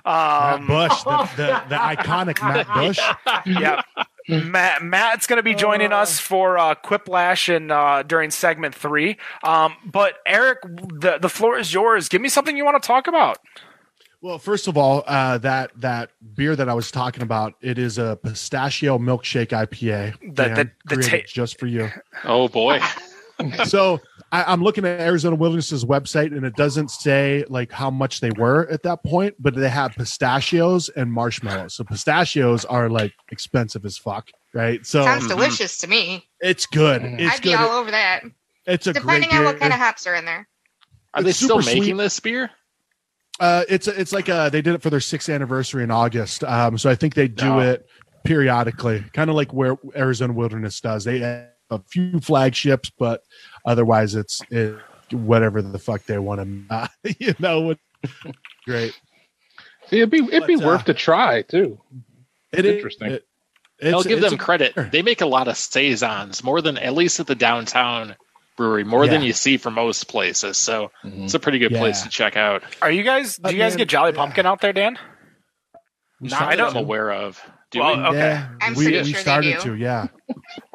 Matt 0.05 0.53
Um, 0.59 0.67
Bush, 0.67 1.03
the, 1.03 1.29
the, 1.37 1.63
the 1.69 1.75
iconic 1.75 2.41
Matt 2.41 2.67
Bush. 2.75 2.99
yeah. 3.45 3.81
Matt, 4.27 4.81
Matt's 4.83 5.27
going 5.27 5.37
to 5.37 5.43
be 5.43 5.53
joining 5.53 5.93
us 5.93 6.19
for 6.19 6.57
uh, 6.57 6.73
Quiplash 6.73 7.55
and 7.55 7.71
uh, 7.71 8.01
during 8.01 8.31
segment 8.31 8.73
three. 8.73 9.17
Um, 9.43 9.75
but 9.85 10.15
Eric, 10.25 10.59
the 10.63 11.19
the 11.21 11.29
floor 11.29 11.57
is 11.59 11.73
yours. 11.73 12.09
Give 12.09 12.21
me 12.21 12.29
something 12.29 12.57
you 12.57 12.65
want 12.65 12.81
to 12.81 12.85
talk 12.85 13.07
about. 13.07 13.37
Well, 14.21 14.39
first 14.39 14.67
of 14.67 14.75
all, 14.77 15.03
uh, 15.05 15.37
that 15.39 15.69
that 15.79 16.09
beer 16.33 16.55
that 16.55 16.67
I 16.67 16.73
was 16.73 16.89
talking 16.89 17.21
about, 17.21 17.53
it 17.61 17.77
is 17.77 17.99
a 17.99 18.17
pistachio 18.23 18.97
milkshake 18.97 19.49
IPA. 19.49 20.15
The- 20.35 20.43
the- 20.55 20.71
the 20.85 20.95
created 20.95 21.27
ta- 21.27 21.31
just 21.31 21.59
for 21.59 21.67
you. 21.67 21.89
Oh 22.23 22.47
boy. 22.47 22.79
so 23.65 23.99
I, 24.35 24.51
I'm 24.51 24.61
looking 24.61 24.83
at 24.85 24.99
Arizona 24.99 25.35
Wilderness's 25.35 25.85
website, 25.85 26.35
and 26.35 26.45
it 26.45 26.55
doesn't 26.55 26.91
say 26.91 27.45
like 27.47 27.71
how 27.71 27.89
much 27.89 28.19
they 28.19 28.31
were 28.31 28.67
at 28.69 28.83
that 28.83 29.03
point, 29.03 29.35
but 29.39 29.55
they 29.55 29.69
have 29.69 29.91
pistachios 29.95 30.89
and 30.89 31.11
marshmallows. 31.11 31.75
So 31.75 31.83
pistachios 31.85 32.65
are 32.65 32.89
like 32.89 33.13
expensive 33.31 33.85
as 33.85 33.97
fuck, 33.97 34.29
right? 34.53 34.85
So 34.85 35.03
Sounds 35.03 35.23
Mhm. 35.25 35.29
delicious 35.29 35.77
to 35.79 35.87
me. 35.87 36.27
it's 36.41 36.65
good. 36.65 37.01
It's 37.03 37.35
I'd 37.35 37.41
be 37.41 37.53
all 37.53 37.69
over 37.71 37.91
that. 37.91 38.23
it's 38.65 38.87
a 38.87 38.93
Depending 38.93 39.29
great 39.29 39.39
on 39.39 39.45
what 39.45 39.59
kind 39.59 39.71
of 39.71 39.79
hops 39.79 40.05
are 40.05 40.15
in 40.15 40.25
there. 40.25 40.47
Are 41.13 41.23
they 41.23 41.29
It's 41.29 41.39
still 41.39 41.59
making 41.61 41.83
sweet. 41.83 41.97
this 41.97 42.19
beer? 42.19 42.49
Uh, 43.39 43.63
it's 43.69 43.87
it's 43.87 44.11
like 44.11 44.27
uh 44.27 44.49
they 44.49 44.61
did 44.61 44.75
it 44.75 44.81
for 44.81 44.89
their 44.89 44.99
sixth 44.99 45.29
anniversary 45.29 45.83
in 45.83 45.91
August. 45.91 46.43
Um, 46.43 46.77
so 46.77 46.89
I 46.89 46.95
think 46.95 47.13
they 47.15 47.27
do 47.29 47.45
No. 47.45 47.59
it 47.59 47.85
periodically, 48.25 49.03
kind 49.13 49.29
of 49.29 49.35
like 49.37 49.53
where 49.53 49.77
Arizona 49.95 50.33
Wilderness 50.33 50.81
does. 50.81 51.03
They 51.05 51.19
have 51.19 51.47
a 51.69 51.79
few 51.89 52.19
flagships, 52.19 52.91
but 52.97 53.21
otherwise 53.65 54.15
it's 54.15 54.41
it, 54.49 54.75
whatever 55.11 55.61
the 55.61 55.79
fuck 55.79 56.03
they 56.05 56.17
want 56.19 56.41
to. 56.41 56.65
Uh, 56.75 56.87
you 57.19 57.33
know, 57.39 57.61
what? 57.61 57.79
Great. 58.65 58.93
See, 59.87 59.97
it'd 59.97 60.09
be 60.09 60.19
it'd 60.19 60.47
be 60.47 60.55
But, 60.55 60.63
uh, 60.63 60.67
worth 60.67 60.85
to 60.85 60.93
try 60.93 61.41
too. 61.43 61.79
It 62.51 62.65
is- 62.65 62.75
Interesting. 62.75 63.11
it- 63.11 63.25
I'll 63.83 64.03
give 64.03 64.19
it's 64.19 64.29
them 64.29 64.39
a- 64.39 64.43
credit. 64.43 64.73
They 64.91 65.01
make 65.01 65.19
a 65.21 65.25
lot 65.25 65.47
of 65.49 65.57
saisons, 65.57 66.43
more 66.43 66.61
than 66.61 66.77
at 66.77 66.93
least 66.93 67.19
at 67.19 67.27
the 67.27 67.35
downtown 67.35 68.15
brewery, 68.55 68.85
more 68.85 69.05
than 69.05 69.21
you 69.21 69.33
see 69.33 69.57
for 69.57 69.69
most 69.69 70.07
places. 70.07 70.57
So 70.57 70.91
Mhm. 71.03 71.25
it's 71.25 71.33
a 71.33 71.39
pretty 71.39 71.59
good 71.59 71.73
place 71.73 72.03
to 72.03 72.09
check 72.09 72.37
out. 72.37 72.63
Are 72.81 72.89
you 72.89 73.03
guys? 73.03 73.35
Do 73.35 73.49
Uh, 73.49 73.51
you 73.51 73.57
guys 73.57 73.75
get 73.75 73.89
Jolly 73.89 74.11
yeah. 74.11 74.17
Pumpkin 74.17 74.45
out 74.45 74.61
there, 74.61 74.71
Dan? 74.71 74.97
We 76.21 76.29
Not 76.29 76.37
started 76.37 76.59
that 76.59 76.67
I'm 76.69 76.77
aware 76.77 77.11
of. 77.11 77.41
Do 77.71 77.79
Well, 77.79 77.97
we? 77.97 78.03
okay. 78.05 78.17
Yeah, 78.17 78.47
I'm 78.61 78.73
we, 78.75 78.85
pretty 78.85 78.97
we 78.99 79.03
sure 79.03 79.13
they 79.13 79.21
started 79.21 79.53
do. 79.57 79.71
to. 79.71 79.75
Yeah, 79.75 80.07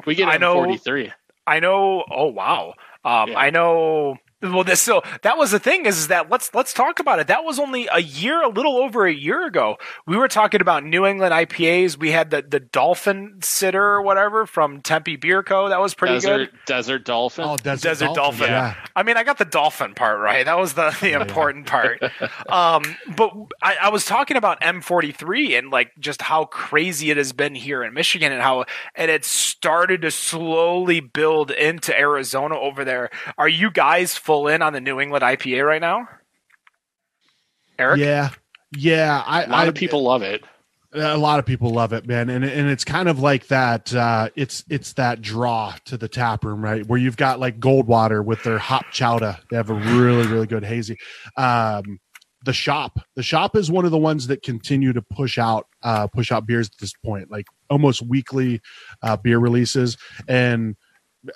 we 0.05 0.15
get 0.15 0.29
I 0.29 0.37
know- 0.37 0.53
43. 0.55 1.11
I 1.47 1.61
know. 1.61 2.05
Oh 2.11 2.27
wow. 2.27 2.75
Um, 3.05 3.31
Yeah. 3.31 3.39
I 3.39 3.51
know. 3.51 4.17
Well, 4.43 4.65
this 4.65 4.81
so 4.81 5.03
that 5.23 5.37
was 5.37 5.51
the 5.51 5.59
thing 5.59 5.85
is, 5.85 5.99
is 5.99 6.09
that 6.09 6.31
let's 6.31 6.55
let's 6.55 6.73
talk 6.73 6.99
about 6.99 7.19
it. 7.19 7.27
That 7.27 7.45
was 7.45 7.59
only 7.59 7.89
a 7.93 8.01
year, 8.01 8.43
a 8.43 8.49
little 8.49 8.79
over 8.79 9.07
a 9.07 9.13
year 9.13 9.47
ago. 9.47 9.77
We 10.07 10.17
were 10.17 10.29
talking 10.29 10.63
about 10.63 10.83
New 10.83 11.05
England 11.05 11.35
IPAs. 11.35 11.99
We 11.99 12.11
had 12.11 12.31
the 12.31 12.41
the 12.41 12.61
Dolphin 12.61 13.39
Sitter 13.43 13.83
or 13.83 14.01
whatever 14.01 14.47
from 14.47 14.81
Tempe 14.81 15.17
Beer 15.17 15.43
Co. 15.43 15.69
That 15.69 15.81
was 15.81 15.93
pretty 15.93 16.15
Desert, 16.15 16.51
good. 16.53 16.59
Desert 16.67 17.05
Dolphin. 17.05 17.45
oh, 17.45 17.57
Desert, 17.59 17.89
Desert 17.89 18.15
Dolphin. 18.15 18.49
Yeah, 18.49 18.77
I 18.97 19.03
mean, 19.03 19.19
I 19.19 19.25
got 19.25 19.37
the 19.37 19.45
dolphin 19.45 19.95
part 19.95 20.19
right. 20.21 20.47
That 20.47 20.59
was 20.59 20.73
the, 20.73 20.97
the 21.01 21.13
important 21.21 21.67
part. 21.67 22.03
Um, 22.49 22.83
but 23.15 23.33
I, 23.63 23.77
I 23.83 23.89
was 23.91 24.05
talking 24.05 24.37
about 24.37 24.61
M43 24.63 25.59
and 25.59 25.71
like 25.71 25.93
just 25.99 26.23
how 26.23 26.47
crazy 26.47 27.11
it 27.11 27.17
has 27.17 27.33
been 27.33 27.55
here 27.55 27.83
in 27.83 27.93
Michigan 27.95 28.33
and 28.33 28.41
how 28.41 28.65
and 28.95 29.11
it 29.11 29.25
started 29.25 30.03
to 30.03 30.11
slowly 30.11 31.01
build 31.01 31.51
into 31.51 31.97
Arizona 31.99 32.59
over 32.59 32.85
there. 32.85 33.11
Are 33.37 33.49
you 33.49 33.71
guys 33.71 34.17
full 34.31 34.47
in 34.47 34.63
on 34.63 34.73
the 34.73 34.81
New 34.81 35.01
England 35.01 35.25
IPA 35.25 35.67
right 35.67 35.81
now? 35.81 36.09
Eric? 37.81 37.99
yeah, 37.99 38.31
yeah. 38.77 39.25
I, 39.27 39.43
a 39.43 39.49
lot 39.49 39.65
I, 39.65 39.67
of 39.67 39.75
people 39.75 40.05
love 40.05 40.23
it. 40.23 40.45
a 40.93 41.19
lot 41.19 41.41
of 41.41 41.47
people 41.47 41.71
love 41.71 41.93
it, 41.93 42.07
man, 42.07 42.31
and 42.31 42.45
and 42.45 42.69
it's 42.71 42.85
kind 42.85 43.09
of 43.09 43.19
like 43.19 43.49
that. 43.49 43.93
Uh, 43.93 44.29
it's 44.37 44.63
it's 44.71 44.93
that 44.93 45.21
draw 45.21 45.75
to 45.87 45.97
the 45.97 46.07
tap 46.07 46.45
room, 46.45 46.63
right? 46.63 46.87
Where 46.87 46.99
you've 46.99 47.17
got 47.17 47.41
like 47.41 47.59
Goldwater 47.59 48.25
with 48.25 48.41
their 48.45 48.59
hop 48.59 48.85
chowder. 48.93 49.37
They 49.51 49.57
have 49.57 49.71
a 49.71 49.75
really 49.75 50.29
really 50.29 50.47
good 50.47 50.65
hazy. 50.65 50.97
Um, 51.37 51.99
the 52.45 52.53
shop, 52.53 53.01
the 53.17 53.25
shop 53.25 53.57
is 53.57 53.69
one 53.69 53.85
of 53.85 53.91
the 53.91 53.99
ones 53.99 54.29
that 54.29 54.43
continue 54.43 54.93
to 54.93 55.03
push 55.03 55.39
out 55.39 55.67
uh, 55.83 56.07
push 56.07 56.31
out 56.31 56.47
beers 56.47 56.69
at 56.69 56.79
this 56.79 56.93
point, 57.05 57.33
like 57.33 57.47
almost 57.69 58.01
weekly 58.03 58.61
uh, 59.03 59.17
beer 59.17 59.41
releases 59.41 59.97
and. 60.29 60.77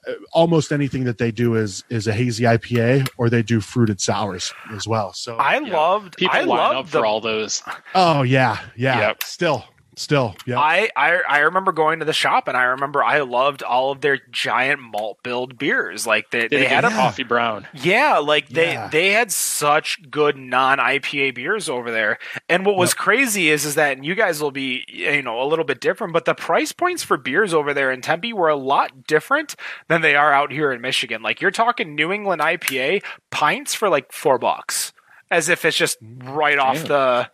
Uh, 0.09 0.13
Almost 0.33 0.73
anything 0.73 1.05
that 1.05 1.19
they 1.19 1.31
do 1.31 1.55
is 1.57 1.85
is 1.91 2.07
a 2.07 2.13
hazy 2.13 2.45
IPA 2.45 3.09
or 3.19 3.29
they 3.31 3.43
do 3.43 3.61
fruited 3.61 4.01
sours 4.01 4.53
as 4.75 4.87
well. 4.89 5.13
So 5.13 5.37
I 5.37 5.59
Yeah. 5.59 5.73
loved 5.77 6.17
People 6.17 6.37
I 6.37 6.41
line 6.43 6.59
loved 6.59 6.77
up 6.77 6.87
the 6.87 6.99
for 7.01 7.07
all 7.07 7.21
those. 7.21 7.63
oh 7.95 8.23
yeah, 8.23 8.59
yeah. 8.77 9.01
Yep. 9.09 9.23
Still, 9.25 9.65
still, 9.97 10.35
yeah. 10.47 10.59
I, 10.59 10.91
I 10.97 11.21
I 11.29 11.39
remember 11.41 11.73
going 11.73 11.99
to 12.01 12.05
the 12.05 12.13
shop 12.13 12.49
and 12.49 12.57
I 12.57 12.65
remember 12.65 13.03
I 13.03 13.21
loved 13.21 13.63
all 13.63 13.93
of 13.93 14.01
their 14.01 14.19
giant 14.31 14.81
malt 14.81 15.19
billed 15.23 15.59
beers. 15.59 16.07
Like 16.07 16.31
they, 16.31 16.49
Did 16.49 16.51
they 16.53 16.65
had 16.67 16.83
get 16.83 16.93
a 16.93 16.95
coffee 16.95 17.23
brown. 17.23 17.67
Yeah, 17.75 18.19
like 18.19 18.49
they 18.49 18.73
Yeah. 18.73 18.89
they 18.89 19.13
had 19.13 19.31
such 19.33 19.99
good 20.11 20.37
non 20.37 20.79
IPA 20.79 21.35
beers 21.35 21.69
over 21.69 21.91
there. 21.91 22.19
And 22.49 22.65
what 22.67 22.77
was 22.77 22.95
crazy 22.95 23.51
is 23.51 23.65
is 23.65 23.75
that 23.77 23.97
and 23.97 24.05
you 24.07 24.15
guys 24.15 24.41
will 24.41 24.51
be 24.51 24.85
you 24.89 25.23
know 25.23 25.43
a 25.43 25.47
little 25.47 25.65
bit 25.65 25.81
different, 25.81 26.13
but 26.13 26.25
the 26.25 26.35
price 26.35 26.73
points 26.73 27.03
for 27.03 27.17
beers 27.17 27.55
over 27.55 27.73
there 27.75 27.91
in 27.91 28.01
Tempe 28.01 28.33
were 28.33 28.49
a 28.49 28.57
lot 28.57 29.07
different 29.07 29.55
than 29.89 30.03
they 30.03 30.17
are 30.17 30.33
out 30.33 30.51
here 30.53 30.73
in 30.73 30.81
Michigan. 30.81 31.23
Like 31.23 31.41
you're 31.41 31.51
talking 31.51 31.95
New 31.95 32.13
England 32.13 32.41
IPA 32.43 33.03
pints 33.31 33.75
for 33.75 33.89
like 33.89 34.13
four 34.13 34.39
bucks, 34.39 34.93
as 35.31 35.49
if 35.49 35.65
it's 35.65 35.77
just 35.77 35.99
right 36.03 36.59
off 36.59 36.85
the 36.85 37.31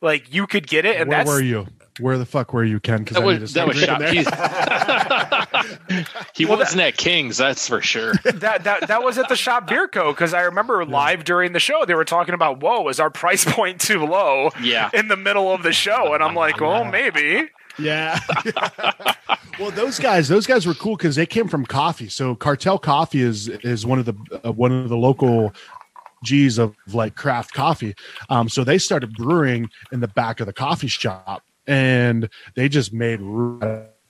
like 0.00 0.34
you 0.34 0.46
could 0.46 0.66
get 0.66 0.84
it, 0.84 1.00
and 1.00 1.08
Where 1.08 1.18
that's 1.18 1.30
were 1.30 1.40
you? 1.42 1.66
Where 2.00 2.16
the 2.16 2.24
fuck 2.26 2.52
were 2.54 2.64
you, 2.64 2.80
Ken? 2.80 3.00
Because 3.04 3.16
That 3.18 3.22
I 3.24 3.26
need 3.32 3.34
to 3.36 3.40
was, 3.42 3.50
start 3.50 3.74
that 3.98 4.14
was 4.14 4.24
drinking 4.24 4.24
shop. 4.24 5.50
there. 5.50 5.62
He's- 5.98 6.06
he 6.34 6.46
wasn't 6.46 6.80
at 6.80 6.96
King's, 6.96 7.36
that's 7.36 7.68
for 7.68 7.80
sure. 7.82 8.14
that 8.24 8.64
that 8.64 8.88
that 8.88 9.02
was 9.02 9.18
at 9.18 9.28
the 9.28 9.36
shop 9.36 9.66
beer 9.68 9.86
co 9.88 10.12
because 10.12 10.32
I 10.34 10.42
remember 10.42 10.84
live 10.84 11.24
during 11.24 11.52
the 11.52 11.60
show 11.60 11.84
they 11.84 11.94
were 11.94 12.04
talking 12.04 12.34
about 12.34 12.60
whoa 12.62 12.88
is 12.88 12.98
our 12.98 13.10
price 13.10 13.44
point 13.52 13.80
too 13.80 14.04
low 14.04 14.50
Yeah. 14.62 14.90
in 14.94 15.08
the 15.08 15.16
middle 15.16 15.52
of 15.52 15.62
the 15.62 15.72
show 15.72 16.14
and 16.14 16.22
I'm 16.22 16.34
like 16.34 16.60
well 16.60 16.84
maybe 16.84 17.48
Yeah. 17.78 18.18
well, 19.58 19.70
those 19.70 19.98
guys, 19.98 20.28
those 20.28 20.46
guys 20.46 20.66
were 20.66 20.74
cool 20.74 20.96
because 20.96 21.16
they 21.16 21.26
came 21.26 21.48
from 21.48 21.64
coffee. 21.66 22.08
So 22.08 22.34
Cartel 22.34 22.78
Coffee 22.78 23.20
is 23.22 23.48
is 23.48 23.84
one 23.86 23.98
of 23.98 24.04
the 24.06 24.14
uh, 24.44 24.52
one 24.52 24.72
of 24.72 24.88
the 24.88 24.96
local 24.96 25.52
G's 26.24 26.58
of 26.58 26.74
like 26.92 27.14
craft 27.16 27.52
coffee. 27.54 27.94
Um, 28.30 28.48
so 28.48 28.64
they 28.64 28.78
started 28.78 29.12
brewing 29.14 29.68
in 29.92 30.00
the 30.00 30.08
back 30.08 30.40
of 30.40 30.46
the 30.46 30.52
coffee 30.52 30.86
shop, 30.88 31.42
and 31.66 32.28
they 32.54 32.68
just 32.68 32.92
made. 32.92 33.20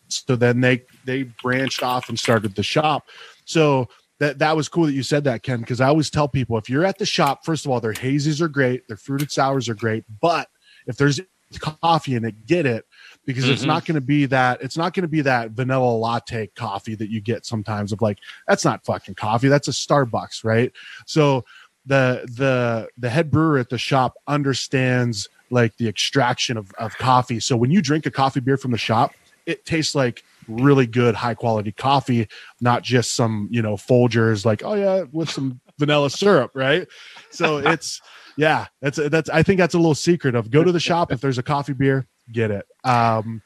So 0.08 0.36
then 0.36 0.60
they 0.60 0.84
they 1.04 1.24
branched 1.42 1.82
off 1.82 2.08
and 2.08 2.18
started 2.18 2.54
the 2.54 2.62
shop. 2.62 3.08
So 3.44 3.88
that 4.20 4.38
that 4.38 4.56
was 4.56 4.68
cool 4.68 4.86
that 4.86 4.92
you 4.92 5.02
said 5.02 5.24
that, 5.24 5.42
Ken, 5.42 5.60
because 5.60 5.80
I 5.80 5.88
always 5.88 6.10
tell 6.10 6.28
people 6.28 6.58
if 6.58 6.68
you're 6.68 6.84
at 6.84 6.98
the 6.98 7.06
shop, 7.06 7.44
first 7.44 7.64
of 7.64 7.70
all, 7.70 7.80
their 7.80 7.94
hazies 7.94 8.40
are 8.40 8.48
great, 8.48 8.86
their 8.88 8.96
fruited 8.96 9.30
sours 9.32 9.68
are 9.68 9.74
great, 9.74 10.04
but 10.20 10.48
if 10.86 10.96
there's 10.96 11.20
coffee 11.58 12.14
in 12.14 12.24
it, 12.24 12.46
get 12.46 12.64
it 12.66 12.84
because 13.26 13.48
it's 13.48 13.62
Mhm. 13.62 13.66
not 13.66 13.84
going 13.84 13.94
to 13.94 14.00
be 14.00 14.26
that 14.26 14.62
it's 14.62 14.76
not 14.76 14.94
going 14.94 15.02
to 15.02 15.08
be 15.08 15.20
that 15.20 15.50
vanilla 15.50 15.84
latte 15.84 16.46
coffee 16.56 16.94
that 16.94 17.10
you 17.10 17.20
get 17.20 17.44
sometimes 17.44 17.92
of 17.92 18.00
like 18.00 18.18
that's 18.48 18.64
not 18.64 18.84
fucking 18.84 19.14
coffee 19.14 19.48
that's 19.48 19.68
a 19.68 19.72
starbucks 19.72 20.44
right 20.44 20.72
so 21.06 21.44
the 21.84 22.22
the 22.36 22.88
the 22.96 23.10
head 23.10 23.30
brewer 23.30 23.58
at 23.58 23.68
the 23.68 23.76
shop 23.76 24.14
understands 24.26 25.28
like 25.52 25.76
the 25.76 25.86
extraction 25.88 26.56
of, 26.56 26.72
of 26.78 26.96
coffee. 26.98 27.38
So 27.38 27.56
when 27.56 27.70
you 27.70 27.80
drink 27.80 28.06
a 28.06 28.10
coffee 28.10 28.40
beer 28.40 28.56
from 28.56 28.72
the 28.72 28.78
shop 28.78 29.12
it 29.46 29.64
tastes 29.64 29.94
like 29.94 30.22
really 30.48 30.86
good 30.86 31.14
high 31.14 31.34
quality 31.34 31.72
coffee 31.72 32.28
not 32.60 32.82
just 32.82 33.12
some 33.12 33.48
you 33.50 33.62
know 33.62 33.74
folgers 33.74 34.44
like 34.44 34.62
oh 34.64 34.74
yeah 34.74 35.04
with 35.12 35.30
some 35.30 35.60
vanilla 35.78 36.10
syrup 36.10 36.50
right? 36.54 36.88
So 37.30 37.58
it's 37.66 38.00
yeah 38.36 38.66
that's 38.80 38.98
that's 39.10 39.28
i 39.28 39.42
think 39.42 39.58
that's 39.58 39.74
a 39.74 39.78
little 39.78 39.94
secret 39.94 40.34
of 40.34 40.50
go 40.50 40.64
to 40.64 40.72
the 40.72 40.80
shop 40.80 41.12
if 41.12 41.20
there's 41.20 41.38
a 41.38 41.42
coffee 41.42 41.74
beer 41.74 42.06
get 42.30 42.50
it. 42.50 42.66
Um 42.84 43.42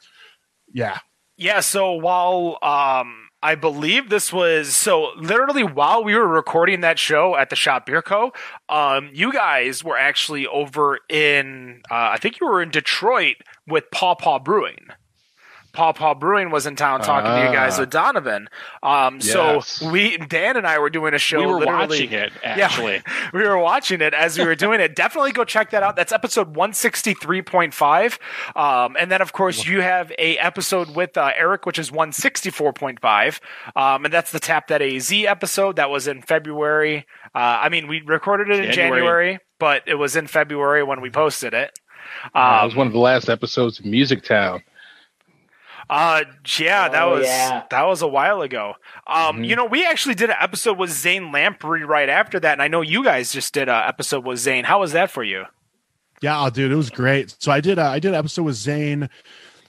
yeah. 0.73 0.99
Yeah 1.35 1.59
so 1.59 1.93
while 1.93 2.57
um 2.61 3.26
I 3.43 3.53
believe 3.55 4.09
this 4.09 4.33
was 4.33 4.75
so 4.75 5.11
literally 5.15 5.63
while 5.63 6.03
we 6.03 6.15
were 6.15 6.27
recording 6.27 6.81
that 6.81 6.97
show 6.97 7.35
at 7.35 7.49
the 7.49 7.55
Shop 7.55 7.85
Beer 7.85 8.01
Co. 8.01 8.33
Um, 8.67 9.11
you 9.13 9.31
guys 9.31 9.83
were 9.83 9.97
actually 9.97 10.47
over 10.47 10.99
in 11.07 11.81
uh, 11.91 12.09
I 12.11 12.17
think 12.17 12.39
you 12.39 12.47
were 12.47 12.61
in 12.61 12.71
Detroit 12.71 13.37
with 13.67 13.91
Paw 13.91 14.15
Paw 14.15 14.39
Brewing. 14.39 14.87
Paw 15.77 15.93
Paw 15.93 16.15
Brewing 16.15 16.49
was 16.49 16.65
in 16.65 16.75
town 16.75 17.01
talking 17.01 17.29
to 17.29 17.37
you 17.47 17.53
guys 17.55 17.77
Ah. 17.77 17.81
with 17.81 17.91
Donovan. 17.91 18.49
Um, 18.81 19.19
Yes. 19.21 19.67
so 19.69 19.89
we 19.91 20.17
Dan 20.17 20.57
and 20.57 20.65
I 20.65 20.79
were 20.79 20.89
doing 20.89 21.13
a 21.13 21.19
show. 21.19 21.39
we 21.39 21.45
were 21.45 21.59
literally, 21.59 21.87
watching 22.07 22.11
it, 22.13 22.33
actually. 22.43 23.03
we 23.33 23.43
were 23.43 23.59
watching 23.59 24.01
it 24.01 24.15
as 24.15 24.39
we 24.39 24.45
were 24.45 24.55
doing 24.55 24.79
it. 24.81 24.95
Definitely 24.95 25.33
go 25.33 25.43
check 25.43 25.69
that 25.69 25.83
out. 25.83 25.95
That's 25.95 26.11
episode 26.11 26.55
163.5. 26.55 28.17
Um, 28.55 28.95
and 28.99 29.11
then, 29.11 29.21
of 29.21 29.33
course, 29.33 29.67
you 29.67 29.81
have 29.81 30.11
a 30.17 30.39
episode 30.39 30.95
with 30.95 31.15
uh, 31.15 31.31
Eric, 31.37 31.67
which 31.67 31.77
is 31.77 31.91
164.5. 31.91 33.39
Um, 33.75 34.05
and 34.05 34.11
that's 34.13 34.31
the 34.31 34.39
Tap 34.39 34.69
That 34.69 34.81
AZ 34.81 35.11
episode. 35.11 35.75
That 35.75 35.91
was 35.91 36.07
in 36.07 36.23
February. 36.23 37.05
Uh, 37.35 37.37
I 37.61 37.69
mean, 37.69 37.87
we 37.87 38.01
recorded 38.01 38.49
it 38.49 38.65
in 38.65 38.71
January. 38.71 38.99
January, 39.01 39.39
but 39.59 39.83
it 39.85 39.95
was 39.95 40.15
in 40.15 40.25
February 40.25 40.83
when 40.83 41.01
we 41.01 41.11
posted 41.11 41.53
it. 41.53 41.77
that 42.33 42.59
Um, 42.61 42.65
was 42.65 42.75
one 42.75 42.87
of 42.87 42.93
the 42.93 42.99
last 42.99 43.29
episodes 43.29 43.77
of 43.79 43.85
Music 43.85 44.23
Town. 44.23 44.63
Uh, 45.89 46.23
yeah, 46.59 46.89
that 46.89 47.03
Oh, 47.03 47.15
was 47.15 47.25
yeah. 47.25 47.63
that 47.69 47.83
was 47.83 48.01
a 48.01 48.07
while 48.07 48.41
ago. 48.41 48.73
Um, 49.07 49.37
Mhm. 49.37 49.47
you 49.47 49.55
know, 49.55 49.65
we 49.65 49.85
actually 49.85 50.15
did 50.15 50.29
an 50.29 50.35
episode 50.39 50.77
with 50.77 50.89
Zane 50.89 51.31
Lamprey 51.31 51.83
right 51.83 52.09
after 52.09 52.39
that, 52.41 52.53
and 52.53 52.61
I 52.61 52.67
know 52.67 52.81
you 52.81 53.03
guys 53.03 53.31
just 53.31 53.53
did 53.53 53.69
an 53.69 53.83
episode 53.87 54.25
with 54.25 54.39
Zane. 54.39 54.65
How 54.65 54.81
was 54.81 54.91
that 54.91 55.09
for 55.11 55.23
you? 55.23 55.45
Yeah, 56.21 56.43
oh, 56.43 56.49
dude, 56.49 56.71
it 56.71 56.75
was 56.75 56.89
great. 56.89 57.35
So 57.39 57.51
I 57.51 57.61
did. 57.61 57.79
Uh, 57.79 57.89
I 57.89 57.99
did 57.99 58.09
an 58.09 58.15
episode 58.15 58.43
with 58.43 58.55
Zane. 58.55 59.09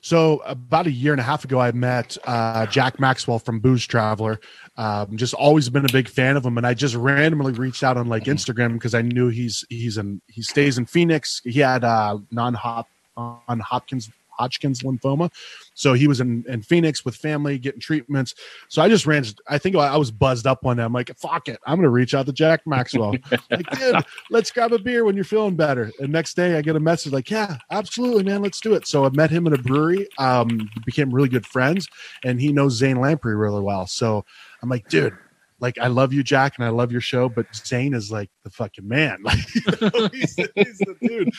So 0.01 0.41
about 0.47 0.87
a 0.87 0.91
year 0.93 1.13
and 1.13 1.21
a 1.21 1.25
half 1.25 1.45
ago, 1.45 1.61
I 1.61 1.73
met 1.73 2.17
uh, 2.25 2.67
Jack 2.67 2.99
Maxwell 3.01 3.39
from 3.39 3.61
Booze 3.61 3.87
Traveler. 3.87 4.41
Um, 4.77 5.17
just 5.17 5.35
always 5.35 5.69
been 5.69 5.85
a 5.85 5.93
big 5.93 6.09
fan 6.09 6.37
of 6.37 6.47
him, 6.47 6.57
and 6.57 6.67
I 6.67 6.73
just 6.75 6.95
randomly 6.95 7.53
reached 7.53 7.83
out 7.83 7.97
on 7.97 8.07
like 8.09 8.25
Instagram 8.25 8.75
because 8.75 8.95
I 8.95 9.03
knew 9.03 9.29
he's 9.29 9.65
he's 9.69 9.99
in 9.99 10.23
he 10.29 10.41
stays 10.43 10.79
in 10.79 10.87
Phoenix. 10.87 11.41
He 11.45 11.59
had 11.61 11.85
uh, 11.85 12.19
non 12.31 12.55
hop 12.55 12.89
on 13.17 13.61
Hopkins 13.61 14.09
Hodgkin's 14.39 14.83
lymphoma, 14.83 15.33
so 15.75 15.93
he 15.93 16.09
was 16.09 16.21
in, 16.21 16.45
in 16.49 16.63
Phoenix 16.63 17.05
with 17.05 17.17
family 17.17 17.59
getting 17.59 17.81
treatments. 17.81 18.35
So 18.69 18.83
I 18.83 18.89
just 18.89 19.07
ran. 19.07 19.25
I 19.49 19.59
think 19.59 19.77
I 19.77 19.97
was 19.97 20.11
buzzed 20.11 20.47
up 20.47 20.63
one 20.63 20.77
day. 20.77 20.83
I'm 20.83 20.93
like, 20.93 21.11
fuck 21.19 21.49
it, 21.49 21.59
I'm 21.67 21.77
gonna 21.77 21.89
reach 21.89 22.15
out 22.15 22.27
to 22.27 22.33
Jack 22.33 22.67
Maxwell. 22.67 23.15
like, 23.51 23.71
dude, 23.71 24.05
let's 24.31 24.51
grab 24.51 24.73
a 24.73 24.79
beer 24.79 25.05
when 25.05 25.15
you're 25.15 25.25
feeling 25.25 25.57
better. 25.57 25.91
And 26.01 26.13
next 26.13 26.35
day 26.35 26.57
I 26.57 26.63
get 26.63 26.77
a 26.77 26.81
message 26.81 27.13
like, 27.13 27.31
yeah, 27.31 27.59
absolutely, 27.71 28.25
man, 28.25 28.43
let's 28.43 28.61
do 28.61 28.75
it. 28.75 28.87
So 28.87 29.05
I 29.05 29.11
met 29.11 29.31
him 29.31 29.47
in 29.47 29.53
a 29.53 29.59
brewery, 29.59 30.09
um, 30.19 30.69
became 30.85 31.13
really 31.13 31.29
good 31.29 31.47
friends, 31.47 31.89
and 32.25 32.41
he 32.41 32.53
knows 32.53 32.75
Zane 32.75 33.01
Lamprey 33.01 33.35
really 33.35 33.61
well. 33.61 33.87
So 33.87 34.25
I'm 34.63 34.69
like, 34.69 34.89
dude, 34.89 35.17
like 35.61 35.79
I 35.79 35.89
love 35.89 36.13
you, 36.13 36.23
Jack, 36.23 36.55
and 36.57 36.65
I 36.65 36.69
love 36.69 36.93
your 36.93 37.01
show, 37.01 37.29
but 37.29 37.47
Zane 37.55 37.95
is 37.95 38.13
like 38.13 38.31
the 38.45 38.51
fucking 38.51 38.87
man. 38.87 39.19
Like 39.29 39.55
you 39.55 39.63
know, 39.81 40.09
he's, 40.13 40.37
the, 40.37 40.51
he's 40.55 40.79
the 40.79 40.97
dude. 41.03 41.31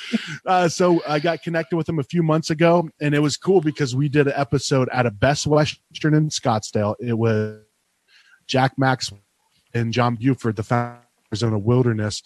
Uh, 0.45 0.67
so 0.67 1.01
I 1.07 1.19
got 1.19 1.41
connected 1.41 1.75
with 1.75 1.87
him 1.87 1.99
a 1.99 2.03
few 2.03 2.21
months 2.21 2.49
ago, 2.49 2.89
and 3.01 3.15
it 3.15 3.19
was 3.19 3.37
cool 3.37 3.61
because 3.61 3.95
we 3.95 4.09
did 4.09 4.27
an 4.27 4.33
episode 4.35 4.89
at 4.91 5.05
a 5.05 5.11
Best 5.11 5.47
Western 5.47 6.13
in 6.13 6.29
Scottsdale. 6.29 6.95
It 6.99 7.17
was 7.17 7.61
Jack 8.47 8.73
Max 8.77 9.11
and 9.73 9.93
John 9.93 10.15
Buford, 10.15 10.57
the 10.57 10.63
founders 10.63 11.41
of 11.41 11.51
the 11.51 11.57
Wilderness. 11.57 12.21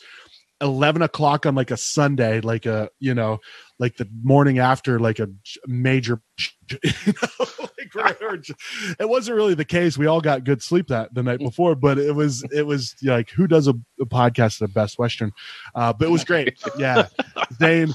11 0.61 1.01
o'clock 1.01 1.45
on 1.45 1.55
like 1.55 1.71
a 1.71 1.77
Sunday, 1.77 2.39
like 2.39 2.65
a, 2.65 2.89
you 2.99 3.13
know, 3.13 3.39
like 3.83 3.97
the 3.97 4.07
morning 4.23 4.59
after 4.59 4.97
like 4.97 5.19
a 5.19 5.27
major, 5.67 6.21
you 6.71 6.79
know, 7.07 7.45
like 7.59 7.95
it 8.99 9.09
wasn't 9.09 9.35
really 9.35 9.55
the 9.55 9.65
case. 9.65 9.97
We 9.97 10.07
all 10.07 10.21
got 10.21 10.45
good 10.45 10.63
sleep 10.63 10.87
that 10.87 11.13
the 11.13 11.21
night 11.21 11.39
before, 11.39 11.75
but 11.75 11.97
it 11.97 12.15
was, 12.15 12.45
it 12.53 12.65
was 12.65 12.95
like, 13.03 13.29
who 13.31 13.45
does 13.45 13.67
a, 13.67 13.73
a 13.99 14.05
podcast 14.05 14.61
at 14.61 14.73
Best 14.73 14.97
Western? 14.97 15.33
Uh, 15.75 15.91
but 15.91 16.05
it 16.07 16.11
was 16.11 16.23
great. 16.23 16.57
Yeah. 16.77 17.07
Zane, 17.59 17.93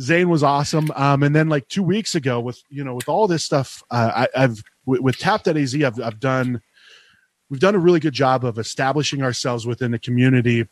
Zane 0.00 0.30
was 0.30 0.42
awesome. 0.42 0.90
Um, 0.96 1.22
and 1.22 1.36
then 1.36 1.50
like 1.50 1.68
two 1.68 1.82
weeks 1.82 2.14
ago 2.14 2.40
with, 2.40 2.62
you 2.70 2.82
know, 2.82 2.94
with 2.94 3.08
all 3.08 3.28
this 3.28 3.44
stuff, 3.44 3.82
uh, 3.90 4.26
I, 4.34 4.44
I've, 4.44 4.62
with, 4.86 5.00
with 5.00 5.18
tap.az, 5.18 5.74
I've, 5.74 6.00
I've 6.00 6.20
done, 6.20 6.62
we've 7.50 7.60
done 7.60 7.74
a 7.74 7.78
really 7.78 8.00
good 8.00 8.14
job 8.14 8.46
of 8.46 8.58
establishing 8.58 9.22
ourselves 9.22 9.66
within 9.66 9.90
the 9.90 9.98
community 9.98 10.66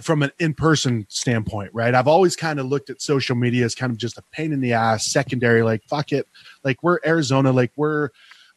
from 0.00 0.22
an 0.22 0.30
in-person 0.38 1.06
standpoint 1.08 1.70
right? 1.74 1.94
I've 1.94 2.08
always 2.08 2.34
kind 2.34 2.58
of 2.58 2.66
looked 2.66 2.88
at 2.88 3.02
social 3.02 3.36
media 3.36 3.64
as 3.64 3.74
kind 3.74 3.92
of 3.92 3.98
just 3.98 4.16
a 4.16 4.22
pain 4.32 4.52
in 4.52 4.60
the 4.60 4.72
ass 4.72 5.06
secondary 5.06 5.62
like 5.62 5.82
fuck 5.84 6.12
it. 6.12 6.26
Like 6.64 6.82
we're 6.82 6.98
arizona 7.04 7.52
like 7.52 7.72
we're 7.76 8.08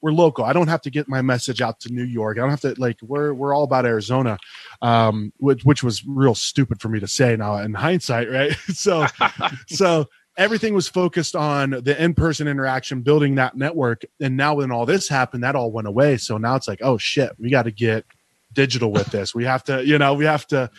we're 0.01 0.11
local. 0.11 0.45
I 0.45 0.53
don't 0.53 0.67
have 0.67 0.81
to 0.83 0.89
get 0.89 1.09
my 1.09 1.21
message 1.21 1.61
out 1.61 1.79
to 1.81 1.91
new 1.91 2.03
york. 2.03 2.37
I 2.37 2.41
don't 2.41 2.51
have 2.51 2.61
to 2.61 2.75
like 2.77 2.99
we're 3.01 3.33
we're 3.33 3.53
all 3.53 3.63
about 3.63 3.85
arizona 3.85 4.37
um 4.81 5.33
which, 5.37 5.65
which 5.65 5.83
was 5.83 6.05
real 6.05 6.35
stupid 6.35 6.79
for 6.79 6.87
me 6.89 6.99
to 6.99 7.07
say 7.07 7.35
now 7.35 7.57
in 7.57 7.73
hindsight 7.73 8.29
right? 8.29 8.55
So 8.73 9.05
so 9.67 10.05
everything 10.37 10.73
was 10.73 10.87
focused 10.87 11.35
on 11.35 11.71
the 11.71 12.01
in-person 12.01 12.47
interaction 12.47 13.01
building 13.01 13.35
that 13.35 13.55
network. 13.55 14.03
And 14.21 14.35
now 14.35 14.55
when 14.55 14.71
all 14.71 14.85
this 14.85 15.07
happened 15.09 15.43
that 15.43 15.55
all 15.55 15.71
went 15.71 15.87
away. 15.87 16.15
So 16.17 16.37
now 16.37 16.55
it's 16.55 16.67
like 16.67 16.79
oh 16.81 16.97
shit 16.97 17.31
we 17.37 17.49
got 17.49 17.63
to 17.63 17.71
get 17.71 18.05
digital 18.53 18.93
with 18.93 19.07
this. 19.07 19.35
We 19.35 19.43
have 19.43 19.65
to 19.65 19.85
you 19.85 19.97
know 19.97 20.13
we 20.13 20.23
have 20.23 20.47
to 20.47 20.69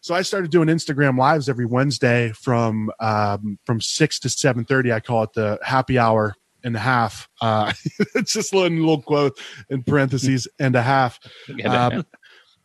so 0.00 0.14
I 0.14 0.22
started 0.22 0.50
doing 0.50 0.68
Instagram 0.68 1.18
lives 1.18 1.48
every 1.48 1.66
Wednesday 1.66 2.32
from 2.32 2.90
um, 3.00 3.58
from 3.64 3.80
six 3.80 4.18
to 4.20 4.28
seven 4.28 4.64
thirty. 4.64 4.92
I 4.92 5.00
call 5.00 5.22
it 5.24 5.32
the 5.34 5.58
happy 5.62 5.98
hour 5.98 6.34
and 6.64 6.76
a 6.76 6.78
half. 6.78 7.28
Uh, 7.40 7.72
it's 8.14 8.32
just 8.32 8.52
a 8.52 8.56
little, 8.56 8.78
little 8.78 9.02
quote 9.02 9.38
in 9.68 9.82
parentheses 9.82 10.48
and 10.58 10.76
a 10.76 10.82
half. 10.82 11.18
Um, 11.64 12.04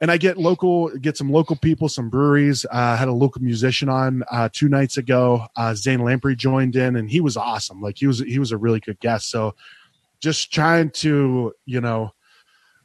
and 0.01 0.11
I 0.11 0.17
get 0.17 0.37
local, 0.37 0.89
get 0.97 1.17
some 1.17 1.31
local 1.31 1.55
people, 1.55 1.87
some 1.87 2.09
breweries. 2.09 2.65
Uh, 2.65 2.73
I 2.73 2.95
had 2.95 3.07
a 3.07 3.13
local 3.13 3.41
musician 3.41 3.87
on 3.89 4.23
uh, 4.29 4.49
two 4.51 4.67
nights 4.67 4.97
ago. 4.97 5.45
Uh, 5.55 5.73
Zane 5.73 6.03
Lamprey 6.03 6.35
joined 6.35 6.75
in, 6.75 6.97
and 6.97 7.09
he 7.09 7.21
was 7.21 7.37
awesome. 7.37 7.81
Like 7.81 7.97
he 7.97 8.07
was, 8.07 8.19
he 8.19 8.37
was 8.37 8.51
a 8.51 8.57
really 8.57 8.81
good 8.81 8.99
guest. 8.99 9.29
So 9.29 9.55
just 10.21 10.51
trying 10.51 10.89
to, 10.91 11.53
you 11.65 11.81
know, 11.81 12.13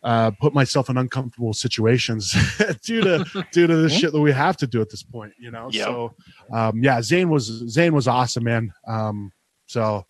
uh, 0.02 0.31
put 0.40 0.55
myself 0.55 0.89
in 0.89 0.97
uncomfortable 0.97 1.52
situations 1.52 2.35
due 2.85 3.01
to 3.02 3.44
due 3.52 3.66
to 3.66 3.77
the 3.77 3.89
shit 3.89 4.12
that 4.12 4.20
we 4.20 4.32
have 4.32 4.56
to 4.59 4.66
do 4.66 4.81
at 4.81 4.89
this 4.90 5.02
point. 5.02 5.32
You 5.39 5.51
know, 5.51 5.68
Yep. 5.70 5.85
so 5.85 6.14
um, 6.52 6.82
yeah, 6.82 7.02
Zane 7.02 7.28
was 7.28 7.47
Zane 7.68 7.94
was 7.94 8.09
awesome, 8.09 8.44
man. 8.44 8.72
Um, 8.86 9.32
so 9.66 10.06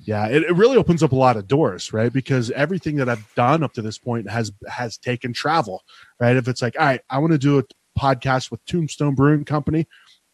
yeah, 0.00 0.26
it, 0.26 0.42
it 0.42 0.52
really 0.54 0.76
opens 0.76 1.02
up 1.02 1.12
a 1.12 1.16
lot 1.16 1.36
of 1.36 1.46
doors, 1.48 1.92
right? 1.92 2.12
Because 2.12 2.50
everything 2.52 2.96
that 2.96 3.08
I've 3.08 3.26
done 3.34 3.62
up 3.62 3.72
to 3.74 3.82
this 3.82 3.98
point 3.98 4.28
has 4.30 4.52
has 4.68 4.98
taken 4.98 5.32
travel, 5.32 5.82
right? 6.20 6.36
If 6.36 6.48
it's 6.48 6.62
like, 6.62 6.76
all 6.78 6.86
right, 6.86 7.00
I 7.10 7.18
want 7.18 7.32
to 7.32 7.38
do 7.38 7.58
a 7.58 7.62
podcast 7.98 8.50
with 8.50 8.64
Tombstone 8.66 9.14
Brewing 9.14 9.44
Company, 9.44 9.86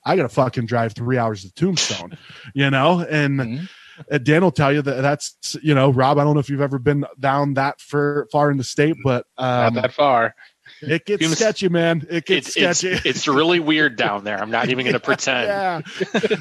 I 0.05 0.17
got 0.17 0.23
to 0.23 0.29
fucking 0.29 0.67
drive 0.67 0.95
three 0.95 1.19
hours 1.19 1.43
to 1.43 1.53
Tombstone, 1.55 2.17
you 2.55 2.71
know, 2.71 3.01
and. 3.01 3.41
Mhm. 3.41 3.69
Uh, 4.11 4.19
Dan 4.19 4.43
will 4.43 4.51
tell 4.51 4.73
you 4.73 4.83
that 4.83 5.03
that's 5.03 5.57
you 5.63 5.75
know 5.75 5.91
Rob. 5.91 6.19
I 6.19 6.25
don't 6.25 6.35
know 6.35 6.41
if 6.41 6.49
you've 6.49 6.61
ever 6.61 6.79
been 6.79 7.05
down 7.19 7.55
that 7.55 7.81
for 7.81 8.29
far 8.33 8.51
in 8.51 8.57
the 8.57 8.65
state, 8.65 8.97
but 9.05 9.27
um, 9.39 9.75
Not 9.75 9.83
that 9.83 9.93
far. 9.93 10.35
It 10.81 11.05
gets 11.05 11.23
Tombs- 11.23 11.39
sketchy, 11.39 11.69
man. 11.69 12.07
It 12.11 12.25
gets 12.27 12.57
It's, 12.57 12.57
it's 12.57 12.79
sketchy. 12.81 13.09
it's 13.09 13.29
really 13.29 13.61
weird 13.61 13.97
down 13.97 14.25
there. 14.25 14.39
I'm 14.41 14.51
not 14.51 14.69
even 14.71 14.85
going 14.85 14.93
to 15.01 15.01
pretend. 15.01 15.49
yeah, 15.49 15.81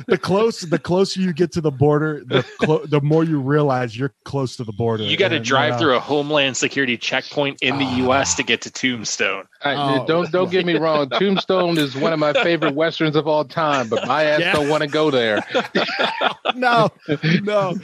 the 0.07 0.17
close 0.21 0.61
the 0.61 0.79
closer 0.79 1.19
you 1.19 1.33
get 1.33 1.51
to 1.53 1.61
the 1.61 1.71
border, 1.71 2.23
the 2.25 2.43
clo- 2.59 2.85
the 2.85 3.01
more 3.01 3.23
you 3.23 3.39
realize 3.39 3.97
you're 3.97 4.13
close 4.25 4.55
to 4.57 4.63
the 4.63 4.71
border. 4.73 5.03
You 5.03 5.17
got 5.17 5.29
to 5.29 5.37
And, 5.37 5.45
drive 5.45 5.73
uh, 5.73 5.77
through 5.79 5.95
a 5.95 5.99
Homeland 5.99 6.57
Security 6.57 6.97
checkpoint 6.97 7.59
in 7.61 7.77
the 7.77 7.85
Ah. 7.85 7.95
U.S. 7.97 8.35
to 8.35 8.43
get 8.43 8.61
to 8.61 8.71
Tombstone. 8.71 9.45
I, 9.63 9.75
Oh. 9.99 10.05
Don't 10.05 10.31
don't 10.31 10.49
get 10.51 10.65
me 10.65 10.75
wrong. 10.77 11.09
Tombstone 11.19 11.77
is 11.77 11.95
one 11.95 12.13
of 12.13 12.19
my 12.19 12.33
favorite 12.33 12.73
westerns 12.75 13.15
of 13.15 13.27
all 13.27 13.45
time, 13.45 13.89
but 13.89 14.07
my 14.07 14.23
ass 14.23 14.39
Yeah. 14.39 14.53
don't 14.53 14.69
want 14.69 14.81
to 14.83 14.89
go 14.89 15.11
there. 15.11 15.43
No, 16.55 16.89
no, 17.43 17.75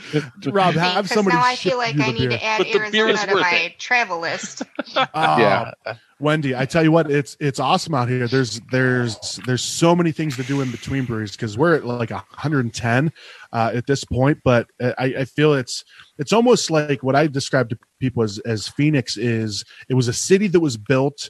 Rob, 0.48 0.74
have 0.74 1.04
Because 1.06 1.12
somebody. 1.12 1.38
now 1.38 1.44
I 1.44 1.56
feel 1.56 1.78
like 1.78 1.98
I 2.00 2.12
need 2.12 2.18
beer. 2.30 2.30
to 2.32 2.44
add 2.44 2.58
But 2.58 2.68
the 2.74 2.90
beer 2.92 3.08
is 3.08 3.20
Arizona 3.22 3.34
to 3.36 3.40
my 3.40 3.56
it. 3.58 3.80
travel 3.80 4.20
list. 4.20 4.64
Oh, 4.96 5.06
yeah, 5.14 5.72
Wendy, 6.20 6.56
I 6.56 6.66
tell 6.66 6.84
you 6.84 6.92
what, 6.92 7.12
it's 7.12 7.38
it's 7.40 7.60
awesome 7.60 7.94
out 7.94 8.10
here. 8.10 8.28
There's 8.28 8.60
there's 8.72 9.40
there's 9.46 9.62
so 9.62 9.96
many 9.96 10.12
things 10.12 10.36
to 10.38 10.44
do 10.44 10.62
in 10.62 10.72
between 10.72 11.06
breweries 11.06 11.34
because 11.34 11.58
we're 11.58 11.76
at 11.76 11.86
like 11.86 12.10
110 12.10 13.12
uh, 13.54 13.72
at 13.76 13.86
this 13.86 14.04
point. 14.04 14.40
But 14.44 14.68
I, 14.82 15.14
I 15.20 15.26
feel 15.26 15.54
it's 15.54 15.84
it's 16.18 16.34
almost 16.34 16.72
like 16.72 17.04
what 17.04 17.16
I 17.16 17.28
describe 17.28 17.70
to 17.70 17.78
people 18.00 18.24
as 18.24 18.40
as 18.40 18.68
Phoenix 18.68 19.16
is. 19.16 19.64
It 19.90 19.94
was 19.94 20.08
a 20.08 20.14
city 20.14 20.48
that 20.48 20.60
was 20.60 20.76
built 20.76 21.30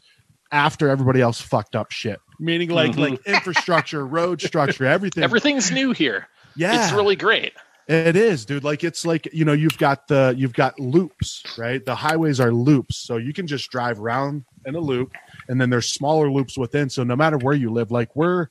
after 0.53 0.87
everybody 0.87 1.19
else 1.19 1.41
fucked 1.41 1.75
up 1.75 1.91
shit. 1.91 2.19
Meaning 2.39 2.69
like 2.69 2.91
Mhm. 2.91 2.97
like 3.11 3.25
infrastructure, 3.27 4.05
road 4.07 4.41
structure, 4.41 4.85
everything. 4.85 5.23
Everything's 5.23 5.69
new 5.69 5.91
here. 5.91 6.27
yeah, 6.55 6.85
It's 6.85 6.93
really 6.93 7.17
great. 7.17 7.51
it 7.89 8.15
is, 8.15 8.45
dude. 8.45 8.63
Like 8.63 8.83
it's 8.85 9.05
like 9.05 9.27
you 9.33 9.43
know 9.43 9.53
you've 9.53 9.77
got 9.77 10.07
the 10.07 10.33
you've 10.37 10.53
got 10.53 10.79
loops, 10.79 11.43
right? 11.57 11.83
The 11.85 11.95
highways 11.95 12.39
are 12.39 12.53
loops, 12.53 12.97
so 12.97 13.17
you 13.17 13.33
can 13.33 13.47
just 13.47 13.69
drive 13.69 13.99
around 13.99 14.45
in 14.67 14.75
a 14.75 14.79
loop, 14.79 15.13
and 15.47 15.59
then 15.59 15.69
there's 15.71 15.89
smaller 15.89 16.29
loops 16.29 16.57
within. 16.57 16.89
So 16.89 17.03
no 17.03 17.15
matter 17.15 17.37
where 17.37 17.55
you 17.55 17.71
live, 17.71 17.89
like 17.91 18.15
we're 18.15 18.47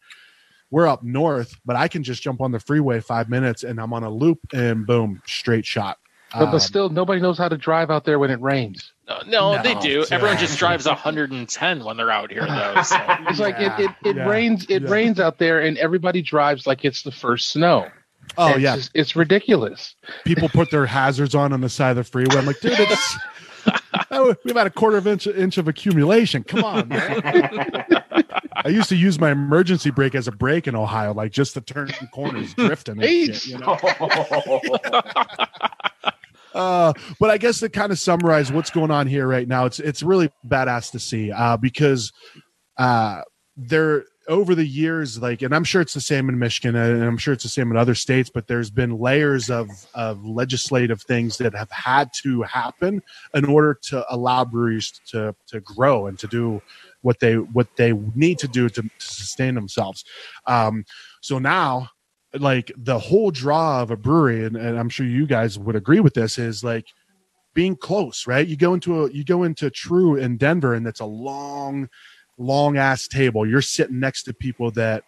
we're 0.71 0.89
up 0.89 1.05
north, 1.05 1.55
but 1.65 1.77
I 1.77 1.87
can 1.87 2.03
just 2.03 2.23
jump 2.23 2.41
on 2.41 2.51
the 2.51 2.59
freeway 2.59 2.99
five 3.01 3.29
minutes, 3.29 3.63
and 3.63 3.79
I'm 3.81 3.93
on 3.93 4.03
a 4.03 4.11
loop, 4.11 4.41
and 4.53 4.85
boom, 4.85 5.23
straight 5.27 5.65
shot. 5.65 5.99
but, 6.33 6.43
Um, 6.47 6.51
but 6.51 6.59
still, 6.59 6.89
nobody 6.89 7.21
knows 7.21 7.39
how 7.39 7.49
to 7.49 7.57
drive 7.57 7.89
out 7.91 8.05
there 8.05 8.19
when 8.19 8.31
it 8.33 8.41
rains. 8.41 8.93
No, 9.09 9.21
no, 9.29 9.55
No, 9.55 9.63
they 9.63 9.75
do. 9.77 10.01
it's, 10.01 10.11
Everyone 10.11 10.39
just 10.39 10.59
drives 10.59 10.87
110 10.87 11.85
when 11.85 11.97
they're 11.97 12.11
out 12.11 12.33
here, 12.33 12.45
though. 12.47 12.83
So. 12.83 12.97
It's 13.29 13.39
like 13.39 13.61
it 13.61 13.73
it, 13.79 13.91
it 14.05 14.17
Yeah. 14.17 14.29
rains 14.29 14.67
it 14.69 14.83
Yeah. 14.83 14.91
rains 14.91 15.21
out 15.21 15.39
there, 15.39 15.61
and 15.61 15.79
everybody 15.79 16.21
drives 16.23 16.67
like 16.67 16.85
it's 16.85 17.03
the 17.03 17.13
first 17.13 17.51
snow. 17.51 17.87
oh 18.37 18.49
It's 18.49 18.59
yeah, 18.59 18.75
just- 18.77 18.91
it's 18.95 19.15
ridiculous. 19.15 19.95
people 20.25 20.49
put 20.49 20.73
their 20.73 20.85
hazards 20.87 21.37
on 21.37 21.53
on 21.53 21.61
the 21.61 21.69
side 21.69 21.91
of 21.91 21.97
the 21.99 22.05
freeway. 22.05 22.35
I'm 22.37 22.45
like, 22.47 22.59
dude, 22.59 22.73
it's 22.81 23.17
we've 24.45 24.57
had 24.57 24.67
a 24.67 24.71
quarter 24.71 24.97
of 24.97 25.07
inch 25.07 25.27
inch 25.27 25.59
of 25.59 25.69
accumulation. 25.69 26.43
Come 26.45 26.65
on. 26.65 26.89
I 26.93 28.69
used 28.69 28.89
to 28.89 28.97
use 28.97 29.21
my 29.21 29.31
emergency 29.31 29.91
brake 29.91 30.15
as 30.15 30.27
a 30.27 30.33
brake 30.33 30.67
in 30.67 30.75
Ohio, 30.75 31.13
like 31.13 31.33
just 31.33 31.55
to 31.55 31.61
turn 31.61 31.91
corners, 32.13 32.55
drifting. 32.55 33.03
And 33.03 33.35
shit, 33.35 33.47
you 33.47 33.59
know? 33.59 33.79
Uh, 36.55 36.95
but 37.21 37.29
I 37.29 37.37
guess 37.37 37.61
to 37.61 37.69
kind 37.69 37.93
of 37.93 37.99
summarize 37.99 38.51
what's 38.51 38.71
going 38.71 38.91
on 38.91 39.07
here 39.07 39.29
right 39.29 39.47
now, 39.47 39.67
it's 39.67 39.79
it's 39.79 40.03
really 40.03 40.31
badass 40.49 40.91
to 40.93 40.99
see 40.99 41.31
uh, 41.31 41.59
because 41.59 42.15
uh, 42.79 43.21
there 43.59 44.07
over 44.29 44.55
the 44.55 44.67
years, 44.67 45.21
like, 45.21 45.43
and 45.43 45.55
I'm 45.55 45.65
sure 45.65 45.81
it's 45.81 45.95
the 45.95 46.01
same 46.01 46.29
in 46.29 46.39
Michigan, 46.39 46.75
and 46.75 47.03
I'm 47.03 47.17
sure 47.17 47.35
it's 47.35 47.43
the 47.43 47.49
same 47.49 47.71
in 47.71 47.77
other 47.77 47.95
states, 47.95 48.31
but 48.33 48.47
there's 48.47 48.71
been 48.71 48.99
layers 48.99 49.51
of 49.51 49.69
of 49.95 50.25
legislative 50.25 51.03
things 51.03 51.39
that 51.39 51.55
have 51.55 51.71
had 51.71 52.11
to 52.23 52.43
happen 52.43 53.03
in 53.35 53.45
order 53.45 53.79
to 53.85 54.05
allow 54.13 54.45
breweries 54.45 55.01
to 55.09 55.35
to 55.47 55.61
grow 55.61 56.07
and 56.07 56.19
to 56.19 56.27
do 56.27 56.61
what 57.03 57.21
they 57.21 57.35
what 57.37 57.69
they 57.77 57.93
need 58.15 58.39
to 58.41 58.49
do 58.49 58.69
to, 58.69 58.83
to 58.83 58.91
sustain 58.99 59.55
themselves. 59.55 60.05
Um, 60.47 60.85
so 61.21 61.39
now 61.39 61.91
like 62.39 62.73
the 62.77 62.99
whole 62.99 63.31
draw 63.31 63.81
of 63.81 63.91
a 63.91 63.97
brewery 63.97 64.45
and, 64.45 64.57
and 64.57 64.79
i'm 64.79 64.89
sure 64.89 65.07
you 65.07 65.27
guys 65.27 65.59
would 65.59 65.77
agree 65.77 66.01
with 66.01 66.15
this 66.15 66.39
is 66.39 66.63
like 66.63 66.87
being 67.55 67.77
close 67.77 68.27
right 68.27 68.49
you 68.49 68.57
go 68.57 68.75
into 68.75 69.05
a 69.05 69.11
you 69.11 69.25
go 69.25 69.43
into 69.43 69.71
true 69.71 70.17
in 70.17 70.37
denver 70.37 70.75
and 70.75 70.87
it's 70.87 71.01
a 71.01 71.07
long 71.07 71.89
long 72.39 72.77
ass 72.77 73.09
table. 73.09 73.49
You're 73.49 73.63
sitting 73.63 74.01
next 74.01 74.25
to 74.25 74.35
people 74.35 74.71
that 74.73 75.05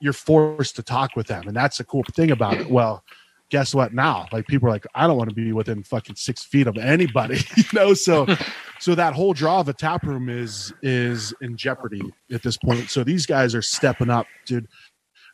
you're 0.00 0.12
forced 0.12 0.76
to 0.76 0.82
talk 0.82 1.16
with 1.16 1.26
them. 1.26 1.46
And 1.46 1.56
that's 1.56 1.78
the 1.78 1.84
cool 1.84 2.04
thing 2.14 2.30
about 2.30 2.54
it. 2.54 2.70
Well 2.70 3.04
guess 3.50 3.72
what 3.72 3.94
now? 3.94 4.26
Like 4.32 4.46
people 4.46 4.68
are 4.68 4.72
like 4.72 4.86
i 4.96 5.06
don't 5.06 5.16
want 5.16 5.30
to 5.30 5.34
be 5.34 5.52
within 5.52 5.82
fucking 5.82 6.16
six 6.16 6.42
feet 6.42 6.66
of 6.66 6.76
anybody 6.76 7.38
you 7.56 7.64
know? 7.72 7.94
So 7.94 8.26
so 8.80 8.94
that 8.94 9.14
whole 9.14 9.32
draw 9.32 9.60
of 9.60 9.68
a 9.68 9.72
tap 9.72 10.02
room 10.04 10.28
is 10.28 10.72
is 10.82 11.32
in 11.40 11.56
jeopardy 11.56 12.02
at 12.32 12.42
this 12.42 12.56
point. 12.56 12.90
So 12.90 13.04
these 13.04 13.26
guys 13.26 13.54
are 13.54 13.62
stepping 13.62 14.10
up 14.10 14.26
dude. 14.46 14.66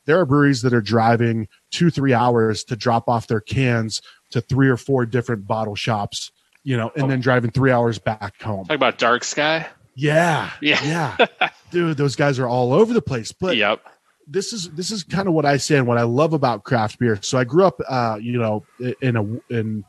There 0.07 0.19
are 0.19 0.27
breweries 0.27 0.62
that 0.62 0.74
are 0.74 0.81
driving 0.81 1.48
two 1.70 1.90
three 1.90 2.12
hours 2.12 2.65
to 2.65 2.77
drop 2.77 3.09
off 3.09 3.27
their 3.27 3.40
cans 3.40 4.02
to 4.31 4.40
three 4.40 4.69
or 4.69 4.77
four 4.77 5.07
different 5.07 5.47
bottle 5.47 5.74
shops 5.74 6.31
you 6.62 6.77
know 6.77 6.93
and 6.94 7.05
oh. 7.05 7.09
then 7.09 7.20
driving 7.20 7.51
three 7.51 7.73
hours 7.73 7.98
back 7.98 8.40
home. 8.43 8.66
Talk 8.66 8.77
about 8.77 8.98
Dark 8.98 9.24
Sky. 9.24 9.66
Yeah, 9.95 10.51
Yeah. 10.61 11.17
yeah, 11.19 11.49
dude, 11.71 11.97
those 11.97 12.17
guys 12.17 12.39
are 12.39 12.47
all 12.49 12.73
over 12.73 12.93
the 12.95 13.03
place. 13.03 13.33
But 13.33 13.57
yep. 13.57 13.81
this 14.27 14.53
is 14.53 14.71
this 14.71 14.91
is 14.91 15.03
kind 15.05 15.29
of 15.29 15.35
what 15.35 15.45
I 15.45 15.57
say 15.57 15.77
and 15.77 15.87
what 15.87 15.99
I 15.99 16.03
love 16.03 16.33
about 16.33 16.65
craft 16.65 16.99
beer. 16.99 17.19
So 17.23 17.39
I 17.39 17.45
grew 17.45 17.65
up, 17.65 17.81
uh, 17.89 18.19
you 18.21 18.39
know, 18.39 18.65
in 19.03 19.17
a 19.17 19.55
in 19.55 19.85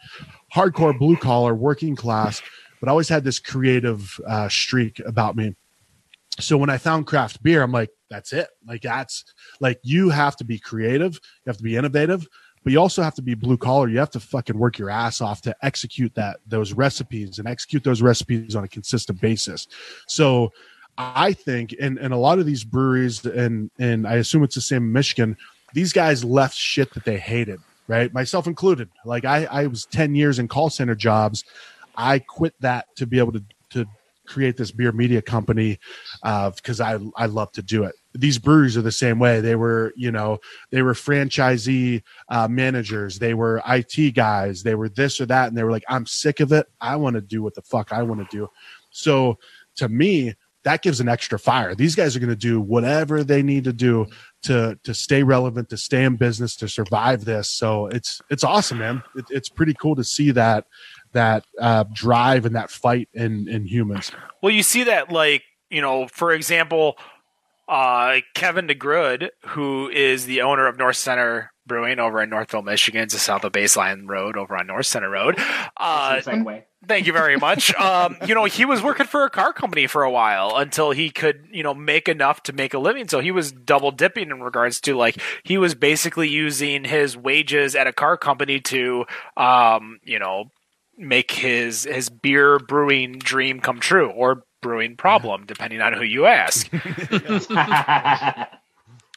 hardcore 0.54 0.98
blue 0.98 1.16
collar 1.16 1.54
working 1.56 1.96
class, 1.96 2.42
but 2.80 2.90
I 2.90 2.92
always 2.92 3.10
had 3.10 3.24
this 3.24 3.40
creative 3.40 4.20
uh, 4.28 4.50
streak 4.50 5.00
about 5.06 5.36
me. 5.36 5.56
So 6.40 6.58
when 6.58 6.70
I 6.70 6.78
found 6.78 7.08
craft 7.08 7.44
beer, 7.44 7.62
I'm 7.62 7.72
like, 7.72 7.90
that's 8.10 8.34
it. 8.34 8.48
Like 8.68 8.82
that's 8.82 9.24
like 9.60 9.80
you 9.84 10.10
have 10.10 10.36
to 10.38 10.44
be 10.44 10.58
creative, 10.60 11.14
you 11.14 11.50
have 11.50 11.58
to 11.58 11.64
be 11.64 11.78
innovative, 11.78 12.28
but 12.64 12.72
you 12.72 12.80
also 12.80 13.02
have 13.02 13.16
to 13.16 13.22
be 13.22 13.34
blue 13.34 13.58
collar. 13.58 13.88
You 13.90 14.00
have 14.00 14.12
to 14.12 14.20
fucking 14.20 14.58
work 14.58 14.78
your 14.78 14.90
ass 14.90 15.22
off 15.22 15.42
to 15.42 15.56
execute 15.64 16.14
that 16.16 16.40
those 16.48 16.74
recipes 16.74 17.40
and 17.40 17.48
execute 17.48 17.84
those 17.84 18.02
recipes 18.02 18.56
on 18.56 18.64
a 18.64 18.68
consistent 18.68 19.20
basis. 19.20 19.68
So 20.08 20.52
I 20.98 21.34
think, 21.34 21.76
and, 21.80 21.98
and 21.98 22.14
a 22.14 22.18
lot 22.18 22.40
of 22.40 22.46
these 22.46 22.64
breweries, 22.64 23.26
and 23.26 23.72
and 23.80 24.08
I 24.08 24.16
assume 24.16 24.44
it's 24.44 24.56
the 24.56 24.62
same 24.62 24.84
in 24.84 24.94
Michigan, 24.94 25.38
these 25.74 25.94
guys 25.94 26.24
left 26.24 26.56
shit 26.56 26.94
that 26.94 27.06
they 27.06 27.18
hated, 27.18 27.60
right? 27.88 28.14
Myself 28.14 28.46
included. 28.46 28.90
Like 29.06 29.26
I, 29.26 29.46
I 29.46 29.68
was 29.68 29.86
10 29.86 30.16
years 30.16 30.38
in 30.38 30.48
call 30.48 30.70
center 30.70 30.96
jobs. 30.96 31.44
I 31.96 32.20
quit 32.20 32.54
that 32.60 32.94
to 32.98 33.08
be 33.08 33.20
able 33.20 33.34
to 33.34 33.44
to 33.72 33.88
create 34.32 34.58
this 34.58 34.72
beer 34.72 34.92
media 34.92 35.22
company 35.22 35.80
because 36.24 36.80
I 36.80 36.98
I 37.18 37.26
love 37.26 37.52
to 37.54 37.62
do 37.62 37.84
it. 37.84 37.96
These 38.14 38.40
breweries 38.40 38.78
are 38.78 38.82
the 38.82 38.92
same 38.92 39.20
way. 39.20 39.42
They 39.42 39.56
were, 39.56 39.94
you 39.96 40.12
know, 40.12 40.40
they 40.70 40.82
were 40.82 40.94
franchisee 40.94 42.02
uh, 42.30 42.48
managers. 42.48 43.20
They 43.20 43.34
were 43.34 43.62
IT 43.68 44.16
guys. 44.16 44.64
They 44.64 44.76
were 44.76 44.90
this 44.90 45.20
or 45.20 45.26
that, 45.28 45.48
and 45.48 45.58
they 45.58 45.64
were 45.64 45.72
like, 45.72 45.86
"I'm 45.88 46.06
sick 46.06 46.40
of 46.40 46.52
it. 46.52 46.68
I 46.80 46.96
want 46.96 47.16
to 47.16 47.22
do 47.22 47.44
what 47.44 47.56
the 47.56 47.62
fuck 47.62 47.92
I 47.92 48.04
want 48.04 48.22
to 48.22 48.38
do." 48.38 48.50
So 48.92 49.38
to 49.78 49.90
me, 49.90 50.34
that 50.64 50.82
gives 50.82 51.00
an 51.00 51.10
extra 51.10 51.40
fire. 51.40 51.74
These 51.74 51.96
guys 51.96 52.16
are 52.16 52.20
going 52.20 52.30
to 52.30 52.36
do 52.36 52.62
whatever 52.62 53.24
they 53.24 53.42
need 53.42 53.64
to 53.64 53.74
do 53.74 54.06
to 54.44 54.78
to 54.84 54.94
stay 54.94 55.24
relevant, 55.24 55.70
to 55.70 55.78
stay 55.78 56.04
in 56.04 56.18
business, 56.18 56.56
to 56.58 56.68
survive 56.68 57.26
this. 57.26 57.50
So 57.50 57.88
it's 57.88 58.22
it's 58.30 58.44
awesome, 58.44 58.78
man. 58.80 59.02
It, 59.16 59.26
it's 59.30 59.50
pretty 59.50 59.74
cool 59.74 59.96
to 59.96 60.04
see 60.04 60.32
that 60.32 60.66
that 61.14 61.46
uh, 61.60 61.86
drive 61.94 62.46
and 62.46 62.56
that 62.56 62.70
fight 62.70 63.10
in 63.14 63.48
in 63.48 63.66
humans. 63.66 64.12
Well, 64.42 64.52
you 64.52 64.64
see 64.64 64.84
that, 64.86 65.12
like, 65.12 65.44
you 65.70 65.82
know, 65.82 66.08
for 66.08 66.32
example, 66.32 66.98
uh, 67.68 68.20
Kevin 68.34 68.68
DeGrud, 68.68 69.30
who 69.48 69.90
is 69.90 70.26
the 70.26 70.42
owner 70.42 70.68
of 70.68 70.78
North 70.78 70.98
Center 70.98 71.52
Brewing 71.66 72.00
over 72.00 72.22
in 72.22 72.30
Northville, 72.30 72.64
Michigan, 72.64 73.08
just 73.08 73.26
south 73.26 73.44
of 73.44 73.54
Baseline 73.54 74.08
Road 74.08 74.36
over 74.36 74.58
on 74.58 74.68
North 74.68 74.88
Center 74.88 75.10
Road. 75.10 75.36
Uh, 75.78 76.16
That's. 76.16 76.26
Thank 76.88 77.06
you 77.06 77.14
very 77.14 77.38
much. 77.38 77.72
Um, 77.82 78.18
you 78.28 78.36
know, 78.36 78.46
he 78.46 78.64
was 78.64 78.84
working 78.84 79.08
for 79.08 79.26
a 79.26 79.30
car 79.30 79.54
company 79.54 79.88
for 79.88 80.04
a 80.04 80.12
while 80.12 80.56
until 80.56 80.92
he 80.92 81.10
could, 81.10 81.48
you 81.52 81.64
know, 81.64 81.74
make 81.74 82.08
enough 82.08 82.44
to 82.44 82.54
make 82.54 82.74
a 82.74 82.80
living. 82.80 83.08
So 83.08 83.20
he 83.20 83.32
was 83.32 83.52
double 83.52 83.92
dipping 83.92 84.30
in 84.30 84.42
regards 84.42 84.80
to 84.82 84.96
like 84.96 85.18
he 85.44 85.58
was 85.58 85.74
basically 85.74 86.30
using 86.30 86.84
his 86.84 87.18
wages 87.18 87.76
at 87.76 87.88
a 87.88 87.94
car 87.94 88.18
company 88.18 88.60
to, 88.62 89.06
um, 89.36 90.00
you 90.04 90.20
know, 90.20 90.52
make 91.02 91.32
his 91.32 91.84
his 91.84 92.10
beer 92.10 92.60
brewing 92.60 93.20
dream 93.20 93.60
come 93.60 93.80
true 93.80 94.10
or 94.10 94.44
brewing 94.62 94.96
problem, 94.96 95.46
depending 95.46 95.82
on 95.82 95.94
who 95.94 96.04
you 96.04 96.26
ask. 96.26 96.70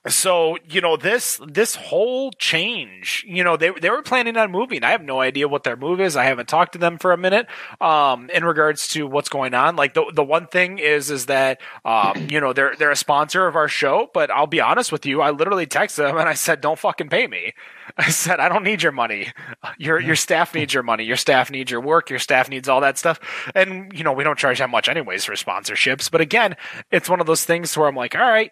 so 0.07 0.59
you 0.69 0.81
know 0.81 0.97
this 0.97 1.41
this 1.47 1.75
whole 1.75 2.31
change 2.33 3.25
you 3.27 3.43
know 3.43 3.57
they 3.57 3.71
they 3.71 3.89
were 3.91 4.03
planning 4.03 4.37
on 4.37 4.51
moving. 4.51 4.85
I 4.85 4.91
have 4.91 5.03
no 5.03 5.21
idea 5.21 5.49
what 5.49 5.65
their 5.65 5.77
move 5.77 6.01
is. 6.01 6.17
I 6.17 6.25
haven't 6.25 6.49
talked 6.49 6.73
to 6.73 6.79
them 6.79 6.99
for 6.99 7.13
a 7.13 7.17
minute 7.17 7.47
um 7.81 8.29
in 8.31 8.45
regards 8.45 8.89
to 8.89 9.07
what's 9.07 9.29
going 9.29 9.55
on. 9.55 9.77
Like 9.77 9.95
the 9.95 10.05
the 10.13 10.25
one 10.25 10.47
thing 10.47 10.79
is 10.79 11.11
is 11.11 11.27
that 11.27 11.61
um 11.85 12.29
you 12.29 12.41
know 12.41 12.53
they're 12.53 12.75
they're 12.77 12.91
a 12.91 12.97
sponsor 12.97 13.47
of 13.47 13.57
our 13.57 13.69
show 13.69 14.11
but 14.13 14.31
i'll 14.31 14.47
be 14.47 14.61
honest 14.61 14.93
with 14.93 15.07
you 15.07 15.21
i 15.21 15.31
literally 15.31 15.67
texted 15.67 15.97
them 15.97 16.19
and 16.19 16.29
i 16.29 16.35
said 16.35 16.61
don't 16.61 16.79
fucking 16.79 17.09
pay 17.09 17.27
me. 17.27 17.55
I 17.99 18.11
said 18.11 18.41
i 18.41 18.49
don't 18.49 18.65
need 18.65 18.83
your 18.83 18.93
money. 18.93 19.33
Your 19.79 20.01
your 20.01 20.17
staff 20.17 20.55
needs 20.55 20.75
your 20.75 20.83
money. 20.83 21.05
Your 21.05 21.17
staff 21.17 21.51
needs 21.51 21.71
your 21.71 21.81
work. 21.81 22.11
Your 22.11 22.19
staff 22.19 22.49
needs 22.49 22.69
all 22.69 22.81
that 22.81 22.99
stuff. 22.99 23.21
And 23.55 23.93
you 23.97 24.05
know 24.05 24.13
we 24.13 24.25
don't 24.25 24.39
charge 24.39 24.59
that 24.59 24.71
much 24.71 24.89
anyways 24.89 25.25
for 25.25 25.33
sponsorships. 25.33 26.11
But 26.11 26.21
again 26.21 26.57
it's 26.91 27.09
one 27.09 27.21
of 27.21 27.27
those 27.27 27.45
things 27.45 27.77
where 27.77 27.89
i'm 27.89 27.97
like 27.97 28.15
all 28.15 28.21
right 28.21 28.51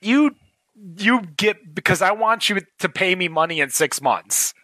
you 0.00 0.34
you 0.96 1.22
get 1.36 1.74
because 1.74 2.02
I 2.02 2.12
want 2.12 2.48
you 2.48 2.60
to 2.80 2.88
pay 2.88 3.14
me 3.14 3.28
money 3.28 3.60
in 3.60 3.70
six 3.70 4.00
months. 4.02 4.54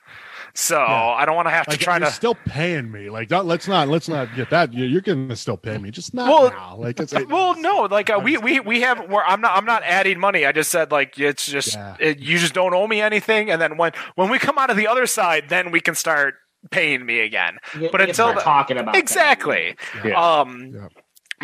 So 0.53 0.77
Yeah. 0.77 0.85
I 1.17 1.25
don't 1.25 1.37
want 1.37 1.47
to 1.47 1.53
have 1.53 1.67
to 1.67 1.71
Like 1.71 1.81
try 1.81 1.99
you're 1.99 2.07
to. 2.09 2.13
still 2.13 2.35
paying 2.35 2.91
me. 2.91 3.09
Like 3.09 3.29
don't, 3.29 3.47
let's 3.47 3.69
not 3.69 3.87
let's 3.89 4.09
not 4.09 4.35
get 4.35 4.51
that. 4.51 4.73
You- 4.75 4.85
You're 4.87 5.01
going 5.01 5.29
to 5.29 5.37
still 5.37 5.57
pay 5.57 5.79
me, 5.79 5.93
just 5.93 6.13
not 6.13 6.29
Well- 6.29 6.51
now. 6.51 6.77
Like 6.77 6.99
it's 6.99 7.15
well, 7.29 7.55
no, 7.61 7.83
like 7.91 8.11
uh, 8.11 8.19
we 8.23 8.37
we 8.37 8.59
we 8.59 8.81
have. 8.81 9.09
Where 9.09 9.25
I'm 9.25 9.41
not. 9.41 9.57
I'm 9.57 9.65
not 9.65 9.85
adding 9.85 10.19
money. 10.19 10.45
I 10.45 10.51
just 10.53 10.71
said 10.73 10.91
like 10.91 11.19
it's 11.21 11.47
just 11.47 11.75
Yeah. 11.75 11.95
it, 12.01 12.19
you 12.19 12.39
just 12.39 12.53
don't 12.55 12.75
owe 12.75 12.89
me 12.89 13.01
anything. 13.01 13.49
And 13.51 13.61
then 13.63 13.77
when 13.77 13.93
when 14.17 14.29
we 14.29 14.39
come 14.41 14.59
out 14.59 14.71
of 14.71 14.77
the 14.77 14.89
other 14.89 15.07
side, 15.07 15.49
then 15.51 15.71
we 15.71 15.81
can 15.81 15.95
start 15.95 16.35
paying 16.73 17.07
me 17.07 17.21
again. 17.21 17.59
You- 17.79 17.89
But 17.93 18.01
you 18.01 18.09
until 18.09 18.35
the- 18.35 18.41
talking 18.41 18.77
about. 18.77 18.97
Exactly. 18.97 19.77
Yeah. 20.05 20.21
Um, 20.41 20.73
Yeah. 20.75 20.89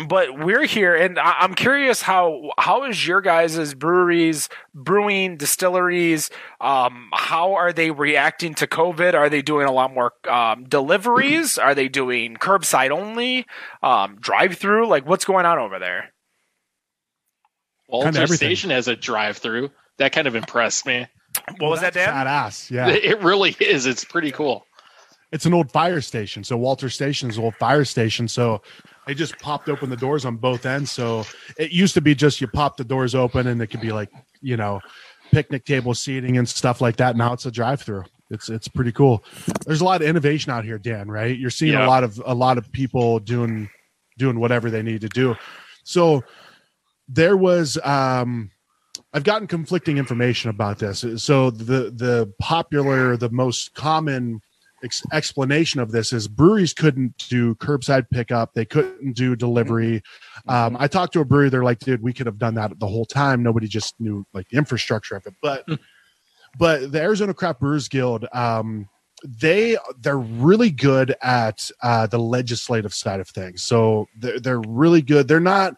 But 0.07 0.37
we're 0.37 0.65
here, 0.65 0.95
and 0.95 1.17
I- 1.17 1.37
I'm 1.39 1.55
curious 1.55 2.01
how 2.03 2.51
how 2.59 2.83
is 2.83 3.07
your 3.07 3.19
guys' 3.21 3.73
breweries, 3.73 4.47
brewing 4.75 5.37
distilleries? 5.37 6.29
Um, 6.61 7.09
how 7.13 7.55
are 7.55 7.73
they 7.73 7.89
reacting 7.91 8.53
to 8.55 8.67
COVID? 8.67 9.13
Are 9.15 9.29
they 9.29 9.41
doing 9.41 9.65
a 9.67 9.71
lot 9.71 9.93
more 9.93 10.13
um, 10.29 10.65
deliveries? 10.65 11.57
Are 11.57 11.73
they 11.73 11.87
doing 11.87 12.35
curbside 12.35 12.91
only, 12.91 13.45
um, 13.81 14.17
drive 14.19 14.57
through? 14.57 14.87
Like, 14.87 15.07
what's 15.07 15.25
going 15.25 15.45
on 15.47 15.57
over 15.57 15.79
there? 15.79 16.13
Walter 17.87 18.09
everything. 18.09 18.35
Station 18.35 18.69
has 18.69 18.87
a 18.87 18.95
drive-through. 18.95 19.71
That 19.97 20.11
kind 20.11 20.27
of 20.27 20.35
impressed 20.35 20.85
me. 20.85 21.07
What 21.57 21.69
was 21.69 21.81
that, 21.81 21.93
Dan? 21.93 22.09
Badass. 22.13 22.69
Yeah. 22.69 22.89
It 22.91 23.21
really 23.21 23.55
is. 23.59 23.85
It's 23.85 24.03
pretty 24.03 24.31
cool. 24.31 24.65
it's 25.31 25.45
an 25.45 25.53
old 25.53 25.71
fire 25.71 26.01
station. 26.01 26.43
So 26.43 26.57
Walter 26.57 26.89
Station 26.89 27.29
is 27.29 27.37
an 27.37 27.43
old 27.45 27.55
fire 27.55 27.85
station. 27.85 28.27
So 28.27 28.61
they 29.07 29.13
just 29.13 29.39
popped 29.39 29.69
open 29.69 29.89
the 29.89 29.97
doors 29.97 30.25
on 30.25 30.35
both 30.35 30.65
ends. 30.65 30.91
So 30.91 31.25
it 31.57 31.71
used 31.71 31.93
to 31.95 32.01
be 32.01 32.13
just 32.13 32.41
you 32.41 32.47
pop 32.47 32.77
the 32.77 32.83
doors 32.83 33.15
open 33.15 33.47
and 33.47 33.61
it 33.61 33.67
could 33.67 33.81
be 33.81 33.91
like, 33.91 34.11
you 34.41 34.57
know, 34.57 34.81
picnic 35.31 35.65
table 35.65 35.93
seating 35.93 36.37
and 36.37 36.47
stuff 36.47 36.81
like 36.81 36.97
that. 36.97 37.15
Now 37.15 37.33
it's 37.33 37.45
a 37.45 37.51
drive 37.51 37.81
through. 37.81 38.03
It's 38.29 38.49
it's 38.49 38.67
pretty 38.67 38.91
cool. 38.91 39.23
There's 39.65 39.81
a 39.81 39.85
lot 39.85 40.01
of 40.01 40.07
innovation 40.07 40.51
out 40.51 40.65
here, 40.65 40.77
Dan, 40.77 41.09
right? 41.09 41.37
You're 41.37 41.49
seeing 41.49 41.73
Yeah. 41.73 41.85
a 41.85 41.89
lot 41.89 42.03
of 42.03 42.21
a 42.25 42.35
lot 42.35 42.57
of 42.57 42.69
people 42.73 43.19
doing 43.19 43.69
doing 44.17 44.39
whatever 44.39 44.69
they 44.69 44.81
need 44.83 45.01
to 45.01 45.09
do. 45.09 45.35
So 45.83 46.23
there 47.07 47.37
was 47.37 47.77
um 47.83 48.51
I've 49.13 49.23
gotten 49.23 49.47
conflicting 49.47 49.97
information 49.97 50.49
about 50.49 50.79
this. 50.79 51.05
So 51.17 51.49
the 51.49 51.91
the 51.91 52.33
popular, 52.39 53.15
the 53.15 53.29
most 53.29 53.73
common 53.73 54.41
ex- 54.87 55.03
explanation 55.13 55.79
of 55.79 55.91
this 55.91 56.11
is 56.11 56.27
breweries 56.27 56.73
couldn't 56.73 57.17
do 57.29 57.55
curbside 57.55 58.09
pickup. 58.09 58.53
They 58.53 58.65
couldn't 58.65 59.13
do 59.13 59.35
delivery. 59.35 60.01
Um, 60.47 60.75
I 60.79 60.87
talked 60.87 61.13
to 61.13 61.19
a 61.19 61.25
brewery. 61.25 61.49
They're 61.49 61.63
like, 61.63 61.79
dude, 61.79 62.01
we 62.01 62.13
could 62.13 62.25
have 62.25 62.39
done 62.39 62.55
that 62.55 62.79
the 62.79 62.87
whole 62.87 63.05
time. 63.05 63.43
Nobody 63.43 63.67
just 63.67 63.99
knew 63.99 64.25
like 64.33 64.47
the 64.49 64.57
infrastructure 64.57 65.15
of 65.15 65.25
it. 65.27 65.33
But 65.41 65.65
but 66.57 66.91
the 66.91 67.01
Arizona 67.01 67.33
Craft 67.33 67.59
Brewers 67.59 67.87
Guild, 67.87 68.25
um, 68.33 68.89
they 69.23 69.77
they're 69.99 70.17
really 70.17 70.71
good 70.71 71.15
at 71.21 71.69
uh, 71.83 72.07
the 72.07 72.19
legislative 72.19 72.93
side 72.93 73.19
of 73.19 73.29
things. 73.29 73.63
So 73.63 74.07
they're 74.17 74.39
they're 74.39 74.61
really 74.61 75.01
good. 75.01 75.27
They're 75.27 75.39
not 75.39 75.75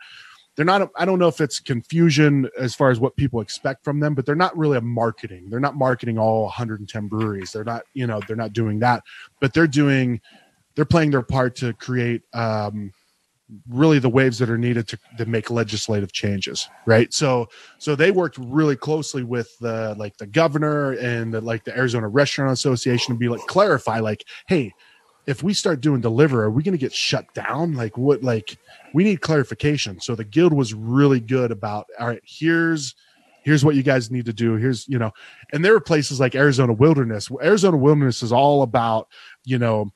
they're 0.60 0.66
not 0.66 0.90
i 0.98 1.06
don't 1.06 1.20
know 1.20 1.30
if 1.30 1.40
it's 1.40 1.58
confusion 1.58 2.50
as 2.60 2.76
far 2.76 2.92
as 2.92 3.00
what 3.00 3.16
people 3.16 3.40
expect 3.40 3.82
from 3.82 4.02
them 4.02 4.14
but 4.14 4.26
they're 4.26 4.36
not 4.36 4.56
really 4.58 4.78
a 4.78 4.82
marketing 4.82 5.50
they're 5.50 5.58
not 5.58 5.78
marketing 5.78 6.20
all 6.20 6.44
110 6.44 7.08
breweries. 7.08 7.54
They're 7.54 7.64
not 7.64 7.84
you 7.94 8.06
know 8.06 8.20
they're 8.28 8.36
not 8.36 8.52
doing 8.52 8.78
that 8.80 9.02
but 9.40 9.54
they're 9.54 9.68
doing 9.68 10.20
they're 10.76 10.84
playing 10.84 11.12
their 11.12 11.22
part 11.22 11.56
to 11.58 11.72
create 11.76 12.24
um 12.34 12.92
really 13.70 14.00
the 14.00 14.10
waves 14.10 14.38
that 14.38 14.50
are 14.50 14.58
needed 14.58 14.86
to, 14.90 15.00
to 15.18 15.26
make 15.26 15.50
legislative 15.50 16.12
changes 16.12 16.68
right? 16.86 17.14
So 17.14 17.48
so 17.78 17.96
they 17.96 18.12
worked 18.12 18.38
really 18.38 18.76
closely 18.76 19.24
with 19.24 19.58
the 19.60 19.96
like 19.98 20.18
the 20.18 20.28
governor 20.28 20.92
and 20.92 21.34
the, 21.34 21.40
like 21.40 21.64
the 21.64 21.78
arizona 21.78 22.10
restaurant 22.10 22.52
association 22.52 23.16
to 23.16 23.18
be 23.18 23.30
like 23.30 23.48
clarify 23.48 24.02
like 24.02 24.26
hey 24.50 24.74
if 25.30 25.44
we 25.44 25.54
start 25.54 25.80
doing 25.80 26.02
deliver 26.02 26.44
are 26.44 26.50
we 26.50 26.64
going 26.64 26.74
to 26.74 26.80
get 26.80 26.92
shut 26.92 27.32
down? 27.36 27.74
Like 27.74 27.98
what 27.98 28.24
like 28.24 28.58
we 28.96 29.04
need 29.04 29.22
clarification. 29.22 30.02
So 30.02 30.16
the 30.16 30.24
guild 30.24 30.54
was 30.54 30.74
really 30.74 31.20
good 31.20 31.52
about 31.52 31.86
all 32.00 32.08
right 32.08 32.22
here's 32.26 32.96
here's 33.44 33.64
what 33.64 33.76
you 33.76 33.84
guys 33.84 34.10
need 34.10 34.26
to 34.26 34.34
do. 34.34 34.56
Here's 34.56 34.88
you 34.88 34.98
know 34.98 35.12
and 35.54 35.64
there 35.64 35.76
are 35.76 35.80
places 35.80 36.20
like 36.20 36.34
arizona 36.34 36.74
wilderness. 36.74 37.30
Arizona 37.44 37.78
wilderness 37.78 38.24
is 38.24 38.32
all 38.32 38.64
about 38.64 39.08
you 39.46 39.60
know 39.60 39.92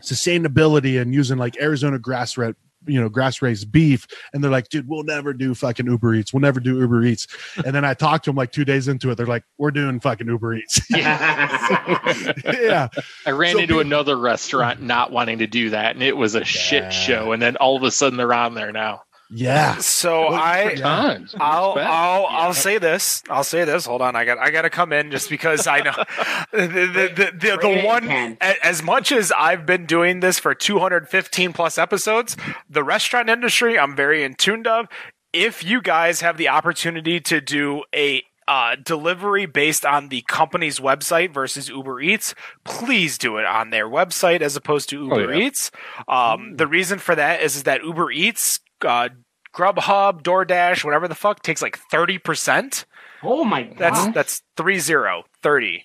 sustainability 0.00 1.00
and 1.00 1.14
using 1.14 1.38
like 1.38 1.56
arizona 1.60 1.98
grass 1.98 2.36
red 2.36 2.54
you 2.86 2.98
know 2.98 3.10
grass 3.10 3.42
raised 3.42 3.70
beef. 3.70 4.06
And 4.32 4.42
they're 4.42 4.50
like 4.50 4.70
dude 4.70 4.88
we'll 4.88 5.02
never 5.04 5.34
do 5.34 5.54
fucking 5.54 5.84
uber 5.86 6.14
eats. 6.14 6.32
We'll 6.32 6.40
never 6.40 6.60
do 6.60 6.78
uber 6.78 7.04
eats. 7.04 7.26
And 7.64 7.74
then 7.74 7.84
i 7.84 7.92
talked 7.92 8.24
to 8.24 8.30
them 8.30 8.36
like 8.36 8.52
two 8.52 8.64
days 8.64 8.88
into 8.88 9.10
it. 9.10 9.16
They're 9.16 9.26
like 9.26 9.44
we're 9.58 9.70
doing 9.70 10.00
fucking 10.00 10.26
uber 10.26 10.54
eats. 10.54 10.80
Yeah. 10.90 12.88
I 13.26 13.30
ran 13.30 13.52
So 13.52 13.58
into 13.60 13.74
people- 13.74 13.80
another 13.80 14.16
restaurant 14.16 14.80
not 14.82 15.12
wanting 15.12 15.38
to 15.38 15.46
do 15.46 15.70
that, 15.70 15.94
and 15.94 16.02
it 16.02 16.16
was 16.16 16.34
a 16.34 16.38
Yeah. 16.38 16.44
shit 16.44 16.92
show. 16.92 17.32
And 17.32 17.42
then 17.42 17.56
all 17.56 17.76
of 17.76 17.82
a 17.82 17.90
sudden, 17.90 18.16
they're 18.16 18.32
on 18.32 18.54
there 18.54 18.72
now. 18.72 19.02
Yeah. 19.32 19.76
So 19.78 20.28
I 20.28 20.74
Tons. 20.76 21.34
I'll 21.38 21.74
I'll 21.78 22.26
I'll 22.26 22.46
Yeah. 22.48 22.52
say 22.52 22.78
this. 22.78 23.22
I'll 23.30 23.44
say 23.44 23.64
this. 23.64 23.86
Hold 23.86 24.02
on. 24.02 24.16
I 24.16 24.24
got 24.24 24.38
I 24.38 24.50
got 24.50 24.62
to 24.62 24.70
come 24.70 24.92
in 24.92 25.10
just 25.10 25.30
because 25.30 25.66
I 25.66 25.80
know 25.80 25.92
the 26.52 26.66
the 26.66 27.12
the, 27.14 27.32
the, 27.38 27.58
the 27.60 27.82
one 27.84 28.06
Ken. 28.06 28.36
as 28.40 28.82
much 28.82 29.12
as 29.12 29.32
I've 29.32 29.64
been 29.66 29.86
doing 29.86 30.20
this 30.20 30.38
for 30.38 30.54
215 30.54 31.52
plus 31.52 31.78
episodes, 31.78 32.36
the 32.68 32.82
restaurant 32.82 33.28
industry 33.28 33.78
I'm 33.78 33.94
very 33.94 34.24
in 34.24 34.34
tuned 34.34 34.66
of. 34.66 34.86
If 35.32 35.62
you 35.64 35.80
guys 35.80 36.22
have 36.22 36.36
the 36.36 36.48
opportunity 36.48 37.20
to 37.20 37.40
do 37.40 37.84
a 37.94 38.24
uh, 38.48 38.74
delivery 38.82 39.46
based 39.46 39.84
on 39.86 40.08
the 40.08 40.22
company's 40.22 40.80
website 40.80 41.32
versus 41.32 41.68
Uber 41.68 42.00
Eats, 42.00 42.34
please 42.64 43.16
do 43.16 43.36
it 43.36 43.44
on 43.46 43.70
their 43.70 43.86
website 43.86 44.40
as 44.40 44.56
opposed 44.56 44.88
to 44.88 45.04
Uber 45.04 45.32
yeah. 45.32 45.46
Eats. 45.46 45.70
Um, 46.08 46.56
the 46.56 46.66
reason 46.66 46.98
for 46.98 47.14
that 47.14 47.42
is, 47.42 47.54
is 47.54 47.62
that 47.62 47.84
Uber 47.84 48.10
Eats, 48.10 48.58
uh, 48.84 49.08
Grubhub, 49.54 50.22
DoorDash, 50.22 50.84
whatever 50.84 51.08
the 51.08 51.14
fuck, 51.14 51.42
takes 51.42 51.60
like 51.62 51.78
30%. 51.92 52.84
Oh 53.22 53.44
my 53.44 53.64
god. 53.64 53.76
That's 53.78 54.14
that's 54.14 54.42
three 54.56 54.78
zero, 54.78 55.24
30. 55.42 55.84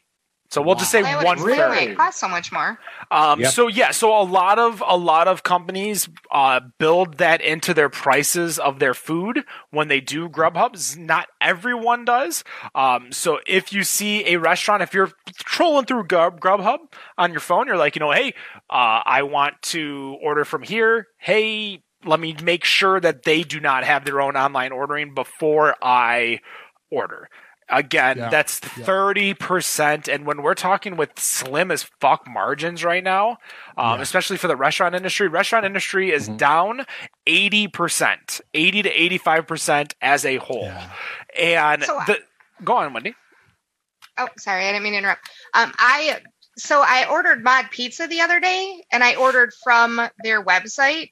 So 0.51 0.61
we'll 0.61 0.75
just 0.75 0.91
say 0.91 1.01
I 1.03 1.17
would 1.17 1.25
one 1.25 1.33
explain 1.37 1.57
third. 1.57 1.69
why 1.69 1.79
it 1.79 1.97
costs 1.97 2.21
so 2.21 2.29
much 2.29 2.51
more. 2.51 2.79
Um, 3.11 3.41
Yep. 3.41 3.51
So 3.51 3.67
yeah, 3.67 3.91
so 3.91 4.15
a 4.17 4.23
lot 4.23 4.57
of 4.59 4.81
a 4.87 4.95
lot 4.95 5.27
of 5.27 5.41
companies 5.43 6.07
uh, 6.31 6.61
build 6.79 7.17
that 7.17 7.41
into 7.41 7.73
their 7.73 7.89
prices 7.89 8.57
of 8.59 8.79
their 8.79 8.93
food 8.93 9.43
when 9.71 9.87
they 9.89 9.99
do 9.99 10.29
Grubhubs. 10.29 10.97
Not 10.97 11.27
everyone 11.41 12.05
does. 12.05 12.43
Um, 12.75 13.11
so 13.11 13.39
if 13.47 13.73
you 13.73 13.83
see 13.83 14.25
a 14.33 14.37
restaurant, 14.37 14.83
if 14.83 14.93
you're 14.93 15.11
trolling 15.39 15.85
through 15.87 16.05
Grub, 16.05 16.39
Grubhub 16.39 16.77
on 17.17 17.31
your 17.31 17.41
phone, 17.41 17.65
you're 17.67 17.75
like, 17.75 17.95
you 17.95 17.99
know, 17.99 18.11
hey, 18.11 18.33
uh, 18.69 19.01
I 19.03 19.23
want 19.23 19.55
to 19.63 20.15
order 20.21 20.45
from 20.45 20.61
here. 20.61 21.07
Hey, 21.17 21.81
let 22.05 22.19
me 22.19 22.35
make 22.43 22.63
sure 22.63 22.99
that 22.99 23.23
they 23.23 23.43
do 23.43 23.59
not 23.59 23.83
have 23.83 24.05
their 24.05 24.21
own 24.21 24.35
online 24.37 24.71
ordering 24.71 25.13
before 25.13 25.75
I 25.81 26.39
order. 26.89 27.29
Again, 27.67 28.17
Yeah. 28.17 28.29
that's 28.29 28.61
Yeah. 28.77 28.85
thirty 28.85 29.33
percent, 29.33 30.07
and 30.07 30.23
when 30.27 30.43
we're 30.43 30.53
talking 30.53 30.97
with 30.97 31.17
slim 31.17 31.71
as 31.71 31.81
fuck 31.99 32.27
margins 32.27 32.83
right 32.83 33.03
now, 33.03 33.37
um, 33.75 33.95
Yeah. 33.97 34.01
especially 34.01 34.37
for 34.37 34.47
the 34.47 34.55
restaurant 34.55 34.93
industry, 34.93 35.27
restaurant 35.27 35.65
industry 35.65 36.11
is 36.11 36.29
Mhm. 36.29 36.37
down 36.37 36.85
eighty 37.25 37.67
percent, 37.67 38.39
eighty 38.53 38.83
to 38.83 38.89
eighty-five 38.91 39.47
percent 39.47 39.95
as 39.99 40.25
a 40.25 40.37
whole. 40.37 40.65
Yeah. 40.65 40.91
And 41.35 41.83
So 41.83 41.99
the 42.05 42.21
go 42.63 42.77
on, 42.77 42.93
Wendy. 42.93 43.15
Oh, 44.19 44.29
sorry, 44.37 44.65
I 44.65 44.71
didn't 44.71 44.83
mean 44.83 44.93
to 44.93 44.99
interrupt. 44.99 45.27
Um, 45.55 45.73
I 45.79 46.21
so 46.57 46.83
I 46.83 47.05
ordered 47.09 47.43
Mod 47.43 47.71
Pizza 47.71 48.05
the 48.05 48.21
other 48.21 48.39
day, 48.39 48.83
and 48.91 49.03
I 49.03 49.15
ordered 49.15 49.51
from 49.63 50.07
their 50.23 50.41
website, 50.43 51.11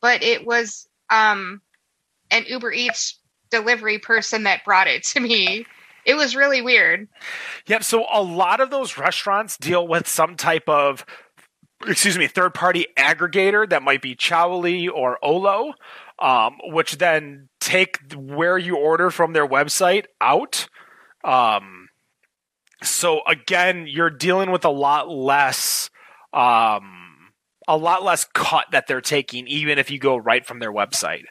but 0.00 0.22
it 0.22 0.46
was 0.46 0.88
um 1.10 1.60
an 2.30 2.44
Uber 2.46 2.72
Eats 2.72 3.18
delivery 3.50 3.98
person 3.98 4.44
that 4.44 4.64
brought 4.64 4.86
it 4.86 5.02
to 5.02 5.20
me. 5.20 5.66
It 6.04 6.14
was 6.14 6.34
really 6.34 6.62
weird. 6.62 7.08
Yep. 7.66 7.84
So 7.84 8.06
a 8.10 8.22
lot 8.22 8.60
of 8.60 8.70
those 8.70 8.96
restaurants 8.96 9.56
deal 9.56 9.86
with 9.86 10.08
some 10.08 10.36
type 10.36 10.68
of, 10.68 11.04
excuse 11.86 12.16
me, 12.16 12.26
third 12.26 12.54
party 12.54 12.86
aggregator 12.96 13.68
that 13.68 13.82
might 13.82 14.00
be 14.00 14.14
Chowly 14.14 14.88
or 14.88 15.18
Olo, 15.22 15.74
um, 16.18 16.58
which 16.64 16.98
then 16.98 17.48
take 17.60 17.98
where 18.14 18.56
you 18.56 18.76
order 18.76 19.10
from 19.10 19.32
their 19.32 19.46
website 19.46 20.06
out. 20.20 20.68
Um, 21.24 21.88
so 22.82 23.20
again, 23.26 23.86
you're 23.88 24.10
dealing 24.10 24.50
with 24.52 24.64
a 24.64 24.70
lot 24.70 25.10
less, 25.10 25.90
um, 26.32 26.99
a 27.70 27.76
lot 27.76 28.02
less 28.02 28.24
cut 28.34 28.66
that 28.72 28.88
they're 28.88 29.00
taking, 29.00 29.46
even 29.46 29.78
if 29.78 29.92
you 29.92 29.98
go 30.00 30.16
right 30.16 30.44
from 30.44 30.58
their 30.58 30.72
website. 30.72 31.26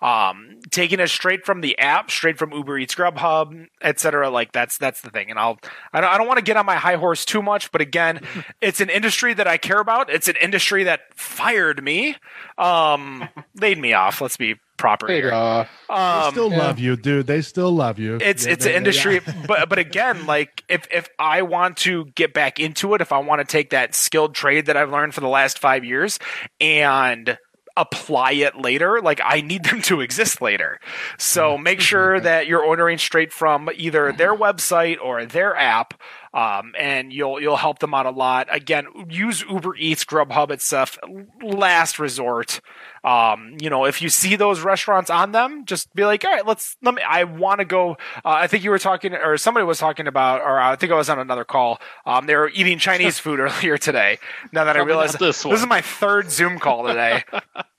Um, 0.00 0.58
taking 0.70 1.00
it 1.00 1.08
straight 1.08 1.44
from 1.44 1.60
the 1.60 1.78
app, 1.78 2.10
straight 2.10 2.38
from 2.38 2.50
Uber 2.50 2.78
Eats, 2.78 2.94
Grubhub, 2.94 3.66
etc. 3.82 4.30
Like 4.30 4.52
that's 4.52 4.78
that's 4.78 5.02
the 5.02 5.10
thing. 5.10 5.28
And 5.28 5.38
I'll 5.38 5.58
I 5.92 6.00
don't, 6.00 6.10
I 6.10 6.16
don't 6.16 6.26
want 6.26 6.38
to 6.38 6.44
get 6.44 6.56
on 6.56 6.64
my 6.64 6.76
high 6.76 6.96
horse 6.96 7.26
too 7.26 7.42
much, 7.42 7.70
but 7.72 7.82
again, 7.82 8.20
it's 8.62 8.80
an 8.80 8.88
industry 8.88 9.34
that 9.34 9.46
I 9.46 9.58
care 9.58 9.80
about. 9.80 10.08
It's 10.08 10.28
an 10.28 10.36
industry 10.40 10.84
that 10.84 11.00
fired 11.14 11.84
me, 11.84 12.16
um, 12.56 13.28
laid 13.54 13.76
me 13.76 13.92
off. 13.92 14.22
Let's 14.22 14.38
be 14.38 14.56
proper 14.82 15.06
Paid 15.06 15.22
here. 15.22 15.32
off. 15.32 15.68
They 15.88 15.94
Um, 15.94 16.30
still 16.32 16.50
yeah. 16.50 16.58
love 16.58 16.78
you, 16.80 16.96
dude. 16.96 17.26
They 17.28 17.40
still 17.40 17.70
love 17.70 17.98
you. 18.00 18.18
it's 18.20 18.44
Yeah, 18.44 18.52
it's 18.52 18.64
they- 18.64 18.72
an 18.72 18.76
industry 18.76 19.20
yeah. 19.26 19.32
but 19.46 19.68
but 19.68 19.78
again 19.78 20.26
like 20.26 20.64
if 20.68 20.86
if 20.90 21.08
i 21.18 21.42
want 21.42 21.76
to 21.78 22.06
get 22.16 22.34
back 22.34 22.58
into 22.58 22.94
it 22.94 23.00
if 23.00 23.12
i 23.12 23.18
want 23.18 23.40
to 23.40 23.44
take 23.44 23.70
that 23.70 23.94
skilled 23.94 24.34
trade 24.34 24.66
that 24.66 24.76
i've 24.76 24.90
learned 24.90 25.14
for 25.14 25.20
the 25.20 25.28
last 25.28 25.58
five 25.60 25.84
years 25.84 26.18
and 26.60 27.38
apply 27.76 28.32
it 28.32 28.54
later 28.58 29.00
like 29.00 29.20
i 29.24 29.40
need 29.40 29.64
them 29.64 29.80
to 29.90 30.00
exist 30.02 30.42
later 30.42 30.78
so 31.18 31.56
make 31.56 31.80
sure 31.80 32.20
that 32.20 32.46
you're 32.46 32.62
ordering 32.62 32.98
straight 32.98 33.32
from 33.32 33.70
either 33.76 34.12
their 34.12 34.34
website 34.34 34.98
or 35.02 35.24
their 35.24 35.56
app 35.56 35.94
um, 36.34 36.72
and 36.78 37.12
you'll 37.12 37.40
you'll 37.40 37.56
help 37.56 37.78
them 37.78 37.94
out 37.94 38.06
a 38.06 38.10
lot 38.10 38.46
again 38.50 38.86
use 39.08 39.44
uber 39.48 39.74
eats 39.76 40.04
grubhub 40.04 40.50
and 40.50 40.60
stuff 40.60 40.98
last 41.42 41.98
resort 41.98 42.60
um, 43.04 43.56
you 43.60 43.68
know, 43.68 43.84
if 43.84 44.00
you 44.00 44.08
see 44.08 44.36
those 44.36 44.60
restaurants 44.60 45.10
on 45.10 45.32
them, 45.32 45.64
just 45.64 45.92
be 45.92 46.04
like, 46.04 46.24
all 46.24 46.30
right, 46.30 46.46
let's 46.46 46.76
let 46.82 46.94
me. 46.94 47.02
I 47.02 47.24
want 47.24 47.58
to 47.58 47.64
go. 47.64 47.92
Uh, 48.24 48.28
I 48.30 48.46
think 48.46 48.62
you 48.62 48.70
were 48.70 48.78
talking, 48.78 49.12
or 49.14 49.36
somebody 49.38 49.66
was 49.66 49.78
talking 49.78 50.06
about, 50.06 50.40
or 50.40 50.60
I 50.60 50.76
think 50.76 50.92
I 50.92 50.94
was 50.94 51.08
on 51.08 51.18
another 51.18 51.44
call. 51.44 51.80
Um, 52.06 52.26
they 52.26 52.36
were 52.36 52.50
eating 52.50 52.78
Chinese 52.78 53.18
food 53.18 53.40
earlier 53.40 53.76
today. 53.76 54.18
Now 54.52 54.64
that 54.64 54.76
I 54.76 54.80
realize 54.82 55.12
this 55.14 55.42
this 55.42 55.60
is 55.60 55.66
my 55.66 55.80
third 55.80 56.30
Zoom 56.30 56.60
call 56.60 56.86
today. 56.86 57.24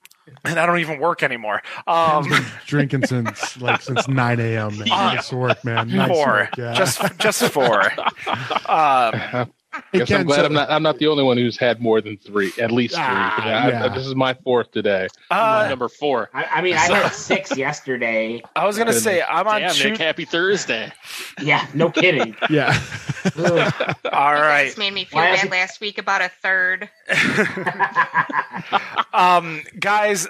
And 0.44 0.58
I 0.58 0.66
don't 0.66 0.78
even 0.78 1.00
work 1.00 1.22
anymore. 1.22 1.62
Um, 1.86 2.28
Been 2.28 2.44
drinking 2.66 3.06
since 3.06 3.60
like 3.60 3.82
since 3.88 4.08
9 4.08 4.40
a.m. 4.40 4.78
Man. 4.78 4.86
Yeah. 4.86 4.94
Nice 4.96 5.32
work, 5.32 5.64
man. 5.64 5.88
Nice 5.88 6.08
four, 6.08 6.26
work, 6.26 6.56
yeah. 6.56 6.74
just 6.74 7.00
just 7.18 7.42
four. 7.50 7.92
Um, 8.66 9.50
Hey, 9.92 9.98
Guess 10.00 10.10
I'm 10.12 10.26
glad 10.26 10.36
so- 10.36 10.44
I'm 10.46 10.52
not. 10.52 10.70
I'm 10.70 10.82
not 10.82 10.98
the 10.98 11.06
only 11.08 11.24
one 11.24 11.36
who's 11.36 11.58
had 11.58 11.80
more 11.80 12.00
than 12.00 12.16
three, 12.16 12.52
at 12.60 12.70
least 12.70 12.94
three. 12.94 13.02
Ah, 13.04 13.44
I- 13.44 13.68
yeah. 13.70 13.88
this 13.88 14.06
is 14.06 14.14
my 14.14 14.34
fourth 14.34 14.70
today. 14.70 15.08
uh, 15.30 15.66
number 15.68 15.88
four. 15.88 16.30
I, 16.32 16.44
I 16.44 16.62
mean, 16.62 16.74
I 16.74 16.78
had 16.80 17.08
six 17.12 17.56
yesterday. 17.56 18.40
I 18.54 18.66
was 18.66 18.78
gonna 18.78 18.92
say 18.92 19.22
I'm 19.22 19.48
on 19.48 19.60
Damn, 19.62 19.74
two. 19.74 19.90
Nick, 19.90 19.98
happy 19.98 20.24
Thursday. 20.24 20.92
Yeah, 21.42 21.66
no 21.74 21.90
kidding. 21.90 22.36
yeah. 22.50 22.78
Ugh. 23.36 23.96
All 24.12 24.34
You 24.34 24.40
right. 24.42 24.64
guys 24.66 24.78
made 24.78 24.92
me 24.92 25.04
feel 25.06 25.20
Why 25.20 25.34
bad 25.36 25.50
last 25.50 25.80
week 25.80 25.98
about 25.98 26.20
a 26.22 26.28
third. 26.42 26.88
um, 29.12 29.62
guys, 29.78 30.26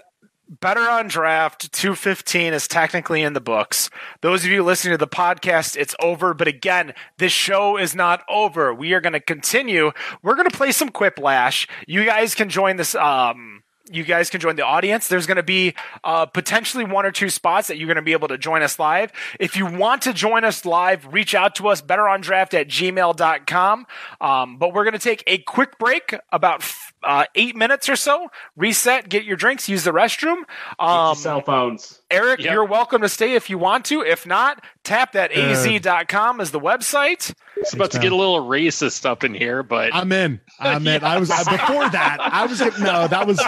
better 0.49 0.81
on 0.81 1.09
draft 1.09 1.73
215 1.73 2.53
is 2.53 2.69
technically 2.69 3.23
in 3.23 3.33
the 3.33 3.41
books. 3.41 3.91
Those 4.21 4.45
of 4.45 4.51
you 4.51 4.63
listening 4.63 4.93
to 4.93 4.99
the 4.99 5.09
podcast, 5.09 5.77
it's 5.77 5.95
over. 6.01 6.35
But 6.35 6.49
again, 6.49 6.95
this 7.19 7.33
show 7.33 7.77
is 7.77 7.95
not 7.95 8.23
over. 8.29 8.73
We 8.75 8.93
are 8.95 9.01
going 9.01 9.15
to 9.15 9.21
continue. 9.21 9.93
We're 10.23 10.37
going 10.37 10.49
to 10.49 10.57
play 10.57 10.73
some 10.73 10.91
Quiplash. 10.91 11.69
You 11.87 12.05
guys 12.05 12.35
can 12.35 12.49
join 12.49 12.77
this. 12.77 12.95
Um, 12.95 13.63
you 13.91 14.03
guys 14.03 14.31
can 14.31 14.41
join 14.41 14.57
the 14.57 14.65
audience. 14.65 15.09
There's 15.09 15.27
going 15.27 15.37
to 15.37 15.43
be 15.43 15.75
uh, 16.03 16.27
potentially 16.27 16.85
one 16.85 17.05
or 17.05 17.11
two 17.11 17.29
spots 17.29 17.69
that 17.69 17.77
you're 17.77 17.87
going 17.87 17.97
to 17.97 18.03
be 18.03 18.13
able 18.13 18.29
to 18.29 18.39
join 18.39 18.63
us 18.63 18.79
live. 18.79 19.13
If 19.39 19.57
you 19.57 19.67
want 19.67 20.03
to 20.03 20.15
join 20.15 20.45
us 20.45 20.65
live, 20.65 21.13
reach 21.13 21.35
out 21.35 21.57
to 21.57 21.69
us, 21.69 21.83
betterondraft 21.83 22.55
at 22.55 22.69
gmail.com. 22.69 23.87
Um, 24.21 24.59
but 24.59 24.73
we're 24.73 24.85
going 24.85 24.95
to 24.95 24.99
take 24.99 25.23
a 25.27 25.39
quick 25.39 25.79
break, 25.79 26.15
about 26.33 26.63
uh, 27.05 27.25
eight 27.35 27.57
minutes 27.57 27.89
or 27.89 27.97
so, 27.97 28.29
reset, 28.57 29.09
get 29.09 29.25
your 29.25 29.37
drinks, 29.37 29.69
use 29.69 29.85
the 29.85 29.93
restroom. 29.93 30.43
Um, 30.79 31.15
cell 31.17 31.41
phones. 31.41 32.01
Eric, 32.15 32.41
Yep. 32.41 32.53
you're 32.53 32.65
welcome 32.65 33.03
to 33.03 33.09
stay 33.09 33.35
if 33.35 33.51
you 33.51 33.59
want 33.59 33.85
to. 33.87 34.03
If 34.03 34.27
not, 34.27 34.63
tap 34.85 35.13
that 35.13 35.31
Uh, 35.37 35.41
az.com 35.41 36.41
as 36.41 36.51
the 36.51 36.61
website. 36.61 37.35
It's 37.57 37.73
about 37.73 37.91
to 37.93 37.99
get 37.99 38.13
a 38.13 38.17
little 38.17 38.47
racist 38.47 39.07
up 39.07 39.25
in 39.25 39.33
here, 39.35 39.63
but 39.63 39.95
I'm 39.95 40.11
in. 40.13 40.41
I'm 40.61 40.87
in. 40.87 41.03
I 41.05 41.19
was 41.19 41.29
before 41.29 41.89
that. 41.91 42.19
I 42.21 42.47
was 42.47 42.61
no. 42.81 43.07
That 43.09 43.27
was 43.27 43.39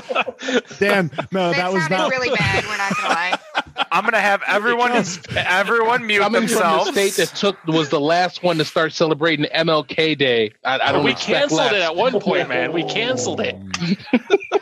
Dan. 0.78 1.10
No, 1.32 1.50
That, 1.50 1.56
that 1.56 1.72
was 1.72 1.88
not. 1.90 2.10
really 2.10 2.30
bad. 2.36 2.64
We're 2.66 2.76
not 2.76 2.96
gonna 2.96 3.08
lie. 3.08 3.38
I'm 3.92 4.02
going 4.02 4.12
to 4.14 4.20
have 4.20 4.42
everyone 4.46 4.92
everyone 5.36 6.06
mute 6.06 6.20
Coming 6.20 6.48
from 6.48 6.60
the 6.60 6.84
state 6.92 7.12
that 7.14 7.28
took 7.36 7.62
was 7.66 7.90
the 7.90 8.00
last 8.00 8.42
one 8.42 8.56
to 8.58 8.64
start 8.64 8.92
celebrating 8.92 9.46
MLK 9.54 10.16
Day. 10.16 10.52
I, 10.64 10.78
I 10.78 10.92
don't 10.92 11.04
we 11.04 11.12
canceled 11.14 11.58
less. 11.60 11.72
it 11.72 11.82
at 11.82 11.94
one 11.94 12.18
point, 12.20 12.48
man. 12.48 12.72
We 12.72 12.84
canceled 12.84 13.40
it. 13.40 13.54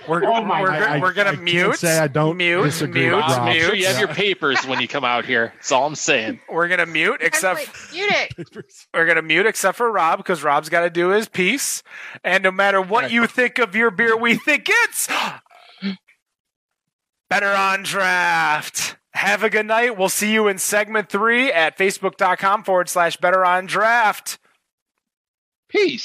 We're, 0.09 0.25
Oh 0.25 0.43
my 0.45 0.61
we're, 0.63 0.69
God. 0.69 0.83
I- 0.83 1.01
we're 1.01 1.13
going 1.13 1.27
to 1.29 1.33
can't 1.35 1.45
mute. 1.45 1.77
say 1.79 1.99
I 1.99 2.09
don't 2.09 2.37
mute, 2.37 2.63
disagree 2.65 3.03
mute, 3.03 3.15
with 3.17 3.23
Rob, 3.25 3.39
Rob. 3.39 3.45
make 3.47 3.63
sure 3.63 3.75
you 3.75 3.87
have 3.95 4.09
your 4.09 4.15
papers 4.15 4.67
when 4.67 4.81
you 4.81 4.89
come 4.89 5.05
out 5.05 5.25
here. 5.25 5.53
That's 5.57 5.73
all 5.73 5.87
I'm 5.87 5.95
saying. 5.95 6.41
We're 6.49 6.69
going 6.69 6.81
to 6.81 6.87
mute 6.87 7.21
except 7.21 7.69
mute 7.93 8.11
it. 8.11 8.49
we're 8.95 9.07
going 9.07 9.17
to 9.17 9.23
mute 9.23 9.47
except 9.47 9.77
for 9.77 9.91
Rob 9.91 10.19
because 10.19 10.43
Rob's 10.43 10.69
got 10.69 10.81
to 10.81 10.91
do 10.91 11.09
his 11.11 11.29
piece. 11.29 11.83
And 12.23 12.45
no 12.45 12.51
matter 12.51 12.81
what 12.81 13.11
you 13.11 13.27
think 13.27 13.59
of 13.59 13.75
your 13.75 13.91
beer, 13.91 14.17
we 14.17 14.37
think 14.37 14.67
it's 14.69 15.09
better 17.31 17.53
on 17.53 17.83
draft. 17.83 18.97
Have 19.13 19.45
a 19.45 19.51
good 19.51 19.67
night. 19.67 19.97
We'll 19.97 20.09
see 20.09 20.33
you 20.33 20.49
in 20.49 20.59
segment 20.59 21.09
three 21.09 21.53
at 21.53 21.79
facebook.com 21.79 22.65
forward 22.65 22.89
slash 22.89 23.17
better 23.17 23.45
on 23.45 23.67
draft. 23.67 24.39
Peace. 25.69 26.03